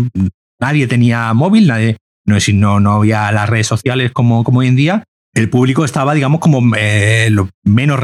nadie 0.61 0.89
tenía 0.89 1.33
móvil, 1.35 1.69
nadie, 1.69 1.99
no, 2.27 2.37
no, 2.55 2.81
no 2.81 2.93
había 2.95 3.31
las 3.31 3.49
redes 3.49 3.67
sociales 3.69 4.11
como, 4.11 4.43
como 4.43 4.61
hoy 4.61 4.69
en 4.69 4.77
día. 4.77 5.05
El 5.35 5.49
público 5.49 5.85
estaba, 5.85 6.15
digamos, 6.15 6.41
como 6.41 6.77
eh, 6.77 7.29
lo 7.31 7.49
menos 7.65 7.99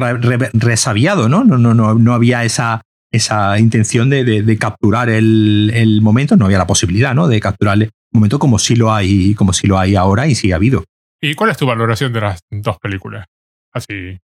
resabiado, 0.55 1.29
¿no? 1.29 1.45
No, 1.45 1.59
no, 1.59 1.75
no, 1.75 1.95
no 1.95 2.15
había 2.15 2.45
esa, 2.45 2.83
esa 3.11 3.59
intención 3.59 4.09
de, 4.09 4.25
de, 4.25 4.43
de 4.43 4.59
capturar 4.59 5.11
el, 5.11 5.71
el, 5.75 6.01
momento, 6.01 6.37
no 6.37 6.47
había 6.47 6.59
la 6.59 6.67
posibilidad, 6.67 7.15
¿no? 7.15 7.29
De 7.29 7.41
capturar 7.41 7.83
el 7.83 7.91
momento 8.13 8.39
como 8.39 8.59
si 8.59 8.77
lo 8.77 8.93
hay, 8.93 9.35
como 9.35 9.53
si 9.53 9.67
lo 9.67 9.79
hay 9.79 9.95
ahora 9.95 10.27
y 10.27 10.35
sí 10.35 10.53
ha 10.53 10.57
habido. 10.57 10.85
¿Y 11.21 11.35
cuál 11.35 11.51
es 11.51 11.57
tu 11.57 11.67
valoración 11.67 12.13
de 12.13 12.21
las 12.21 12.41
dos 12.51 12.79
películas? 12.79 13.27
Así. 13.73 14.19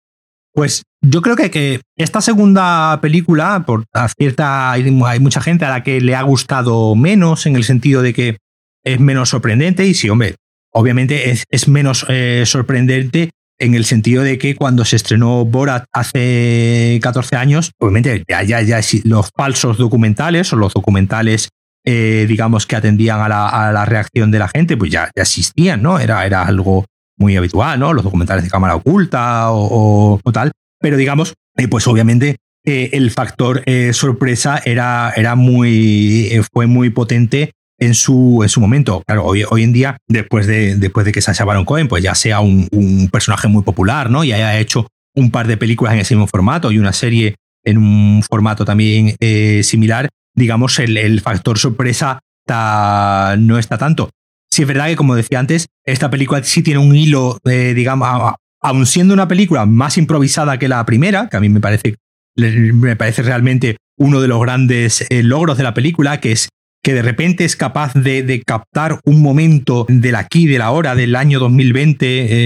Pues 0.52 0.84
yo 1.00 1.20
creo 1.20 1.34
que, 1.34 1.50
que 1.50 1.80
esta 1.96 2.20
segunda 2.20 3.00
película, 3.00 3.64
por 3.66 3.84
cierta, 4.16 4.70
hay, 4.70 4.84
hay, 5.04 5.20
mucha 5.20 5.40
gente 5.40 5.64
a 5.64 5.70
la 5.70 5.82
que 5.82 6.00
le 6.00 6.14
ha 6.14 6.22
gustado 6.22 6.94
menos, 6.94 7.46
en 7.46 7.56
el 7.56 7.64
sentido 7.64 8.02
de 8.02 8.14
que 8.14 8.38
es 8.84 9.00
menos 9.00 9.30
sorprendente, 9.30 9.84
y 9.86 9.94
sí, 9.94 10.08
hombre, 10.08 10.36
obviamente 10.74 11.34
es, 11.48 11.68
menos 11.68 12.04
eh, 12.08 12.42
sorprendente 12.46 13.30
en 13.58 13.74
el 13.74 13.84
sentido 13.84 14.22
de 14.22 14.36
que 14.36 14.56
cuando 14.56 14.84
se 14.84 14.96
estrenó 14.96 15.44
Borat 15.44 15.84
hace 15.92 16.98
14 17.00 17.36
años, 17.36 17.72
obviamente 17.78 18.24
ya, 18.28 18.42
ya, 18.42 18.60
ya 18.60 18.80
los 19.04 19.30
falsos 19.34 19.78
documentales 19.78 20.52
o 20.52 20.56
los 20.56 20.74
documentales, 20.74 21.50
eh, 21.84 22.26
digamos, 22.28 22.66
que 22.66 22.76
atendían 22.76 23.20
a 23.20 23.28
la, 23.28 23.48
a 23.48 23.72
la, 23.72 23.84
reacción 23.84 24.30
de 24.32 24.40
la 24.40 24.48
gente, 24.48 24.76
pues 24.76 24.90
ya, 24.90 25.10
ya 25.14 25.22
existían, 25.22 25.82
¿no? 25.82 26.00
Era, 26.00 26.26
era 26.26 26.42
algo 26.42 26.84
muy 27.16 27.36
habitual, 27.36 27.78
¿no? 27.78 27.92
Los 27.92 28.02
documentales 28.02 28.42
de 28.42 28.50
cámara 28.50 28.74
oculta 28.74 29.52
o, 29.52 30.20
tal. 30.32 30.50
Pero 30.80 30.96
digamos, 30.96 31.34
eh, 31.56 31.68
pues 31.68 31.86
obviamente 31.86 32.36
el 32.66 33.10
factor 33.10 33.62
sorpresa 33.92 34.60
era, 34.64 35.12
era 35.14 35.34
muy, 35.34 36.40
fue 36.50 36.66
muy 36.66 36.88
potente 36.88 37.52
en 37.78 37.94
su, 37.94 38.40
en 38.42 38.48
su 38.48 38.60
momento. 38.60 39.02
Claro, 39.06 39.24
hoy, 39.24 39.44
hoy 39.48 39.62
en 39.62 39.72
día, 39.72 39.96
después 40.08 40.46
de, 40.46 40.76
después 40.76 41.06
de 41.06 41.12
que 41.12 41.20
Sacha 41.20 41.44
Baron 41.44 41.64
Cohen 41.64 41.88
pues 41.88 42.02
ya 42.02 42.14
sea 42.14 42.40
un, 42.40 42.68
personaje 43.12 43.48
muy 43.48 43.62
popular, 43.62 44.10
¿no? 44.10 44.24
Y 44.24 44.32
haya 44.32 44.58
hecho 44.58 44.88
un 45.14 45.30
par 45.30 45.46
de 45.46 45.56
películas 45.56 45.94
en 45.94 46.00
ese 46.00 46.14
mismo 46.14 46.26
formato 46.26 46.72
y 46.72 46.78
una 46.78 46.92
serie 46.92 47.36
en 47.64 47.78
un 47.78 48.22
formato 48.28 48.64
también 48.64 49.16
eh, 49.20 49.62
similar, 49.62 50.08
digamos, 50.34 50.78
el, 50.78 50.96
el 50.96 51.20
factor 51.20 51.58
sorpresa 51.58 52.20
ta, 52.46 53.36
no 53.38 53.58
está 53.58 53.78
tanto. 53.78 54.10
Sí 54.50 54.62
es 54.62 54.68
verdad 54.68 54.86
que, 54.86 54.96
como 54.96 55.16
decía 55.16 55.40
antes, 55.40 55.66
esta 55.84 56.10
película 56.10 56.42
sí 56.44 56.62
tiene 56.62 56.78
un 56.78 56.94
hilo, 56.94 57.38
eh, 57.44 57.72
digamos, 57.74 58.34
aun 58.60 58.86
siendo 58.86 59.14
una 59.14 59.28
película 59.28 59.66
más 59.66 59.98
improvisada 59.98 60.58
que 60.58 60.68
la 60.68 60.84
primera, 60.86 61.28
que 61.28 61.36
a 61.36 61.40
mí 61.40 61.48
me 61.48 61.60
parece, 61.60 61.96
me 62.36 62.96
parece 62.96 63.22
realmente 63.22 63.76
uno 63.96 64.20
de 64.20 64.28
los 64.28 64.40
grandes 64.40 65.06
eh, 65.10 65.22
logros 65.22 65.56
de 65.56 65.64
la 65.64 65.74
película, 65.74 66.20
que 66.20 66.32
es 66.32 66.48
que 66.84 66.92
de 66.92 67.02
repente 67.02 67.46
es 67.46 67.56
capaz 67.56 67.94
de, 67.94 68.42
captar 68.46 69.00
un 69.06 69.22
momento 69.22 69.86
del 69.88 70.14
aquí, 70.16 70.46
de 70.46 70.58
la 70.58 70.70
hora, 70.70 70.94
del 70.94 71.16
año 71.16 71.40
2020, 71.40 71.96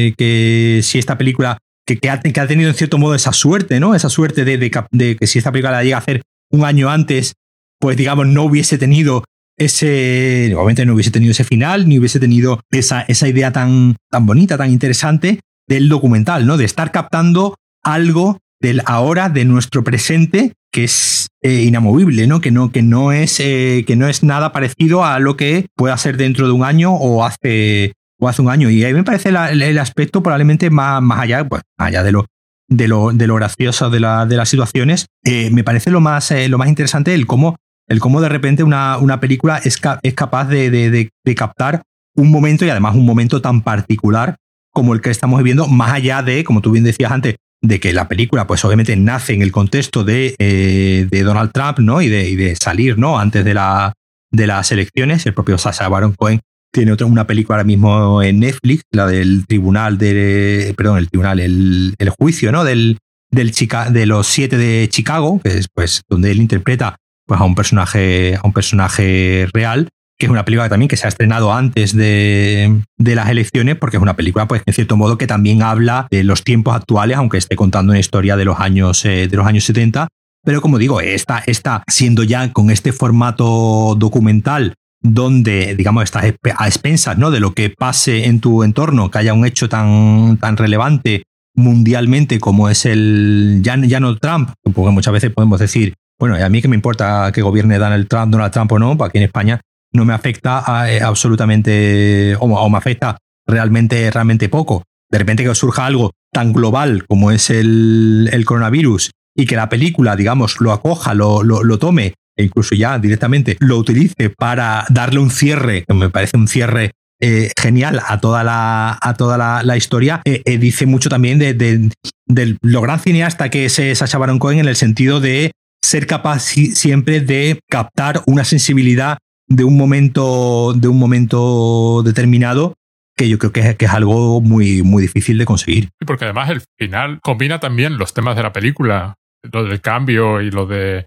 eh, 0.06 0.14
que 0.16 0.80
si 0.84 0.98
esta 0.98 1.18
película, 1.18 1.58
que, 1.84 1.98
que, 1.98 2.08
ha, 2.08 2.20
que, 2.20 2.40
ha, 2.40 2.46
tenido 2.46 2.70
en 2.70 2.76
cierto 2.76 2.98
modo 2.98 3.16
esa 3.16 3.32
suerte, 3.32 3.80
¿no? 3.80 3.96
Esa 3.96 4.08
suerte 4.08 4.44
de, 4.44 4.70
que 4.70 5.26
si 5.26 5.38
esta 5.38 5.50
película 5.50 5.72
la 5.72 5.82
llega 5.82 5.96
a 5.96 6.00
hacer 6.00 6.22
un 6.52 6.64
año 6.64 6.88
antes, 6.88 7.34
pues 7.80 7.96
digamos, 7.96 8.28
no 8.28 8.44
hubiese 8.44 8.78
tenido 8.78 9.24
ese, 9.56 10.54
obviamente 10.54 10.86
no 10.86 10.94
hubiese 10.94 11.10
tenido 11.10 11.32
ese 11.32 11.42
final, 11.42 11.88
ni 11.88 11.98
hubiese 11.98 12.20
tenido 12.20 12.60
esa, 12.70 13.02
esa 13.02 13.26
idea 13.26 13.52
tan, 13.52 13.96
tan 14.08 14.24
bonita, 14.24 14.56
tan 14.56 14.70
interesante 14.70 15.40
del 15.66 15.88
documental, 15.88 16.46
¿no? 16.46 16.56
De 16.56 16.64
estar 16.64 16.92
captando 16.92 17.56
algo 17.82 18.38
del 18.60 18.82
ahora, 18.86 19.30
de 19.30 19.44
nuestro 19.44 19.82
presente, 19.82 20.52
que 20.72 20.84
es 20.84 21.28
eh, 21.42 21.62
inamovible, 21.62 22.26
¿no? 22.26 22.40
Que 22.40 22.50
no, 22.50 22.70
que 22.70 22.82
no 22.82 23.12
es, 23.12 23.40
eh, 23.40 23.84
que 23.86 23.96
no 23.96 24.08
es 24.08 24.22
nada 24.22 24.52
parecido 24.52 25.04
a 25.04 25.18
lo 25.18 25.36
que 25.36 25.66
pueda 25.74 25.96
ser 25.96 26.16
dentro 26.16 26.46
de 26.46 26.52
un 26.52 26.64
año 26.64 26.92
o 26.94 27.24
hace, 27.24 27.94
o 28.18 28.28
hace 28.28 28.42
un 28.42 28.50
año. 28.50 28.70
Y 28.70 28.84
ahí 28.84 28.92
me 28.92 29.04
parece 29.04 29.30
el 29.30 29.78
aspecto 29.78 30.22
probablemente 30.22 30.70
más, 30.70 31.02
más 31.02 31.20
allá, 31.20 31.48
pues, 31.48 31.62
allá 31.78 32.02
de 32.02 32.12
lo, 32.12 32.26
de 32.68 32.88
lo, 32.88 33.12
de 33.12 33.26
lo 33.26 33.34
gracioso 33.36 33.90
de, 33.90 33.98
de 33.98 34.36
las 34.36 34.48
situaciones, 34.48 35.06
eh, 35.24 35.50
me 35.50 35.64
parece 35.64 35.90
lo 35.90 36.00
más, 36.00 36.32
lo 36.48 36.58
más 36.58 36.68
interesante 36.68 37.14
el 37.14 37.26
cómo, 37.26 37.56
el 37.88 38.00
cómo 38.00 38.20
de 38.20 38.28
repente 38.28 38.62
una, 38.62 38.98
una 38.98 39.18
película 39.20 39.58
es, 39.58 39.80
es 40.02 40.14
capaz 40.14 40.44
de, 40.46 40.70
de, 40.70 41.10
de, 41.24 41.34
captar 41.34 41.82
un 42.14 42.30
momento 42.30 42.64
y 42.64 42.70
además 42.70 42.94
un 42.94 43.06
momento 43.06 43.40
tan 43.40 43.62
particular 43.62 44.36
como 44.72 44.92
el 44.92 45.00
que 45.00 45.10
estamos 45.10 45.38
viviendo, 45.38 45.66
más 45.66 45.92
allá 45.92 46.22
de, 46.22 46.44
como 46.44 46.60
tú 46.60 46.70
bien 46.70 46.84
decías 46.84 47.10
antes, 47.10 47.36
de 47.60 47.80
que 47.80 47.92
la 47.92 48.08
película, 48.08 48.46
pues 48.46 48.64
obviamente 48.64 48.96
nace 48.96 49.34
en 49.34 49.42
el 49.42 49.52
contexto 49.52 50.04
de, 50.04 50.34
eh, 50.38 51.06
de 51.10 51.22
Donald 51.22 51.50
Trump, 51.52 51.78
¿no? 51.80 52.00
Y 52.02 52.08
de, 52.08 52.28
y 52.28 52.36
de, 52.36 52.56
salir, 52.56 52.98
¿no? 52.98 53.18
Antes 53.18 53.44
de, 53.44 53.54
la, 53.54 53.92
de 54.30 54.46
las 54.46 54.70
elecciones. 54.70 55.26
El 55.26 55.34
propio 55.34 55.58
Sacha 55.58 55.88
Baron 55.88 56.12
Cohen 56.12 56.40
tiene 56.72 56.92
otra, 56.92 57.06
una 57.06 57.26
película 57.26 57.56
ahora 57.56 57.64
mismo 57.64 58.22
en 58.22 58.40
Netflix, 58.40 58.82
la 58.92 59.06
del 59.06 59.46
tribunal 59.46 59.98
de, 59.98 60.74
perdón, 60.76 60.98
el 60.98 61.08
tribunal, 61.08 61.40
el, 61.40 61.94
el 61.98 62.10
juicio, 62.10 62.52
¿no? 62.52 62.64
Del, 62.64 62.98
del 63.30 63.50
Chica, 63.52 63.90
de 63.90 64.06
los 64.06 64.26
siete 64.26 64.56
de 64.56 64.88
Chicago, 64.88 65.40
que 65.42 65.58
es 65.58 65.66
pues 65.72 66.02
donde 66.08 66.30
él 66.30 66.40
interpreta 66.40 66.96
pues, 67.26 67.40
a 67.40 67.44
un 67.44 67.54
personaje, 67.54 68.36
a 68.36 68.40
un 68.44 68.52
personaje 68.52 69.48
real 69.52 69.88
que 70.18 70.26
es 70.26 70.30
una 70.30 70.44
película 70.44 70.68
también 70.68 70.88
que 70.88 70.96
se 70.96 71.06
ha 71.06 71.08
estrenado 71.08 71.52
antes 71.52 71.94
de, 71.94 72.82
de, 72.96 73.14
las 73.14 73.28
elecciones, 73.30 73.76
porque 73.76 73.98
es 73.98 74.02
una 74.02 74.16
película, 74.16 74.48
pues, 74.48 74.62
en 74.66 74.74
cierto 74.74 74.96
modo, 74.96 75.16
que 75.16 75.28
también 75.28 75.62
habla 75.62 76.08
de 76.10 76.24
los 76.24 76.42
tiempos 76.42 76.74
actuales, 76.74 77.16
aunque 77.16 77.38
esté 77.38 77.54
contando 77.54 77.92
una 77.92 78.00
historia 78.00 78.36
de 78.36 78.44
los 78.44 78.58
años, 78.58 79.04
eh, 79.04 79.28
de 79.28 79.36
los 79.36 79.46
años 79.46 79.64
70. 79.64 80.08
Pero 80.44 80.60
como 80.60 80.78
digo, 80.78 81.00
está, 81.00 81.42
está 81.46 81.84
siendo 81.86 82.24
ya 82.24 82.52
con 82.52 82.70
este 82.70 82.92
formato 82.92 83.94
documental 83.96 84.74
donde, 85.00 85.76
digamos, 85.76 86.02
estás 86.02 86.24
a 86.56 86.66
expensas 86.66 87.16
¿no? 87.16 87.30
de 87.30 87.38
lo 87.38 87.54
que 87.54 87.70
pase 87.70 88.24
en 88.24 88.40
tu 88.40 88.64
entorno, 88.64 89.10
que 89.10 89.18
haya 89.18 89.34
un 89.34 89.46
hecho 89.46 89.68
tan, 89.68 90.38
tan 90.38 90.56
relevante 90.56 91.22
mundialmente 91.54 92.40
como 92.40 92.68
es 92.68 92.86
el 92.86 93.60
ya, 93.62 93.76
Trump, 94.20 94.50
porque 94.62 94.90
muchas 94.90 95.12
veces 95.12 95.30
podemos 95.32 95.60
decir, 95.60 95.94
bueno, 96.18 96.34
a 96.34 96.48
mí 96.48 96.62
que 96.62 96.68
me 96.68 96.76
importa 96.76 97.30
que 97.32 97.42
gobierne 97.42 97.78
Donald 97.78 98.08
Trump, 98.08 98.32
Donald 98.32 98.52
Trump 98.52 98.72
o 98.72 98.78
no, 98.78 98.92
aquí 99.04 99.18
en 99.18 99.24
España 99.24 99.60
no 99.92 100.04
me 100.04 100.14
afecta 100.14 100.64
eh, 100.88 101.00
absolutamente 101.00 102.36
o, 102.38 102.68
me 102.68 102.78
afecta 102.78 103.16
realmente, 103.46 104.10
realmente 104.10 104.48
poco. 104.48 104.82
De 105.10 105.18
repente 105.18 105.44
que 105.44 105.54
surja 105.54 105.86
algo 105.86 106.12
tan 106.32 106.52
global 106.52 107.06
como 107.06 107.30
es 107.30 107.50
el, 107.50 108.42
coronavirus 108.44 109.10
y 109.34 109.46
que 109.46 109.56
la 109.56 109.68
película, 109.68 110.16
digamos, 110.16 110.60
lo 110.60 110.72
acoja, 110.72 111.14
lo, 111.14 111.42
lo, 111.42 111.78
tome 111.78 112.14
e 112.36 112.44
incluso 112.44 112.74
ya 112.74 112.98
directamente 112.98 113.56
lo 113.60 113.78
utilice 113.78 114.30
para 114.30 114.84
darle 114.90 115.20
un 115.20 115.30
cierre, 115.30 115.84
que 115.86 115.94
me 115.94 116.10
parece 116.10 116.36
un 116.36 116.48
cierre 116.48 116.92
eh, 117.20 117.50
genial 117.58 118.00
a 118.06 118.20
toda 118.20 118.44
la, 118.44 118.98
a 119.00 119.14
toda 119.14 119.62
la, 119.62 119.76
historia, 119.76 120.20
eh, 120.24 120.58
dice 120.58 120.86
mucho 120.86 121.08
también 121.08 121.38
de, 121.38 121.54
de, 121.54 121.90
de, 122.26 122.56
lo 122.60 122.80
gran 122.80 123.00
cineasta 123.00 123.48
que 123.48 123.64
es 123.64 123.80
Sacha 123.98 124.18
Baron 124.18 124.38
Cohen 124.38 124.60
en 124.60 124.68
el 124.68 124.76
sentido 124.76 125.20
de 125.20 125.52
ser 125.82 126.06
capaz 126.06 126.40
siempre 126.40 127.20
de 127.20 127.60
captar 127.68 128.22
una 128.26 128.44
sensibilidad 128.44 129.18
de 129.48 129.64
un 129.64 129.76
momento, 129.76 130.72
de 130.74 130.88
un 130.88 130.98
momento 130.98 132.02
determinado 132.04 132.74
que 133.16 133.28
yo 133.28 133.38
creo 133.38 133.52
que 133.52 133.60
es, 133.60 133.76
que 133.76 133.86
es, 133.86 133.90
algo 133.90 134.40
muy, 134.40 134.82
muy 134.82 135.02
difícil 135.02 135.38
de 135.38 135.44
conseguir. 135.44 135.84
Sí, 135.84 136.06
porque 136.06 136.24
además 136.24 136.50
el 136.50 136.62
final 136.78 137.18
combina 137.20 137.58
también 137.58 137.98
los 137.98 138.14
temas 138.14 138.36
de 138.36 138.44
la 138.44 138.52
película, 138.52 139.14
lo 139.42 139.64
del 139.64 139.80
cambio 139.80 140.40
y 140.40 140.52
lo 140.52 140.66
de 140.66 141.06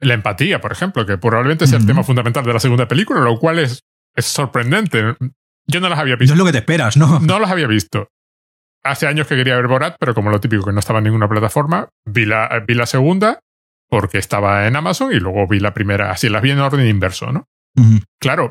la 0.00 0.14
empatía, 0.14 0.60
por 0.60 0.72
ejemplo, 0.72 1.04
que 1.04 1.18
probablemente 1.18 1.66
sea 1.66 1.78
el 1.78 1.86
tema 1.86 2.02
fundamental 2.02 2.44
de 2.44 2.54
la 2.54 2.58
segunda 2.58 2.88
película, 2.88 3.20
lo 3.20 3.38
cual 3.38 3.58
es, 3.58 3.82
es 4.16 4.24
sorprendente. 4.24 5.14
Yo 5.66 5.80
no 5.80 5.88
las 5.88 5.98
había 5.98 6.16
visto. 6.16 6.34
No 6.34 6.36
es 6.36 6.38
lo 6.38 6.46
que 6.46 6.52
te 6.52 6.58
esperas, 6.58 6.96
¿no? 6.96 7.20
No 7.20 7.38
las 7.38 7.50
había 7.50 7.66
visto. 7.66 8.08
Hace 8.82 9.06
años 9.06 9.26
que 9.26 9.36
quería 9.36 9.54
ver 9.54 9.68
Borat, 9.68 9.96
pero 10.00 10.14
como 10.14 10.30
lo 10.30 10.40
típico 10.40 10.64
que 10.64 10.72
no 10.72 10.80
estaba 10.80 10.98
en 10.98 11.04
ninguna 11.04 11.28
plataforma, 11.28 11.88
vi 12.04 12.24
la, 12.24 12.64
vi 12.66 12.74
la 12.74 12.86
segunda 12.86 13.40
porque 13.88 14.16
estaba 14.16 14.66
en 14.66 14.74
Amazon 14.74 15.12
y 15.12 15.20
luego 15.20 15.46
vi 15.46 15.60
la 15.60 15.74
primera, 15.74 16.10
así 16.10 16.30
las 16.30 16.40
vi 16.40 16.50
en 16.50 16.60
orden 16.60 16.86
inverso, 16.86 17.30
¿no? 17.30 17.46
Uh 17.76 17.82
-huh. 17.82 18.02
Claro, 18.20 18.50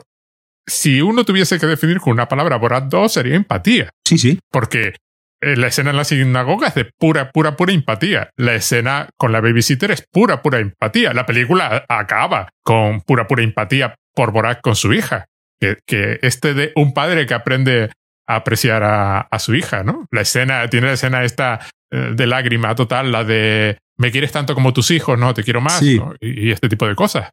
si 0.67 1.01
uno 1.01 1.24
tuviese 1.26 1.59
que 1.59 1.67
definir 1.67 1.99
con 1.99 2.13
una 2.13 2.28
palabra 2.28 2.57
Borat 2.57 2.86
2 2.86 3.11
sería 3.11 3.36
empatía. 3.36 3.89
Sí, 4.05 4.17
sí. 4.17 4.39
Porque 4.51 4.95
eh, 5.41 5.55
la 5.55 5.67
escena 5.67 5.89
en 5.89 5.97
la 5.97 6.03
sinagoga 6.03 6.67
es 6.67 6.76
de 6.76 6.86
pura, 6.86 7.32
pura, 7.32 7.55
pura 7.55 7.74
empatía. 7.74 8.30
La 8.38 8.53
escena 8.53 9.09
con 9.17 9.32
la 9.32 9.41
babysitter 9.41 9.91
es 9.91 10.05
pura, 10.11 10.41
pura 10.41 10.59
empatía. 10.59 11.13
La 11.13 11.26
película 11.26 11.86
acaba 11.89 12.49
con 12.63 13.01
pura, 13.01 13.28
pura 13.28 13.43
empatía 13.43 13.95
por 14.13 14.32
Borat 14.32 14.61
con 14.61 14.76
su 14.76 14.93
hija. 14.93 15.26
Que, 15.59 15.78
que 15.86 16.19
este 16.22 16.53
de 16.53 16.72
un 16.76 16.93
padre 16.93 17.28
que 17.28 17.36
aprende 17.36 17.91
a 18.28 18.36
apreciar 18.36 18.84
a, 18.84 19.22
a, 19.22 19.39
su 19.39 19.53
hija, 19.53 19.84
¿no? 19.84 20.07
La 20.11 20.22
escena, 20.22 20.67
tiene 20.69 20.88
la 20.88 20.93
escena 20.93 21.24
esta 21.24 21.59
eh, 21.91 22.13
de 22.15 22.26
lágrima 22.26 22.74
total, 22.74 23.11
la 23.11 23.24
de 23.24 23.78
me 23.97 24.11
quieres 24.11 24.32
tanto 24.32 24.55
como 24.55 24.74
tus 24.74 24.89
hijos, 24.89 25.19
no, 25.19 25.36
te 25.36 25.43
quiero 25.43 25.61
más, 25.61 25.78
sí. 25.78 25.99
¿no? 25.99 26.15
y, 26.19 26.47
y, 26.47 26.51
este 26.51 26.67
tipo 26.67 26.88
de 26.88 26.95
cosas. 26.95 27.30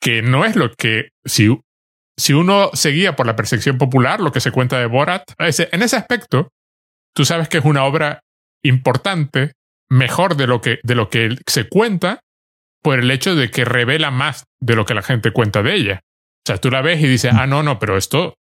Que 0.00 0.22
no 0.22 0.44
es 0.44 0.56
lo 0.56 0.72
que, 0.74 1.10
si 1.24 1.48
si 2.18 2.32
uno 2.32 2.70
seguía 2.72 3.14
por 3.14 3.26
la 3.26 3.36
percepción 3.36 3.78
popular, 3.78 4.20
lo 4.20 4.32
que 4.32 4.40
se 4.40 4.50
cuenta 4.50 4.78
de 4.78 4.86
Borat, 4.86 5.24
en 5.38 5.82
ese 5.82 5.96
aspecto, 5.96 6.48
tú 7.14 7.24
sabes 7.24 7.48
que 7.48 7.58
es 7.58 7.64
una 7.64 7.84
obra 7.84 8.20
importante, 8.62 9.52
mejor 9.90 10.36
de 10.36 10.46
lo 10.46 10.60
que, 10.60 10.80
de 10.82 10.94
lo 10.94 11.10
que 11.10 11.36
se 11.46 11.68
cuenta, 11.68 12.20
por 12.82 12.98
el 12.98 13.10
hecho 13.10 13.34
de 13.34 13.50
que 13.50 13.64
revela 13.64 14.10
más 14.10 14.44
de 14.60 14.76
lo 14.76 14.84
que 14.86 14.94
la 14.94 15.02
gente 15.02 15.32
cuenta 15.32 15.62
de 15.62 15.74
ella. 15.74 16.00
O 16.04 16.46
sea, 16.46 16.58
tú 16.58 16.70
la 16.70 16.82
ves 16.82 17.00
y 17.00 17.06
dices, 17.06 17.32
ah, 17.34 17.46
no, 17.46 17.62
no, 17.62 17.78
pero 17.78 17.96
esto, 17.96 18.36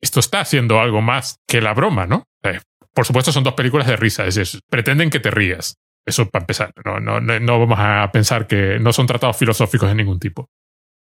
esto 0.00 0.20
está 0.20 0.40
haciendo 0.40 0.80
algo 0.80 1.02
más 1.02 1.36
que 1.46 1.60
la 1.60 1.74
broma, 1.74 2.06
¿no? 2.06 2.24
Eh, 2.44 2.60
por 2.94 3.06
supuesto, 3.06 3.32
son 3.32 3.44
dos 3.44 3.54
películas 3.54 3.86
de 3.86 3.96
risa, 3.96 4.26
es 4.26 4.36
decir, 4.36 4.60
pretenden 4.70 5.10
que 5.10 5.20
te 5.20 5.30
rías. 5.30 5.74
Eso 6.06 6.28
para 6.30 6.44
empezar. 6.44 6.72
No, 6.84 7.00
no, 7.00 7.20
no 7.20 7.58
vamos 7.58 7.78
a 7.78 8.10
pensar 8.12 8.46
que 8.46 8.78
no 8.78 8.92
son 8.92 9.06
tratados 9.06 9.36
filosóficos 9.36 9.88
de 9.88 9.94
ningún 9.94 10.18
tipo. 10.18 10.48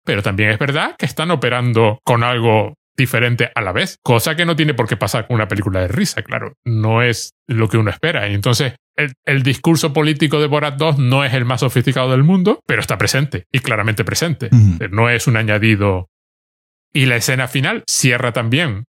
Pero 0.09 0.23
también 0.23 0.49
es 0.49 0.59
verdad 0.59 0.95
que 0.97 1.05
están 1.05 1.31
operando 1.31 2.01
con 2.03 2.25
algo 2.25 2.73
diferente 2.97 3.53
a 3.55 3.61
la 3.61 3.73
vez, 3.73 3.99
cosa 4.03 4.37
que 4.37 4.47
no 4.47 4.57
tiene 4.57 4.73
por 4.73 4.89
qué 4.89 4.97
pasar 4.97 5.27
con 5.27 5.35
una 5.35 5.49
película 5.49 5.81
de 5.81 5.89
risa, 5.89 6.23
claro, 6.23 6.55
no 6.65 7.03
es 7.03 7.35
lo 7.47 7.69
que 7.69 7.77
uno 7.77 7.91
espera. 7.91 8.27
Y 8.27 8.33
entonces, 8.33 8.73
el, 9.27 9.43
discurso 9.43 9.93
político 9.93 10.41
de 10.41 10.47
Borat 10.47 10.77
2 10.79 10.99
no 10.99 11.25
es 11.25 11.35
el 11.35 11.45
más 11.45 11.61
sofisticado 11.61 12.11
del 12.11 12.23
mundo, 12.23 12.61
pero 12.67 12.81
está 12.81 12.97
presente 12.97 13.45
y 13.53 13.59
claramente 13.59 14.03
presente. 14.03 14.49
No 14.91 15.11
es 15.11 15.27
un 15.27 15.37
añadido. 15.37 16.09
Y 16.95 17.05
la 17.05 17.17
escena 17.17 17.47
final 17.47 17.85
cierra 17.87 18.33
también, 18.33 18.85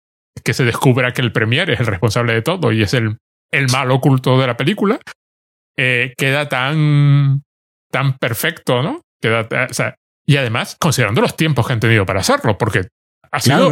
que 0.43 0.53
se 0.53 0.65
descubra 0.65 1.13
que 1.13 1.21
el 1.21 1.31
premier 1.31 1.69
es 1.69 1.79
el 1.79 1.85
responsable 1.85 2.33
de 2.33 2.41
todo 2.41 2.73
y 2.73 2.83
es 2.83 2.93
el, 2.93 3.19
el 3.51 3.71
mal 3.71 3.89
oculto 3.89 4.37
de 4.37 4.47
la 4.47 4.57
película. 4.57 4.99
Eh, 5.77 6.13
queda 6.17 6.49
tan, 6.49 7.43
tan 7.89 8.17
perfecto, 8.17 8.83
¿no? 8.83 8.99
Queda, 9.21 9.47
o 9.69 9.73
sea, 9.73 9.95
y 10.25 10.37
además, 10.37 10.75
considerando 10.79 11.21
los 11.21 11.35
tiempos 11.35 11.67
que 11.67 11.73
han 11.73 11.79
tenido 11.79 12.05
para 12.05 12.21
hacerlo, 12.21 12.57
porque 12.57 12.87
ha 13.31 13.39
sido, 13.39 13.69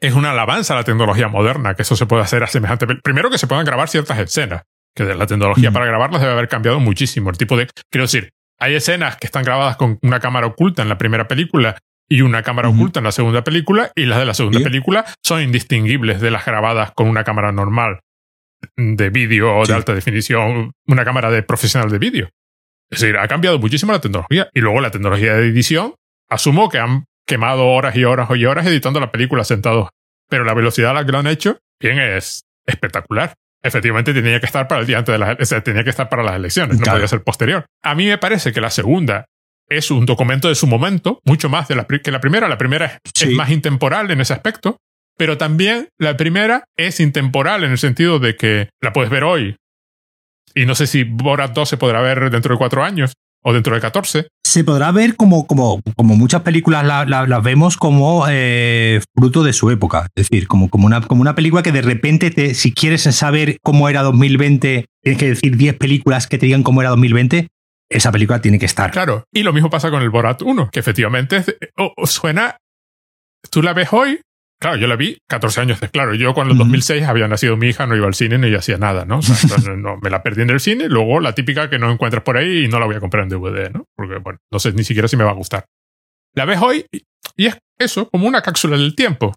es 0.00 0.14
una 0.14 0.30
alabanza 0.30 0.74
a 0.74 0.78
la 0.78 0.84
tecnología 0.84 1.28
moderna, 1.28 1.74
que 1.74 1.82
eso 1.82 1.96
se 1.96 2.06
puede 2.06 2.22
hacer 2.22 2.42
a 2.42 2.46
semejante. 2.46 2.86
Primero 3.02 3.30
que 3.30 3.38
se 3.38 3.46
puedan 3.46 3.64
grabar 3.64 3.88
ciertas 3.88 4.18
escenas, 4.18 4.62
que 4.94 5.04
la 5.04 5.26
tecnología 5.26 5.70
mm. 5.70 5.74
para 5.74 5.86
grabarlas 5.86 6.20
debe 6.20 6.32
haber 6.32 6.48
cambiado 6.48 6.80
muchísimo. 6.80 7.30
El 7.30 7.38
tipo 7.38 7.56
de. 7.56 7.68
Quiero 7.90 8.04
decir, 8.04 8.30
hay 8.58 8.74
escenas 8.74 9.16
que 9.16 9.26
están 9.26 9.44
grabadas 9.44 9.76
con 9.76 9.98
una 10.02 10.20
cámara 10.20 10.46
oculta 10.46 10.82
en 10.82 10.88
la 10.88 10.98
primera 10.98 11.28
película 11.28 11.76
y 12.08 12.22
una 12.22 12.42
cámara 12.42 12.68
oculta 12.68 13.00
en 13.00 13.04
la 13.04 13.12
segunda 13.12 13.42
película, 13.42 13.90
y 13.94 14.06
las 14.06 14.18
de 14.18 14.26
la 14.26 14.34
segunda 14.34 14.60
película 14.60 15.04
son 15.24 15.42
indistinguibles 15.42 16.20
de 16.20 16.30
las 16.30 16.44
grabadas 16.44 16.92
con 16.92 17.08
una 17.08 17.24
cámara 17.24 17.50
normal 17.52 18.00
de 18.76 19.10
vídeo 19.10 19.56
o 19.56 19.66
de 19.66 19.74
alta 19.74 19.92
definición, 19.92 20.72
una 20.86 21.04
cámara 21.04 21.30
de 21.30 21.42
profesional 21.42 21.90
de 21.90 21.98
vídeo. 21.98 22.28
Es 22.90 23.00
decir, 23.00 23.16
ha 23.16 23.26
cambiado 23.28 23.58
muchísimo 23.58 23.92
la 23.92 24.00
tecnología. 24.00 24.48
Y 24.54 24.60
luego 24.60 24.80
la 24.80 24.90
tecnología 24.90 25.34
de 25.34 25.48
edición, 25.48 25.94
asumo 26.28 26.68
que 26.68 26.78
han 26.78 27.04
quemado 27.26 27.66
horas 27.66 27.96
y 27.96 28.04
horas 28.04 28.28
y 28.34 28.44
horas 28.44 28.66
editando 28.66 29.00
la 29.00 29.10
película 29.10 29.44
sentados. 29.44 29.88
Pero 30.28 30.44
la 30.44 30.54
velocidad 30.54 30.90
a 30.90 30.94
la 30.94 31.06
que 31.06 31.12
lo 31.12 31.18
han 31.18 31.26
hecho, 31.26 31.58
bien, 31.80 31.98
es 31.98 32.42
espectacular. 32.66 33.34
Efectivamente 33.62 34.12
tenía 34.12 34.38
que 34.38 34.46
estar 34.46 34.68
para 34.68 34.80
el 34.80 34.86
día 34.86 34.98
antes 34.98 35.12
de 35.12 35.18
las, 35.18 35.40
o 35.40 35.44
sea, 35.44 35.60
tenía 35.62 35.82
que 35.82 35.90
estar 35.90 36.08
para 36.08 36.22
las 36.22 36.36
elecciones, 36.36 36.78
no 36.78 36.84
podía 36.84 37.08
ser 37.08 37.22
posterior. 37.22 37.66
A 37.82 37.94
mí 37.94 38.06
me 38.06 38.18
parece 38.18 38.52
que 38.52 38.60
la 38.60 38.70
segunda 38.70 39.26
es 39.68 39.90
un 39.90 40.06
documento 40.06 40.48
de 40.48 40.54
su 40.54 40.66
momento, 40.66 41.20
mucho 41.24 41.48
más 41.48 41.66
de 41.68 41.74
la, 41.74 41.86
que 41.86 42.10
la 42.10 42.20
primera. 42.20 42.48
La 42.48 42.58
primera 42.58 43.00
es 43.04 43.34
más 43.34 43.50
intemporal 43.50 44.10
en 44.10 44.20
ese 44.20 44.32
aspecto, 44.32 44.76
pero 45.16 45.38
también 45.38 45.88
la 45.98 46.16
primera 46.16 46.64
es 46.76 47.00
intemporal 47.00 47.64
en 47.64 47.72
el 47.72 47.78
sentido 47.78 48.18
de 48.18 48.36
que 48.36 48.68
la 48.80 48.92
puedes 48.92 49.10
ver 49.10 49.24
hoy, 49.24 49.56
y 50.56 50.64
no 50.64 50.74
sé 50.74 50.86
si 50.86 51.04
Borat 51.04 51.52
2 51.52 51.68
se 51.68 51.76
podrá 51.76 52.00
ver 52.00 52.30
dentro 52.30 52.54
de 52.54 52.58
cuatro 52.58 52.82
años 52.82 53.12
o 53.44 53.52
dentro 53.52 53.74
de 53.74 53.80
14. 53.80 54.28
Se 54.44 54.64
podrá 54.64 54.90
ver 54.90 55.14
como, 55.14 55.46
como, 55.46 55.82
como 55.96 56.16
muchas 56.16 56.42
películas 56.42 56.84
las 56.84 57.42
vemos 57.42 57.76
como 57.76 58.24
eh, 58.28 59.00
fruto 59.14 59.44
de 59.44 59.52
su 59.52 59.70
época. 59.70 60.08
Es 60.16 60.28
decir, 60.28 60.48
como, 60.48 60.70
como, 60.70 60.86
una, 60.86 61.02
como 61.02 61.20
una 61.20 61.34
película 61.34 61.62
que 61.62 61.72
de 61.72 61.82
repente, 61.82 62.30
te, 62.30 62.54
si 62.54 62.72
quieres 62.72 63.02
saber 63.02 63.58
cómo 63.62 63.88
era 63.88 64.02
2020, 64.02 64.86
tienes 65.02 65.20
que 65.20 65.28
decir 65.28 65.56
10 65.56 65.76
películas 65.76 66.26
que 66.26 66.38
te 66.38 66.46
digan 66.46 66.62
cómo 66.62 66.80
era 66.80 66.90
2020. 66.90 67.48
Esa 67.88 68.10
película 68.10 68.40
tiene 68.40 68.58
que 68.58 68.66
estar. 68.66 68.90
Claro. 68.90 69.24
Y 69.32 69.42
lo 69.42 69.52
mismo 69.52 69.68
pasa 69.70 69.90
con 69.90 70.02
el 70.02 70.10
Borat 70.10 70.42
1, 70.42 70.70
que 70.72 70.80
efectivamente 70.80 71.44
suena. 72.04 72.56
Tú 73.50 73.62
la 73.62 73.74
ves 73.74 73.92
hoy 73.92 74.20
Claro, 74.58 74.76
yo 74.78 74.86
la 74.86 74.96
vi 74.96 75.18
14 75.28 75.60
años. 75.60 75.78
Claro, 75.92 76.14
yo 76.14 76.32
cuando 76.32 76.52
en 76.52 76.58
2006 76.58 77.04
había 77.04 77.28
nacido 77.28 77.56
mi 77.56 77.68
hija, 77.68 77.86
no 77.86 77.94
iba 77.94 78.06
al 78.06 78.14
cine 78.14 78.38
ni 78.38 78.54
hacía 78.54 78.78
nada, 78.78 79.04
¿no? 79.04 79.20
no, 79.76 79.98
me 79.98 80.10
la 80.10 80.22
perdí 80.22 80.42
en 80.42 80.50
el 80.50 80.60
cine, 80.60 80.88
luego 80.88 81.20
la 81.20 81.34
típica 81.34 81.68
que 81.68 81.78
no 81.78 81.90
encuentras 81.90 82.22
por 82.22 82.38
ahí 82.38 82.64
y 82.64 82.68
no 82.68 82.80
la 82.80 82.86
voy 82.86 82.96
a 82.96 83.00
comprar 83.00 83.24
en 83.24 83.28
DVD, 83.28 83.70
¿no? 83.70 83.84
Porque, 83.94 84.16
bueno, 84.16 84.38
no 84.50 84.58
sé 84.58 84.72
ni 84.72 84.84
siquiera 84.84 85.08
si 85.08 85.16
me 85.16 85.24
va 85.24 85.30
a 85.30 85.34
gustar. 85.34 85.66
La 86.34 86.44
ves 86.44 86.58
hoy 86.60 86.86
y 87.36 87.46
es 87.46 87.58
eso, 87.78 88.08
como 88.08 88.26
una 88.26 88.40
cápsula 88.40 88.78
del 88.78 88.94
tiempo, 88.94 89.34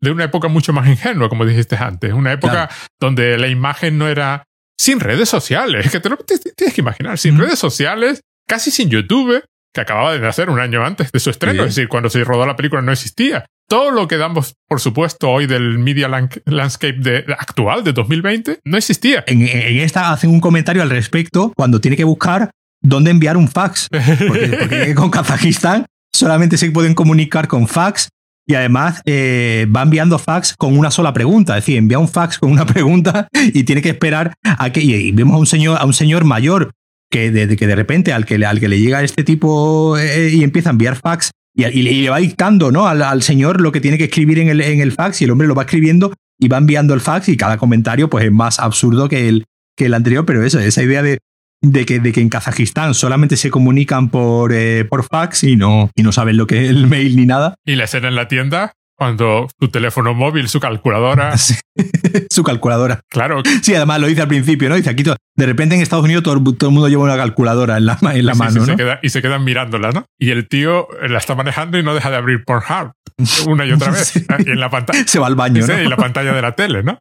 de 0.00 0.10
una 0.10 0.24
época 0.24 0.48
mucho 0.48 0.72
más 0.72 0.86
ingenua, 0.86 1.28
como 1.28 1.44
dijiste 1.44 1.76
antes, 1.76 2.12
una 2.12 2.32
época 2.32 2.70
donde 3.00 3.38
la 3.38 3.48
imagen 3.48 3.98
no 3.98 4.08
era 4.08 4.44
sin 4.78 5.00
redes 5.00 5.28
sociales, 5.28 5.90
que 5.90 6.00
te 6.00 6.08
lo 6.08 6.16
tienes 6.16 6.74
que 6.74 6.80
imaginar, 6.80 7.18
sin 7.18 7.38
redes 7.38 7.58
sociales, 7.58 8.20
casi 8.46 8.70
sin 8.70 8.90
YouTube, 8.90 9.44
que 9.72 9.80
acababa 9.80 10.12
de 10.12 10.20
nacer 10.20 10.50
un 10.50 10.60
año 10.60 10.84
antes 10.84 11.10
de 11.10 11.20
su 11.20 11.30
estreno, 11.30 11.64
es 11.64 11.74
decir, 11.74 11.88
cuando 11.88 12.10
se 12.10 12.22
rodó 12.24 12.46
la 12.46 12.56
película 12.56 12.82
no 12.82 12.92
existía 12.92 13.46
todo 13.72 13.90
lo 13.90 14.06
que 14.06 14.18
damos, 14.18 14.54
por 14.68 14.80
supuesto, 14.80 15.30
hoy 15.30 15.46
del 15.46 15.78
media 15.78 16.06
landscape 16.44 16.98
de, 16.98 17.24
actual 17.38 17.82
de 17.82 17.94
2020 17.94 18.58
no 18.66 18.76
existía. 18.76 19.24
En, 19.26 19.40
esta 19.80 20.12
hacen 20.12 20.28
un 20.28 20.40
comentario 20.40 20.82
al 20.82 20.90
respecto 20.90 21.54
cuando 21.56 21.80
tiene 21.80 21.96
que 21.96 22.04
buscar 22.04 22.50
dónde 22.82 23.10
enviar 23.10 23.38
un 23.38 23.48
fax. 23.48 23.88
Porque, 24.28 24.94
con 24.94 25.08
Kazajistán 25.08 25.86
solamente 26.12 26.58
se 26.58 26.70
pueden 26.70 26.92
comunicar 26.92 27.48
con 27.48 27.66
fax 27.66 28.10
y 28.46 28.56
además 28.56 29.00
eh, 29.06 29.66
va 29.74 29.80
enviando 29.80 30.18
fax 30.18 30.54
con 30.58 30.76
una 30.76 30.90
sola 30.90 31.14
pregunta. 31.14 31.56
Es 31.56 31.64
decir, 31.64 31.78
envía 31.78 31.98
un 31.98 32.08
fax 32.08 32.40
con 32.40 32.50
una 32.50 32.66
pregunta 32.74 33.28
y 33.32 33.64
tiene 33.64 33.80
que 33.80 33.88
esperar 33.88 34.34
a 34.44 34.70
que. 34.70 34.82
Y, 34.82 35.12
vemos 35.12 35.34
a 35.34 35.38
un 35.38 35.46
señor, 35.46 35.78
a 35.80 35.86
un 35.86 35.94
señor 35.94 36.24
mayor 36.24 36.72
que 37.10 37.30
de, 37.30 37.56
que 37.56 37.66
de 37.66 37.74
repente 37.74 38.12
al 38.12 38.26
que, 38.26 38.34
al 38.44 38.60
que 38.60 38.68
le 38.68 38.80
llega 38.80 39.02
este 39.02 39.24
tipo 39.24 39.96
eh, 39.96 40.28
y 40.28 40.44
empieza 40.44 40.68
a 40.68 40.72
enviar 40.72 40.96
fax 40.96 41.30
y, 41.54 41.82
le 41.82 42.10
va 42.10 42.18
dictando 42.18 42.70
¿no? 42.70 42.86
Al, 42.86 43.22
señor 43.22 43.60
lo 43.60 43.72
que 43.72 43.80
tiene 43.80 43.98
que 43.98 44.04
escribir 44.04 44.38
en 44.38 44.48
el, 44.48 44.60
en 44.60 44.80
el 44.80 44.92
fax 44.92 45.20
y 45.20 45.24
el 45.24 45.30
hombre 45.30 45.48
lo 45.48 45.54
va 45.54 45.62
escribiendo 45.62 46.12
y 46.38 46.48
va 46.48 46.58
enviando 46.58 46.94
el 46.94 47.00
fax 47.00 47.28
y 47.28 47.36
cada 47.36 47.58
comentario 47.58 48.08
pues 48.08 48.24
es 48.24 48.32
más 48.32 48.58
absurdo 48.58 49.08
que 49.08 49.28
el, 49.28 49.44
que 49.76 49.86
el 49.86 49.94
anterior, 49.94 50.24
pero 50.26 50.44
eso, 50.44 50.58
esa 50.58 50.82
idea 50.82 51.02
de, 51.02 51.18
de, 51.60 51.86
que, 51.86 52.00
de 52.00 52.12
que 52.12 52.20
en 52.20 52.28
Kazajistán 52.28 52.94
solamente 52.94 53.36
se 53.36 53.50
comunican 53.50 54.10
por, 54.10 54.52
eh, 54.52 54.84
por 54.84 55.04
fax 55.04 55.44
y 55.44 55.56
no, 55.56 55.90
y 55.94 56.02
no 56.02 56.12
saben 56.12 56.36
lo 56.36 56.46
que 56.46 56.64
es 56.64 56.70
el 56.70 56.86
mail 56.86 57.16
ni 57.16 57.26
nada. 57.26 57.54
Y 57.64 57.76
la 57.76 57.84
escena 57.84 58.08
en 58.08 58.16
la 58.16 58.28
tienda 58.28 58.72
cuando 59.02 59.48
tu 59.58 59.68
teléfono 59.68 60.14
móvil, 60.14 60.48
su 60.48 60.60
calculadora. 60.60 61.34
su 62.30 62.44
calculadora. 62.44 63.00
Claro. 63.10 63.42
Sí, 63.60 63.74
además 63.74 64.00
lo 64.00 64.06
dice 64.06 64.22
al 64.22 64.28
principio, 64.28 64.68
¿no? 64.68 64.76
Dice 64.76 64.90
aquí, 64.90 65.02
de 65.02 65.46
repente 65.46 65.74
en 65.74 65.80
Estados 65.80 66.04
Unidos 66.04 66.22
todo, 66.22 66.34
el 66.34 66.40
mundo 66.70 66.88
lleva 66.88 67.02
una 67.02 67.16
calculadora 67.16 67.78
en 67.78 67.86
la, 67.86 67.98
en 68.00 68.24
la 68.24 68.34
mano. 68.34 68.64
¿no? 68.64 68.76
y 69.02 69.08
se 69.08 69.20
quedan 69.20 69.42
mirándola, 69.42 69.90
¿no? 69.90 70.06
Y 70.20 70.30
el 70.30 70.46
tío 70.46 70.86
la 71.08 71.18
está 71.18 71.34
manejando 71.34 71.78
y 71.78 71.82
no 71.82 71.96
deja 71.96 72.10
de 72.10 72.16
abrir 72.16 72.44
Pornhub 72.44 72.92
una 73.48 73.66
y 73.66 73.72
otra 73.72 73.90
vez. 73.90 74.14
Y 74.14 74.50
en 74.50 74.60
la 74.60 74.70
pantalla. 74.70 75.02
Se 75.04 75.18
va 75.18 75.26
al 75.26 75.34
baño, 75.34 75.66
¿no? 75.66 75.82
Y 75.82 75.88
la 75.88 75.96
pantalla 75.96 76.32
de 76.32 76.42
la 76.42 76.54
tele, 76.54 76.84
¿no? 76.84 76.96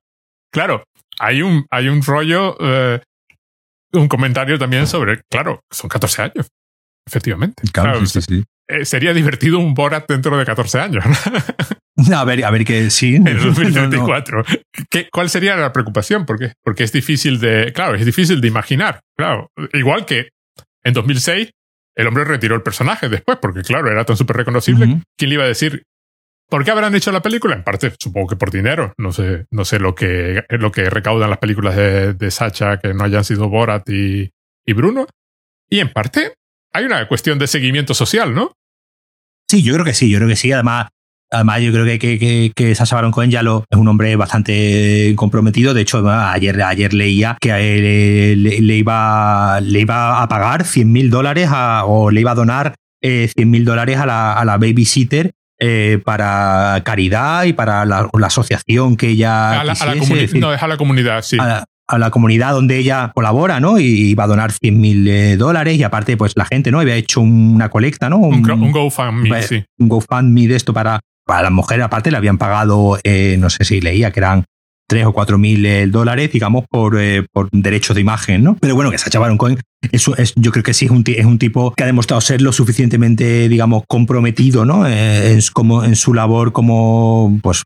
Claro, 0.51 0.83
hay 1.19 1.43
un, 1.43 1.67
hay 1.69 1.87
un 1.87 2.01
rollo, 2.01 2.57
eh, 2.61 2.99
un 3.93 4.07
comentario 4.07 4.57
también 4.57 4.87
sobre, 4.87 5.21
claro, 5.29 5.61
son 5.69 5.87
14 5.87 6.23
años. 6.23 6.47
Efectivamente. 7.05 7.61
Claro, 7.71 8.03
sí, 8.07 8.21
sí, 8.23 8.43
eh, 8.71 8.85
sería 8.85 9.13
divertido 9.13 9.59
un 9.59 9.75
Borat 9.75 10.07
dentro 10.07 10.35
de 10.35 10.45
14 10.45 10.79
años. 10.79 11.03
A 12.15 12.23
ver, 12.23 12.43
a 12.45 12.51
ver 12.51 12.65
que 12.65 12.89
sí. 12.89 13.15
En 13.15 13.25
2034. 13.25 14.43
¿Cuál 15.11 15.29
sería 15.29 15.55
la 15.55 15.73
preocupación? 15.73 16.25
Porque, 16.25 16.53
porque 16.63 16.83
es 16.83 16.91
difícil 16.91 17.39
de, 17.39 17.73
claro, 17.73 17.95
es 17.95 18.05
difícil 18.05 18.41
de 18.41 18.47
imaginar. 18.47 19.01
Claro, 19.17 19.51
igual 19.73 20.05
que 20.05 20.29
en 20.83 20.93
2006 20.93 21.51
el 21.95 22.07
hombre 22.07 22.23
retiró 22.23 22.55
el 22.55 22.63
personaje 22.63 23.09
después, 23.09 23.37
porque 23.41 23.61
claro, 23.61 23.91
era 23.91 24.05
tan 24.05 24.17
súper 24.17 24.37
reconocible. 24.37 25.01
¿Quién 25.17 25.29
le 25.29 25.35
iba 25.35 25.43
a 25.43 25.47
decir? 25.47 25.83
¿Por 26.49 26.63
qué 26.65 26.71
habrán 26.71 26.95
hecho 26.95 27.11
la 27.11 27.21
película? 27.21 27.55
En 27.55 27.63
parte, 27.63 27.93
supongo 27.99 28.27
que 28.27 28.35
por 28.35 28.51
dinero. 28.51 28.93
No 28.97 29.11
sé, 29.11 29.45
no 29.51 29.65
sé 29.65 29.79
lo 29.79 29.95
que, 29.95 30.43
lo 30.49 30.71
que 30.71 30.89
recaudan 30.89 31.29
las 31.29 31.39
películas 31.39 31.75
de, 31.75 32.13
de 32.13 32.31
Sacha 32.31 32.77
que 32.77 32.93
no 32.93 33.03
hayan 33.03 33.23
sido 33.23 33.49
Borat 33.49 33.87
y, 33.89 34.31
y 34.65 34.73
Bruno. 34.73 35.07
Y 35.69 35.79
en 35.79 35.89
parte, 35.89 36.33
hay 36.73 36.85
una 36.85 37.07
cuestión 37.07 37.39
de 37.39 37.47
seguimiento 37.47 37.93
social, 37.93 38.33
¿no? 38.33 38.53
Sí, 39.49 39.63
yo 39.63 39.73
creo 39.73 39.85
que 39.85 39.93
sí, 39.93 40.09
yo 40.09 40.17
creo 40.17 40.29
que 40.29 40.35
sí. 40.35 40.51
Además, 40.51 40.87
Además, 41.33 41.61
yo 41.61 41.71
creo 41.71 41.85
que, 41.85 41.97
que, 41.97 42.51
que, 42.53 42.75
Sasha 42.75 42.95
Baron 42.95 43.11
Cohen 43.11 43.31
ya 43.31 43.41
lo, 43.41 43.63
es 43.69 43.77
un 43.77 43.87
hombre 43.87 44.17
bastante 44.17 45.13
comprometido. 45.15 45.73
De 45.73 45.81
hecho, 45.81 46.07
ayer, 46.09 46.61
ayer 46.61 46.93
leía 46.93 47.37
que 47.39 47.51
él, 47.51 48.43
le, 48.43 48.75
iba, 48.75 49.61
le 49.61 49.79
iba 49.79 50.21
a 50.21 50.27
pagar 50.27 50.65
100 50.65 50.91
mil 50.91 51.09
dólares 51.09 51.49
o 51.85 52.11
le 52.11 52.19
iba 52.19 52.31
a 52.31 52.35
donar 52.35 52.75
eh, 53.01 53.29
100 53.33 53.49
mil 53.49 53.63
dólares 53.63 53.97
a 53.97 54.05
la, 54.05 54.33
a 54.33 54.43
la 54.43 54.57
babysitter 54.57 55.31
eh, 55.63 55.99
para 56.03 56.81
caridad 56.83 57.45
y 57.45 57.53
para 57.53 57.85
la, 57.85 58.09
asociación 58.23 58.97
que 58.97 59.09
ella. 59.09 59.61
A 59.61 59.63
la, 59.63 59.73
no, 60.33 60.53
es 60.53 60.63
a 60.63 60.67
la 60.67 60.75
comunidad, 60.75 61.21
sí. 61.21 61.37
A 61.39 61.97
la, 61.97 62.09
comunidad 62.09 62.53
donde 62.53 62.77
ella 62.77 63.11
colabora, 63.13 63.59
¿no? 63.59 63.79
Y 63.79 64.15
va 64.15 64.23
a 64.23 64.27
donar 64.27 64.51
100 64.51 64.81
mil 64.81 65.07
eh, 65.07 65.37
dólares 65.37 65.77
y 65.77 65.83
aparte, 65.83 66.17
pues 66.17 66.33
la 66.35 66.45
gente, 66.45 66.71
¿no? 66.71 66.79
Había 66.79 66.95
hecho 66.95 67.21
una 67.21 67.69
colecta, 67.69 68.09
¿no? 68.09 68.17
Un, 68.17 68.49
un 68.49 68.71
GoFundMe, 68.71 69.43
sí. 69.43 69.63
Un 69.77 69.87
GoFundMe 69.87 70.47
de 70.47 70.55
esto 70.55 70.73
para, 70.73 70.99
a 71.27 71.41
la 71.41 71.49
mujer 71.49 71.81
aparte 71.81 72.11
le 72.11 72.17
habían 72.17 72.37
pagado, 72.37 72.97
eh, 73.03 73.37
no 73.39 73.49
sé 73.49 73.63
si 73.63 73.81
leía 73.81 74.11
que 74.11 74.19
eran 74.19 74.45
3 74.87 75.05
o 75.05 75.13
4 75.13 75.37
mil 75.37 75.65
eh, 75.65 75.87
dólares, 75.87 76.31
digamos, 76.31 76.65
por, 76.69 76.99
eh, 76.99 77.25
por 77.31 77.49
derechos 77.51 77.95
de 77.95 78.01
imagen, 78.01 78.43
¿no? 78.43 78.57
Pero 78.59 78.75
bueno, 78.75 78.91
que 78.91 78.97
Sacha 78.97 79.19
Baron 79.19 79.37
Cohen, 79.37 79.59
eso 79.91 80.15
es, 80.17 80.33
yo 80.35 80.51
creo 80.51 80.63
que 80.63 80.73
sí 80.73 80.85
es 80.85 80.91
un, 80.91 81.03
es 81.07 81.25
un 81.25 81.39
tipo 81.39 81.71
que 81.71 81.83
ha 81.83 81.85
demostrado 81.85 82.19
ser 82.19 82.41
lo 82.41 82.51
suficientemente, 82.51 83.47
digamos, 83.47 83.83
comprometido, 83.87 84.65
¿no? 84.65 84.85
Es 84.85 85.49
como 85.49 85.83
en 85.85 85.95
su 85.95 86.13
labor 86.13 86.51
como, 86.51 87.39
pues, 87.41 87.63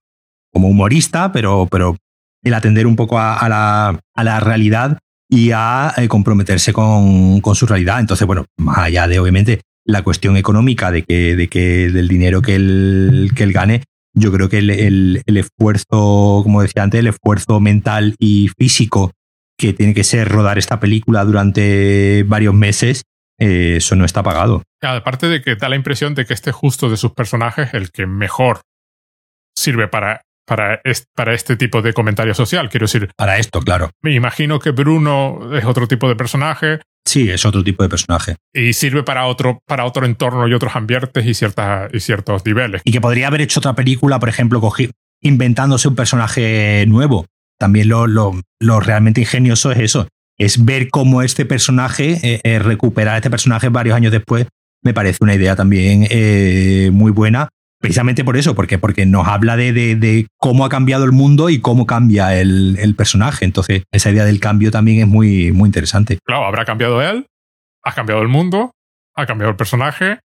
como 0.54 0.68
humorista, 0.68 1.32
pero, 1.32 1.68
pero 1.70 1.98
el 2.44 2.54
atender 2.54 2.86
un 2.86 2.96
poco 2.96 3.18
a, 3.20 3.50
la, 3.50 4.00
a 4.16 4.24
la 4.24 4.40
realidad 4.40 5.00
y 5.28 5.50
a 5.52 5.96
comprometerse 6.08 6.74
con, 6.74 7.42
con, 7.42 7.56
su 7.56 7.66
realidad. 7.66 8.00
Entonces, 8.00 8.28
bueno, 8.28 8.46
más 8.58 8.78
allá 8.78 9.08
de 9.08 9.20
obviamente 9.20 9.62
la 9.86 10.04
cuestión 10.04 10.36
económica 10.36 10.92
de 10.92 11.04
que, 11.04 11.36
de 11.36 11.48
que 11.48 11.90
del 11.90 12.08
dinero 12.08 12.42
que 12.42 12.56
él, 12.56 13.32
que 13.36 13.44
él 13.44 13.54
gane, 13.54 13.84
yo 14.14 14.32
creo 14.32 14.50
que 14.50 14.58
el, 14.60 15.24
esfuerzo, 15.26 16.42
como 16.44 16.62
decía 16.62 16.84
antes, 16.84 17.00
el 17.00 17.08
esfuerzo 17.08 17.60
mental 17.60 18.16
y 18.18 18.50
físico 18.58 19.12
que 19.58 19.74
tiene 19.74 19.94
que 19.94 20.04
ser 20.04 20.28
rodar 20.28 20.58
esta 20.58 20.80
película 20.80 21.24
durante 21.24 22.24
varios 22.24 22.54
meses, 22.54 23.04
eh, 23.40 23.76
eso 23.78 23.96
no 23.96 24.06
está 24.06 24.24
pagado. 24.24 24.64
Aparte 24.82 25.28
de 25.28 25.42
que 25.42 25.56
da 25.56 25.70
la 25.70 25.76
impresión 25.76 26.16
de 26.16 26.26
que 26.26 26.34
este 26.34 26.52
justo 26.52 26.90
de 26.90 26.98
sus 26.98 27.12
personajes 27.12 27.74
el 27.74 27.92
que 27.92 28.06
mejor 28.06 28.62
sirve 29.56 29.88
para, 29.88 30.22
para, 30.46 30.82
para 31.14 31.34
este 31.34 31.56
tipo 31.58 31.82
de 31.82 31.94
comentario 31.94 32.34
social. 32.34 32.70
Quiero 32.70 32.86
decir. 32.86 33.10
Para 33.18 33.38
esto, 33.38 33.60
claro. 33.62 33.92
Me 34.02 34.14
imagino 34.14 34.60
que 34.60 34.72
Bruno 34.72 35.56
es 35.56 35.66
otro 35.66 35.88
tipo 35.88 36.08
de 36.08 36.16
personaje. 36.16 36.80
Sí, 37.06 37.30
es 37.30 37.46
otro 37.46 37.64
tipo 37.64 37.84
de 37.84 37.90
personaje. 37.90 38.36
Y 38.54 38.74
sirve 38.74 39.04
para 39.04 39.28
otro, 39.28 39.60
para 39.68 39.86
otro 39.86 40.06
entorno 40.06 40.48
y 40.48 40.54
otros 40.54 40.76
ambientes 40.76 41.26
y, 41.26 41.34
ciertas, 41.34 41.94
y 41.94 42.00
ciertos 42.00 42.46
niveles. 42.46 42.82
Y 42.84 42.92
que 42.92 43.00
podría 43.00 43.28
haber 43.28 43.42
hecho 43.42 43.60
otra 43.60 43.74
película, 43.74 44.20
por 44.20 44.30
ejemplo, 44.30 44.60
inventándose 45.22 45.88
un 45.88 45.96
personaje 45.96 46.86
nuevo. 46.88 47.26
También 47.58 47.90
lo, 47.90 48.08
lo, 48.08 48.42
lo, 48.60 48.80
realmente 48.80 49.22
ingenioso 49.22 49.72
es 49.72 49.80
eso. 49.80 50.08
Es 50.38 50.66
ver 50.66 50.90
cómo 50.90 51.22
este 51.22 51.46
personaje, 51.46 52.20
eh, 52.22 52.42
eh, 52.44 52.60
recuperar 52.60 53.16
este 53.16 53.30
personaje 53.30 53.70
varios 53.70 53.96
años 53.96 54.12
después, 54.12 54.48
me 54.84 54.94
parece 54.94 55.20
una 55.22 55.36
idea 55.36 55.56
también 55.56 56.06
eh, 56.10 56.90
muy 56.92 57.12
buena. 57.12 57.50
Precisamente 57.86 58.24
por 58.24 58.38
eso, 58.38 58.56
porque, 58.56 58.78
porque 58.78 59.06
nos 59.06 59.28
habla 59.28 59.56
de, 59.56 59.74
de, 59.74 59.96
de, 59.96 60.28
cómo 60.38 60.66
ha 60.66 60.70
cambiado 60.70 61.06
el 61.06 61.12
mundo 61.12 61.50
y 61.50 61.60
cómo 61.62 61.86
cambia 61.86 62.40
el, 62.40 62.78
el, 62.80 62.96
personaje. 62.96 63.46
Entonces, 63.46 63.84
esa 63.92 64.12
idea 64.12 64.26
del 64.26 64.40
cambio 64.40 64.72
también 64.72 65.00
es 65.02 65.08
muy, 65.08 65.52
muy 65.52 65.68
interesante. 65.68 66.20
Claro, 66.26 66.46
habrá 66.46 66.66
cambiado 66.66 67.02
él, 67.02 67.28
ha 67.84 67.94
cambiado 67.94 68.22
el 68.22 68.28
mundo, 68.28 68.72
ha 69.16 69.26
cambiado 69.26 69.52
el 69.52 69.58
personaje 69.58 70.20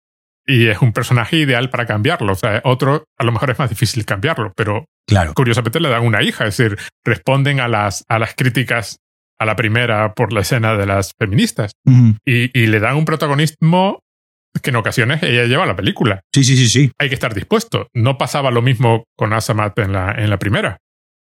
y 0.47 0.69
es 0.69 0.81
un 0.81 0.93
personaje 0.93 1.37
ideal 1.37 1.71
para 1.71 1.87
cambiarlo. 1.87 2.33
O 2.33 2.37
sea, 2.37 2.61
otro 2.65 3.05
a 3.19 3.25
lo 3.25 3.33
mejor 3.33 3.51
es 3.51 3.59
más 3.59 3.71
difícil 3.71 4.05
cambiarlo, 4.05 4.53
pero 4.57 4.87
claro. 5.07 5.35
curiosamente 5.35 5.81
le 5.81 5.89
dan 5.89 6.05
una 6.05 6.23
hija, 6.23 6.47
es 6.47 6.57
decir, 6.57 6.79
responden 7.05 7.61
a 7.61 7.69
las, 7.69 8.05
a 8.09 8.19
las 8.19 8.35
críticas 8.35 8.99
a 9.39 9.47
la 9.47 9.57
primera 9.57 10.13
por 10.15 10.33
la 10.35 10.41
escena 10.41 10.77
de 10.77 10.85
las 10.85 11.13
feministas 11.19 11.73
y, 12.27 12.59
y, 12.59 12.67
le 12.67 12.79
dan 12.79 12.97
un 12.97 13.07
protagonismo 13.07 14.01
que 14.63 14.71
en 14.71 14.77
ocasiones 14.77 15.23
ella 15.23 15.45
lleva 15.45 15.67
la 15.67 15.77
película. 15.77 16.23
Sí, 16.35 16.45
sí, 16.45 16.57
sí, 16.57 16.69
sí. 16.69 16.93
Hay 16.99 17.09
que 17.09 17.15
estar 17.15 17.35
dispuesto. 17.35 17.89
No 17.95 18.19
pasaba 18.19 18.51
lo 18.51 18.63
mismo 18.63 19.05
con 19.17 19.33
Asamat 19.33 19.79
en 19.79 19.93
la, 19.93 20.13
en 20.13 20.31
la 20.31 20.39
primera. 20.39 20.79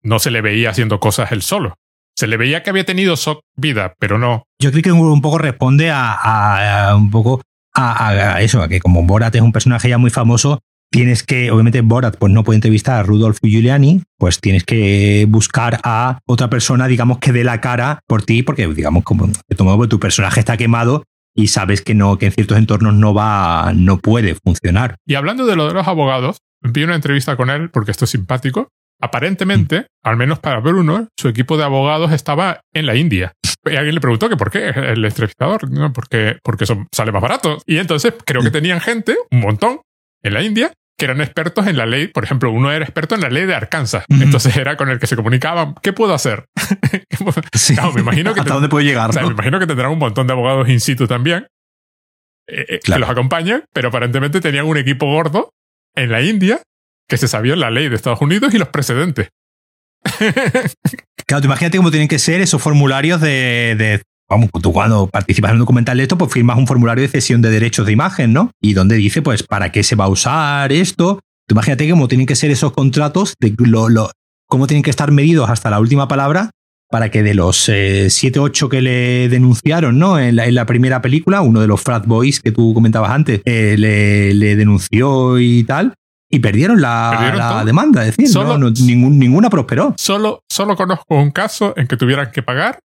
No 0.03 0.19
se 0.19 0.31
le 0.31 0.41
veía 0.41 0.71
haciendo 0.71 0.99
cosas 0.99 1.31
él 1.31 1.41
solo. 1.41 1.75
Se 2.15 2.27
le 2.27 2.37
veía 2.37 2.63
que 2.63 2.69
había 2.69 2.83
tenido 2.83 3.15
vida, 3.55 3.93
pero 3.99 4.17
no. 4.17 4.43
Yo 4.59 4.71
creo 4.71 4.83
que 4.83 4.91
un 4.91 5.21
poco 5.21 5.37
responde 5.37 5.91
a, 5.91 6.93
un 6.95 7.09
poco 7.09 7.41
a, 7.73 8.41
eso, 8.41 8.61
a 8.61 8.67
que 8.67 8.79
como 8.79 9.03
Borat 9.03 9.35
es 9.35 9.41
un 9.41 9.51
personaje 9.51 9.89
ya 9.89 9.97
muy 9.97 10.09
famoso, 10.09 10.59
tienes 10.91 11.23
que, 11.23 11.51
obviamente 11.51 11.81
Borat 11.81 12.17
pues 12.17 12.33
no 12.33 12.43
puede 12.43 12.57
entrevistar 12.57 12.99
a 12.99 13.03
Rudolf 13.03 13.37
Giuliani, 13.41 14.03
pues 14.17 14.39
tienes 14.39 14.65
que 14.65 15.25
buscar 15.29 15.79
a 15.83 16.19
otra 16.27 16.49
persona, 16.49 16.87
digamos, 16.87 17.19
que 17.19 17.31
dé 17.31 17.43
la 17.43 17.61
cara 17.61 18.01
por 18.07 18.23
ti, 18.23 18.43
porque 18.43 18.67
digamos, 18.67 19.03
como 19.03 19.27
de 19.27 19.87
tu 19.87 19.99
personaje 19.99 20.41
está 20.41 20.57
quemado 20.57 21.03
y 21.35 21.47
sabes 21.47 21.81
que 21.81 21.93
no, 21.93 22.17
que 22.17 22.27
en 22.27 22.31
ciertos 22.31 22.57
entornos 22.57 22.93
no 22.93 23.13
va, 23.13 23.71
no 23.75 23.99
puede 23.99 24.35
funcionar. 24.35 24.97
Y 25.05 25.15
hablando 25.15 25.45
de 25.45 25.55
lo 25.55 25.67
de 25.67 25.73
los 25.73 25.87
abogados, 25.87 26.37
vi 26.61 26.83
una 26.83 26.95
entrevista 26.95 27.35
con 27.35 27.49
él 27.49 27.69
porque 27.69 27.91
esto 27.91 28.05
es 28.05 28.11
simpático. 28.11 28.69
Aparentemente, 28.99 29.87
al 30.03 30.17
menos 30.17 30.39
para 30.39 30.59
Bruno, 30.59 31.07
su 31.17 31.27
equipo 31.27 31.57
de 31.57 31.63
abogados 31.63 32.11
estaba 32.11 32.61
en 32.73 32.85
la 32.85 32.95
India. 32.95 33.33
Y 33.65 33.75
alguien 33.75 33.95
le 33.95 34.01
preguntó 34.01 34.29
que 34.29 34.37
por 34.37 34.51
qué 34.51 34.69
el 34.69 35.03
entrevistador, 35.03 35.69
¿no? 35.71 35.91
porque, 35.91 36.37
porque 36.43 36.65
sale 36.91 37.11
más 37.11 37.21
barato. 37.21 37.59
Y 37.65 37.77
entonces 37.77 38.13
creo 38.25 38.41
que 38.41 38.51
tenían 38.51 38.79
gente, 38.79 39.15
un 39.31 39.39
montón, 39.39 39.81
en 40.23 40.33
la 40.33 40.43
India, 40.43 40.71
que 41.01 41.05
eran 41.05 41.19
expertos 41.19 41.65
en 41.65 41.77
la 41.77 41.87
ley. 41.87 42.09
Por 42.09 42.23
ejemplo, 42.23 42.51
uno 42.51 42.71
era 42.71 42.85
experto 42.85 43.15
en 43.15 43.21
la 43.21 43.29
ley 43.31 43.47
de 43.47 43.55
Arkansas. 43.55 44.05
Entonces 44.07 44.55
era 44.55 44.77
con 44.77 44.87
el 44.87 44.99
que 44.99 45.07
se 45.07 45.15
comunicaban. 45.15 45.73
¿Qué 45.81 45.93
puedo 45.93 46.13
hacer? 46.13 46.45
me 47.95 48.01
imagino 48.01 48.35
que 48.35 48.41
¿Hasta 48.41 48.53
dónde 48.53 48.69
puedo 48.69 48.85
llegar? 48.85 49.11
me 49.15 49.31
imagino 49.31 49.59
que 49.59 49.65
tendrán 49.65 49.91
un 49.91 49.97
montón 49.97 50.27
de 50.27 50.33
abogados 50.33 50.69
in 50.69 50.79
situ 50.79 51.07
también 51.07 51.47
eh, 52.47 52.65
eh, 52.69 52.79
que 52.83 52.99
los 52.99 53.09
acompañan, 53.09 53.63
pero 53.73 53.87
aparentemente 53.87 54.41
tenían 54.41 54.67
un 54.67 54.77
equipo 54.77 55.07
gordo 55.07 55.49
en 55.95 56.11
la 56.11 56.21
India 56.21 56.61
que 57.09 57.17
se 57.17 57.27
sabía 57.27 57.55
la 57.55 57.71
ley 57.71 57.89
de 57.89 57.95
Estados 57.95 58.21
Unidos 58.21 58.53
y 58.53 58.59
los 58.59 58.67
precedentes. 58.67 59.29
claro, 61.25 61.45
imagínate 61.45 61.77
cómo 61.77 61.89
tienen 61.89 62.09
que 62.09 62.19
ser 62.19 62.41
esos 62.41 62.61
formularios 62.61 63.19
de 63.21 64.03
vamos, 64.31 64.49
tú 64.61 64.71
cuando 64.71 65.07
participas 65.07 65.49
en 65.49 65.55
un 65.55 65.59
documental 65.59 65.97
de 65.97 66.03
esto, 66.03 66.17
pues 66.17 66.31
firmas 66.31 66.57
un 66.57 66.65
formulario 66.65 67.01
de 67.01 67.09
cesión 67.09 67.41
de 67.41 67.51
derechos 67.51 67.85
de 67.85 67.91
imagen, 67.91 68.31
¿no? 68.31 68.51
Y 68.61 68.73
donde 68.73 68.95
dice, 68.95 69.21
pues, 69.21 69.43
para 69.43 69.71
qué 69.71 69.83
se 69.83 69.95
va 69.95 70.05
a 70.05 70.09
usar 70.09 70.71
esto. 70.71 71.19
Tú 71.47 71.53
imagínate 71.53 71.89
cómo 71.89 72.07
tienen 72.07 72.25
que 72.25 72.35
ser 72.35 72.49
esos 72.49 72.71
contratos, 72.71 73.35
de 73.39 73.53
lo, 73.57 74.09
cómo 74.47 74.67
tienen 74.67 74.83
que 74.83 74.89
estar 74.89 75.11
medidos 75.11 75.49
hasta 75.49 75.69
la 75.69 75.79
última 75.79 76.07
palabra 76.07 76.49
para 76.89 77.09
que 77.09 77.23
de 77.23 77.33
los 77.33 77.57
7, 77.57 78.09
eh, 78.11 78.39
8 78.39 78.69
que 78.69 78.81
le 78.81 79.29
denunciaron 79.29 79.97
¿no? 79.97 80.19
En 80.19 80.35
la, 80.35 80.65
primera 80.65 81.01
película, 81.01 81.41
uno 81.41 81.61
de 81.61 81.67
los 81.67 81.81
frat 81.81 82.05
boys 82.05 82.39
que 82.39 82.51
tú 82.51 82.73
comentabas 82.73 83.11
antes, 83.11 83.41
eh, 83.45 83.75
le, 83.77 84.55
denunció 84.55 85.39
y 85.39 85.63
tal, 85.63 85.93
y 86.29 86.39
perdieron 86.39 86.81
la, 86.81 87.63
demanda, 87.65 88.05
es 88.05 88.15
decir, 88.15 88.33
no, 88.33 88.57
ninguna 88.69 89.49
prosperó. 89.49 89.93
Solo, 89.97 90.41
solo 90.49 90.75
conozco 90.75 91.15
un 91.15 91.31
caso 91.31 91.73
en 91.75 91.87
que 91.87 91.97
tuvieran 91.97 92.31
que 92.31 92.43
pagar 92.43 92.79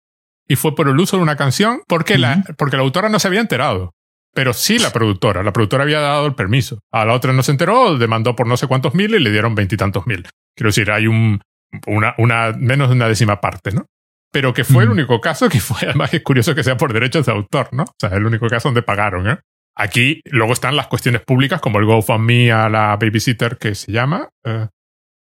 y 0.48 0.56
fue 0.56 0.76
por 0.76 0.88
el 0.88 1.00
uso 1.00 1.18
de 1.18 1.24
una 1.24 1.36
canción 1.36 1.82
porque, 1.88 2.18
la, 2.18 2.44
porque 2.58 2.78
la 2.78 2.84
autora 2.84 3.10
no 3.10 3.20
se 3.20 3.28
había 3.28 3.42
enterado. 3.42 3.94
Pero 4.34 4.54
sí 4.54 4.80
la 4.80 4.92
productora. 4.92 5.44
La 5.44 5.54
productora 5.54 5.84
había 5.84 6.02
dado 6.02 6.26
el 6.26 6.36
permiso. 6.36 6.80
A 6.92 7.06
la 7.06 7.14
otra 7.14 7.32
no 7.32 7.42
se 7.42 7.52
enteró, 7.52 7.98
demandó 7.98 8.36
por 8.36 8.48
no 8.48 8.58
sé 8.58 8.68
cuántos 8.68 8.94
mil 8.94 9.16
y 9.16 9.20
le 9.20 9.32
dieron 9.32 9.56
veintitantos 9.56 10.06
mil. 10.08 10.28
Quiero 10.56 10.70
decir, 10.70 10.92
hay 10.92 11.08
un, 11.08 11.40
una, 11.88 12.16
una, 12.18 12.52
menos 12.52 12.90
de 12.90 12.96
una 12.96 13.08
décima 13.08 13.40
parte, 13.40 13.72
¿no? 13.72 13.86
Pero 14.34 14.54
que 14.54 14.66
fue 14.66 14.84
el 14.84 14.90
único 14.90 15.22
caso 15.22 15.48
que 15.48 15.62
fue, 15.62 15.78
además 15.88 16.14
es 16.14 16.22
curioso 16.22 16.54
que 16.54 16.64
sea 16.64 16.76
por 16.76 16.92
derechos 16.92 17.26
de 17.26 17.32
autor, 17.32 17.70
¿no? 17.72 17.84
O 17.84 17.96
sea, 17.98 18.10
el 18.10 18.26
único 18.26 18.48
caso 18.48 18.68
donde 18.68 18.82
pagaron, 18.82 19.30
¿eh? 19.30 19.40
Aquí 19.78 20.20
luego 20.26 20.52
están 20.52 20.76
las 20.76 20.88
cuestiones 20.88 21.22
públicas 21.22 21.62
como 21.62 21.80
el 21.80 21.86
GoFundMe 21.86 22.52
a 22.52 22.68
la 22.68 22.98
babysitter 22.98 23.58
que 23.58 23.76
se 23.76 23.94
llama. 23.94 24.28
Eh, 24.44 24.68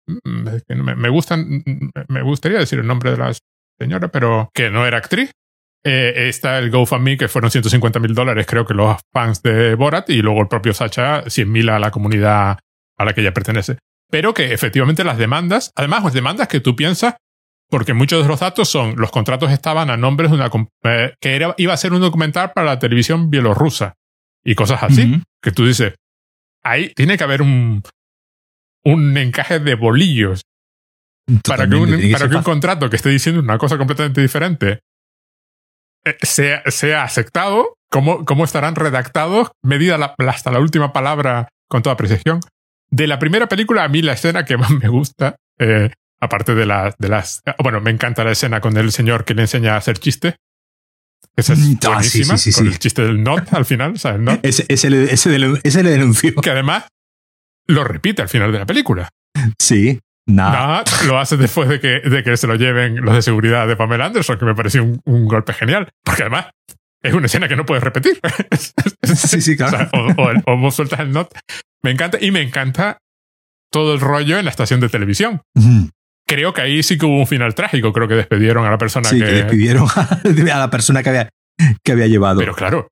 mm, 0.09 0.83
me, 0.85 0.95
me, 0.97 1.09
gustan, 1.09 1.63
me 2.09 2.23
gustaría 2.23 2.59
decir 2.59 2.81
el 2.81 2.87
nombre 2.89 3.13
de 3.13 3.19
las 3.19 3.39
señora, 3.79 4.09
pero 4.09 4.51
que 4.55 4.71
no 4.71 4.87
era 4.87 4.99
actriz. 4.99 5.31
Eh, 5.85 6.29
está 6.29 6.59
el 6.59 6.71
GoFundMe, 6.71 7.17
que 7.17 7.29
fueron 7.29 7.51
150 7.51 8.01
mil 8.01 8.15
dólares, 8.15 8.47
creo 8.47 8.67
que 8.67 8.75
los 8.75 8.99
fans 9.13 9.43
de 9.43 9.75
Borat, 9.75 10.11
y 10.11 10.21
luego 10.23 10.41
el 10.41 10.49
propio 10.49 10.75
Sacha, 10.75 11.23
100 11.29 11.51
mil 11.51 11.69
a 11.69 11.79
la 11.79 11.91
comunidad 11.91 12.59
a 12.99 13.05
la 13.05 13.13
que 13.13 13.21
ella 13.21 13.33
pertenece. 13.33 13.79
Pero 14.11 14.35
que 14.35 14.53
efectivamente 14.53 15.05
las 15.05 15.19
demandas, 15.19 15.71
además, 15.77 16.03
las 16.03 16.13
demandas 16.13 16.49
que 16.49 16.61
tú 16.61 16.75
piensas, 16.75 17.15
porque 17.71 17.95
muchos 17.95 18.23
de 18.23 18.29
los 18.29 18.41
datos 18.41 18.69
son, 18.69 18.97
los 18.97 19.11
contratos 19.11 19.53
estaban 19.53 19.91
a 19.91 19.97
nombres 19.97 20.31
de 20.31 20.37
una, 20.37 20.51
eh, 20.85 21.15
que 21.21 21.37
era, 21.37 21.55
iba 21.59 21.75
a 21.75 21.77
ser 21.77 21.93
un 21.93 22.01
documental 22.01 22.53
para 22.53 22.67
la 22.67 22.79
televisión 22.79 23.31
bielorrusa 23.31 23.95
y 24.45 24.55
cosas 24.55 24.83
así, 24.83 25.23
que 25.43 25.53
tú 25.53 25.67
dices, 25.67 25.95
ahí 26.63 26.93
tiene 26.95 27.19
que 27.19 27.25
haber 27.25 27.43
un, 27.43 27.83
un 28.85 29.17
encaje 29.17 29.61
de 29.61 29.75
bolillos 29.75 30.43
para 31.45 31.69
que, 31.69 31.75
un, 31.75 32.43
contrato 32.43 32.89
que 32.89 32.97
esté 32.97 33.11
diciendo 33.11 33.41
una 33.41 33.59
cosa 33.59 33.77
completamente 33.77 34.21
diferente 34.21 34.81
eh, 36.05 36.17
sea, 36.23 36.63
sea 36.71 37.03
aceptado, 37.03 37.77
¿cómo, 37.91 38.25
¿cómo, 38.25 38.45
estarán 38.45 38.75
redactados, 38.75 39.51
medida 39.63 40.15
hasta 40.19 40.51
la 40.51 40.61
última 40.61 40.93
palabra 40.93 41.49
con 41.69 41.83
toda 41.83 41.97
precisión? 41.97 42.41
De 42.91 43.07
la 43.07 43.19
primera 43.19 43.49
película, 43.49 43.85
a 43.85 43.89
mí 43.89 44.01
la 44.01 44.15
escena 44.15 44.45
que 44.45 44.57
más 44.57 44.71
me 44.71 44.89
gusta, 44.89 45.37
eh, 45.59 45.91
aparte 46.21 46.55
de, 46.55 46.67
la, 46.67 46.95
de 46.99 47.09
las... 47.09 47.43
Bueno, 47.63 47.81
me 47.81 47.91
encanta 47.91 48.25
la 48.25 48.33
escena 48.33 48.61
con 48.61 48.77
el 48.77 48.93
señor 48.93 49.25
que 49.25 49.35
le 49.35 49.43
enseña 49.43 49.75
a 49.75 49.77
hacer 49.77 49.99
chistes. 49.99 50.35
Esa 51.37 51.53
es 51.53 51.59
mm, 51.61 51.77
ah, 51.85 51.89
buenísima, 51.95 52.35
con 52.57 52.67
el 52.67 52.79
chiste 52.79 53.03
del 53.03 53.23
not 53.23 53.53
al 53.53 53.65
final, 53.65 53.95
Ese, 54.43 54.65
ese, 54.69 54.91
le, 54.91 55.05
ese, 55.05 55.83
le 55.83 55.91
denunció. 55.91 56.35
Que 56.37 56.51
además 56.51 56.87
lo 57.67 57.85
repite 57.85 58.23
al 58.23 58.29
final 58.29 58.51
de 58.51 58.59
la 58.59 58.67
película. 58.67 59.09
Sí. 59.59 60.01
Nada. 60.29 60.85
lo 61.07 61.19
hace 61.19 61.37
después 61.39 61.69
de 61.69 61.81
que, 61.81 62.01
de 62.01 62.23
que 62.23 62.37
se 62.37 62.47
lo 62.47 62.55
lleven 62.55 62.97
los 63.01 63.15
de 63.15 63.23
seguridad 63.23 63.67
de 63.67 63.77
Pamela 63.77 64.07
Anderson, 64.07 64.39
que 64.39 64.45
me 64.45 64.55
pareció 64.55 64.85
un, 64.85 65.25
golpe 65.27 65.55
genial. 65.55 65.89
Porque 66.05 66.23
además 66.23 66.51
es 67.03 67.15
una 67.15 67.27
escena 67.27 67.49
que 67.49 67.57
no 67.57 67.65
puedes 67.65 67.83
repetir. 67.83 68.21
sí, 69.03 69.41
sí, 69.41 69.57
claro. 69.57 69.89
O, 70.47 70.67
o, 70.67 70.71
sueltas 70.71 71.01
el 71.01 71.13
not. 71.13 71.33
Me 71.83 71.91
encanta 71.91 72.19
y 72.21 72.31
me 72.31 72.43
encanta 72.43 72.99
todo 73.73 73.95
el 73.95 74.01
rollo 74.01 74.39
en 74.39 74.45
la 74.45 74.51
estación 74.51 74.81
de 74.81 74.91
televisión. 74.91 75.41
Creo 76.27 76.53
que 76.53 76.61
ahí 76.61 76.83
sí 76.83 76.99
que 76.99 77.07
hubo 77.07 77.21
un 77.21 77.27
final 77.27 77.55
trágico. 77.55 77.95
Creo 77.95 78.07
que 78.07 78.15
despidieron 78.15 78.67
a 78.67 78.71
la 78.71 78.79
persona 78.79 79.09
sí, 79.09 79.19
que... 79.19 79.25
que 79.25 79.33
despidieron 79.33 79.89
a 79.89 80.59
la 80.59 80.71
persona 80.71 81.03
que 81.03 81.09
había, 81.09 81.31
que 81.83 81.93
había 81.93 82.07
llevado. 82.07 82.41
Pero 82.41 82.55
claro, 82.55 82.89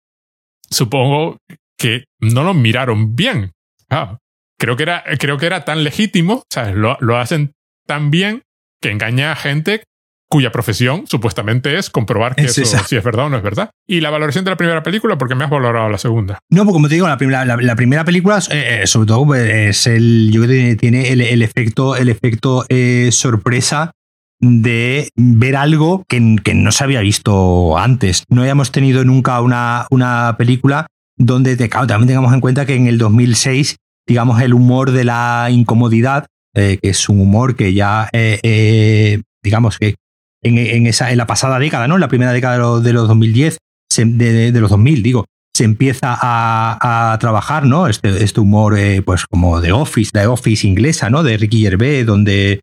supongo 0.71 1.37
que 1.79 2.05
no 2.21 2.45
lo 2.45 2.55
miraron 2.55 3.15
bien. 3.15 3.53
Ah, 3.91 4.17
creo, 4.59 4.77
que 4.77 4.83
era, 4.85 5.05
creo 5.19 5.39
que 5.39 5.47
era 5.47 5.65
tan 5.65 5.85
legítimo, 5.85 6.43
¿sabes? 6.51 6.74
Lo, 6.74 6.97
lo 7.01 7.16
hacen 7.19 7.53
tan 7.87 8.11
bien 8.11 8.43
que 8.81 8.91
engaña 8.91 9.33
a 9.33 9.37
gente 9.37 9.83
cuya 10.28 10.51
profesión 10.51 11.05
supuestamente 11.07 11.78
es 11.78 11.89
comprobar 11.89 12.35
que 12.35 12.45
Es 12.45 12.59
eso 12.59 12.78
si 12.85 12.97
es 12.97 13.05
verdad 13.05 13.27
o 13.27 13.28
no 13.28 13.37
es 13.37 13.43
verdad. 13.43 13.70
Y 13.87 14.01
la 14.01 14.11
valoración 14.11 14.45
de 14.45 14.51
la 14.51 14.57
primera 14.57 14.83
película, 14.83 15.16
porque 15.19 15.35
me 15.35 15.45
has 15.45 15.51
valorado 15.51 15.89
la 15.89 15.99
segunda. 15.99 16.39
No, 16.51 16.65
pues 16.65 16.73
como 16.73 16.89
te 16.89 16.95
digo, 16.95 17.07
la 17.07 17.16
primera, 17.16 17.45
la, 17.45 17.57
la 17.57 17.77
primera 17.77 18.05
película, 18.05 18.39
eh, 18.51 18.81
eh, 18.83 18.87
sobre 18.87 19.07
todo, 19.07 19.24
pues, 19.27 19.49
es 19.49 19.87
el. 19.87 20.31
Yo 20.33 20.43
creo 20.43 20.51
que 20.51 20.77
tiene, 20.77 20.77
tiene 20.77 21.12
el, 21.12 21.20
el 21.20 21.43
efecto, 21.43 21.97
el 21.97 22.09
efecto 22.09 22.65
eh, 22.69 23.11
sorpresa 23.12 23.93
de 24.41 25.09
ver 25.16 25.57
algo 25.57 26.05
que, 26.09 26.37
que 26.43 26.55
no 26.55 26.73
se 26.73 26.85
había 26.85 27.01
visto 27.01 27.78
antes. 27.78 28.24
No 28.28 28.43
habíamos 28.43 28.73
tenido 28.73 29.05
nunca 29.05 29.41
una, 29.41 29.87
una 29.91 30.35
película 30.37 30.87
donde 31.16 31.57
te, 31.57 31.69
claro, 31.69 31.87
también 31.87 32.09
tengamos 32.09 32.35
en 32.35 32.41
cuenta 32.41 32.66
que 32.66 32.74
en 32.74 32.87
el 32.87 32.99
2006, 32.99 33.77
digamos, 34.07 34.41
el 34.41 34.55
humor 34.55 34.91
de 34.93 35.05
la 35.05 35.49
incomodidad, 35.51 36.27
eh, 36.55 36.78
que 36.83 36.91
es 36.91 37.09
un 37.09 37.20
humor 37.20 37.57
que 37.57 37.74
ya, 37.74 38.09
eh, 38.12 38.39
eh, 38.43 39.23
digamos, 39.43 39.78
que 39.78 39.95
en, 40.43 40.59
en 40.59 40.87
esa, 40.87 41.11
en 41.11 41.19
la 41.19 41.27
pasada 41.27 41.59
década, 41.59 41.89
¿no? 41.89 41.95
En 41.95 42.01
la 42.01 42.09
primera 42.09 42.33
década 42.33 42.55
de 42.55 42.61
los, 42.61 42.83
de 42.85 42.93
los 42.93 43.09
2010, 43.09 43.59
se- 43.91 44.05
de, 44.05 44.53
de- 44.53 44.61
los 44.61 44.70
2000, 44.70 45.03
digo, 45.03 45.24
se 45.57 45.65
empieza 45.65 46.16
a, 46.20 47.12
a 47.12 47.19
trabajar, 47.19 47.66
¿no? 47.66 47.87
Este, 47.89 48.23
este 48.23 48.41
humor, 48.41 48.77
pues 49.05 49.24
como 49.27 49.61
de 49.61 49.73
Office, 49.73 50.11
de 50.12 50.27
Office 50.27 50.66
inglesa, 50.66 51.09
¿no? 51.11 51.23
De 51.23 51.37
Ricky 51.39 51.62
Gervais, 51.62 52.05
donde 52.07 52.61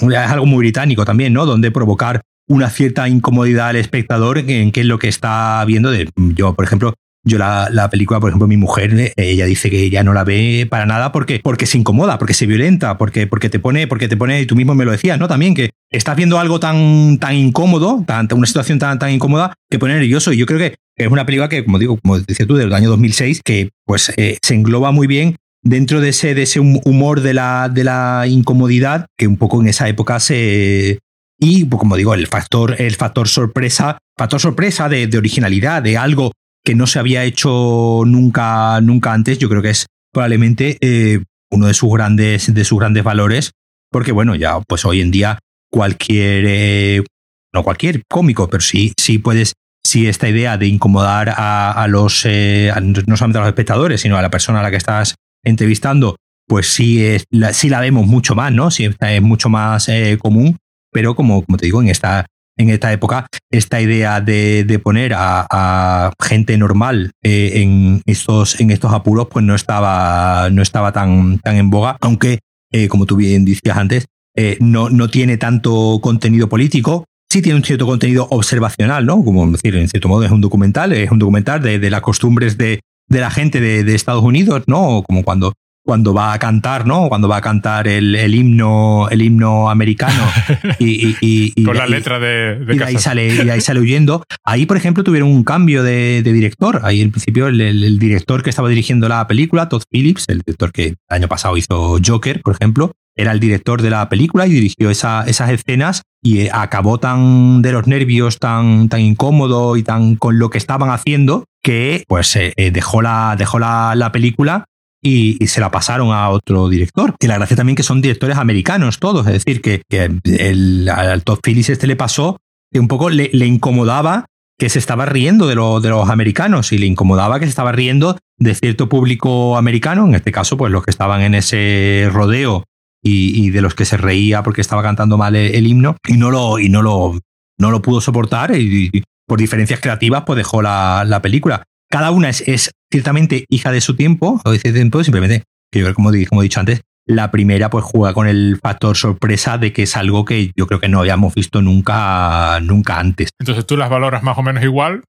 es 0.00 0.16
algo 0.16 0.46
muy 0.46 0.58
británico 0.58 1.04
también, 1.04 1.32
¿no? 1.32 1.46
Donde 1.46 1.70
provocar 1.70 2.20
una 2.48 2.68
cierta 2.68 3.08
incomodidad 3.08 3.68
al 3.68 3.76
espectador 3.76 4.38
en 4.38 4.72
qué 4.72 4.80
es 4.80 4.86
lo 4.86 4.98
que 4.98 5.06
está 5.08 5.64
viendo. 5.64 5.90
De, 5.92 6.10
yo, 6.34 6.54
por 6.54 6.64
ejemplo, 6.64 6.94
yo 7.24 7.38
la, 7.38 7.68
la 7.70 7.88
película, 7.88 8.18
por 8.18 8.30
ejemplo, 8.30 8.48
mi 8.48 8.56
mujer, 8.56 8.92
eh, 8.94 9.12
ella 9.16 9.46
dice 9.46 9.70
que 9.70 9.84
ella 9.84 10.02
no 10.02 10.12
la 10.12 10.24
ve 10.24 10.66
para 10.68 10.86
nada 10.86 11.12
porque, 11.12 11.40
porque 11.42 11.66
se 11.66 11.78
incomoda, 11.78 12.18
porque 12.18 12.34
se 12.34 12.46
violenta, 12.46 12.98
porque, 12.98 13.26
porque 13.26 13.48
te 13.48 13.60
pone, 13.60 13.86
porque 13.86 14.08
te 14.08 14.16
pone, 14.16 14.40
y 14.40 14.46
tú 14.46 14.56
mismo 14.56 14.74
me 14.74 14.84
lo 14.84 14.90
decías, 14.90 15.18
¿no? 15.18 15.28
También 15.28 15.54
que 15.54 15.70
estás 15.90 16.16
viendo 16.16 16.38
algo 16.40 16.58
tan, 16.58 17.18
tan 17.18 17.34
incómodo, 17.36 18.02
tan, 18.06 18.28
una 18.32 18.46
situación 18.46 18.78
tan, 18.78 18.98
tan 18.98 19.10
incómoda 19.10 19.54
que 19.70 19.78
pone 19.78 19.94
nervioso. 19.94 20.32
Y 20.32 20.38
yo 20.38 20.46
creo 20.46 20.58
que 20.58 20.74
es 20.96 21.08
una 21.08 21.24
película 21.24 21.48
que, 21.48 21.64
como 21.64 21.78
digo, 21.78 21.96
como 21.98 22.18
decías 22.18 22.48
tú, 22.48 22.56
del 22.56 22.72
año 22.72 22.90
2006, 22.90 23.40
que 23.44 23.70
pues 23.86 24.12
eh, 24.16 24.38
se 24.42 24.54
engloba 24.54 24.90
muy 24.90 25.06
bien 25.06 25.36
dentro 25.62 26.00
de 26.00 26.08
ese, 26.08 26.34
de 26.34 26.42
ese 26.42 26.58
hum- 26.58 26.80
humor 26.84 27.20
de 27.20 27.34
la, 27.34 27.68
de 27.72 27.84
la 27.84 28.24
incomodidad 28.26 29.06
que 29.16 29.28
un 29.28 29.36
poco 29.36 29.60
en 29.60 29.68
esa 29.68 29.88
época 29.88 30.18
se... 30.18 30.98
Y, 31.38 31.64
pues, 31.64 31.78
como 31.78 31.96
digo, 31.96 32.14
el 32.14 32.26
factor, 32.28 32.76
el 32.78 32.94
factor 32.94 33.26
sorpresa, 33.28 33.98
factor 34.16 34.40
sorpresa 34.40 34.88
de 34.88 35.08
originalidad, 35.16 35.82
de 35.82 35.98
algo 35.98 36.32
que 36.64 36.74
no 36.74 36.86
se 36.86 36.98
había 36.98 37.24
hecho 37.24 38.02
nunca, 38.06 38.80
nunca 38.80 39.12
antes, 39.12 39.38
yo 39.38 39.48
creo 39.48 39.62
que 39.62 39.70
es 39.70 39.86
probablemente 40.12 40.78
eh, 40.80 41.22
uno 41.50 41.66
de 41.66 41.74
sus 41.74 41.92
grandes, 41.92 42.52
de 42.52 42.64
sus 42.64 42.78
grandes 42.78 43.04
valores, 43.04 43.52
porque 43.90 44.12
bueno, 44.12 44.34
ya 44.34 44.60
pues 44.60 44.84
hoy 44.84 45.00
en 45.00 45.10
día 45.10 45.38
cualquier, 45.70 46.44
eh, 46.46 47.04
no 47.52 47.62
cualquier 47.62 48.02
cómico, 48.08 48.48
pero 48.48 48.60
sí, 48.60 48.92
sí 48.98 49.18
puedes, 49.18 49.54
sí 49.84 50.06
esta 50.06 50.28
idea 50.28 50.56
de 50.56 50.66
incomodar 50.66 51.32
a, 51.36 51.86
los, 51.88 52.24
eh, 52.26 52.72
no 53.06 53.16
solamente 53.16 53.38
a 53.38 53.42
los 53.42 53.48
espectadores, 53.48 54.00
sino 54.00 54.16
a 54.16 54.22
la 54.22 54.30
persona 54.30 54.60
a 54.60 54.62
la 54.62 54.70
que 54.70 54.76
estás 54.76 55.14
entrevistando, 55.44 56.16
pues 56.46 56.66
sí, 56.66 57.04
es, 57.04 57.24
la, 57.30 57.52
sí 57.52 57.68
la 57.68 57.80
vemos 57.80 58.06
mucho 58.06 58.34
más, 58.34 58.52
¿no? 58.52 58.70
Sí 58.70 58.88
es 59.00 59.22
mucho 59.22 59.48
más 59.48 59.88
eh, 59.88 60.18
común, 60.20 60.58
pero 60.90 61.14
como, 61.14 61.42
como 61.44 61.56
te 61.56 61.66
digo, 61.66 61.82
en 61.82 61.88
esta, 61.88 62.26
en 62.56 62.70
esta 62.70 62.92
época, 62.92 63.26
esta 63.50 63.80
idea 63.80 64.20
de, 64.20 64.64
de 64.64 64.78
poner 64.78 65.14
a, 65.14 65.46
a 65.50 66.12
gente 66.20 66.56
normal 66.58 67.12
eh, 67.22 67.52
en, 67.62 68.02
estos, 68.06 68.60
en 68.60 68.70
estos 68.70 68.92
apuros, 68.92 69.28
pues 69.30 69.44
no 69.44 69.54
estaba, 69.54 70.50
no 70.50 70.62
estaba 70.62 70.92
tan, 70.92 71.38
tan 71.38 71.56
en 71.56 71.70
boga, 71.70 71.96
aunque, 72.00 72.40
eh, 72.72 72.88
como 72.88 73.06
tú 73.06 73.16
bien 73.16 73.44
decías 73.44 73.76
antes, 73.76 74.06
eh, 74.36 74.56
no, 74.60 74.90
no 74.90 75.08
tiene 75.08 75.36
tanto 75.36 76.00
contenido 76.02 76.48
político, 76.48 77.04
sí 77.30 77.42
tiene 77.42 77.56
un 77.58 77.64
cierto 77.64 77.86
contenido 77.86 78.26
observacional, 78.30 79.06
¿no? 79.06 79.24
Como 79.24 79.50
decir, 79.50 79.76
en 79.76 79.88
cierto 79.88 80.08
modo 80.08 80.24
es 80.24 80.30
un 80.30 80.40
documental, 80.40 80.92
es 80.92 81.10
un 81.10 81.18
documental 81.18 81.62
de, 81.62 81.78
de 81.78 81.90
las 81.90 82.00
costumbres 82.02 82.58
de, 82.58 82.80
de 83.08 83.20
la 83.20 83.30
gente 83.30 83.60
de, 83.60 83.84
de 83.84 83.94
Estados 83.94 84.22
Unidos, 84.22 84.64
¿no? 84.66 85.02
Como 85.06 85.22
cuando, 85.22 85.54
cuando 85.84 86.14
va 86.14 86.32
a 86.32 86.38
cantar, 86.38 86.86
¿no? 86.86 87.08
Cuando 87.08 87.28
va 87.28 87.38
a 87.38 87.40
cantar 87.40 87.88
el, 87.88 88.14
el 88.14 88.34
himno, 88.34 89.08
el 89.10 89.20
himno 89.22 89.68
americano 89.68 90.22
y, 90.78 91.08
y- 91.08 91.16
y- 91.20 91.52
y- 91.56 91.64
Con 91.64 91.76
la 91.76 91.86
letra 91.86 92.18
de, 92.18 92.56
de 92.64 92.84
ahí 92.84 92.96
sale, 92.98 93.34
y 93.44 93.50
ahí 93.50 93.60
sale 93.60 93.80
huyendo. 93.80 94.24
Ahí, 94.44 94.66
por 94.66 94.76
ejemplo, 94.76 95.02
tuvieron 95.04 95.28
un 95.28 95.42
cambio 95.44 95.82
de, 95.82 96.22
de 96.22 96.32
director. 96.32 96.80
Ahí, 96.84 97.00
en 97.00 97.10
principio, 97.10 97.48
el, 97.48 97.60
el- 97.60 97.82
el 97.84 97.98
director 97.98 98.42
que 98.42 98.50
estaba 98.50 98.68
dirigiendo 98.68 99.08
la 99.08 99.26
película, 99.26 99.68
Todd 99.68 99.82
Phillips, 99.90 100.26
el 100.28 100.38
director 100.46 100.70
que 100.72 100.86
el 100.86 100.96
año 101.08 101.28
pasado 101.28 101.56
hizo 101.56 101.98
Joker, 102.04 102.40
por 102.42 102.54
ejemplo, 102.54 102.92
era 103.16 103.32
el 103.32 103.40
director 103.40 103.82
de 103.82 103.90
la 103.90 104.08
película 104.08 104.46
y 104.46 104.50
dirigió 104.50 104.88
esa- 104.88 105.24
esas 105.26 105.50
escenas 105.50 106.02
y 106.22 106.42
eh, 106.42 106.50
acabó 106.52 106.98
tan 106.98 107.60
de 107.60 107.72
los 107.72 107.86
nervios, 107.86 108.38
tan, 108.38 108.88
tan 108.88 109.00
incómodo 109.00 109.76
y 109.76 109.82
tan 109.82 110.14
con 110.16 110.38
lo 110.38 110.48
que 110.48 110.58
estaban 110.58 110.90
haciendo 110.90 111.44
que 111.62 112.04
pues 112.08 112.34
eh, 112.36 112.52
eh, 112.56 112.70
dejó, 112.70 113.02
la, 113.02 113.34
dejó 113.36 113.58
la, 113.58 113.94
la 113.96 114.12
película 114.12 114.64
y, 115.02 115.44
se 115.46 115.60
la 115.60 115.70
pasaron 115.70 116.12
a 116.12 116.28
otro 116.30 116.68
director. 116.68 117.14
Y 117.20 117.26
la 117.26 117.36
gracia 117.36 117.56
también 117.56 117.76
que 117.76 117.82
son 117.82 118.00
directores 118.00 118.36
americanos 118.36 118.98
todos, 118.98 119.26
es 119.26 119.44
decir, 119.44 119.60
que, 119.60 119.82
el, 119.90 120.88
al 120.88 121.24
Todd 121.24 121.40
Phillips 121.42 121.70
este 121.70 121.86
le 121.86 121.96
pasó 121.96 122.38
que 122.72 122.80
un 122.80 122.88
poco 122.88 123.10
le, 123.10 123.30
incomodaba 123.46 124.26
que 124.58 124.68
se 124.68 124.78
estaba 124.78 125.06
riendo 125.06 125.48
de, 125.48 125.56
lo- 125.56 125.80
de 125.80 125.88
los 125.88 126.08
americanos 126.08 126.72
y 126.72 126.78
le 126.78 126.86
incomodaba 126.86 127.40
que 127.40 127.46
se 127.46 127.50
estaba 127.50 127.72
riendo 127.72 128.16
de 128.38 128.54
cierto 128.54 128.88
público 128.88 129.56
americano, 129.56 130.06
en 130.06 130.14
este 130.14 130.30
caso, 130.30 130.56
pues 130.56 130.70
los 130.70 130.84
que 130.84 130.90
estaban 130.92 131.20
en 131.22 131.34
ese 131.34 132.08
rodeo 132.12 132.64
y, 133.04 133.50
de 133.50 133.60
los 133.60 133.74
que 133.74 133.84
se 133.84 133.96
reía 133.96 134.44
porque 134.44 134.60
estaba 134.60 134.82
cantando 134.82 135.18
mal 135.18 135.34
el, 135.34 135.54
el 135.56 135.66
himno 135.66 135.96
y 136.06 136.16
no 136.16 136.30
lo, 136.30 136.60
y 136.60 136.68
no 136.68 136.82
lo, 136.82 137.18
no 137.58 137.70
lo 137.72 137.82
pudo 137.82 138.00
soportar 138.00 138.54
y, 138.56 138.90
y 138.92 139.02
por 139.26 139.40
diferencias 139.40 139.80
creativas 139.80 140.22
pues 140.24 140.36
dejó 140.36 140.62
la, 140.62 141.04
la 141.04 141.20
película. 141.20 141.64
Cada 141.92 142.10
una 142.10 142.30
es, 142.30 142.42
es 142.46 142.70
ciertamente 142.90 143.44
hija 143.50 143.70
de 143.70 143.82
su 143.82 143.94
tiempo, 143.96 144.40
o 144.44 144.50
de 144.50 144.58
su 144.58 144.72
tiempo, 144.72 145.04
simplemente, 145.04 145.42
que 145.70 145.80
yo 145.80 145.84
creo, 145.84 145.94
como, 145.94 146.10
como 146.28 146.40
he 146.40 146.44
dicho 146.44 146.58
antes, 146.58 146.80
la 147.06 147.30
primera 147.30 147.68
pues 147.68 147.84
juega 147.84 148.14
con 148.14 148.26
el 148.26 148.58
factor 148.62 148.96
sorpresa 148.96 149.58
de 149.58 149.72
que 149.74 149.82
es 149.82 149.96
algo 149.96 150.24
que 150.24 150.52
yo 150.56 150.66
creo 150.66 150.80
que 150.80 150.88
no 150.88 151.00
habíamos 151.00 151.34
visto 151.34 151.60
nunca, 151.60 152.58
nunca 152.62 152.98
antes. 152.98 153.30
Entonces 153.40 153.66
tú 153.66 153.76
las 153.76 153.90
valoras 153.90 154.22
más 154.22 154.38
o 154.38 154.42
menos 154.42 154.62
igual 154.64 155.02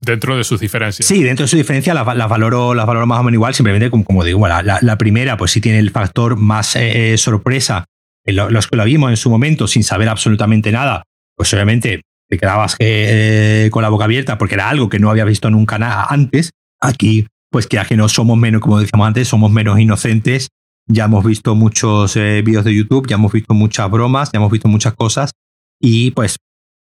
dentro 0.00 0.36
de 0.36 0.44
sus 0.44 0.60
diferencias. 0.60 1.06
Sí, 1.08 1.24
dentro 1.24 1.44
de 1.44 1.48
su 1.48 1.56
diferencia 1.56 1.92
las, 1.94 2.06
las 2.16 2.28
valoro, 2.28 2.72
las 2.74 2.86
valoro 2.86 3.06
más 3.06 3.18
o 3.18 3.22
menos 3.24 3.36
igual, 3.36 3.54
simplemente 3.54 3.90
como, 3.90 4.04
como 4.04 4.22
digo, 4.22 4.46
la, 4.46 4.62
la- 4.62 4.78
la 4.80 4.96
primera 4.98 5.36
pues 5.36 5.50
sí 5.50 5.60
tiene 5.60 5.78
el 5.80 5.90
factor 5.90 6.36
más 6.36 6.76
eh, 6.76 7.14
eh, 7.14 7.18
sorpresa, 7.18 7.86
lo- 8.26 8.50
los 8.50 8.68
que 8.68 8.76
la 8.76 8.84
vimos 8.84 9.10
en 9.10 9.16
su 9.16 9.28
momento 9.30 9.66
sin 9.66 9.82
saber 9.82 10.08
absolutamente 10.08 10.70
nada, 10.70 11.02
pues 11.36 11.52
obviamente 11.54 12.02
te 12.28 12.38
quedabas 12.38 12.76
eh, 12.78 13.68
con 13.72 13.82
la 13.82 13.88
boca 13.88 14.04
abierta 14.04 14.38
porque 14.38 14.54
era 14.54 14.68
algo 14.68 14.88
que 14.88 14.98
no 14.98 15.10
había 15.10 15.24
visto 15.24 15.50
nunca 15.50 15.78
nada 15.78 16.06
antes. 16.08 16.50
Aquí, 16.80 17.26
pues 17.50 17.66
que 17.66 17.80
que 17.88 17.96
no 17.96 18.08
somos 18.08 18.36
menos, 18.36 18.60
como 18.60 18.78
decíamos 18.78 19.06
antes, 19.06 19.28
somos 19.28 19.50
menos 19.50 19.78
inocentes. 19.80 20.48
Ya 20.86 21.04
hemos 21.04 21.24
visto 21.24 21.54
muchos 21.54 22.16
eh, 22.16 22.42
vídeos 22.42 22.64
de 22.64 22.74
YouTube, 22.74 23.06
ya 23.06 23.16
hemos 23.16 23.32
visto 23.32 23.54
muchas 23.54 23.90
bromas, 23.90 24.32
ya 24.32 24.38
hemos 24.38 24.50
visto 24.50 24.68
muchas 24.68 24.94
cosas 24.94 25.32
y 25.80 26.10
pues 26.12 26.38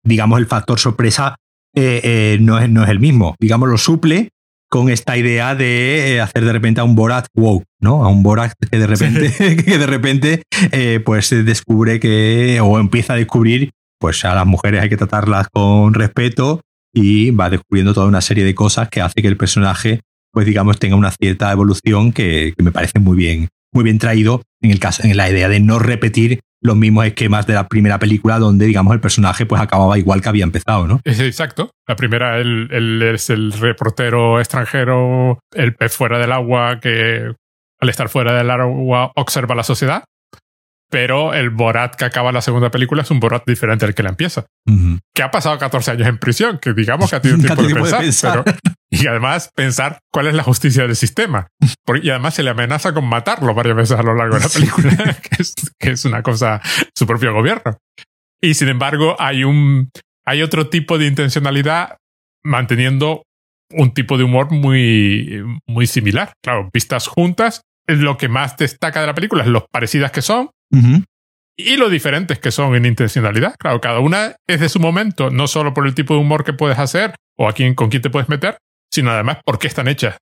digamos 0.02 0.38
el 0.38 0.46
factor 0.46 0.78
sorpresa 0.78 1.36
eh, 1.74 2.00
eh, 2.04 2.38
no, 2.40 2.59
es, 2.59 2.68
no 2.68 2.84
es 2.84 2.90
el 2.90 3.00
mismo. 3.00 3.34
Digamos, 3.40 3.68
lo 3.68 3.78
suple 3.78 4.30
con 4.68 4.90
esta 4.90 5.16
idea 5.16 5.54
de 5.54 6.20
hacer 6.22 6.44
de 6.44 6.52
repente 6.52 6.80
a 6.80 6.84
un 6.84 6.94
Borat 6.94 7.26
wow, 7.34 7.62
¿no? 7.80 8.04
A 8.04 8.09
un 8.09 8.22
Borat 8.22 8.52
que 8.70 8.78
de 8.78 8.86
repente, 8.86 9.32
que 9.64 9.78
de 9.78 9.86
repente 9.86 10.42
eh, 10.70 11.00
pues 11.04 11.30
descubre 11.30 12.00
que, 12.00 12.60
o 12.62 12.78
empieza 12.78 13.14
a 13.14 13.16
descubrir, 13.16 13.70
pues 14.02 14.24
a 14.24 14.34
las 14.34 14.46
mujeres 14.46 14.82
hay 14.82 14.88
que 14.88 14.96
tratarlas 14.96 15.46
con 15.48 15.94
respeto 15.94 16.60
y 16.92 17.30
va 17.30 17.48
descubriendo 17.50 17.94
toda 17.94 18.08
una 18.08 18.20
serie 18.20 18.44
de 18.44 18.52
cosas 18.52 18.88
que 18.88 19.00
hace 19.00 19.22
que 19.22 19.28
el 19.28 19.36
personaje, 19.36 20.00
pues 20.32 20.44
digamos, 20.44 20.80
tenga 20.80 20.96
una 20.96 21.12
cierta 21.12 21.52
evolución 21.52 22.12
que, 22.12 22.52
me 22.58 22.72
parece 22.72 22.98
muy 22.98 23.16
bien, 23.16 23.48
muy 23.72 23.84
bien 23.84 24.00
traído 24.00 24.42
en 24.60 24.72
el 24.72 24.80
caso, 24.80 25.04
en 25.04 25.16
la 25.16 25.30
idea 25.30 25.48
de 25.48 25.60
no 25.60 25.78
repetir 25.78 26.40
los 26.60 26.76
mismos 26.76 27.06
esquemas 27.06 27.46
de 27.46 27.54
la 27.54 27.68
primera 27.68 28.00
película 28.00 28.40
donde, 28.40 28.66
digamos, 28.66 28.92
el 28.92 29.00
personaje 29.00 29.46
pues 29.46 29.62
acababa 29.62 29.96
igual 29.96 30.20
que 30.20 30.30
había 30.30 30.42
empezado, 30.42 30.88
¿no? 30.88 31.00
Exacto. 31.04 31.70
La 31.86 31.94
primera, 31.94 32.38
él 32.40 33.02
es 33.02 33.30
el 33.30 33.52
reportero 33.52 34.40
extranjero, 34.40 35.38
el 35.54 35.76
pez 35.76 35.96
fuera 35.96 36.18
del 36.18 36.32
agua 36.32 36.80
que 36.80 37.34
al 37.80 37.88
estar 37.88 38.08
fuera 38.08 38.32
del 38.32 38.50
agua 38.50 39.12
observa 39.14 39.54
la 39.54 39.62
sociedad. 39.62 40.02
Pero 40.93 41.32
el 41.32 41.48
Borat 41.48 41.97
que 41.97 42.05
acaba 42.05 42.32
la 42.32 42.43
segunda 42.43 42.70
película 42.70 43.01
es 43.01 43.10
un 43.10 43.19
Borat 43.19 43.47
diferente 43.47 43.86
al 43.86 43.94
que 43.94 44.02
la 44.02 44.10
empieza. 44.10 44.44
Que 45.14 45.23
ha 45.23 45.31
pasado 45.31 45.59
14 45.59 45.93
años 45.93 46.06
en 46.06 46.19
prisión, 46.19 46.59
que 46.59 46.74
digamos 46.74 47.09
que 47.09 47.16
ha 47.16 47.20
tenido 47.23 47.39
tiempo 47.56 47.86
de 47.86 47.94
pensar. 47.94 48.44
y 48.90 49.06
además 49.06 49.51
pensar 49.55 50.01
cuál 50.12 50.27
es 50.27 50.35
la 50.35 50.43
justicia 50.43 50.82
del 50.82 50.94
sistema. 50.94 51.48
y 52.02 52.10
además 52.10 52.35
se 52.35 52.43
le 52.43 52.51
amenaza 52.51 52.93
con 52.93 53.06
matarlo 53.06 53.55
varias 53.55 53.74
veces 53.74 53.98
a 53.98 54.02
lo 54.02 54.14
largo 54.14 54.35
de 54.35 54.43
la 54.43 54.48
película, 54.51 54.90
que, 55.23 55.43
es, 55.43 55.55
que 55.78 55.90
es 55.93 56.05
una 56.05 56.23
cosa 56.23 56.60
su 56.94 57.06
propio 57.06 57.32
gobierno. 57.32 57.78
Y 58.43 58.52
sin 58.52 58.69
embargo, 58.69 59.16
hay 59.19 59.44
un 59.44 59.89
hay 60.27 60.43
otro 60.43 60.69
tipo 60.69 60.98
de 60.98 61.06
intencionalidad 61.06 61.97
manteniendo 62.44 63.23
un 63.70 63.94
tipo 63.94 64.19
de 64.19 64.24
humor 64.24 64.51
muy, 64.51 65.43
muy 65.66 65.86
similar. 65.86 66.35
Claro, 66.43 66.69
vistas 66.70 67.06
juntas, 67.06 67.62
lo 67.86 68.19
que 68.19 68.28
más 68.28 68.59
destaca 68.59 69.01
de 69.01 69.06
la 69.06 69.14
película 69.14 69.43
es 69.43 69.48
lo 69.48 69.64
parecidas 69.73 70.12
que 70.12 70.20
son 70.20 70.51
y 71.57 71.77
lo 71.77 71.89
diferentes 71.89 72.39
que 72.39 72.51
son 72.51 72.74
en 72.74 72.86
intencionalidad. 72.86 73.55
Claro, 73.59 73.81
cada 73.81 74.01
una 74.01 74.36
es 74.47 74.61
de 74.61 74.69
su 74.69 74.81
momento, 74.81 75.31
no 75.31 75.47
solo 75.47 75.74
por 75.74 75.86
el 75.86 75.94
tipo 75.94 76.15
de 76.15 76.20
humor 76.20 76.44
que 76.44 76.53
puedes 76.53 76.78
hacer 76.78 77.15
o 77.36 77.49
a 77.49 77.53
quién, 77.53 77.74
con 77.74 77.90
quién 77.90 78.03
te 78.03 78.11
puedes 78.11 78.28
meter, 78.28 78.59
sino 78.90 79.11
además 79.11 79.39
por 79.44 79.59
qué 79.59 79.66
están 79.66 79.89
hechas. 79.89 80.16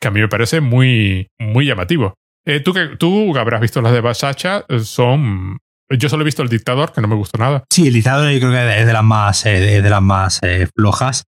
Que 0.00 0.08
a 0.08 0.10
mí 0.10 0.20
me 0.20 0.28
parece 0.28 0.60
muy, 0.60 1.28
muy 1.38 1.66
llamativo. 1.66 2.14
Eh, 2.44 2.58
tú, 2.58 2.72
que, 2.72 2.96
tú 2.98 3.36
habrás 3.38 3.60
visto 3.60 3.80
las 3.80 3.92
de 3.92 4.00
Basacha, 4.00 4.64
eh, 4.68 4.80
son 4.80 5.58
yo 5.88 6.08
solo 6.08 6.22
he 6.22 6.24
visto 6.24 6.42
El 6.42 6.48
Dictador, 6.48 6.92
que 6.92 7.00
no 7.00 7.06
me 7.06 7.14
gustó 7.14 7.38
nada. 7.38 7.62
Sí, 7.70 7.86
El 7.86 7.92
Dictador 7.92 8.32
yo 8.32 8.40
creo 8.40 8.50
que 8.50 8.80
es 8.80 8.86
de 8.86 8.92
las 8.92 9.04
más, 9.04 9.46
eh, 9.46 9.82
de 9.82 9.90
las 9.90 10.02
más 10.02 10.40
flojas. 10.74 11.24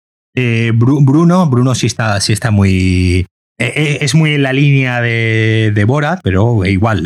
Bruno, 0.73 1.47
Bruno 1.47 1.75
sí 1.75 1.85
está, 1.85 2.19
sí 2.21 2.33
está 2.33 2.49
muy, 2.49 3.27
eh, 3.59 3.71
eh, 3.75 3.97
es 4.01 4.15
muy 4.15 4.33
en 4.33 4.43
la 4.43 4.51
línea 4.51 4.99
de, 4.99 5.71
de 5.73 5.85
Borat, 5.85 6.19
pero 6.23 6.65
igual, 6.65 7.03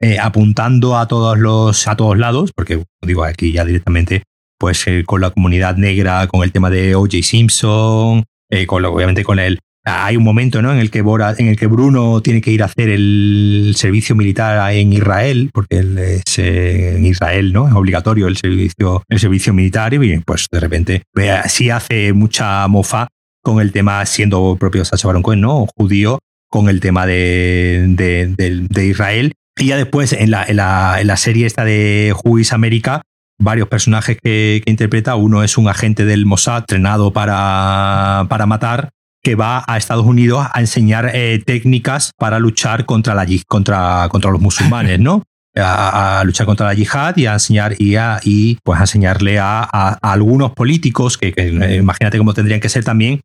eh, 0.00 0.18
apuntando 0.18 0.96
a 0.96 1.08
todos 1.08 1.38
los 1.38 1.86
a 1.88 1.96
todos 1.96 2.18
lados, 2.18 2.52
porque 2.54 2.82
digo 3.02 3.24
aquí 3.24 3.52
ya 3.52 3.64
directamente, 3.64 4.22
pues 4.58 4.84
con 5.06 5.20
la 5.20 5.30
comunidad 5.30 5.76
negra, 5.76 6.26
con 6.26 6.42
el 6.42 6.52
tema 6.52 6.70
de 6.70 6.94
O.J. 6.94 7.22
Simpson, 7.22 8.24
con 8.66 8.84
obviamente 8.84 9.24
con 9.24 9.38
el 9.38 9.58
hay 9.88 10.16
un 10.16 10.24
momento 10.24 10.60
¿no? 10.62 10.72
en 10.72 10.78
el 10.78 10.90
que 10.90 11.02
Borat, 11.02 11.40
en 11.40 11.48
el 11.48 11.56
que 11.56 11.66
Bruno 11.66 12.20
tiene 12.20 12.40
que 12.40 12.50
ir 12.50 12.62
a 12.62 12.66
hacer 12.66 12.88
el 12.90 13.72
servicio 13.76 14.14
militar 14.14 14.72
en 14.72 14.92
Israel, 14.92 15.50
porque 15.52 15.78
es 15.78 16.38
en 16.38 17.06
Israel, 17.06 17.52
¿no? 17.52 17.68
Es 17.68 17.74
obligatorio 17.74 18.26
el 18.28 18.36
servicio, 18.36 19.02
el 19.08 19.18
servicio 19.18 19.54
militar, 19.54 19.94
y 19.94 20.18
pues 20.20 20.46
de 20.50 20.60
repente 20.60 21.02
sí 21.48 21.70
hace 21.70 22.12
mucha 22.12 22.66
mofa 22.68 23.08
con 23.42 23.60
el 23.60 23.72
tema, 23.72 24.04
siendo 24.04 24.56
propio 24.58 24.84
Sacha 24.84 25.06
Baron 25.06 25.22
Cohen, 25.22 25.40
¿no? 25.40 25.66
Judío, 25.76 26.18
con 26.50 26.68
el 26.68 26.80
tema 26.80 27.06
de, 27.06 27.86
de, 27.88 28.86
Israel. 28.86 29.32
Y 29.58 29.66
ya 29.66 29.76
después, 29.76 30.12
en 30.12 30.30
la, 30.30 30.44
en 30.44 30.56
la, 30.56 31.16
serie 31.16 31.46
esta 31.46 31.64
de 31.64 32.14
Juiz 32.14 32.52
América, 32.52 33.02
varios 33.38 33.68
personajes 33.68 34.18
que, 34.22 34.62
interpreta. 34.66 35.16
Uno 35.16 35.42
es 35.42 35.58
un 35.58 35.68
agente 35.68 36.04
del 36.04 36.26
Mossad 36.26 36.58
entrenado 36.58 37.12
para, 37.12 38.26
para 38.28 38.46
matar, 38.46 38.90
que 39.22 39.34
va 39.34 39.64
a 39.66 39.76
Estados 39.76 40.06
Unidos 40.06 40.46
a 40.52 40.60
enseñar 40.60 41.10
eh, 41.12 41.42
técnicas 41.44 42.12
para 42.16 42.38
luchar 42.38 42.84
contra, 42.84 43.14
la, 43.14 43.26
contra, 43.46 44.08
contra 44.10 44.30
los 44.30 44.40
musulmanes, 44.40 45.00
¿no? 45.00 45.22
A, 45.60 46.22
luchar 46.24 46.46
contra 46.46 46.66
la 46.66 46.74
yihad 46.74 47.16
y 47.16 47.26
a 47.26 47.32
enseñar 47.32 47.74
y, 47.78 47.96
a, 47.96 48.20
y 48.22 48.58
pues 48.62 48.78
a 48.78 48.84
enseñarle 48.84 49.40
a, 49.40 49.62
algunos 50.02 50.52
políticos 50.52 51.18
que, 51.18 51.32
que, 51.32 51.74
imagínate 51.74 52.16
cómo 52.16 52.32
tendrían 52.32 52.60
que 52.60 52.68
ser 52.68 52.84
también 52.84 53.22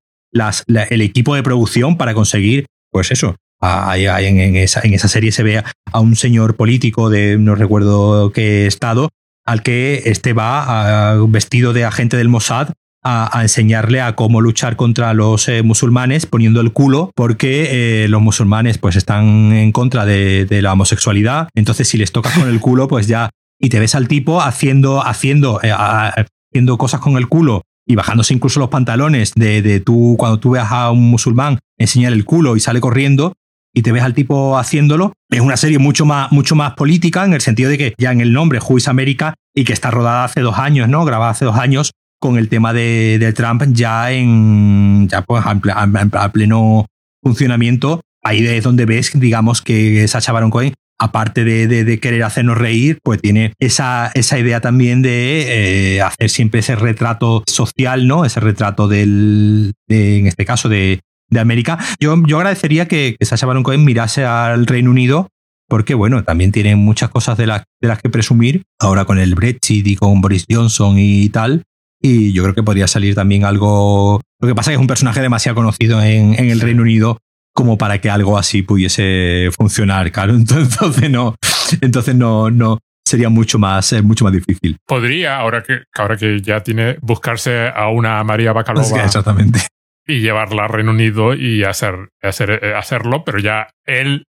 el 0.89 1.01
equipo 1.01 1.35
de 1.35 1.43
producción 1.43 1.95
para 1.95 2.15
conseguir, 2.15 2.65
pues 2.89 3.11
eso. 3.11 3.35
En, 3.63 4.55
esa, 4.55 5.07
serie 5.07 5.31
se 5.31 5.43
ve 5.43 5.63
a 5.91 5.99
un 5.99 6.15
señor 6.15 6.55
político 6.55 7.09
de 7.09 7.37
no 7.37 7.55
recuerdo 7.55 8.31
qué 8.31 8.67
estado 8.67 9.09
al 9.45 9.61
que 9.61 10.03
este 10.05 10.33
va 10.33 11.15
vestido 11.27 11.73
de 11.73 11.85
agente 11.85 12.17
del 12.17 12.29
Mossad 12.29 12.69
a, 13.03 13.41
enseñarle 13.41 14.01
a 14.01 14.15
cómo 14.15 14.41
luchar 14.41 14.75
contra 14.75 15.13
los 15.13 15.47
eh, 15.49 15.61
musulmanes 15.61 16.25
poniendo 16.25 16.61
el 16.61 16.71
culo 16.71 17.11
porque 17.15 18.03
eh, 18.03 18.07
los 18.07 18.21
musulmanes 18.21 18.77
pues 18.77 18.95
están 18.95 19.51
en 19.51 19.71
contra 19.71 20.05
de, 20.05 20.47
la 20.61 20.73
homosexualidad. 20.73 21.49
Entonces 21.53 21.87
si 21.87 21.97
les 21.97 22.11
tocas 22.11 22.37
con 22.37 22.47
el 22.47 22.59
culo 22.59 22.87
pues 22.87 23.07
ya 23.07 23.29
y 23.59 23.69
te 23.69 23.79
ves 23.79 23.95
al 23.95 24.07
tipo 24.07 24.41
haciendo 24.41 25.05
haciendo 25.05 25.59
eh, 25.61 25.71
haciendo 25.71 26.77
cosas 26.77 27.01
con 27.01 27.17
el 27.17 27.27
culo 27.27 27.63
y 27.85 27.95
bajándose 27.95 28.33
incluso 28.33 28.61
los 28.61 28.69
pantalones 28.69 29.33
de, 29.35 29.61
de 29.61 29.81
tú, 29.81 30.15
cuando 30.17 30.39
tú 30.39 30.51
veas 30.51 30.71
a 30.71 30.89
un 30.91 31.09
musulmán 31.09 31.59
enseñar 31.77 32.13
el 32.13 32.23
culo 32.23 32.55
y 32.55 32.61
sale 32.61 32.79
corriendo 32.79 33.33
y 33.73 33.81
te 33.81 33.91
ves 33.91 34.03
al 34.03 34.13
tipo 34.13 34.57
haciéndolo, 34.57 35.13
es 35.29 35.41
una 35.41 35.57
serie 35.57 35.79
mucho 35.79 36.05
más, 36.05 36.31
mucho 36.31 36.55
más 36.55 36.73
política 36.73 37.25
en 37.25 37.33
el 37.33 37.41
sentido 37.41 37.69
de 37.69 37.77
que 37.77 37.93
ya 37.97 38.11
en 38.11 38.21
el 38.21 38.33
nombre 38.33 38.59
Juiz 38.59 38.87
América 38.87 39.33
y 39.55 39.63
que 39.63 39.73
está 39.73 39.91
rodada 39.91 40.25
hace 40.25 40.41
dos 40.41 40.57
años, 40.57 40.87
¿no? 40.89 41.05
Grabada 41.05 41.31
hace 41.31 41.45
dos 41.45 41.57
años 41.57 41.91
con 42.19 42.37
el 42.37 42.49
tema 42.49 42.71
de, 42.71 43.17
de 43.19 43.33
Trump 43.33 43.63
ya 43.69 44.11
en 44.11 45.07
ya 45.09 45.23
pues 45.23 45.43
a, 45.45 46.29
pleno 46.31 46.85
funcionamiento. 47.21 48.01
Ahí 48.23 48.45
es 48.45 48.63
donde 48.63 48.85
ves, 48.85 49.11
digamos, 49.13 49.61
que 49.61 50.07
Sacha 50.07 50.31
Baron 50.31 50.49
Cohen 50.49 50.73
aparte 50.99 51.43
de, 51.43 51.99
querer 51.99 52.23
hacernos 52.23 52.57
reír, 52.57 52.99
pues 53.03 53.19
tiene 53.19 53.53
esa, 53.59 54.09
esa 54.13 54.39
idea 54.39 54.61
también 54.61 55.01
de 55.01 55.97
eh, 55.97 56.01
hacer 56.01 56.29
siempre 56.29 56.61
ese 56.61 56.75
retrato 56.75 57.43
social, 57.45 58.07
¿no? 58.07 58.23
Ese 58.23 58.39
retrato 58.39 58.87
del, 58.87 59.73
en 59.89 60.27
este 60.27 60.45
caso, 60.45 60.69
de, 60.69 61.01
América. 61.39 61.77
Yo, 61.99 62.15
yo 62.25 62.37
agradecería 62.37 62.87
que, 62.87 63.15
que 63.19 63.25
Sacha 63.25 63.45
Baron 63.45 63.63
Cohen 63.63 63.83
mirase 63.83 64.25
al 64.25 64.65
Reino 64.65 64.91
Unido 64.91 65.29
porque 65.69 65.95
bueno, 65.95 66.23
también 66.23 66.51
tiene 66.51 66.75
muchas 66.75 67.09
cosas 67.09 67.37
de, 67.37 67.45
de 67.45 67.87
las 67.87 67.99
que 67.99 68.09
presumir, 68.09 68.63
ahora 68.79 69.05
con 69.05 69.17
el 69.17 69.33
Brexit 69.33 69.87
y 69.87 69.95
con 69.95 70.21
Boris 70.21 70.45
Johnson 70.47 70.95
y 70.99 71.29
tal, 71.29 71.63
y 72.01 72.33
yo 72.33 72.43
creo 72.43 72.53
que 72.53 72.63
podría 72.63 72.87
salir 72.87 73.15
también 73.15 73.45
algo... 73.45 74.21
Lo 74.39 74.47
que 74.47 74.53
pasa 74.53 74.69
es 74.69 74.73
que 74.73 74.75
es 74.75 74.81
un 74.81 74.87
personaje 74.87 75.21
demasiado 75.21 75.55
conocido 75.55 76.01
en, 76.03 76.37
en 76.37 76.49
el 76.49 76.59
Reino 76.59 76.81
Unido 76.81 77.17
como 77.53 77.77
para 77.77 77.99
que 78.01 78.09
algo 78.09 78.37
así 78.37 78.61
pudiese 78.61 79.49
funcionar, 79.55 80.11
claro. 80.11 80.33
Entonces 80.35 81.09
no, 81.09 81.35
entonces 81.81 82.15
no, 82.15 82.49
no 82.51 82.79
sería 83.05 83.29
mucho 83.29 83.59
más, 83.59 83.93
mucho 84.03 84.25
más 84.25 84.33
difícil. 84.33 84.77
Podría, 84.85 85.37
ahora 85.37 85.63
que, 85.63 85.83
ahora 85.95 86.17
que 86.17 86.41
ya 86.41 86.61
tiene, 86.61 86.97
buscarse 87.01 87.69
a 87.69 87.89
una 87.89 88.23
María 88.23 88.53
Bacalova. 88.53 89.03
exactamente. 89.03 89.59
Y 90.05 90.19
llevarla 90.19 90.65
a 90.65 90.67
Reino 90.67 90.91
Unido 90.91 91.33
y 91.33 91.63
hacer, 91.63 92.09
hacer, 92.21 92.59
eh, 92.61 92.73
hacerlo, 92.75 93.23
pero 93.23 93.39
ya 93.39 93.69
él 93.85 94.25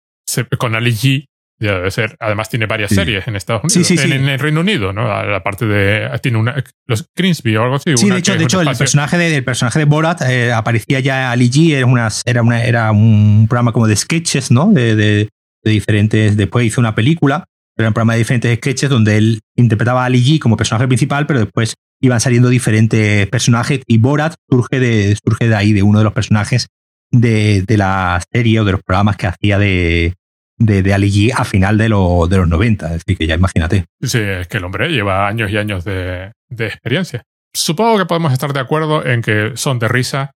con 0.58 0.76
Ali 0.76 0.92
G 0.92 1.26
ya 1.62 1.76
debe 1.76 1.92
ser. 1.92 2.16
Además 2.20 2.50
tiene 2.50 2.66
varias 2.66 2.92
series 2.92 3.28
en 3.28 3.36
Estados 3.36 3.64
Unidos. 3.64 3.88
Sí, 3.88 3.96
sí, 3.98 4.12
en, 4.12 4.28
el 4.28 4.40
Reino 4.40 4.62
Unido, 4.62 4.92
¿no? 4.92 5.04
La 5.04 5.44
parte 5.44 5.66
de. 5.66 6.10
Tiene 6.22 6.40
una. 6.40 6.62
Los 6.88 7.06
Grimsby 7.16 7.56
o 7.56 7.64
algo 7.64 7.76
así. 7.76 7.96
Sí, 7.96 8.10
de 8.10 8.18
hecho, 8.18 8.36
de 8.36 8.44
hecho 8.44 8.62
el, 8.62 8.76
personaje 8.76 9.18
de, 9.18 9.42
personaje 9.44 9.80
de 9.80 9.86
Borat 9.86 10.22
eh, 10.24 10.52
aparecía 10.52 11.00
ya 11.00 11.32
Ali 11.32 11.50
G. 11.50 11.74
Era, 11.76 11.86
una, 11.86 12.10
era, 12.26 12.42
una, 12.42 12.64
era 12.64 12.92
un 12.92 13.46
programa 13.48 13.72
como 13.72 13.88
de 13.88 13.96
sketches, 13.96 14.50
¿no? 14.50 14.72
De, 14.72 14.96
de, 14.96 15.30
diferentes. 15.64 16.36
Después 16.36 16.66
hizo 16.66 16.82
una 16.82 16.96
película. 16.96 17.46
Era 17.78 17.90
un 17.90 17.94
programa 17.94 18.14
de 18.14 18.20
diferentes 18.20 18.58
sketches 18.58 18.90
donde 18.90 19.18
él 19.18 19.40
interpretaba 19.56 20.02
a 20.02 20.06
Ali 20.06 20.24
G 20.24 20.40
como 20.40 20.58
personaje 20.58 20.88
principal, 20.88 21.28
pero 21.28 21.40
después 21.40 21.76
iban 22.02 22.20
saliendo 22.20 22.50
diferentes 22.50 23.28
personajes 23.28 23.82
y 23.88 23.98
Borat 24.00 24.36
surge 24.50 24.80
de, 24.80 25.18
surge 25.24 25.48
de 25.48 25.56
ahí, 25.56 25.72
de 25.72 25.84
uno 25.84 26.00
de 26.00 26.04
los 26.04 26.14
personajes 26.14 26.68
de, 27.12 27.62
de 27.62 27.78
la 27.78 28.22
serie 28.32 28.60
o 28.60 28.66
de 28.66 28.72
los 28.74 28.82
programas 28.82 29.18
que 29.18 29.28
hacía 29.28 29.60
de, 29.60 30.16
de, 30.58 30.82
de 30.82 30.94
Ali 30.94 31.12
G 31.12 31.34
a 31.36 31.46
final 31.46 31.78
de, 31.78 31.90
lo, 31.90 32.28
de 32.28 32.38
los 32.38 32.48
90. 32.48 32.86
Es 32.88 32.92
decir, 32.94 33.18
que 33.18 33.28
ya 33.28 33.36
imagínate. 33.36 33.86
Sí, 34.02 34.20
es 34.20 34.48
que 34.48 34.58
el 34.58 34.66
hombre 34.66 34.90
lleva 34.90 35.28
años 35.28 35.52
y 35.52 35.58
años 35.58 35.84
de, 35.84 36.32
de 36.50 36.66
experiencia. 36.66 37.24
Supongo 37.54 37.98
que 37.98 38.06
podemos 38.06 38.34
estar 38.34 38.54
de 38.54 38.60
acuerdo 38.60 39.06
en 39.06 39.22
que 39.22 39.52
son 39.56 39.78
de 39.78 39.88
risa, 39.88 40.32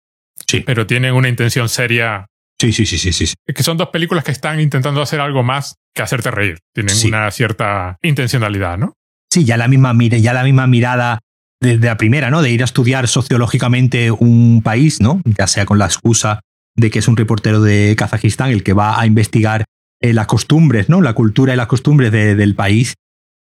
sí. 0.46 0.60
pero 0.60 0.86
tienen 0.86 1.14
una 1.14 1.28
intención 1.28 1.68
seria. 1.68 2.26
Sí, 2.58 2.72
sí, 2.72 2.86
sí, 2.86 2.98
sí, 2.98 3.12
sí. 3.12 3.34
Es 3.46 3.54
que 3.54 3.62
son 3.62 3.76
dos 3.76 3.88
películas 3.88 4.24
que 4.24 4.30
están 4.30 4.60
intentando 4.60 5.02
hacer 5.02 5.20
algo 5.20 5.42
más 5.42 5.76
que 5.94 6.02
hacerte 6.02 6.30
reír. 6.30 6.58
Tienen 6.72 6.96
una 7.06 7.30
cierta 7.30 7.98
intencionalidad, 8.02 8.78
¿no? 8.78 8.94
Sí, 9.30 9.44
ya 9.44 9.56
la 9.56 9.68
misma, 9.68 9.94
ya 9.98 10.32
la 10.32 10.44
misma 10.44 10.66
mirada 10.66 11.20
desde 11.62 11.86
la 11.86 11.96
primera, 11.96 12.30
¿no? 12.30 12.42
De 12.42 12.50
ir 12.50 12.62
a 12.62 12.64
estudiar 12.64 13.08
sociológicamente 13.08 14.10
un 14.10 14.62
país, 14.62 15.00
¿no? 15.00 15.22
Ya 15.38 15.46
sea 15.46 15.64
con 15.64 15.78
la 15.78 15.86
excusa 15.86 16.40
de 16.76 16.90
que 16.90 16.98
es 16.98 17.08
un 17.08 17.16
reportero 17.16 17.62
de 17.62 17.94
Kazajistán 17.96 18.50
el 18.50 18.62
que 18.62 18.72
va 18.72 19.00
a 19.00 19.06
investigar 19.06 19.64
eh, 20.00 20.12
las 20.12 20.26
costumbres, 20.26 20.88
¿no? 20.88 21.00
La 21.00 21.12
cultura 21.14 21.54
y 21.54 21.56
las 21.56 21.68
costumbres 21.68 22.10
del 22.10 22.54
país 22.54 22.94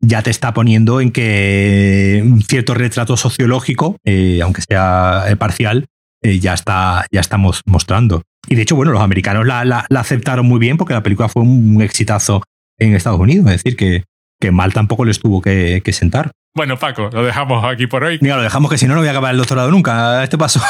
ya 0.03 0.23
te 0.23 0.31
está 0.31 0.55
poniendo 0.55 1.01
en 1.01 1.11
que 1.11 2.23
un 2.25 2.43
cierto 2.43 2.75
retrato 2.75 3.17
sociológico, 3.17 3.97
eh, 4.05 4.41
aunque 4.43 4.63
sea 4.63 5.25
eh, 5.29 5.37
parcial, 5.37 5.87
ya, 6.23 6.53
está, 6.53 7.07
ya 7.11 7.21
estamos 7.21 7.63
mostrando. 7.65 8.23
Y 8.47 8.55
de 8.55 8.63
hecho, 8.63 8.77
bueno, 8.77 8.93
los 8.93 9.01
americanos 9.01 9.47
la, 9.47 9.87
aceptaron 9.89 10.47
muy 10.47 10.59
bien 10.59 10.77
porque 10.77 10.93
la 10.93 11.03
película 11.03 11.31
fue 11.31 11.43
un 11.43 11.81
exitazo 11.81 12.43
en 12.79 12.95
Estados 12.95 13.21
Unidos. 13.21 13.47
Es 13.47 13.63
decir, 13.63 13.77
que, 13.77 14.05
que 14.41 14.51
mal 14.51 14.73
tampoco 14.73 15.05
les 15.05 15.21
tuvo 15.21 15.43
que, 15.43 15.83
sentar. 15.93 16.33
Bueno, 16.55 16.77
Paco, 16.79 17.11
lo 17.13 17.25
dejamos 17.25 17.65
aquí 17.65 17.87
por 17.87 18.03
hoy. 18.03 18.19
Mira, 18.21 18.37
lo 18.37 18.43
dejamos 18.43 18.71
que 18.71 18.79
si 18.79 18.87
no, 18.87 18.95
no 18.95 19.01
voy 19.01 19.09
a 19.09 19.13
acabar 19.13 19.33
el 19.33 19.39
doctorado 19.39 19.71
nunca. 19.71 20.25
Este 20.25 20.39
paso. 20.39 20.61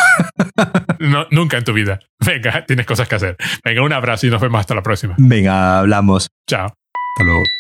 nunca 1.30 1.56
en 1.56 1.64
tu 1.64 1.72
vida. 1.72 2.01
Venga, 2.24 2.66
tienes 2.66 2.84
cosas 2.84 3.09
que 3.09 3.14
hacer. 3.14 3.36
Venga, 3.64 3.82
un 3.82 3.92
abrazo 3.92 4.26
y 4.26 4.30
nos 4.30 4.40
vemos 4.40 4.60
hasta 4.60 4.74
la 4.74 4.82
próxima. 4.82 5.14
Venga, 5.16 5.78
hablamos. 5.78 6.28
Chao. 6.47 6.66
Hasta 6.66 7.24
luego. 7.24 7.60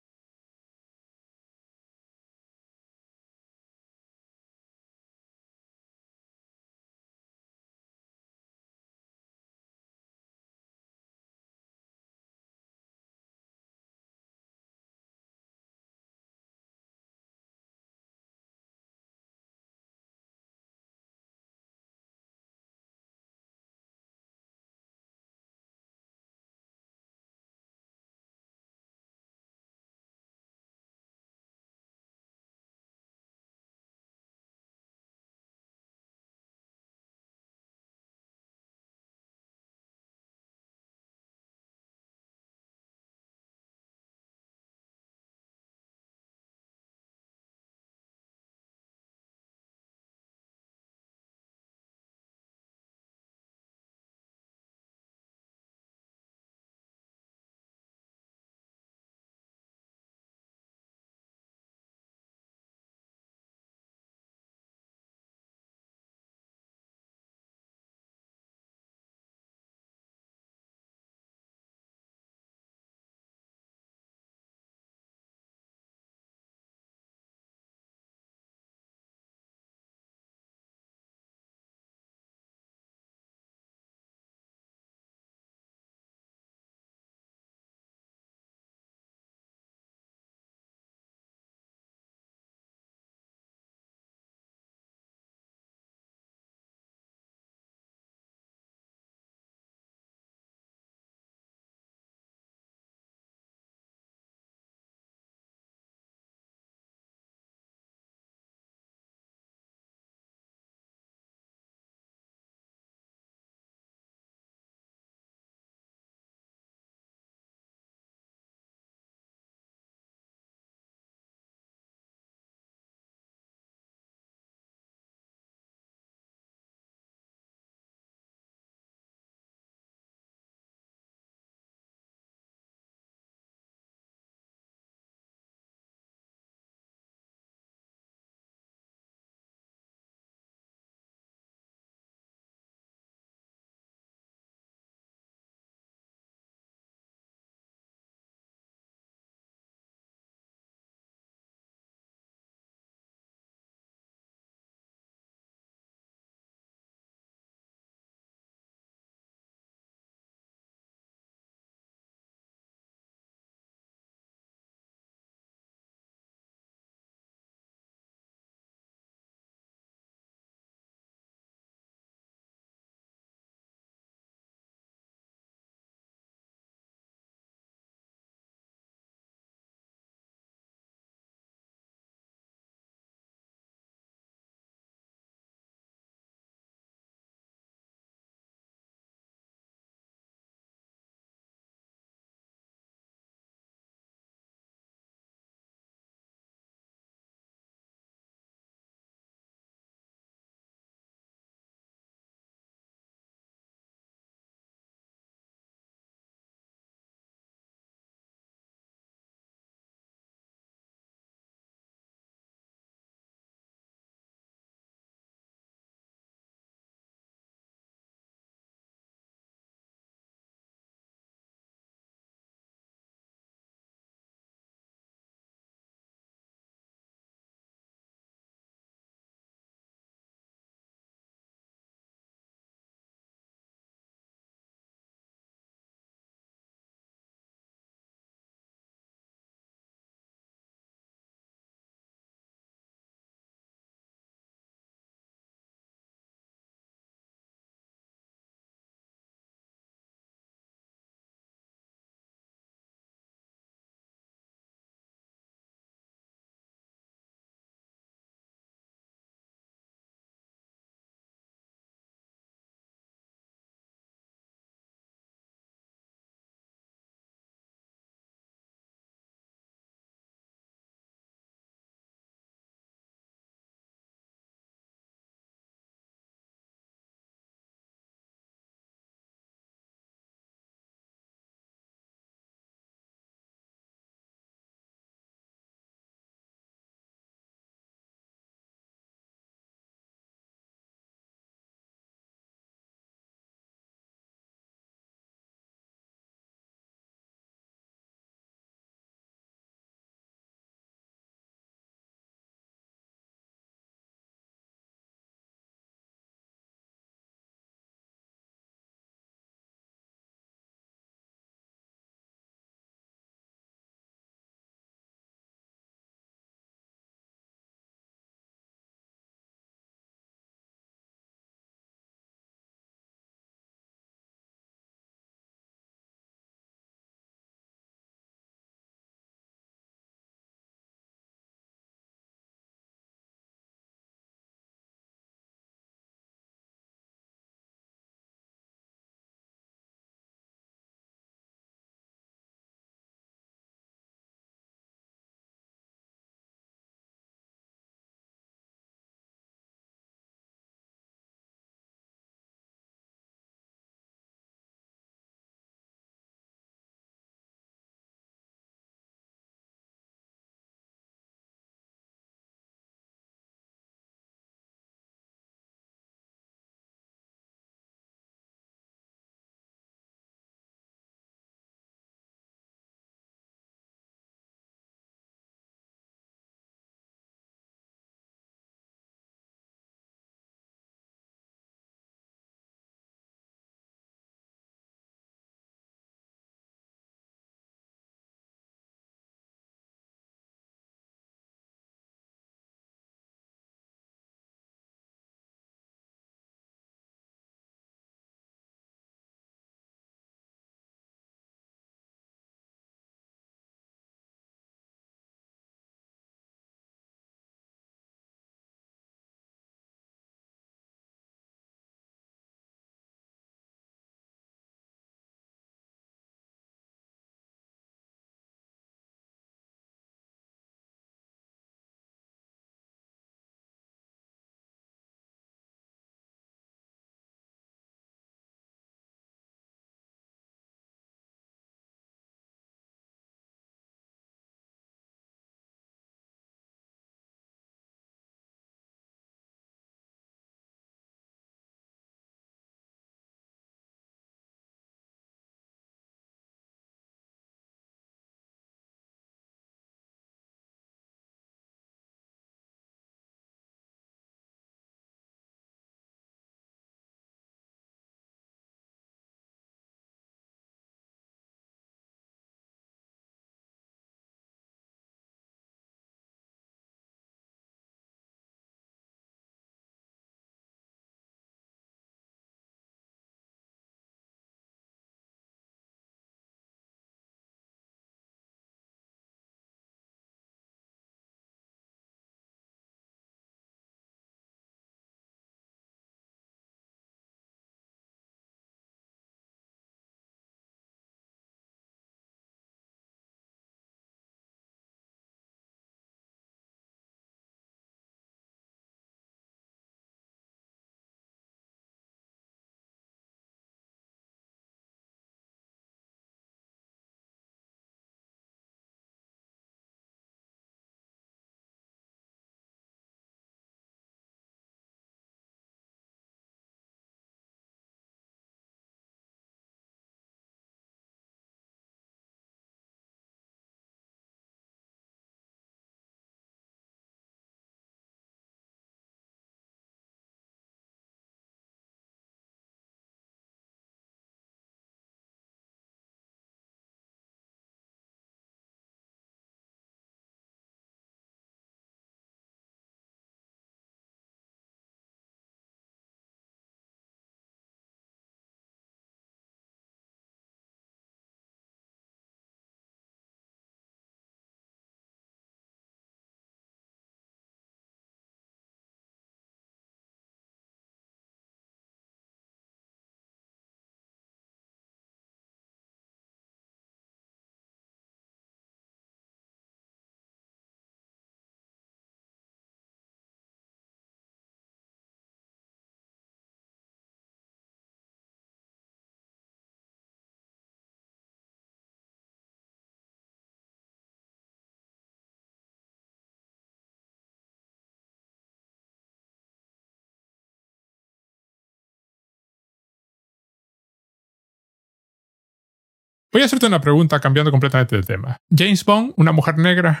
Voy 596.32 596.42
a 596.42 596.46
hacerte 596.46 596.66
una 596.66 596.80
pregunta 596.80 597.20
cambiando 597.20 597.50
completamente 597.50 597.96
de 597.96 598.02
tema. 598.02 598.36
James 598.56 598.84
Bond, 598.84 599.12
una 599.16 599.32
mujer 599.32 599.58
negra. 599.58 600.00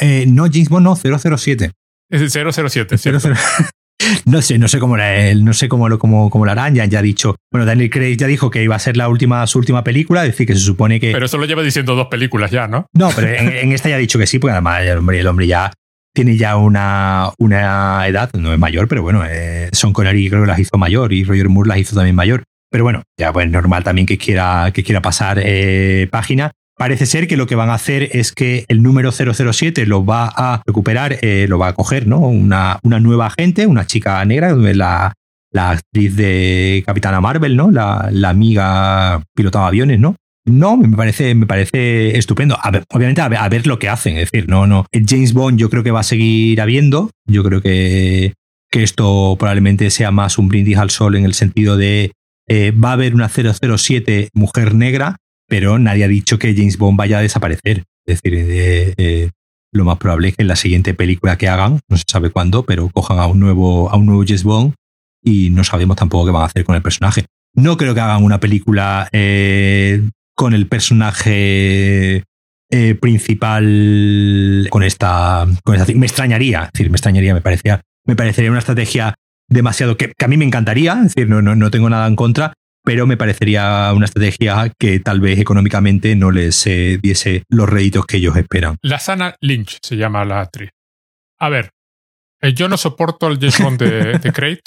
Eh, 0.00 0.24
no, 0.26 0.44
James 0.44 0.70
Bond 0.70 0.84
no, 0.84 0.96
007. 0.96 1.70
Es 2.10 2.34
el 2.36 2.52
007, 2.52 2.98
¿cierto? 2.98 3.28
No 4.24 4.42
sé, 4.42 4.58
no 4.58 4.66
sé 4.66 4.80
cómo 4.80 4.96
él, 4.96 5.44
no 5.44 5.52
sé 5.52 5.68
cómo 5.68 5.88
lo, 5.88 5.98
cómo, 5.98 6.28
cómo 6.28 6.44
lo 6.44 6.50
harán. 6.50 6.74
Ya, 6.74 6.84
ya 6.86 6.98
ha 6.98 7.02
dicho, 7.02 7.36
bueno, 7.52 7.64
Daniel 7.64 7.88
Craig 7.88 8.16
ya 8.16 8.26
dijo 8.26 8.50
que 8.50 8.62
iba 8.62 8.74
a 8.74 8.78
ser 8.80 8.96
la 8.96 9.08
última, 9.08 9.46
su 9.46 9.58
última 9.58 9.84
película, 9.84 10.22
es 10.24 10.32
decir, 10.32 10.46
que 10.46 10.54
se 10.54 10.60
supone 10.60 10.98
que. 10.98 11.12
Pero 11.12 11.26
eso 11.26 11.38
lo 11.38 11.44
lleva 11.46 11.62
diciendo 11.62 11.94
dos 11.94 12.08
películas 12.08 12.50
ya, 12.50 12.66
¿no? 12.66 12.86
No, 12.94 13.10
pero 13.14 13.28
en, 13.28 13.52
en 13.52 13.72
esta 13.72 13.88
ya 13.90 13.94
ha 13.94 13.98
dicho 13.98 14.18
que 14.18 14.26
sí, 14.26 14.40
porque 14.40 14.52
además 14.52 14.82
el 14.82 14.98
hombre, 14.98 15.20
el 15.20 15.26
hombre 15.28 15.46
ya 15.46 15.72
tiene 16.14 16.36
ya 16.36 16.56
una, 16.56 17.30
una 17.38 18.06
edad, 18.08 18.30
no 18.34 18.52
es 18.52 18.58
mayor, 18.58 18.88
pero 18.88 19.02
bueno, 19.02 19.22
eh, 19.24 19.70
Son 19.72 19.92
Connery 19.92 20.28
creo 20.28 20.42
que 20.42 20.48
las 20.48 20.58
hizo 20.58 20.76
mayor 20.78 21.12
y 21.12 21.22
Roger 21.24 21.48
Moore 21.48 21.68
las 21.68 21.78
hizo 21.78 21.94
también 21.94 22.16
mayor. 22.16 22.42
Pero 22.72 22.84
bueno, 22.84 23.02
ya 23.18 23.32
pues 23.32 23.50
normal 23.50 23.84
también 23.84 24.06
que 24.06 24.16
quiera, 24.16 24.70
que 24.72 24.82
quiera 24.82 25.02
pasar 25.02 25.38
eh, 25.44 26.08
página. 26.10 26.52
Parece 26.74 27.04
ser 27.04 27.28
que 27.28 27.36
lo 27.36 27.46
que 27.46 27.54
van 27.54 27.68
a 27.68 27.74
hacer 27.74 28.08
es 28.12 28.32
que 28.32 28.64
el 28.68 28.82
número 28.82 29.12
007 29.12 29.84
lo 29.84 30.06
va 30.06 30.32
a 30.34 30.62
recuperar, 30.66 31.18
eh, 31.20 31.44
lo 31.48 31.58
va 31.58 31.68
a 31.68 31.72
coger, 31.74 32.06
¿no? 32.06 32.20
Una, 32.20 32.78
una 32.82 32.98
nueva 32.98 33.26
agente, 33.26 33.66
una 33.66 33.86
chica 33.86 34.24
negra, 34.24 34.54
la, 34.54 35.12
la 35.50 35.70
actriz 35.70 36.16
de 36.16 36.82
Capitana 36.86 37.20
Marvel, 37.20 37.56
¿no? 37.56 37.70
La, 37.70 38.08
la 38.10 38.30
amiga 38.30 39.22
pilotaba 39.36 39.66
aviones, 39.66 40.00
¿no? 40.00 40.16
No, 40.46 40.78
me 40.78 40.96
parece, 40.96 41.34
me 41.34 41.46
parece 41.46 42.16
estupendo. 42.16 42.56
obviamente 42.88 43.20
a 43.20 43.28
ver, 43.28 43.38
a 43.38 43.48
ver, 43.50 43.66
lo 43.66 43.78
que 43.78 43.90
hacen. 43.90 44.16
Es 44.16 44.30
decir, 44.30 44.48
no, 44.48 44.66
no. 44.66 44.86
James 44.92 45.34
Bond 45.34 45.58
yo 45.58 45.68
creo 45.68 45.84
que 45.84 45.90
va 45.90 46.00
a 46.00 46.04
seguir 46.04 46.58
habiendo. 46.62 47.10
Yo 47.28 47.44
creo 47.44 47.60
que, 47.60 48.32
que 48.70 48.82
esto 48.82 49.36
probablemente 49.38 49.90
sea 49.90 50.10
más 50.10 50.38
un 50.38 50.48
brindis 50.48 50.78
al 50.78 50.90
sol 50.90 51.16
en 51.16 51.26
el 51.26 51.34
sentido 51.34 51.76
de 51.76 52.12
eh, 52.48 52.72
va 52.72 52.90
a 52.90 52.92
haber 52.92 53.14
una 53.14 53.28
007 53.28 54.30
mujer 54.34 54.74
negra, 54.74 55.16
pero 55.48 55.78
nadie 55.78 56.04
ha 56.04 56.08
dicho 56.08 56.38
que 56.38 56.54
James 56.54 56.78
Bond 56.78 56.98
vaya 56.98 57.18
a 57.18 57.22
desaparecer. 57.22 57.84
Es 58.06 58.20
decir, 58.20 58.34
eh, 58.34 58.94
eh, 58.96 59.30
lo 59.72 59.84
más 59.84 59.98
probable 59.98 60.28
es 60.28 60.36
que 60.36 60.42
en 60.42 60.48
la 60.48 60.56
siguiente 60.56 60.94
película 60.94 61.38
que 61.38 61.48
hagan, 61.48 61.80
no 61.88 61.96
se 61.96 62.04
sabe 62.06 62.30
cuándo, 62.30 62.64
pero 62.64 62.88
cojan 62.88 63.18
a 63.18 63.26
un 63.26 63.40
nuevo, 63.40 63.90
a 63.90 63.96
un 63.96 64.06
nuevo 64.06 64.24
James 64.26 64.44
Bond 64.44 64.74
y 65.22 65.50
no 65.50 65.62
sabemos 65.64 65.96
tampoco 65.96 66.26
qué 66.26 66.32
van 66.32 66.42
a 66.42 66.46
hacer 66.46 66.64
con 66.64 66.74
el 66.74 66.82
personaje. 66.82 67.26
No 67.54 67.76
creo 67.76 67.94
que 67.94 68.00
hagan 68.00 68.24
una 68.24 68.40
película 68.40 69.08
con 70.34 70.54
el 70.54 70.66
personaje 70.68 72.24
principal 73.00 74.66
con 74.70 74.82
esta, 74.82 75.46
con 75.62 75.76
esta. 75.76 75.92
Me 75.94 76.06
extrañaría, 76.06 76.70
decir, 76.72 76.90
me 76.90 76.96
extrañaría, 76.96 77.34
me 77.34 77.42
parecía, 77.42 77.82
me 78.06 78.16
parecería 78.16 78.50
una 78.50 78.60
estrategia 78.60 79.14
demasiado 79.52 79.96
que, 79.96 80.12
a 80.18 80.28
mí 80.28 80.36
me 80.36 80.44
encantaría, 80.44 80.92
es 80.94 81.14
decir, 81.14 81.28
no, 81.28 81.42
no, 81.42 81.54
no, 81.54 81.70
tengo 81.70 81.88
nada 81.90 82.06
en 82.06 82.16
contra, 82.16 82.52
pero 82.84 83.06
me 83.06 83.16
parecería 83.16 83.92
una 83.94 84.06
estrategia 84.06 84.72
que 84.78 85.00
tal 85.00 85.20
vez 85.20 85.38
económicamente 85.38 86.16
no 86.16 86.30
les 86.30 86.66
eh, 86.66 86.98
diese 87.02 87.44
los 87.48 87.68
réditos 87.68 88.06
que 88.06 88.16
ellos 88.18 88.36
esperan. 88.36 88.76
La 88.82 88.98
Sana 88.98 89.36
Lynch 89.40 89.78
se 89.82 89.96
llama 89.96 90.24
la 90.24 90.40
actriz. 90.40 90.70
A 91.38 91.48
ver, 91.48 91.70
eh, 92.40 92.54
yo 92.54 92.68
no 92.68 92.76
soporto 92.76 93.28
el 93.28 93.38
Jason 93.38 93.76
de, 93.76 94.18
de 94.18 94.32
Crate. 94.32 94.62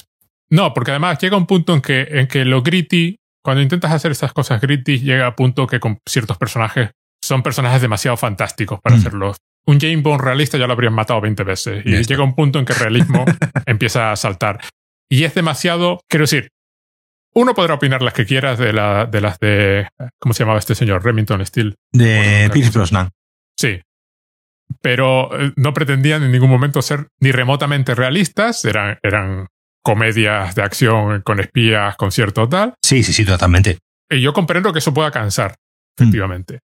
No, 0.49 0.73
porque 0.73 0.91
además 0.91 1.17
llega 1.19 1.37
un 1.37 1.47
punto 1.47 1.73
en 1.73 1.81
que, 1.81 2.07
en 2.09 2.27
que 2.27 2.45
lo 2.45 2.61
gritty 2.61 3.17
cuando 3.45 3.61
intentas 3.61 3.91
hacer 3.91 4.11
esas 4.11 4.33
cosas 4.33 4.59
gritty, 4.59 4.97
llega 4.97 5.27
a 5.27 5.35
punto 5.35 5.67
que 5.67 5.79
con 5.79 5.99
ciertos 6.03 6.35
personajes 6.35 6.89
son 7.23 7.43
personajes 7.43 7.79
demasiado 7.79 8.17
fantásticos 8.17 8.81
para 8.81 8.95
mm. 8.95 8.99
hacerlos. 8.99 9.37
Un 9.67 9.79
James 9.79 10.01
Bond 10.01 10.21
realista 10.21 10.57
ya 10.57 10.65
lo 10.65 10.73
habrían 10.73 10.93
matado 10.93 11.21
20 11.21 11.43
veces. 11.43 11.85
Y, 11.85 12.03
llega 12.03 12.23
un 12.23 12.33
punto 12.33 12.57
en 12.57 12.65
que 12.65 12.73
el 12.73 12.79
realismo 12.79 13.23
empieza 13.67 14.11
a 14.11 14.15
saltar. 14.15 14.61
Y 15.09 15.23
es 15.23 15.33
demasiado, 15.33 16.01
quiero 16.09 16.23
decir, 16.23 16.49
uno 17.33 17.53
podrá 17.53 17.73
opinar 17.73 18.01
las 18.01 18.13
que 18.13 18.25
quieras 18.25 18.57
de, 18.57 18.73
la, 18.73 19.05
de 19.05 19.21
las 19.21 19.39
de. 19.39 19.87
¿Cómo 20.19 20.33
se 20.33 20.43
llamaba 20.43 20.59
este 20.59 20.73
señor? 20.73 21.03
Remington 21.03 21.45
Steele. 21.45 21.75
De 21.91 22.49
Pierce 22.53 22.71
Brosnan. 22.71 23.09
Sí. 23.57 23.81
Pero 24.81 25.37
eh, 25.39 25.51
no 25.57 25.73
pretendían 25.73 26.23
en 26.23 26.31
ningún 26.31 26.49
momento 26.49 26.81
ser 26.81 27.07
ni 27.19 27.31
remotamente 27.31 27.93
realistas. 27.93 28.63
Eran, 28.63 28.99
eran 29.03 29.47
comedias 29.83 30.55
de 30.55 30.63
acción 30.63 31.21
con 31.21 31.39
espías, 31.39 31.95
con 31.97 32.11
cierto 32.11 32.47
tal. 32.47 32.73
Sí, 32.81 33.03
sí, 33.03 33.13
sí, 33.13 33.25
totalmente. 33.25 33.79
Y 34.09 34.21
yo 34.21 34.33
comprendo 34.33 34.71
que 34.73 34.79
eso 34.79 34.93
pueda 34.93 35.11
cansar, 35.11 35.55
hmm. 35.97 36.03
efectivamente. 36.03 36.59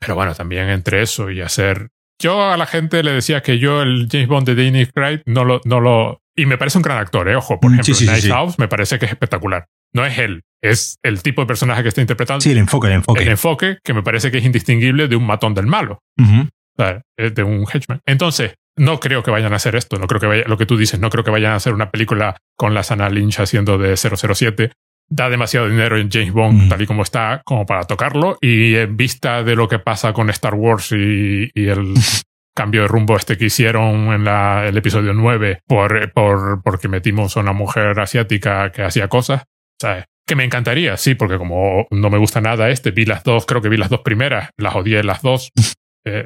Pero 0.00 0.14
bueno, 0.14 0.34
también 0.34 0.68
entre 0.70 1.02
eso 1.02 1.30
y 1.30 1.42
hacer. 1.42 1.88
Yo 2.18 2.50
a 2.50 2.56
la 2.56 2.66
gente 2.66 3.02
le 3.02 3.12
decía 3.12 3.42
que 3.42 3.58
yo, 3.58 3.82
el 3.82 4.08
James 4.10 4.28
Bond 4.28 4.48
de 4.48 4.64
Danny 4.64 4.86
Craig, 4.86 5.22
no 5.26 5.44
lo, 5.44 5.60
no 5.64 5.80
lo. 5.80 6.22
Y 6.40 6.46
me 6.46 6.56
parece 6.56 6.78
un 6.78 6.82
gran 6.82 6.96
actor, 6.96 7.28
¿eh? 7.28 7.36
Ojo, 7.36 7.60
por 7.60 7.70
ejemplo, 7.70 7.94
Night 8.06 8.24
House 8.28 8.58
me 8.58 8.66
parece 8.66 8.98
que 8.98 9.04
es 9.04 9.12
espectacular. 9.12 9.66
No 9.92 10.06
es 10.06 10.16
él, 10.18 10.42
es 10.62 10.96
el 11.02 11.22
tipo 11.22 11.42
de 11.42 11.46
personaje 11.46 11.82
que 11.82 11.88
está 11.88 12.00
interpretando. 12.00 12.40
Sí, 12.40 12.52
el 12.52 12.58
enfoque, 12.58 12.86
el 12.86 12.94
enfoque. 12.94 13.22
El 13.22 13.28
enfoque 13.28 13.78
que 13.84 13.92
me 13.92 14.02
parece 14.02 14.30
que 14.30 14.38
es 14.38 14.44
indistinguible 14.44 15.06
de 15.06 15.16
un 15.16 15.26
matón 15.26 15.52
del 15.52 15.66
malo. 15.66 15.98
de 16.16 17.42
un 17.42 17.66
hedgeman. 17.70 18.00
Entonces, 18.06 18.54
no 18.78 19.00
creo 19.00 19.22
que 19.22 19.30
vayan 19.30 19.52
a 19.52 19.56
hacer 19.56 19.76
esto, 19.76 19.98
no 19.98 20.06
creo 20.06 20.18
que 20.18 20.26
vaya, 20.26 20.44
lo 20.46 20.56
que 20.56 20.64
tú 20.64 20.78
dices, 20.78 20.98
no 20.98 21.10
creo 21.10 21.24
que 21.24 21.30
vayan 21.30 21.52
a 21.52 21.56
hacer 21.56 21.74
una 21.74 21.90
película 21.90 22.38
con 22.56 22.72
la 22.72 22.82
Sana 22.84 23.10
Lynch 23.10 23.40
haciendo 23.40 23.76
de 23.76 23.94
007. 23.98 24.72
Da 25.10 25.28
demasiado 25.28 25.68
dinero 25.68 25.98
en 25.98 26.08
James 26.10 26.32
Bond, 26.32 26.70
tal 26.70 26.80
y 26.80 26.86
como 26.86 27.02
está, 27.02 27.42
como 27.44 27.66
para 27.66 27.84
tocarlo. 27.84 28.38
Y 28.40 28.76
en 28.76 28.96
vista 28.96 29.42
de 29.42 29.56
lo 29.56 29.68
que 29.68 29.78
pasa 29.78 30.14
con 30.14 30.30
Star 30.30 30.54
Wars 30.54 30.92
y, 30.92 31.50
el 31.54 31.94
cambio 32.54 32.82
de 32.82 32.88
rumbo 32.88 33.16
este 33.16 33.36
que 33.36 33.46
hicieron 33.46 34.12
en 34.12 34.26
el 34.26 34.76
episodio 34.76 35.14
9 35.14 35.60
por, 35.66 36.12
por, 36.12 36.62
porque 36.62 36.88
metimos 36.88 37.36
a 37.36 37.40
una 37.40 37.52
mujer 37.52 37.98
asiática 37.98 38.70
que 38.72 38.82
hacía 38.82 39.08
cosas, 39.08 39.44
¿sabes? 39.80 40.04
Que 40.26 40.36
me 40.36 40.44
encantaría, 40.44 40.96
sí, 40.96 41.14
porque 41.14 41.38
como 41.38 41.86
no 41.90 42.10
me 42.10 42.18
gusta 42.18 42.40
nada 42.40 42.70
este, 42.70 42.90
vi 42.90 43.04
las 43.04 43.24
dos, 43.24 43.46
creo 43.46 43.62
que 43.62 43.68
vi 43.68 43.76
las 43.76 43.90
dos 43.90 44.00
primeras, 44.00 44.50
las 44.56 44.74
odié 44.74 45.02
las 45.02 45.22
dos. 45.22 45.50
Eh, 46.06 46.24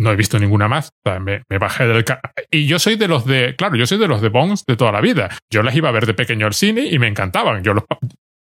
no 0.00 0.12
he 0.12 0.16
visto 0.16 0.38
ninguna 0.38 0.66
más. 0.66 0.90
me, 1.20 1.42
bajé 1.58 1.86
del... 1.86 2.04
Y 2.50 2.66
yo 2.66 2.78
soy 2.78 2.96
de 2.96 3.06
los 3.06 3.26
de... 3.26 3.54
Claro, 3.56 3.76
yo 3.76 3.86
soy 3.86 3.98
de 3.98 4.08
los 4.08 4.22
de 4.22 4.30
Bonds 4.30 4.64
de 4.66 4.76
toda 4.76 4.92
la 4.92 5.00
vida. 5.00 5.30
Yo 5.50 5.62
las 5.62 5.76
iba 5.76 5.90
a 5.90 5.92
ver 5.92 6.06
de 6.06 6.14
pequeño 6.14 6.46
al 6.46 6.54
cine 6.54 6.86
y 6.86 6.98
me 6.98 7.06
encantaban. 7.06 7.62
Yo 7.62 7.74
los... 7.74 7.84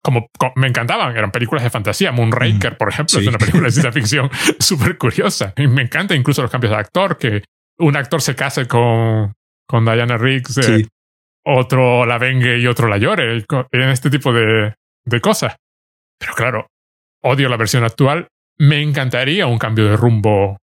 Como, 0.01 0.29
me 0.55 0.67
encantaban, 0.67 1.15
eran 1.15 1.31
películas 1.31 1.63
de 1.63 1.69
fantasía. 1.69 2.11
Moonraker, 2.11 2.77
por 2.77 2.89
ejemplo, 2.89 3.19
es 3.19 3.27
una 3.27 3.37
película 3.37 3.65
de 3.65 3.71
ciencia 3.71 3.91
ficción 3.99 4.29
súper 4.59 4.97
curiosa. 4.97 5.53
Y 5.57 5.67
me 5.67 5.81
encanta 5.81 6.15
incluso 6.15 6.41
los 6.41 6.51
cambios 6.51 6.71
de 6.71 6.79
actor, 6.79 7.17
que 7.17 7.43
un 7.77 7.95
actor 7.97 8.21
se 8.21 8.35
case 8.35 8.67
con, 8.67 9.33
con 9.67 9.85
Diana 9.85 10.17
Riggs, 10.17 10.57
eh, 10.57 10.87
otro 11.45 12.05
la 12.05 12.17
vengue 12.17 12.59
y 12.59 12.67
otro 12.67 12.87
la 12.87 12.97
llore, 12.97 13.45
en 13.71 13.89
este 13.89 14.09
tipo 14.09 14.33
de, 14.33 14.73
de 15.05 15.21
cosas. 15.21 15.55
Pero 16.17 16.33
claro, 16.33 16.67
odio 17.23 17.49
la 17.49 17.57
versión 17.57 17.83
actual. 17.83 18.27
Me 18.57 18.81
encantaría 18.81 19.47
un 19.47 19.57
cambio 19.57 19.85
de 19.85 19.95
rumbo 19.95 20.57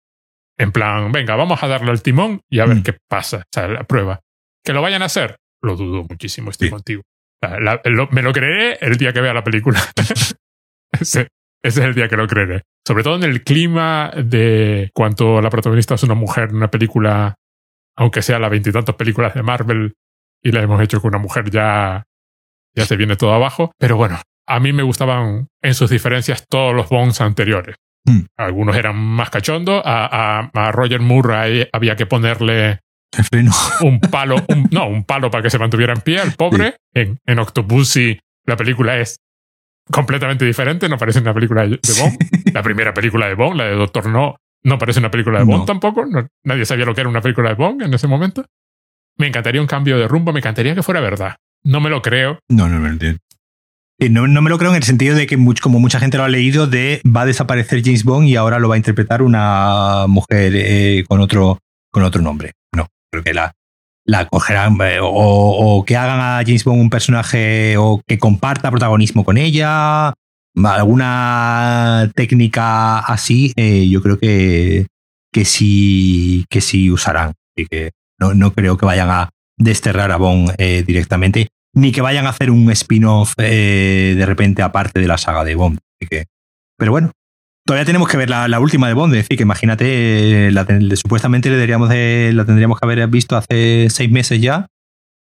en 0.56 0.72
plan, 0.72 1.10
venga, 1.10 1.34
vamos 1.36 1.62
a 1.62 1.68
darle 1.68 1.90
el 1.90 2.02
timón 2.02 2.40
y 2.48 2.60
a 2.60 2.66
ver 2.66 2.78
mm. 2.78 2.82
qué 2.82 2.96
pasa. 3.08 3.38
O 3.38 3.48
sea, 3.52 3.68
la 3.68 3.84
prueba. 3.84 4.20
Que 4.64 4.72
lo 4.72 4.82
vayan 4.82 5.02
a 5.02 5.06
hacer, 5.06 5.36
lo 5.62 5.76
dudo 5.76 6.04
muchísimo, 6.08 6.50
estoy 6.50 6.70
contigo. 6.70 7.02
Me 8.10 8.22
lo 8.22 8.32
creeré 8.32 8.78
el 8.80 8.96
día 8.96 9.12
que 9.12 9.20
vea 9.20 9.34
la 9.34 9.44
película. 9.44 9.80
ese, 10.92 11.28
es 11.62 11.76
el 11.78 11.94
día 11.94 12.08
que 12.08 12.16
lo 12.16 12.26
creeré. 12.26 12.62
Sobre 12.86 13.02
todo 13.02 13.16
en 13.16 13.24
el 13.24 13.42
clima 13.42 14.12
de 14.16 14.90
cuanto 14.94 15.40
la 15.40 15.50
protagonista 15.50 15.94
es 15.94 16.02
una 16.02 16.14
mujer 16.14 16.50
en 16.50 16.56
una 16.56 16.70
película, 16.70 17.34
aunque 17.96 18.22
sea 18.22 18.38
la 18.38 18.48
veintitantos 18.48 18.94
películas 18.96 19.34
de 19.34 19.42
Marvel 19.42 19.94
y 20.42 20.52
la 20.52 20.62
hemos 20.62 20.80
hecho 20.82 21.00
con 21.00 21.08
una 21.08 21.18
mujer 21.18 21.50
ya, 21.50 22.04
ya 22.74 22.84
se 22.84 22.96
viene 22.96 23.16
todo 23.16 23.32
abajo. 23.32 23.72
Pero 23.78 23.96
bueno, 23.96 24.20
a 24.46 24.60
mí 24.60 24.72
me 24.72 24.82
gustaban 24.82 25.48
en 25.62 25.74
sus 25.74 25.90
diferencias 25.90 26.46
todos 26.48 26.74
los 26.74 26.88
Bonds 26.88 27.20
anteriores. 27.20 27.76
Hmm. 28.04 28.26
Algunos 28.36 28.76
eran 28.76 28.96
más 28.96 29.30
cachondos. 29.30 29.82
A, 29.84 30.50
a, 30.52 30.72
Roger 30.72 31.00
Moore 31.00 31.70
había 31.72 31.96
que 31.96 32.04
ponerle 32.04 32.80
un 33.80 34.00
palo, 34.00 34.36
no, 34.70 34.88
un 34.88 35.04
palo 35.04 35.30
para 35.30 35.42
que 35.42 35.50
se 35.50 35.58
mantuviera 35.58 35.92
en 35.92 36.00
pie, 36.00 36.22
el 36.22 36.32
pobre. 36.32 36.76
En, 36.92 37.18
en 37.26 37.38
Octopussy 37.38 38.18
la 38.46 38.56
película 38.56 38.98
es 38.98 39.16
completamente 39.90 40.44
diferente, 40.44 40.88
no 40.88 40.98
parece 40.98 41.20
una 41.20 41.34
película 41.34 41.62
de 41.62 41.78
Bond. 42.00 42.52
La 42.52 42.62
primera 42.62 42.94
película 42.94 43.26
de 43.26 43.34
Bond, 43.34 43.56
la 43.56 43.64
de 43.64 43.74
Doctor 43.74 44.06
No, 44.08 44.36
no 44.62 44.78
parece 44.78 45.00
una 45.00 45.10
película 45.10 45.38
de 45.38 45.44
Bond 45.44 45.66
tampoco. 45.66 46.04
nadie 46.44 46.64
sabía 46.64 46.84
lo 46.84 46.94
que 46.94 47.02
era 47.02 47.10
una 47.10 47.20
película 47.20 47.50
de 47.50 47.54
Bond 47.54 47.82
en 47.82 47.94
ese 47.94 48.06
momento. 48.06 48.44
Me 49.16 49.28
encantaría 49.28 49.60
un 49.60 49.66
cambio 49.66 49.98
de 49.98 50.08
rumbo, 50.08 50.32
me 50.32 50.40
encantaría 50.40 50.74
que 50.74 50.82
fuera 50.82 51.00
verdad. 51.00 51.36
No 51.62 51.80
me 51.80 51.90
lo 51.90 52.02
creo. 52.02 52.38
No, 52.48 52.68
no, 52.68 52.78
no, 52.78 52.90
no, 54.10 54.26
no, 54.26 54.42
me 54.42 54.50
lo 54.50 54.58
creo 54.58 54.70
en 54.70 54.76
el 54.76 54.82
sentido 54.82 55.14
de 55.16 55.26
que, 55.26 55.38
como 55.62 55.78
mucha 55.78 56.00
gente 56.00 56.18
lo 56.18 56.24
ha 56.24 56.28
leído, 56.28 56.66
de 56.66 57.00
va 57.04 57.22
a 57.22 57.26
desaparecer 57.26 57.82
James 57.84 58.04
Bond 58.04 58.28
y 58.28 58.36
ahora 58.36 58.58
lo 58.58 58.68
va 58.68 58.74
a 58.74 58.78
interpretar 58.78 59.22
una 59.22 60.06
mujer 60.08 60.52
eh, 60.56 61.04
con, 61.08 61.20
otro, 61.20 61.60
con 61.90 62.02
otro 62.02 62.20
nombre. 62.20 62.52
Creo 63.14 63.24
que 63.24 63.34
la, 63.34 63.52
la 64.04 64.26
cogerán 64.28 64.78
eh, 64.82 64.98
o, 65.02 65.84
que 65.86 65.96
hagan 65.96 66.20
a 66.20 66.42
James 66.44 66.64
Bond 66.64 66.80
un 66.80 66.90
personaje 66.90 67.76
o 67.76 68.00
que 68.06 68.18
comparta 68.18 68.70
protagonismo 68.70 69.24
con 69.24 69.38
ella. 69.38 70.12
Alguna 70.56 72.10
técnica 72.14 73.00
así, 73.00 73.52
eh, 73.56 73.88
yo 73.88 74.02
creo 74.02 74.18
que, 74.18 74.86
que, 75.32 75.44
sí, 75.44 76.44
que 76.48 76.60
sí 76.60 76.90
usarán. 76.90 77.32
y 77.56 77.66
que 77.66 77.90
no, 78.18 78.34
no 78.34 78.52
creo 78.52 78.76
que 78.76 78.86
vayan 78.86 79.10
a 79.10 79.30
desterrar 79.56 80.12
a 80.12 80.16
Bond 80.16 80.56
directamente 80.56 81.48
ni 81.74 81.92
que 81.92 82.00
vayan 82.00 82.26
a 82.26 82.30
hacer 82.30 82.50
un 82.50 82.70
spin-off 82.70 83.34
eh, 83.38 84.14
de 84.16 84.26
repente 84.26 84.62
aparte 84.62 85.00
de 85.00 85.08
la 85.08 85.18
saga 85.18 85.44
de 85.44 85.54
Bond. 85.56 85.78
que 86.08 86.26
Pero 86.78 86.92
bueno, 86.92 87.10
todavía 87.66 87.84
tenemos 87.84 88.08
que 88.08 88.16
ver 88.16 88.30
la, 88.30 88.60
última 88.60 88.88
de 88.88 88.94
Bond. 88.94 89.14
Es 89.14 89.22
decir, 89.24 89.36
que 89.36 89.42
imagínate, 89.42 90.50
la, 90.52 90.66
supuestamente 90.96 91.50
le 91.50 91.56
de, 91.56 92.32
la 92.32 92.44
tendríamos 92.44 92.78
que 92.78 92.86
haber 92.86 93.06
visto 93.08 93.36
hace 93.36 93.88
seis 93.90 94.10
meses 94.10 94.40
ya 94.40 94.66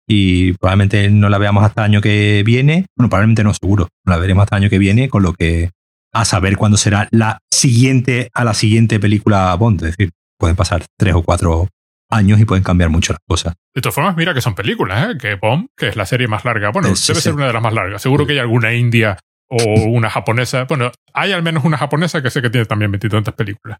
y 0.06 0.52
probablemente 0.54 1.08
no 1.10 1.28
la 1.28 1.38
veamos 1.38 1.64
hasta 1.64 1.82
el 1.82 1.92
año 1.92 2.00
que 2.00 2.42
viene. 2.44 2.86
Bueno, 2.96 3.08
probablemente 3.08 3.44
no, 3.44 3.54
seguro. 3.54 3.88
la 4.04 4.18
veremos 4.18 4.42
hasta 4.42 4.56
el 4.56 4.64
año 4.64 4.70
que 4.70 4.78
viene, 4.78 5.08
con 5.08 5.22
lo 5.22 5.32
que 5.32 5.70
a 6.12 6.24
saber 6.24 6.56
cuándo 6.56 6.76
será 6.76 7.08
la 7.10 7.38
siguiente 7.52 8.30
a 8.34 8.44
la 8.44 8.54
siguiente 8.54 9.00
película 9.00 9.54
Bond. 9.54 9.82
Es 9.82 9.96
decir, 9.96 10.10
pueden 10.38 10.56
pasar 10.56 10.84
tres 10.98 11.14
o 11.14 11.22
cuatro 11.22 11.68
años 12.10 12.38
y 12.38 12.44
pueden 12.44 12.62
cambiar 12.62 12.90
mucho 12.90 13.14
las 13.14 13.20
cosas. 13.26 13.54
De 13.74 13.80
todas 13.80 13.94
formas, 13.94 14.16
mira 14.16 14.34
que 14.34 14.40
son 14.40 14.54
películas, 14.54 15.10
¿eh? 15.10 15.18
que 15.18 15.34
Bond, 15.34 15.66
que 15.76 15.88
es 15.88 15.96
la 15.96 16.06
serie 16.06 16.28
más 16.28 16.44
larga, 16.44 16.70
bueno, 16.70 16.88
debe 16.88 16.96
ser 16.96 17.34
una 17.34 17.46
de 17.46 17.52
las 17.52 17.62
más 17.62 17.72
largas. 17.72 18.02
Seguro 18.02 18.26
que 18.26 18.34
hay 18.34 18.38
alguna 18.38 18.72
india 18.74 19.18
o 19.48 19.84
una 19.88 20.10
japonesa. 20.10 20.64
Bueno, 20.64 20.90
hay 21.12 21.32
al 21.32 21.42
menos 21.42 21.64
una 21.64 21.76
japonesa 21.76 22.22
que 22.22 22.30
sé 22.30 22.42
que 22.42 22.50
tiene 22.50 22.66
también 22.66 22.92
tantas 22.98 23.34
películas. 23.34 23.78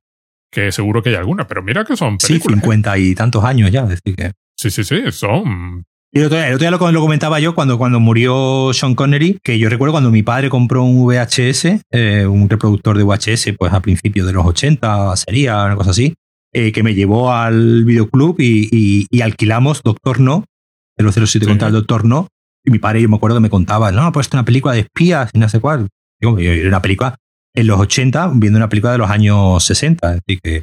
Que 0.50 0.70
seguro 0.70 1.02
que 1.02 1.10
hay 1.10 1.16
alguna, 1.16 1.46
pero 1.46 1.62
mira 1.62 1.84
que 1.84 1.96
son 1.96 2.18
películas. 2.18 2.54
Sí, 2.54 2.60
50 2.60 2.98
y 2.98 3.14
tantos 3.14 3.44
años 3.44 3.70
ya, 3.70 3.84
decir 3.84 4.14
que. 4.14 4.32
Sí, 4.56 4.70
sí, 4.70 4.84
sí, 4.84 5.02
son 5.10 5.84
y 6.16 6.20
el 6.20 6.26
otro 6.26 6.38
día, 6.38 6.70
lo, 6.70 6.78
comentaba 6.78 7.40
yo 7.40 7.56
cuando, 7.56 7.76
cuando 7.76 7.98
murió 7.98 8.70
Sean 8.72 8.94
Connery, 8.94 9.40
que 9.42 9.58
yo 9.58 9.68
recuerdo 9.68 9.90
cuando 9.90 10.12
mi 10.12 10.22
padre 10.22 10.48
compró 10.48 10.84
un 10.84 11.04
VHS, 11.04 11.80
eh, 11.90 12.24
un 12.24 12.48
reproductor 12.48 12.96
de 12.96 13.02
VHS, 13.02 13.56
pues 13.58 13.72
a 13.72 13.80
principios 13.80 14.24
de 14.28 14.32
los 14.32 14.46
80 14.46 15.16
sería, 15.16 15.64
una 15.64 15.74
cosa 15.74 15.90
así, 15.90 16.14
eh, 16.52 16.70
que 16.70 16.84
me 16.84 16.94
llevó 16.94 17.32
al 17.32 17.84
videoclub 17.84 18.36
y, 18.38 19.08
y, 19.10 19.20
alquilamos 19.22 19.82
Doctor 19.82 20.20
No, 20.20 20.44
007 20.98 21.26
sí. 21.26 21.40
contra 21.40 21.66
el 21.66 21.74
Doctor 21.74 22.04
No, 22.04 22.28
y 22.64 22.70
mi 22.70 22.78
padre, 22.78 23.02
yo 23.02 23.08
me 23.08 23.16
acuerdo 23.16 23.36
que 23.36 23.42
me 23.42 23.50
contaba, 23.50 23.92
no, 23.92 24.10
pues 24.12 24.26
es 24.26 24.32
una 24.32 24.44
película 24.44 24.74
de 24.74 24.80
espías 24.80 25.30
y 25.32 25.38
no 25.38 25.48
sé 25.48 25.60
cuál. 25.60 25.88
Digo, 26.20 26.38
era 26.38 26.68
una 26.68 26.82
película 26.82 27.16
en 27.54 27.66
los 27.66 27.78
80 27.78 28.32
viendo 28.34 28.56
una 28.56 28.68
película 28.68 28.92
de 28.92 28.98
los 28.98 29.10
años 29.10 29.62
60, 29.64 30.08
así 30.08 30.38
que... 30.42 30.62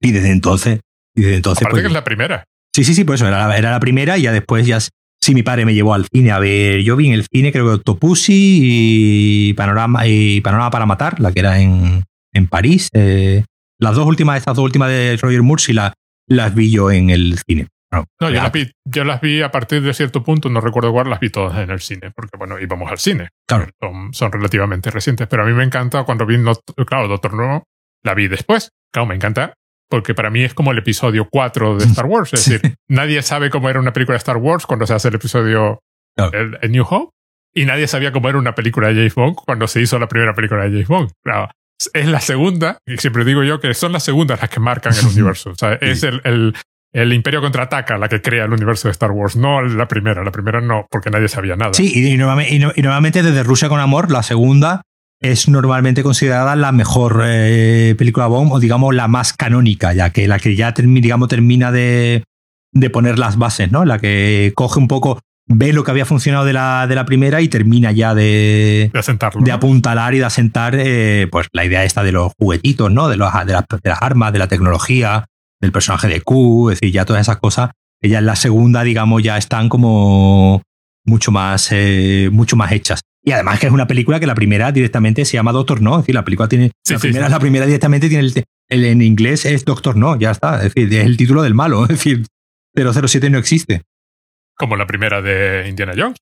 Y 0.00 0.12
desde 0.12 0.30
entonces... 0.30 0.80
Y 1.14 1.22
desde 1.22 1.36
entonces 1.36 1.62
Aparte 1.62 1.76
pues 1.76 1.82
que 1.82 1.86
es 1.88 1.92
la 1.92 2.04
primera. 2.04 2.44
Sí, 2.74 2.84
sí, 2.84 2.94
sí, 2.94 3.04
por 3.04 3.14
eso 3.14 3.26
era, 3.26 3.56
era 3.56 3.70
la 3.70 3.80
primera 3.80 4.18
y 4.18 4.22
ya 4.22 4.32
después 4.32 4.66
ya 4.66 4.78
sí 4.80 5.34
mi 5.34 5.42
padre 5.42 5.64
me 5.64 5.74
llevó 5.74 5.94
al 5.94 6.06
cine 6.12 6.30
a 6.30 6.38
ver, 6.38 6.82
yo 6.82 6.94
vi 6.94 7.08
en 7.08 7.14
el 7.14 7.24
cine 7.24 7.50
creo 7.50 7.64
que 7.64 7.72
Octopussy 7.72 8.60
y 8.62 9.54
Panorama 9.54 10.06
y 10.06 10.42
Panorama 10.42 10.70
para 10.70 10.86
matar, 10.86 11.18
la 11.20 11.32
que 11.32 11.40
era 11.40 11.58
en, 11.58 12.04
en 12.34 12.46
París. 12.46 12.90
Eh, 12.92 13.44
las 13.78 13.96
dos 13.96 14.06
últimas, 14.06 14.36
estas 14.38 14.56
dos 14.56 14.64
últimas 14.64 14.90
de 14.90 15.16
Roger 15.16 15.42
Moore 15.42 15.62
sí 15.62 15.72
la, 15.72 15.94
las 16.28 16.54
vi 16.54 16.70
yo 16.70 16.90
en 16.90 17.10
el 17.10 17.38
cine. 17.46 17.68
No, 17.92 18.04
yo, 18.20 18.30
las 18.30 18.52
vi, 18.52 18.70
yo 18.84 19.04
las 19.04 19.20
vi 19.20 19.42
a 19.42 19.50
partir 19.50 19.80
de 19.80 19.94
cierto 19.94 20.22
punto, 20.22 20.48
no 20.48 20.60
recuerdo 20.60 20.92
cuál, 20.92 21.08
las 21.08 21.20
vi 21.20 21.30
todas 21.30 21.56
en 21.58 21.70
el 21.70 21.80
cine, 21.80 22.10
porque 22.14 22.36
bueno, 22.36 22.58
íbamos 22.58 22.90
al 22.90 22.98
cine. 22.98 23.28
Claro. 23.46 23.68
Son, 23.80 24.12
son 24.12 24.32
relativamente 24.32 24.90
recientes, 24.90 25.26
pero 25.28 25.44
a 25.44 25.46
mí 25.46 25.52
me 25.52 25.64
encanta 25.64 26.02
cuando 26.04 26.26
vi, 26.26 26.36
claro, 26.86 27.08
Doctor 27.08 27.34
No, 27.34 27.62
la 28.02 28.14
vi 28.14 28.28
después. 28.28 28.70
Claro, 28.92 29.06
me 29.06 29.14
encanta 29.14 29.54
porque 29.88 30.14
para 30.14 30.30
mí 30.30 30.42
es 30.42 30.54
como 30.54 30.72
el 30.72 30.78
episodio 30.78 31.28
4 31.30 31.76
de 31.78 31.84
Star 31.84 32.06
Wars. 32.06 32.32
Es 32.32 32.46
decir, 32.46 32.74
nadie 32.88 33.22
sabe 33.22 33.50
cómo 33.50 33.70
era 33.70 33.78
una 33.78 33.92
película 33.92 34.14
de 34.14 34.18
Star 34.18 34.36
Wars 34.36 34.66
cuando 34.66 34.86
se 34.86 34.94
hace 34.94 35.08
el 35.08 35.14
episodio 35.14 35.80
el, 36.16 36.70
New 36.70 36.84
Hope, 36.88 37.12
y 37.54 37.66
nadie 37.66 37.86
sabía 37.86 38.12
cómo 38.12 38.28
era 38.28 38.38
una 38.38 38.54
película 38.54 38.88
de 38.88 38.94
James 38.94 39.14
Bond 39.14 39.36
cuando 39.36 39.66
se 39.66 39.80
hizo 39.80 39.98
la 39.98 40.08
primera 40.08 40.34
película 40.34 40.64
de 40.64 40.70
James 40.70 40.88
Bond. 40.88 41.10
Claro, 41.22 41.50
es 41.92 42.06
la 42.06 42.20
segunda, 42.20 42.78
y 42.86 42.96
siempre 42.98 43.24
digo 43.24 43.44
yo 43.44 43.60
que 43.60 43.72
son 43.74 43.92
las 43.92 44.02
segundas 44.02 44.40
las 44.40 44.50
que 44.50 44.60
marcan 44.60 44.94
el 44.94 45.06
universo. 45.12 45.50
O 45.50 45.54
sea, 45.54 45.74
es 45.74 46.02
el, 46.02 46.20
el, 46.24 46.54
el 46.96 47.12
Imperio 47.12 47.42
contraataca 47.42 47.98
la 47.98 48.08
que 48.08 48.22
crea 48.22 48.46
el 48.46 48.52
universo 48.52 48.88
de 48.88 48.92
Star 48.92 49.10
Wars, 49.10 49.36
no 49.36 49.60
la 49.60 49.86
primera. 49.86 50.24
La 50.24 50.30
primera 50.30 50.62
no, 50.62 50.86
porque 50.90 51.10
nadie 51.10 51.28
sabía 51.28 51.54
nada. 51.54 51.74
Sí, 51.74 51.92
y, 51.94 52.06
y, 52.08 52.16
nuevamente 52.16 53.22
desde 53.22 53.42
Rusia 53.42 53.68
con 53.68 53.80
Amor, 53.80 54.10
la 54.10 54.22
segunda 54.22 54.80
es 55.20 55.46
normalmente 55.46 56.02
considerada 56.02 56.56
la 56.56 56.72
mejor 56.72 57.22
eh, 57.26 57.94
película 57.98 58.28
Bond 58.28 58.50
o 58.50 58.60
digamos 58.60 58.94
la 58.94 59.08
más 59.08 59.34
canónica, 59.34 59.92
ya 59.92 60.08
que 60.08 60.26
la 60.26 60.38
que 60.38 60.56
ya 60.56 60.72
digamos, 60.72 61.28
termina 61.28 61.70
de, 61.70 62.24
de, 62.72 62.90
poner 62.90 63.18
las 63.18 63.36
bases, 63.36 63.70
¿no? 63.70 63.84
La 63.84 63.98
que 63.98 64.52
coge 64.54 64.78
un 64.78 64.88
poco, 64.88 65.20
ve 65.46 65.74
lo 65.74 65.84
que 65.84 65.90
había 65.90 66.06
funcionado 66.06 66.46
de 66.46 66.54
la, 66.54 66.86
de 66.86 66.94
la 66.94 67.04
primera 67.04 67.42
y 67.42 67.48
termina 67.48 67.92
ya 67.92 68.14
de, 68.14 68.90
de, 69.40 69.52
apuntalar 69.52 70.14
y 70.14 70.18
de 70.20 70.24
asentar 70.24 70.74
eh, 70.78 71.28
pues 71.30 71.48
la 71.52 71.66
idea 71.66 71.84
esta 71.84 72.02
de 72.02 72.12
los 72.12 72.32
juguetitos, 72.38 72.90
¿no? 72.90 73.08
De, 73.08 73.18
los, 73.18 73.30
de, 73.44 73.52
de, 73.52 73.90
las 73.90 74.00
armas, 74.00 74.32
de 74.32 74.38
la 74.38 74.48
tecnología, 74.48 75.26
del 75.60 75.72
personaje 75.72 76.08
de 76.08 76.20
Q, 76.20 76.70
es 76.70 76.80
decir, 76.80 76.94
ya 76.94 77.04
todas 77.04 77.22
esas 77.22 77.38
cosas, 77.38 77.70
ella 78.00 78.18
en 78.18 78.26
la 78.26 78.36
segunda, 78.36 78.82
digamos, 78.82 79.22
ya 79.22 79.36
están 79.36 79.68
como 79.68 80.62
mucho 81.04 81.30
más, 81.30 81.68
eh, 81.70 82.28
mucho 82.32 82.56
más 82.56 82.72
hechas. 82.72 83.00
Y 83.24 83.32
además 83.32 83.58
que 83.58 83.66
es 83.66 83.72
una 83.72 83.86
película 83.86 84.20
que 84.20 84.26
la 84.26 84.34
primera 84.34 84.70
directamente 84.70 85.24
se 85.24 85.32
llama 85.32 85.52
Doctor 85.52 85.80
No. 85.80 85.94
Es 85.94 86.02
decir, 86.02 86.14
la 86.14 86.24
película 86.24 86.48
tiene. 86.48 86.70
la, 86.88 86.98
primera, 86.98 87.28
la 87.28 87.40
primera 87.40 87.66
directamente 87.66 88.08
tiene 88.08 88.32
el, 88.68 88.84
en 88.84 89.02
inglés 89.02 89.44
es 89.46 89.64
Doctor 89.64 89.96
No, 89.96 90.16
ya 90.18 90.30
está. 90.30 90.58
Es 90.64 90.74
decir, 90.74 90.92
es 90.94 91.06
el 91.06 91.16
título 91.16 91.42
del 91.42 91.54
malo. 91.54 91.82
Es 91.88 91.88
decir, 91.88 92.24
007 92.74 93.30
no 93.30 93.38
existe. 93.38 93.82
Como 94.54 94.76
la 94.76 94.86
primera 94.86 95.22
de 95.22 95.66
Indiana 95.68 95.94
Jones. 95.96 96.18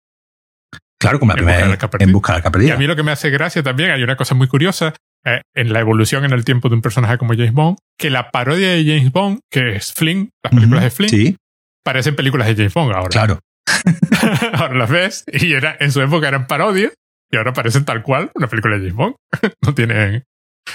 Claro, 0.98 1.18
como 1.18 1.32
la 1.32 1.36
primera 1.36 1.78
en 1.98 2.12
busca 2.12 2.40
del 2.40 2.62
Y 2.64 2.70
a 2.70 2.76
mí 2.76 2.86
lo 2.86 2.96
que 2.96 3.02
me 3.02 3.12
hace 3.12 3.28
gracia 3.28 3.62
también, 3.62 3.90
hay 3.90 4.02
una 4.02 4.16
cosa 4.16 4.34
muy 4.34 4.48
curiosa 4.48 4.94
eh, 5.24 5.42
en 5.54 5.72
la 5.72 5.80
evolución 5.80 6.24
en 6.24 6.32
el 6.32 6.44
tiempo 6.44 6.68
de 6.68 6.76
un 6.76 6.82
personaje 6.82 7.18
como 7.18 7.34
James 7.34 7.52
Bond, 7.52 7.78
que 7.98 8.10
la 8.10 8.30
parodia 8.30 8.70
de 8.70 8.84
James 8.84 9.12
Bond, 9.12 9.40
que 9.50 9.76
es 9.76 9.92
Flynn, 9.92 10.30
las 10.42 10.54
películas 10.54 10.84
de 10.84 10.90
Flynn, 10.90 11.36
parecen 11.84 12.16
películas 12.16 12.48
de 12.48 12.54
James 12.54 12.74
Bond 12.74 12.94
ahora. 12.94 13.08
Claro. 13.08 13.40
ahora 14.52 14.74
las 14.74 14.90
ves 14.90 15.24
y 15.32 15.52
era, 15.52 15.76
en 15.80 15.92
su 15.92 16.00
época 16.02 16.28
eran 16.28 16.46
parodias 16.46 16.92
y 17.30 17.36
ahora 17.36 17.52
parecen 17.52 17.84
tal 17.84 18.02
cual 18.02 18.30
una 18.34 18.48
película 18.48 18.76
de 18.76 18.80
James 18.82 18.94
Bond. 18.94 19.14
no 19.62 19.74
tienen, 19.74 20.24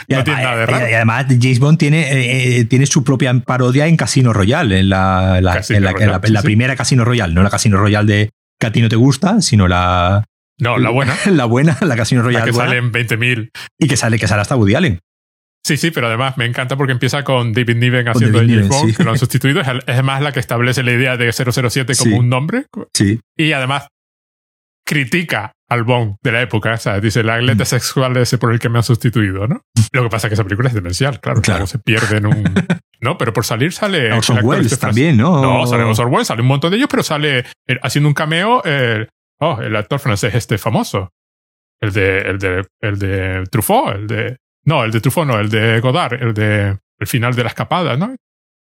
no 0.07 0.23
tiene 0.23 0.43
nada 0.43 0.57
de 0.57 0.65
raro. 0.65 0.89
Y 0.89 0.93
además, 0.93 1.25
James 1.29 1.59
Bond 1.59 1.77
tiene, 1.77 2.11
eh, 2.11 2.59
eh, 2.59 2.65
tiene 2.65 2.85
su 2.85 3.03
propia 3.03 3.33
parodia 3.39 3.87
en 3.87 3.97
Casino 3.97 4.33
Royale, 4.33 4.79
en 4.79 4.89
la, 4.89 5.37
en 5.37 5.43
la, 5.43 6.41
primera 6.41 6.75
Casino 6.75 7.05
Royale, 7.05 7.33
no 7.33 7.43
la 7.43 7.49
Casino 7.49 7.77
Royale 7.77 8.13
de 8.13 8.29
que 8.59 8.67
a 8.67 8.71
ti 8.71 8.81
no 8.81 8.89
te 8.89 8.95
gusta, 8.95 9.41
sino 9.41 9.67
la. 9.67 10.25
No, 10.59 10.77
la 10.77 10.89
buena. 10.89 11.15
la 11.31 11.45
buena, 11.45 11.77
la 11.81 11.95
Casino 11.95 12.21
Royale. 12.21 12.45
que 12.45 12.53
sale 12.53 12.77
en 12.77 12.91
20.000. 12.91 13.49
Y 13.79 13.87
que 13.87 13.97
sale, 13.97 14.19
que 14.19 14.27
sale 14.27 14.41
hasta 14.41 14.55
Woody 14.55 14.75
Allen. 14.75 14.99
Sí, 15.65 15.77
sí, 15.77 15.91
pero 15.91 16.07
además 16.07 16.37
me 16.37 16.45
encanta 16.45 16.77
porque 16.77 16.93
empieza 16.93 17.23
con 17.23 17.53
David 17.53 17.75
Niven 17.75 18.07
haciendo 18.07 18.39
James 18.39 18.69
Bond, 18.69 18.95
que 18.95 19.03
lo 19.03 19.11
han 19.11 19.17
sustituido. 19.19 19.61
Es, 19.61 20.03
más 20.03 20.21
la 20.21 20.31
que 20.31 20.39
establece 20.39 20.83
la 20.83 20.93
idea 20.93 21.17
de 21.17 21.31
007 21.31 21.93
como 21.97 22.17
un 22.17 22.29
nombre. 22.29 22.65
Sí. 22.93 23.19
Y 23.37 23.51
además 23.51 23.87
critica 24.85 25.51
al 25.69 25.83
Bond 25.83 26.15
de 26.23 26.31
la 26.31 26.41
época. 26.41 26.73
O 26.73 26.77
sea, 26.77 26.99
dice, 26.99 27.23
la 27.23 27.35
atleta 27.35 27.63
mm. 27.63 27.67
sexual 27.67 28.17
ese 28.17 28.37
por 28.37 28.51
el 28.51 28.59
que 28.59 28.69
me 28.69 28.79
han 28.79 28.83
sustituido, 28.83 29.47
¿no? 29.47 29.61
Lo 29.91 30.03
que 30.03 30.09
pasa 30.09 30.27
es 30.27 30.29
que 30.31 30.33
esa 30.33 30.43
película 30.43 30.69
es 30.69 30.73
demencial, 30.73 31.19
claro. 31.19 31.41
Claro. 31.41 31.67
Se 31.67 31.77
pierde 31.77 32.17
en 32.17 32.25
un... 32.25 32.43
no, 33.01 33.17
pero 33.17 33.33
por 33.33 33.45
salir 33.45 33.71
sale... 33.71 34.11
Orson 34.11 34.39
Welles 34.43 34.71
este 34.71 34.87
también, 34.87 35.17
¿no? 35.17 35.41
No, 35.41 35.67
sale 35.67 35.83
Orson 35.83 36.11
Welles, 36.11 36.27
sale 36.27 36.41
un 36.41 36.47
montón 36.47 36.71
de 36.71 36.77
ellos, 36.77 36.89
pero 36.89 37.03
sale 37.03 37.39
eh, 37.39 37.79
haciendo 37.83 38.07
un 38.07 38.15
cameo 38.15 38.63
el, 38.63 39.09
oh, 39.39 39.61
el 39.61 39.75
actor 39.75 39.99
francés 39.99 40.35
este 40.35 40.57
famoso. 40.57 41.11
El 41.81 41.93
de, 41.93 42.19
el 42.19 42.39
de, 42.39 42.67
el 42.81 42.99
de 42.99 43.43
Truffaut, 43.49 43.95
el 43.95 44.07
de 44.07 44.37
no, 44.65 44.83
el 44.83 44.91
de 44.91 44.99
Truffaut 44.99 45.27
no, 45.27 45.39
el 45.39 45.49
de 45.49 45.79
Godard, 45.79 46.21
el 46.21 46.33
de 46.33 46.77
el 46.99 47.07
final 47.07 47.33
de 47.33 47.43
la 47.43 47.49
escapada, 47.49 47.95
¿no? 47.95 48.15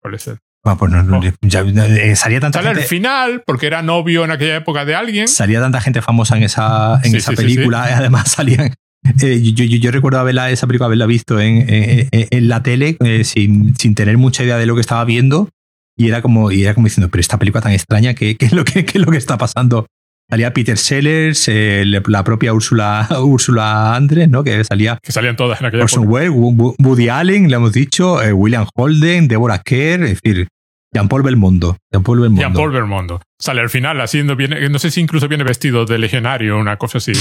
¿Cuál 0.02 0.16
es 0.16 0.28
el? 0.28 0.38
Ah, 0.64 0.76
pues 0.78 0.92
no, 0.92 1.22
Ya, 1.42 1.62
eh, 1.62 2.16
salía 2.16 2.42
tanta 2.42 2.62
Sale 2.62 2.82
al 2.82 2.86
final, 2.86 3.44
porque 3.46 3.68
era 3.68 3.82
novio 3.82 4.26
en 4.26 4.32
aquella 4.32 4.58
época 4.58 4.84
de 4.84 4.96
alguien. 4.96 5.28
Salía 5.28 5.62
tanta 5.62 5.80
gente 5.80 6.02
famosa 6.02 6.36
en 6.36 6.44
esa, 6.44 7.00
en 7.04 7.16
esa 7.16 7.32
película. 7.32 7.84
además 7.84 8.30
salían. 8.32 8.74
Eh, 9.22 9.42
yo, 9.42 9.64
yo, 9.64 9.78
yo, 9.78 9.92
recuerdo 9.92 10.20
haberla, 10.20 10.52
esa 10.52 10.68
película 10.68 10.88
haberla 10.88 11.06
visto 11.06 11.40
en, 11.40 11.66
en, 11.70 12.48
la 12.50 12.62
tele 12.62 12.98
eh, 13.00 13.24
sin, 13.24 13.74
sin, 13.78 13.96
tener 13.96 14.18
mucha 14.18 14.44
idea 14.44 14.58
de 14.58 14.66
lo 14.66 14.76
que 14.76 14.82
estaba 14.82 15.06
viendo. 15.06 15.50
Y 15.96 16.10
era 16.10 16.22
como, 16.22 16.52
y 16.52 16.64
era 16.64 16.74
como 16.74 16.88
diciendo, 16.88 17.10
pero 17.10 17.22
esta 17.22 17.40
película 17.40 17.62
tan 17.62 17.72
extraña, 17.72 18.14
¿qué, 18.14 18.36
qué 18.36 18.48
es, 18.48 18.54
lo 18.54 18.66
que, 18.66 18.86
qué 18.86 18.98
es 18.98 19.06
lo 19.06 19.12
que 19.12 19.18
está 19.18 19.38
pasando? 19.38 19.88
Salía 20.30 20.52
Peter 20.54 20.78
Sellers, 20.78 21.48
eh, 21.48 21.86
la 21.86 22.24
propia 22.24 22.54
Úrsula, 22.54 23.08
Úrsula 23.22 23.96
Andres, 23.96 24.28
¿no? 24.30 24.44
Que 24.44 24.64
salía. 24.66 25.00
Que 25.02 25.12
salían 25.14 25.38
todas 25.38 25.62
en 25.62 25.68
aquella 25.68 25.84
Orson 25.84 26.06
Welles, 26.08 26.32
Woody 26.34 27.10
Allen, 27.10 27.50
le 27.50 27.56
hemos 27.56 27.72
dicho, 27.72 28.22
eh, 28.22 28.34
William 28.34 28.68
Holden, 28.76 29.28
Deborah 29.28 29.60
Kerr, 29.60 30.04
es 30.04 30.22
decir, 30.22 30.48
Jean-Paul 30.94 31.24
Belmondo. 31.24 31.78
Jean-Paul 31.92 32.20
Belmondo. 32.20 32.42
Jean-Paul 32.42 32.72
Belmondo. 32.72 33.22
Sale 33.40 33.62
al 33.62 33.70
final 33.70 34.02
haciendo 34.02 34.36
bien, 34.36 34.54
no 34.72 34.80
sé 34.80 34.92
si 34.92 35.00
incluso 35.00 35.28
viene 35.30 35.44
vestido 35.46 35.86
de 35.86 35.98
legionario, 35.98 36.58
una 36.58 36.78
cosa 36.78 36.98
así. 36.98 37.14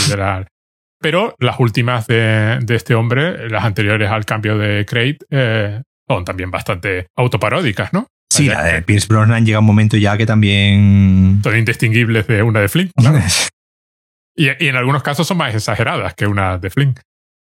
Pero 1.01 1.35
las 1.39 1.61
últimas 1.61 2.07
de, 2.07 2.59
de, 2.63 2.75
este 2.75 2.95
hombre, 2.95 3.49
las 3.51 3.65
anteriores 3.65 4.11
al 4.11 4.25
cambio 4.25 4.57
de 4.57 4.85
Craig, 4.87 5.19
eh, 5.31 5.83
son 6.09 6.25
también 6.25 6.51
bastante 6.51 7.09
autoparódicas, 7.17 7.93
¿no? 7.93 8.07
Sí, 8.31 8.47
la 8.47 8.65
de 8.65 8.83
Pierce 8.83 9.07
Brosnan 9.09 9.47
llega 9.47 9.61
un 9.61 9.65
momento 9.65 9.97
ya 9.97 10.17
que 10.17 10.27
también. 10.27 11.41
Son 11.43 11.57
indistinguibles 11.57 12.27
de 12.27 12.43
una 12.43 12.61
de 12.61 12.69
Flynn. 12.69 12.91
y, 14.37 14.47
y, 14.47 14.69
en 14.69 14.77
algunos 14.77 15.03
casos 15.03 15.27
son 15.27 15.39
más 15.39 15.55
exageradas 15.55 16.15
que 16.15 16.27
una 16.27 16.59
de 16.59 16.71
Flynn. 16.71 16.95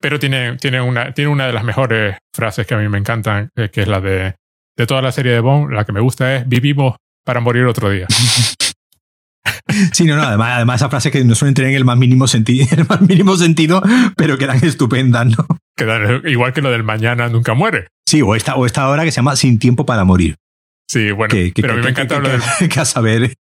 Pero 0.01 0.19
tiene, 0.19 0.57
tiene, 0.57 0.81
una, 0.81 1.13
tiene 1.13 1.31
una 1.31 1.47
de 1.47 1.53
las 1.53 1.65
mejores 1.65 2.17
frases 2.35 2.67
que 2.67 2.75
a 2.75 2.79
mí 2.79 2.89
me 2.89 2.99
encantan, 2.99 3.51
eh, 3.57 3.69
que 3.71 3.83
es 3.83 3.89
la 3.89 4.01
de. 4.01 4.35
De 4.77 4.87
toda 4.87 5.03
la 5.03 5.13
serie 5.13 5.33
de 5.33 5.41
Bond, 5.41 5.73
la 5.73 5.85
que 5.85 5.93
me 5.93 6.01
gusta 6.01 6.37
es: 6.37 6.49
Vivimos 6.49 6.97
para 7.25 7.41
morir 7.41 7.65
otro 7.65 7.91
día. 7.91 8.07
Sí, 9.93 10.05
no, 10.05 10.17
no, 10.17 10.23
además, 10.23 10.53
además 10.57 10.81
esa 10.81 10.89
frase 10.89 11.11
que 11.11 11.25
no 11.25 11.35
suelen 11.35 11.55
tener 11.55 11.75
el 11.75 11.85
más 11.85 11.97
mínimo, 11.97 12.27
sentido, 12.27 12.67
el 12.77 12.87
más 12.87 13.01
mínimo 13.01 13.37
sentido, 13.37 13.83
pero 14.17 14.37
que 14.37 14.45
eran 14.45 14.63
estupendas, 14.65 15.27
¿no? 15.27 15.47
igual 16.27 16.53
que 16.53 16.61
lo 16.61 16.71
del 16.71 16.83
mañana 16.83 17.29
nunca 17.29 17.55
muere. 17.55 17.89
Sí, 18.07 18.21
o 18.21 18.35
esta, 18.35 18.57
o 18.57 18.67
esta 18.67 18.89
hora 18.89 19.05
que 19.05 19.13
se 19.13 19.17
llama 19.17 19.37
Sin 19.37 19.59
tiempo 19.59 19.87
para 19.87 20.05
morir. 20.05 20.37
Sí, 20.91 21.12
bueno, 21.12 21.33
pero 21.55 21.73
a 21.73 21.77
mí 21.77 21.83
me 21.83 21.91
encanta 21.91 22.19
lo 22.19 22.29
del. 22.29 22.41
Que 22.69 22.81
a 22.81 22.85
saber. 22.85 23.35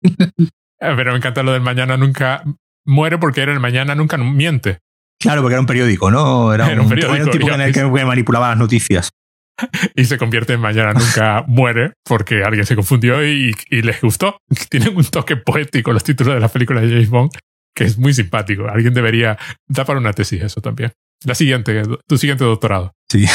Pero 0.80 1.12
me 1.12 1.18
encanta 1.18 1.42
lo 1.42 1.52
del 1.52 1.64
mañana 1.64 1.98
nunca 1.98 2.44
muere 2.86 3.18
porque 3.18 3.42
era 3.42 3.52
el 3.52 3.60
mañana 3.60 3.96
nunca 3.96 4.18
miente. 4.18 4.78
Claro, 5.20 5.42
porque 5.42 5.54
era 5.54 5.62
un 5.62 5.66
periódico, 5.66 6.12
¿no? 6.12 6.54
Era, 6.54 6.68
un, 6.80 6.88
periódico, 6.88 7.32
tipo 7.32 7.50
en 7.50 7.62
el 7.62 7.74
que 7.74 7.84
manipulaba 7.86 8.50
las 8.50 8.58
noticias. 8.60 9.10
Y 9.96 10.06
se 10.06 10.18
convierte 10.18 10.54
en 10.54 10.62
Mañana 10.62 10.94
Nunca 10.94 11.44
Muere 11.46 11.92
porque 12.06 12.44
alguien 12.44 12.66
se 12.66 12.76
confundió 12.76 13.26
y, 13.26 13.54
les 13.70 14.00
gustó. 14.00 14.38
Tienen 14.70 14.96
un 14.96 15.04
toque 15.04 15.36
poético 15.36 15.92
los 15.92 16.04
títulos 16.04 16.36
de 16.36 16.40
las 16.40 16.52
películas 16.52 16.84
de 16.84 16.90
James 16.92 17.10
Bond 17.10 17.32
que 17.76 17.84
es 17.84 17.98
muy 17.98 18.14
simpático. 18.14 18.70
Alguien 18.70 18.94
debería 18.94 19.38
dar 19.68 19.86
para 19.86 20.00
una 20.00 20.14
tesis 20.14 20.42
eso 20.42 20.62
también. 20.62 20.94
La 21.26 21.36
siguiente, 21.36 21.82
tu 22.08 22.18
siguiente 22.18 22.46
doctorado. 22.46 22.94
Sí. 23.10 23.26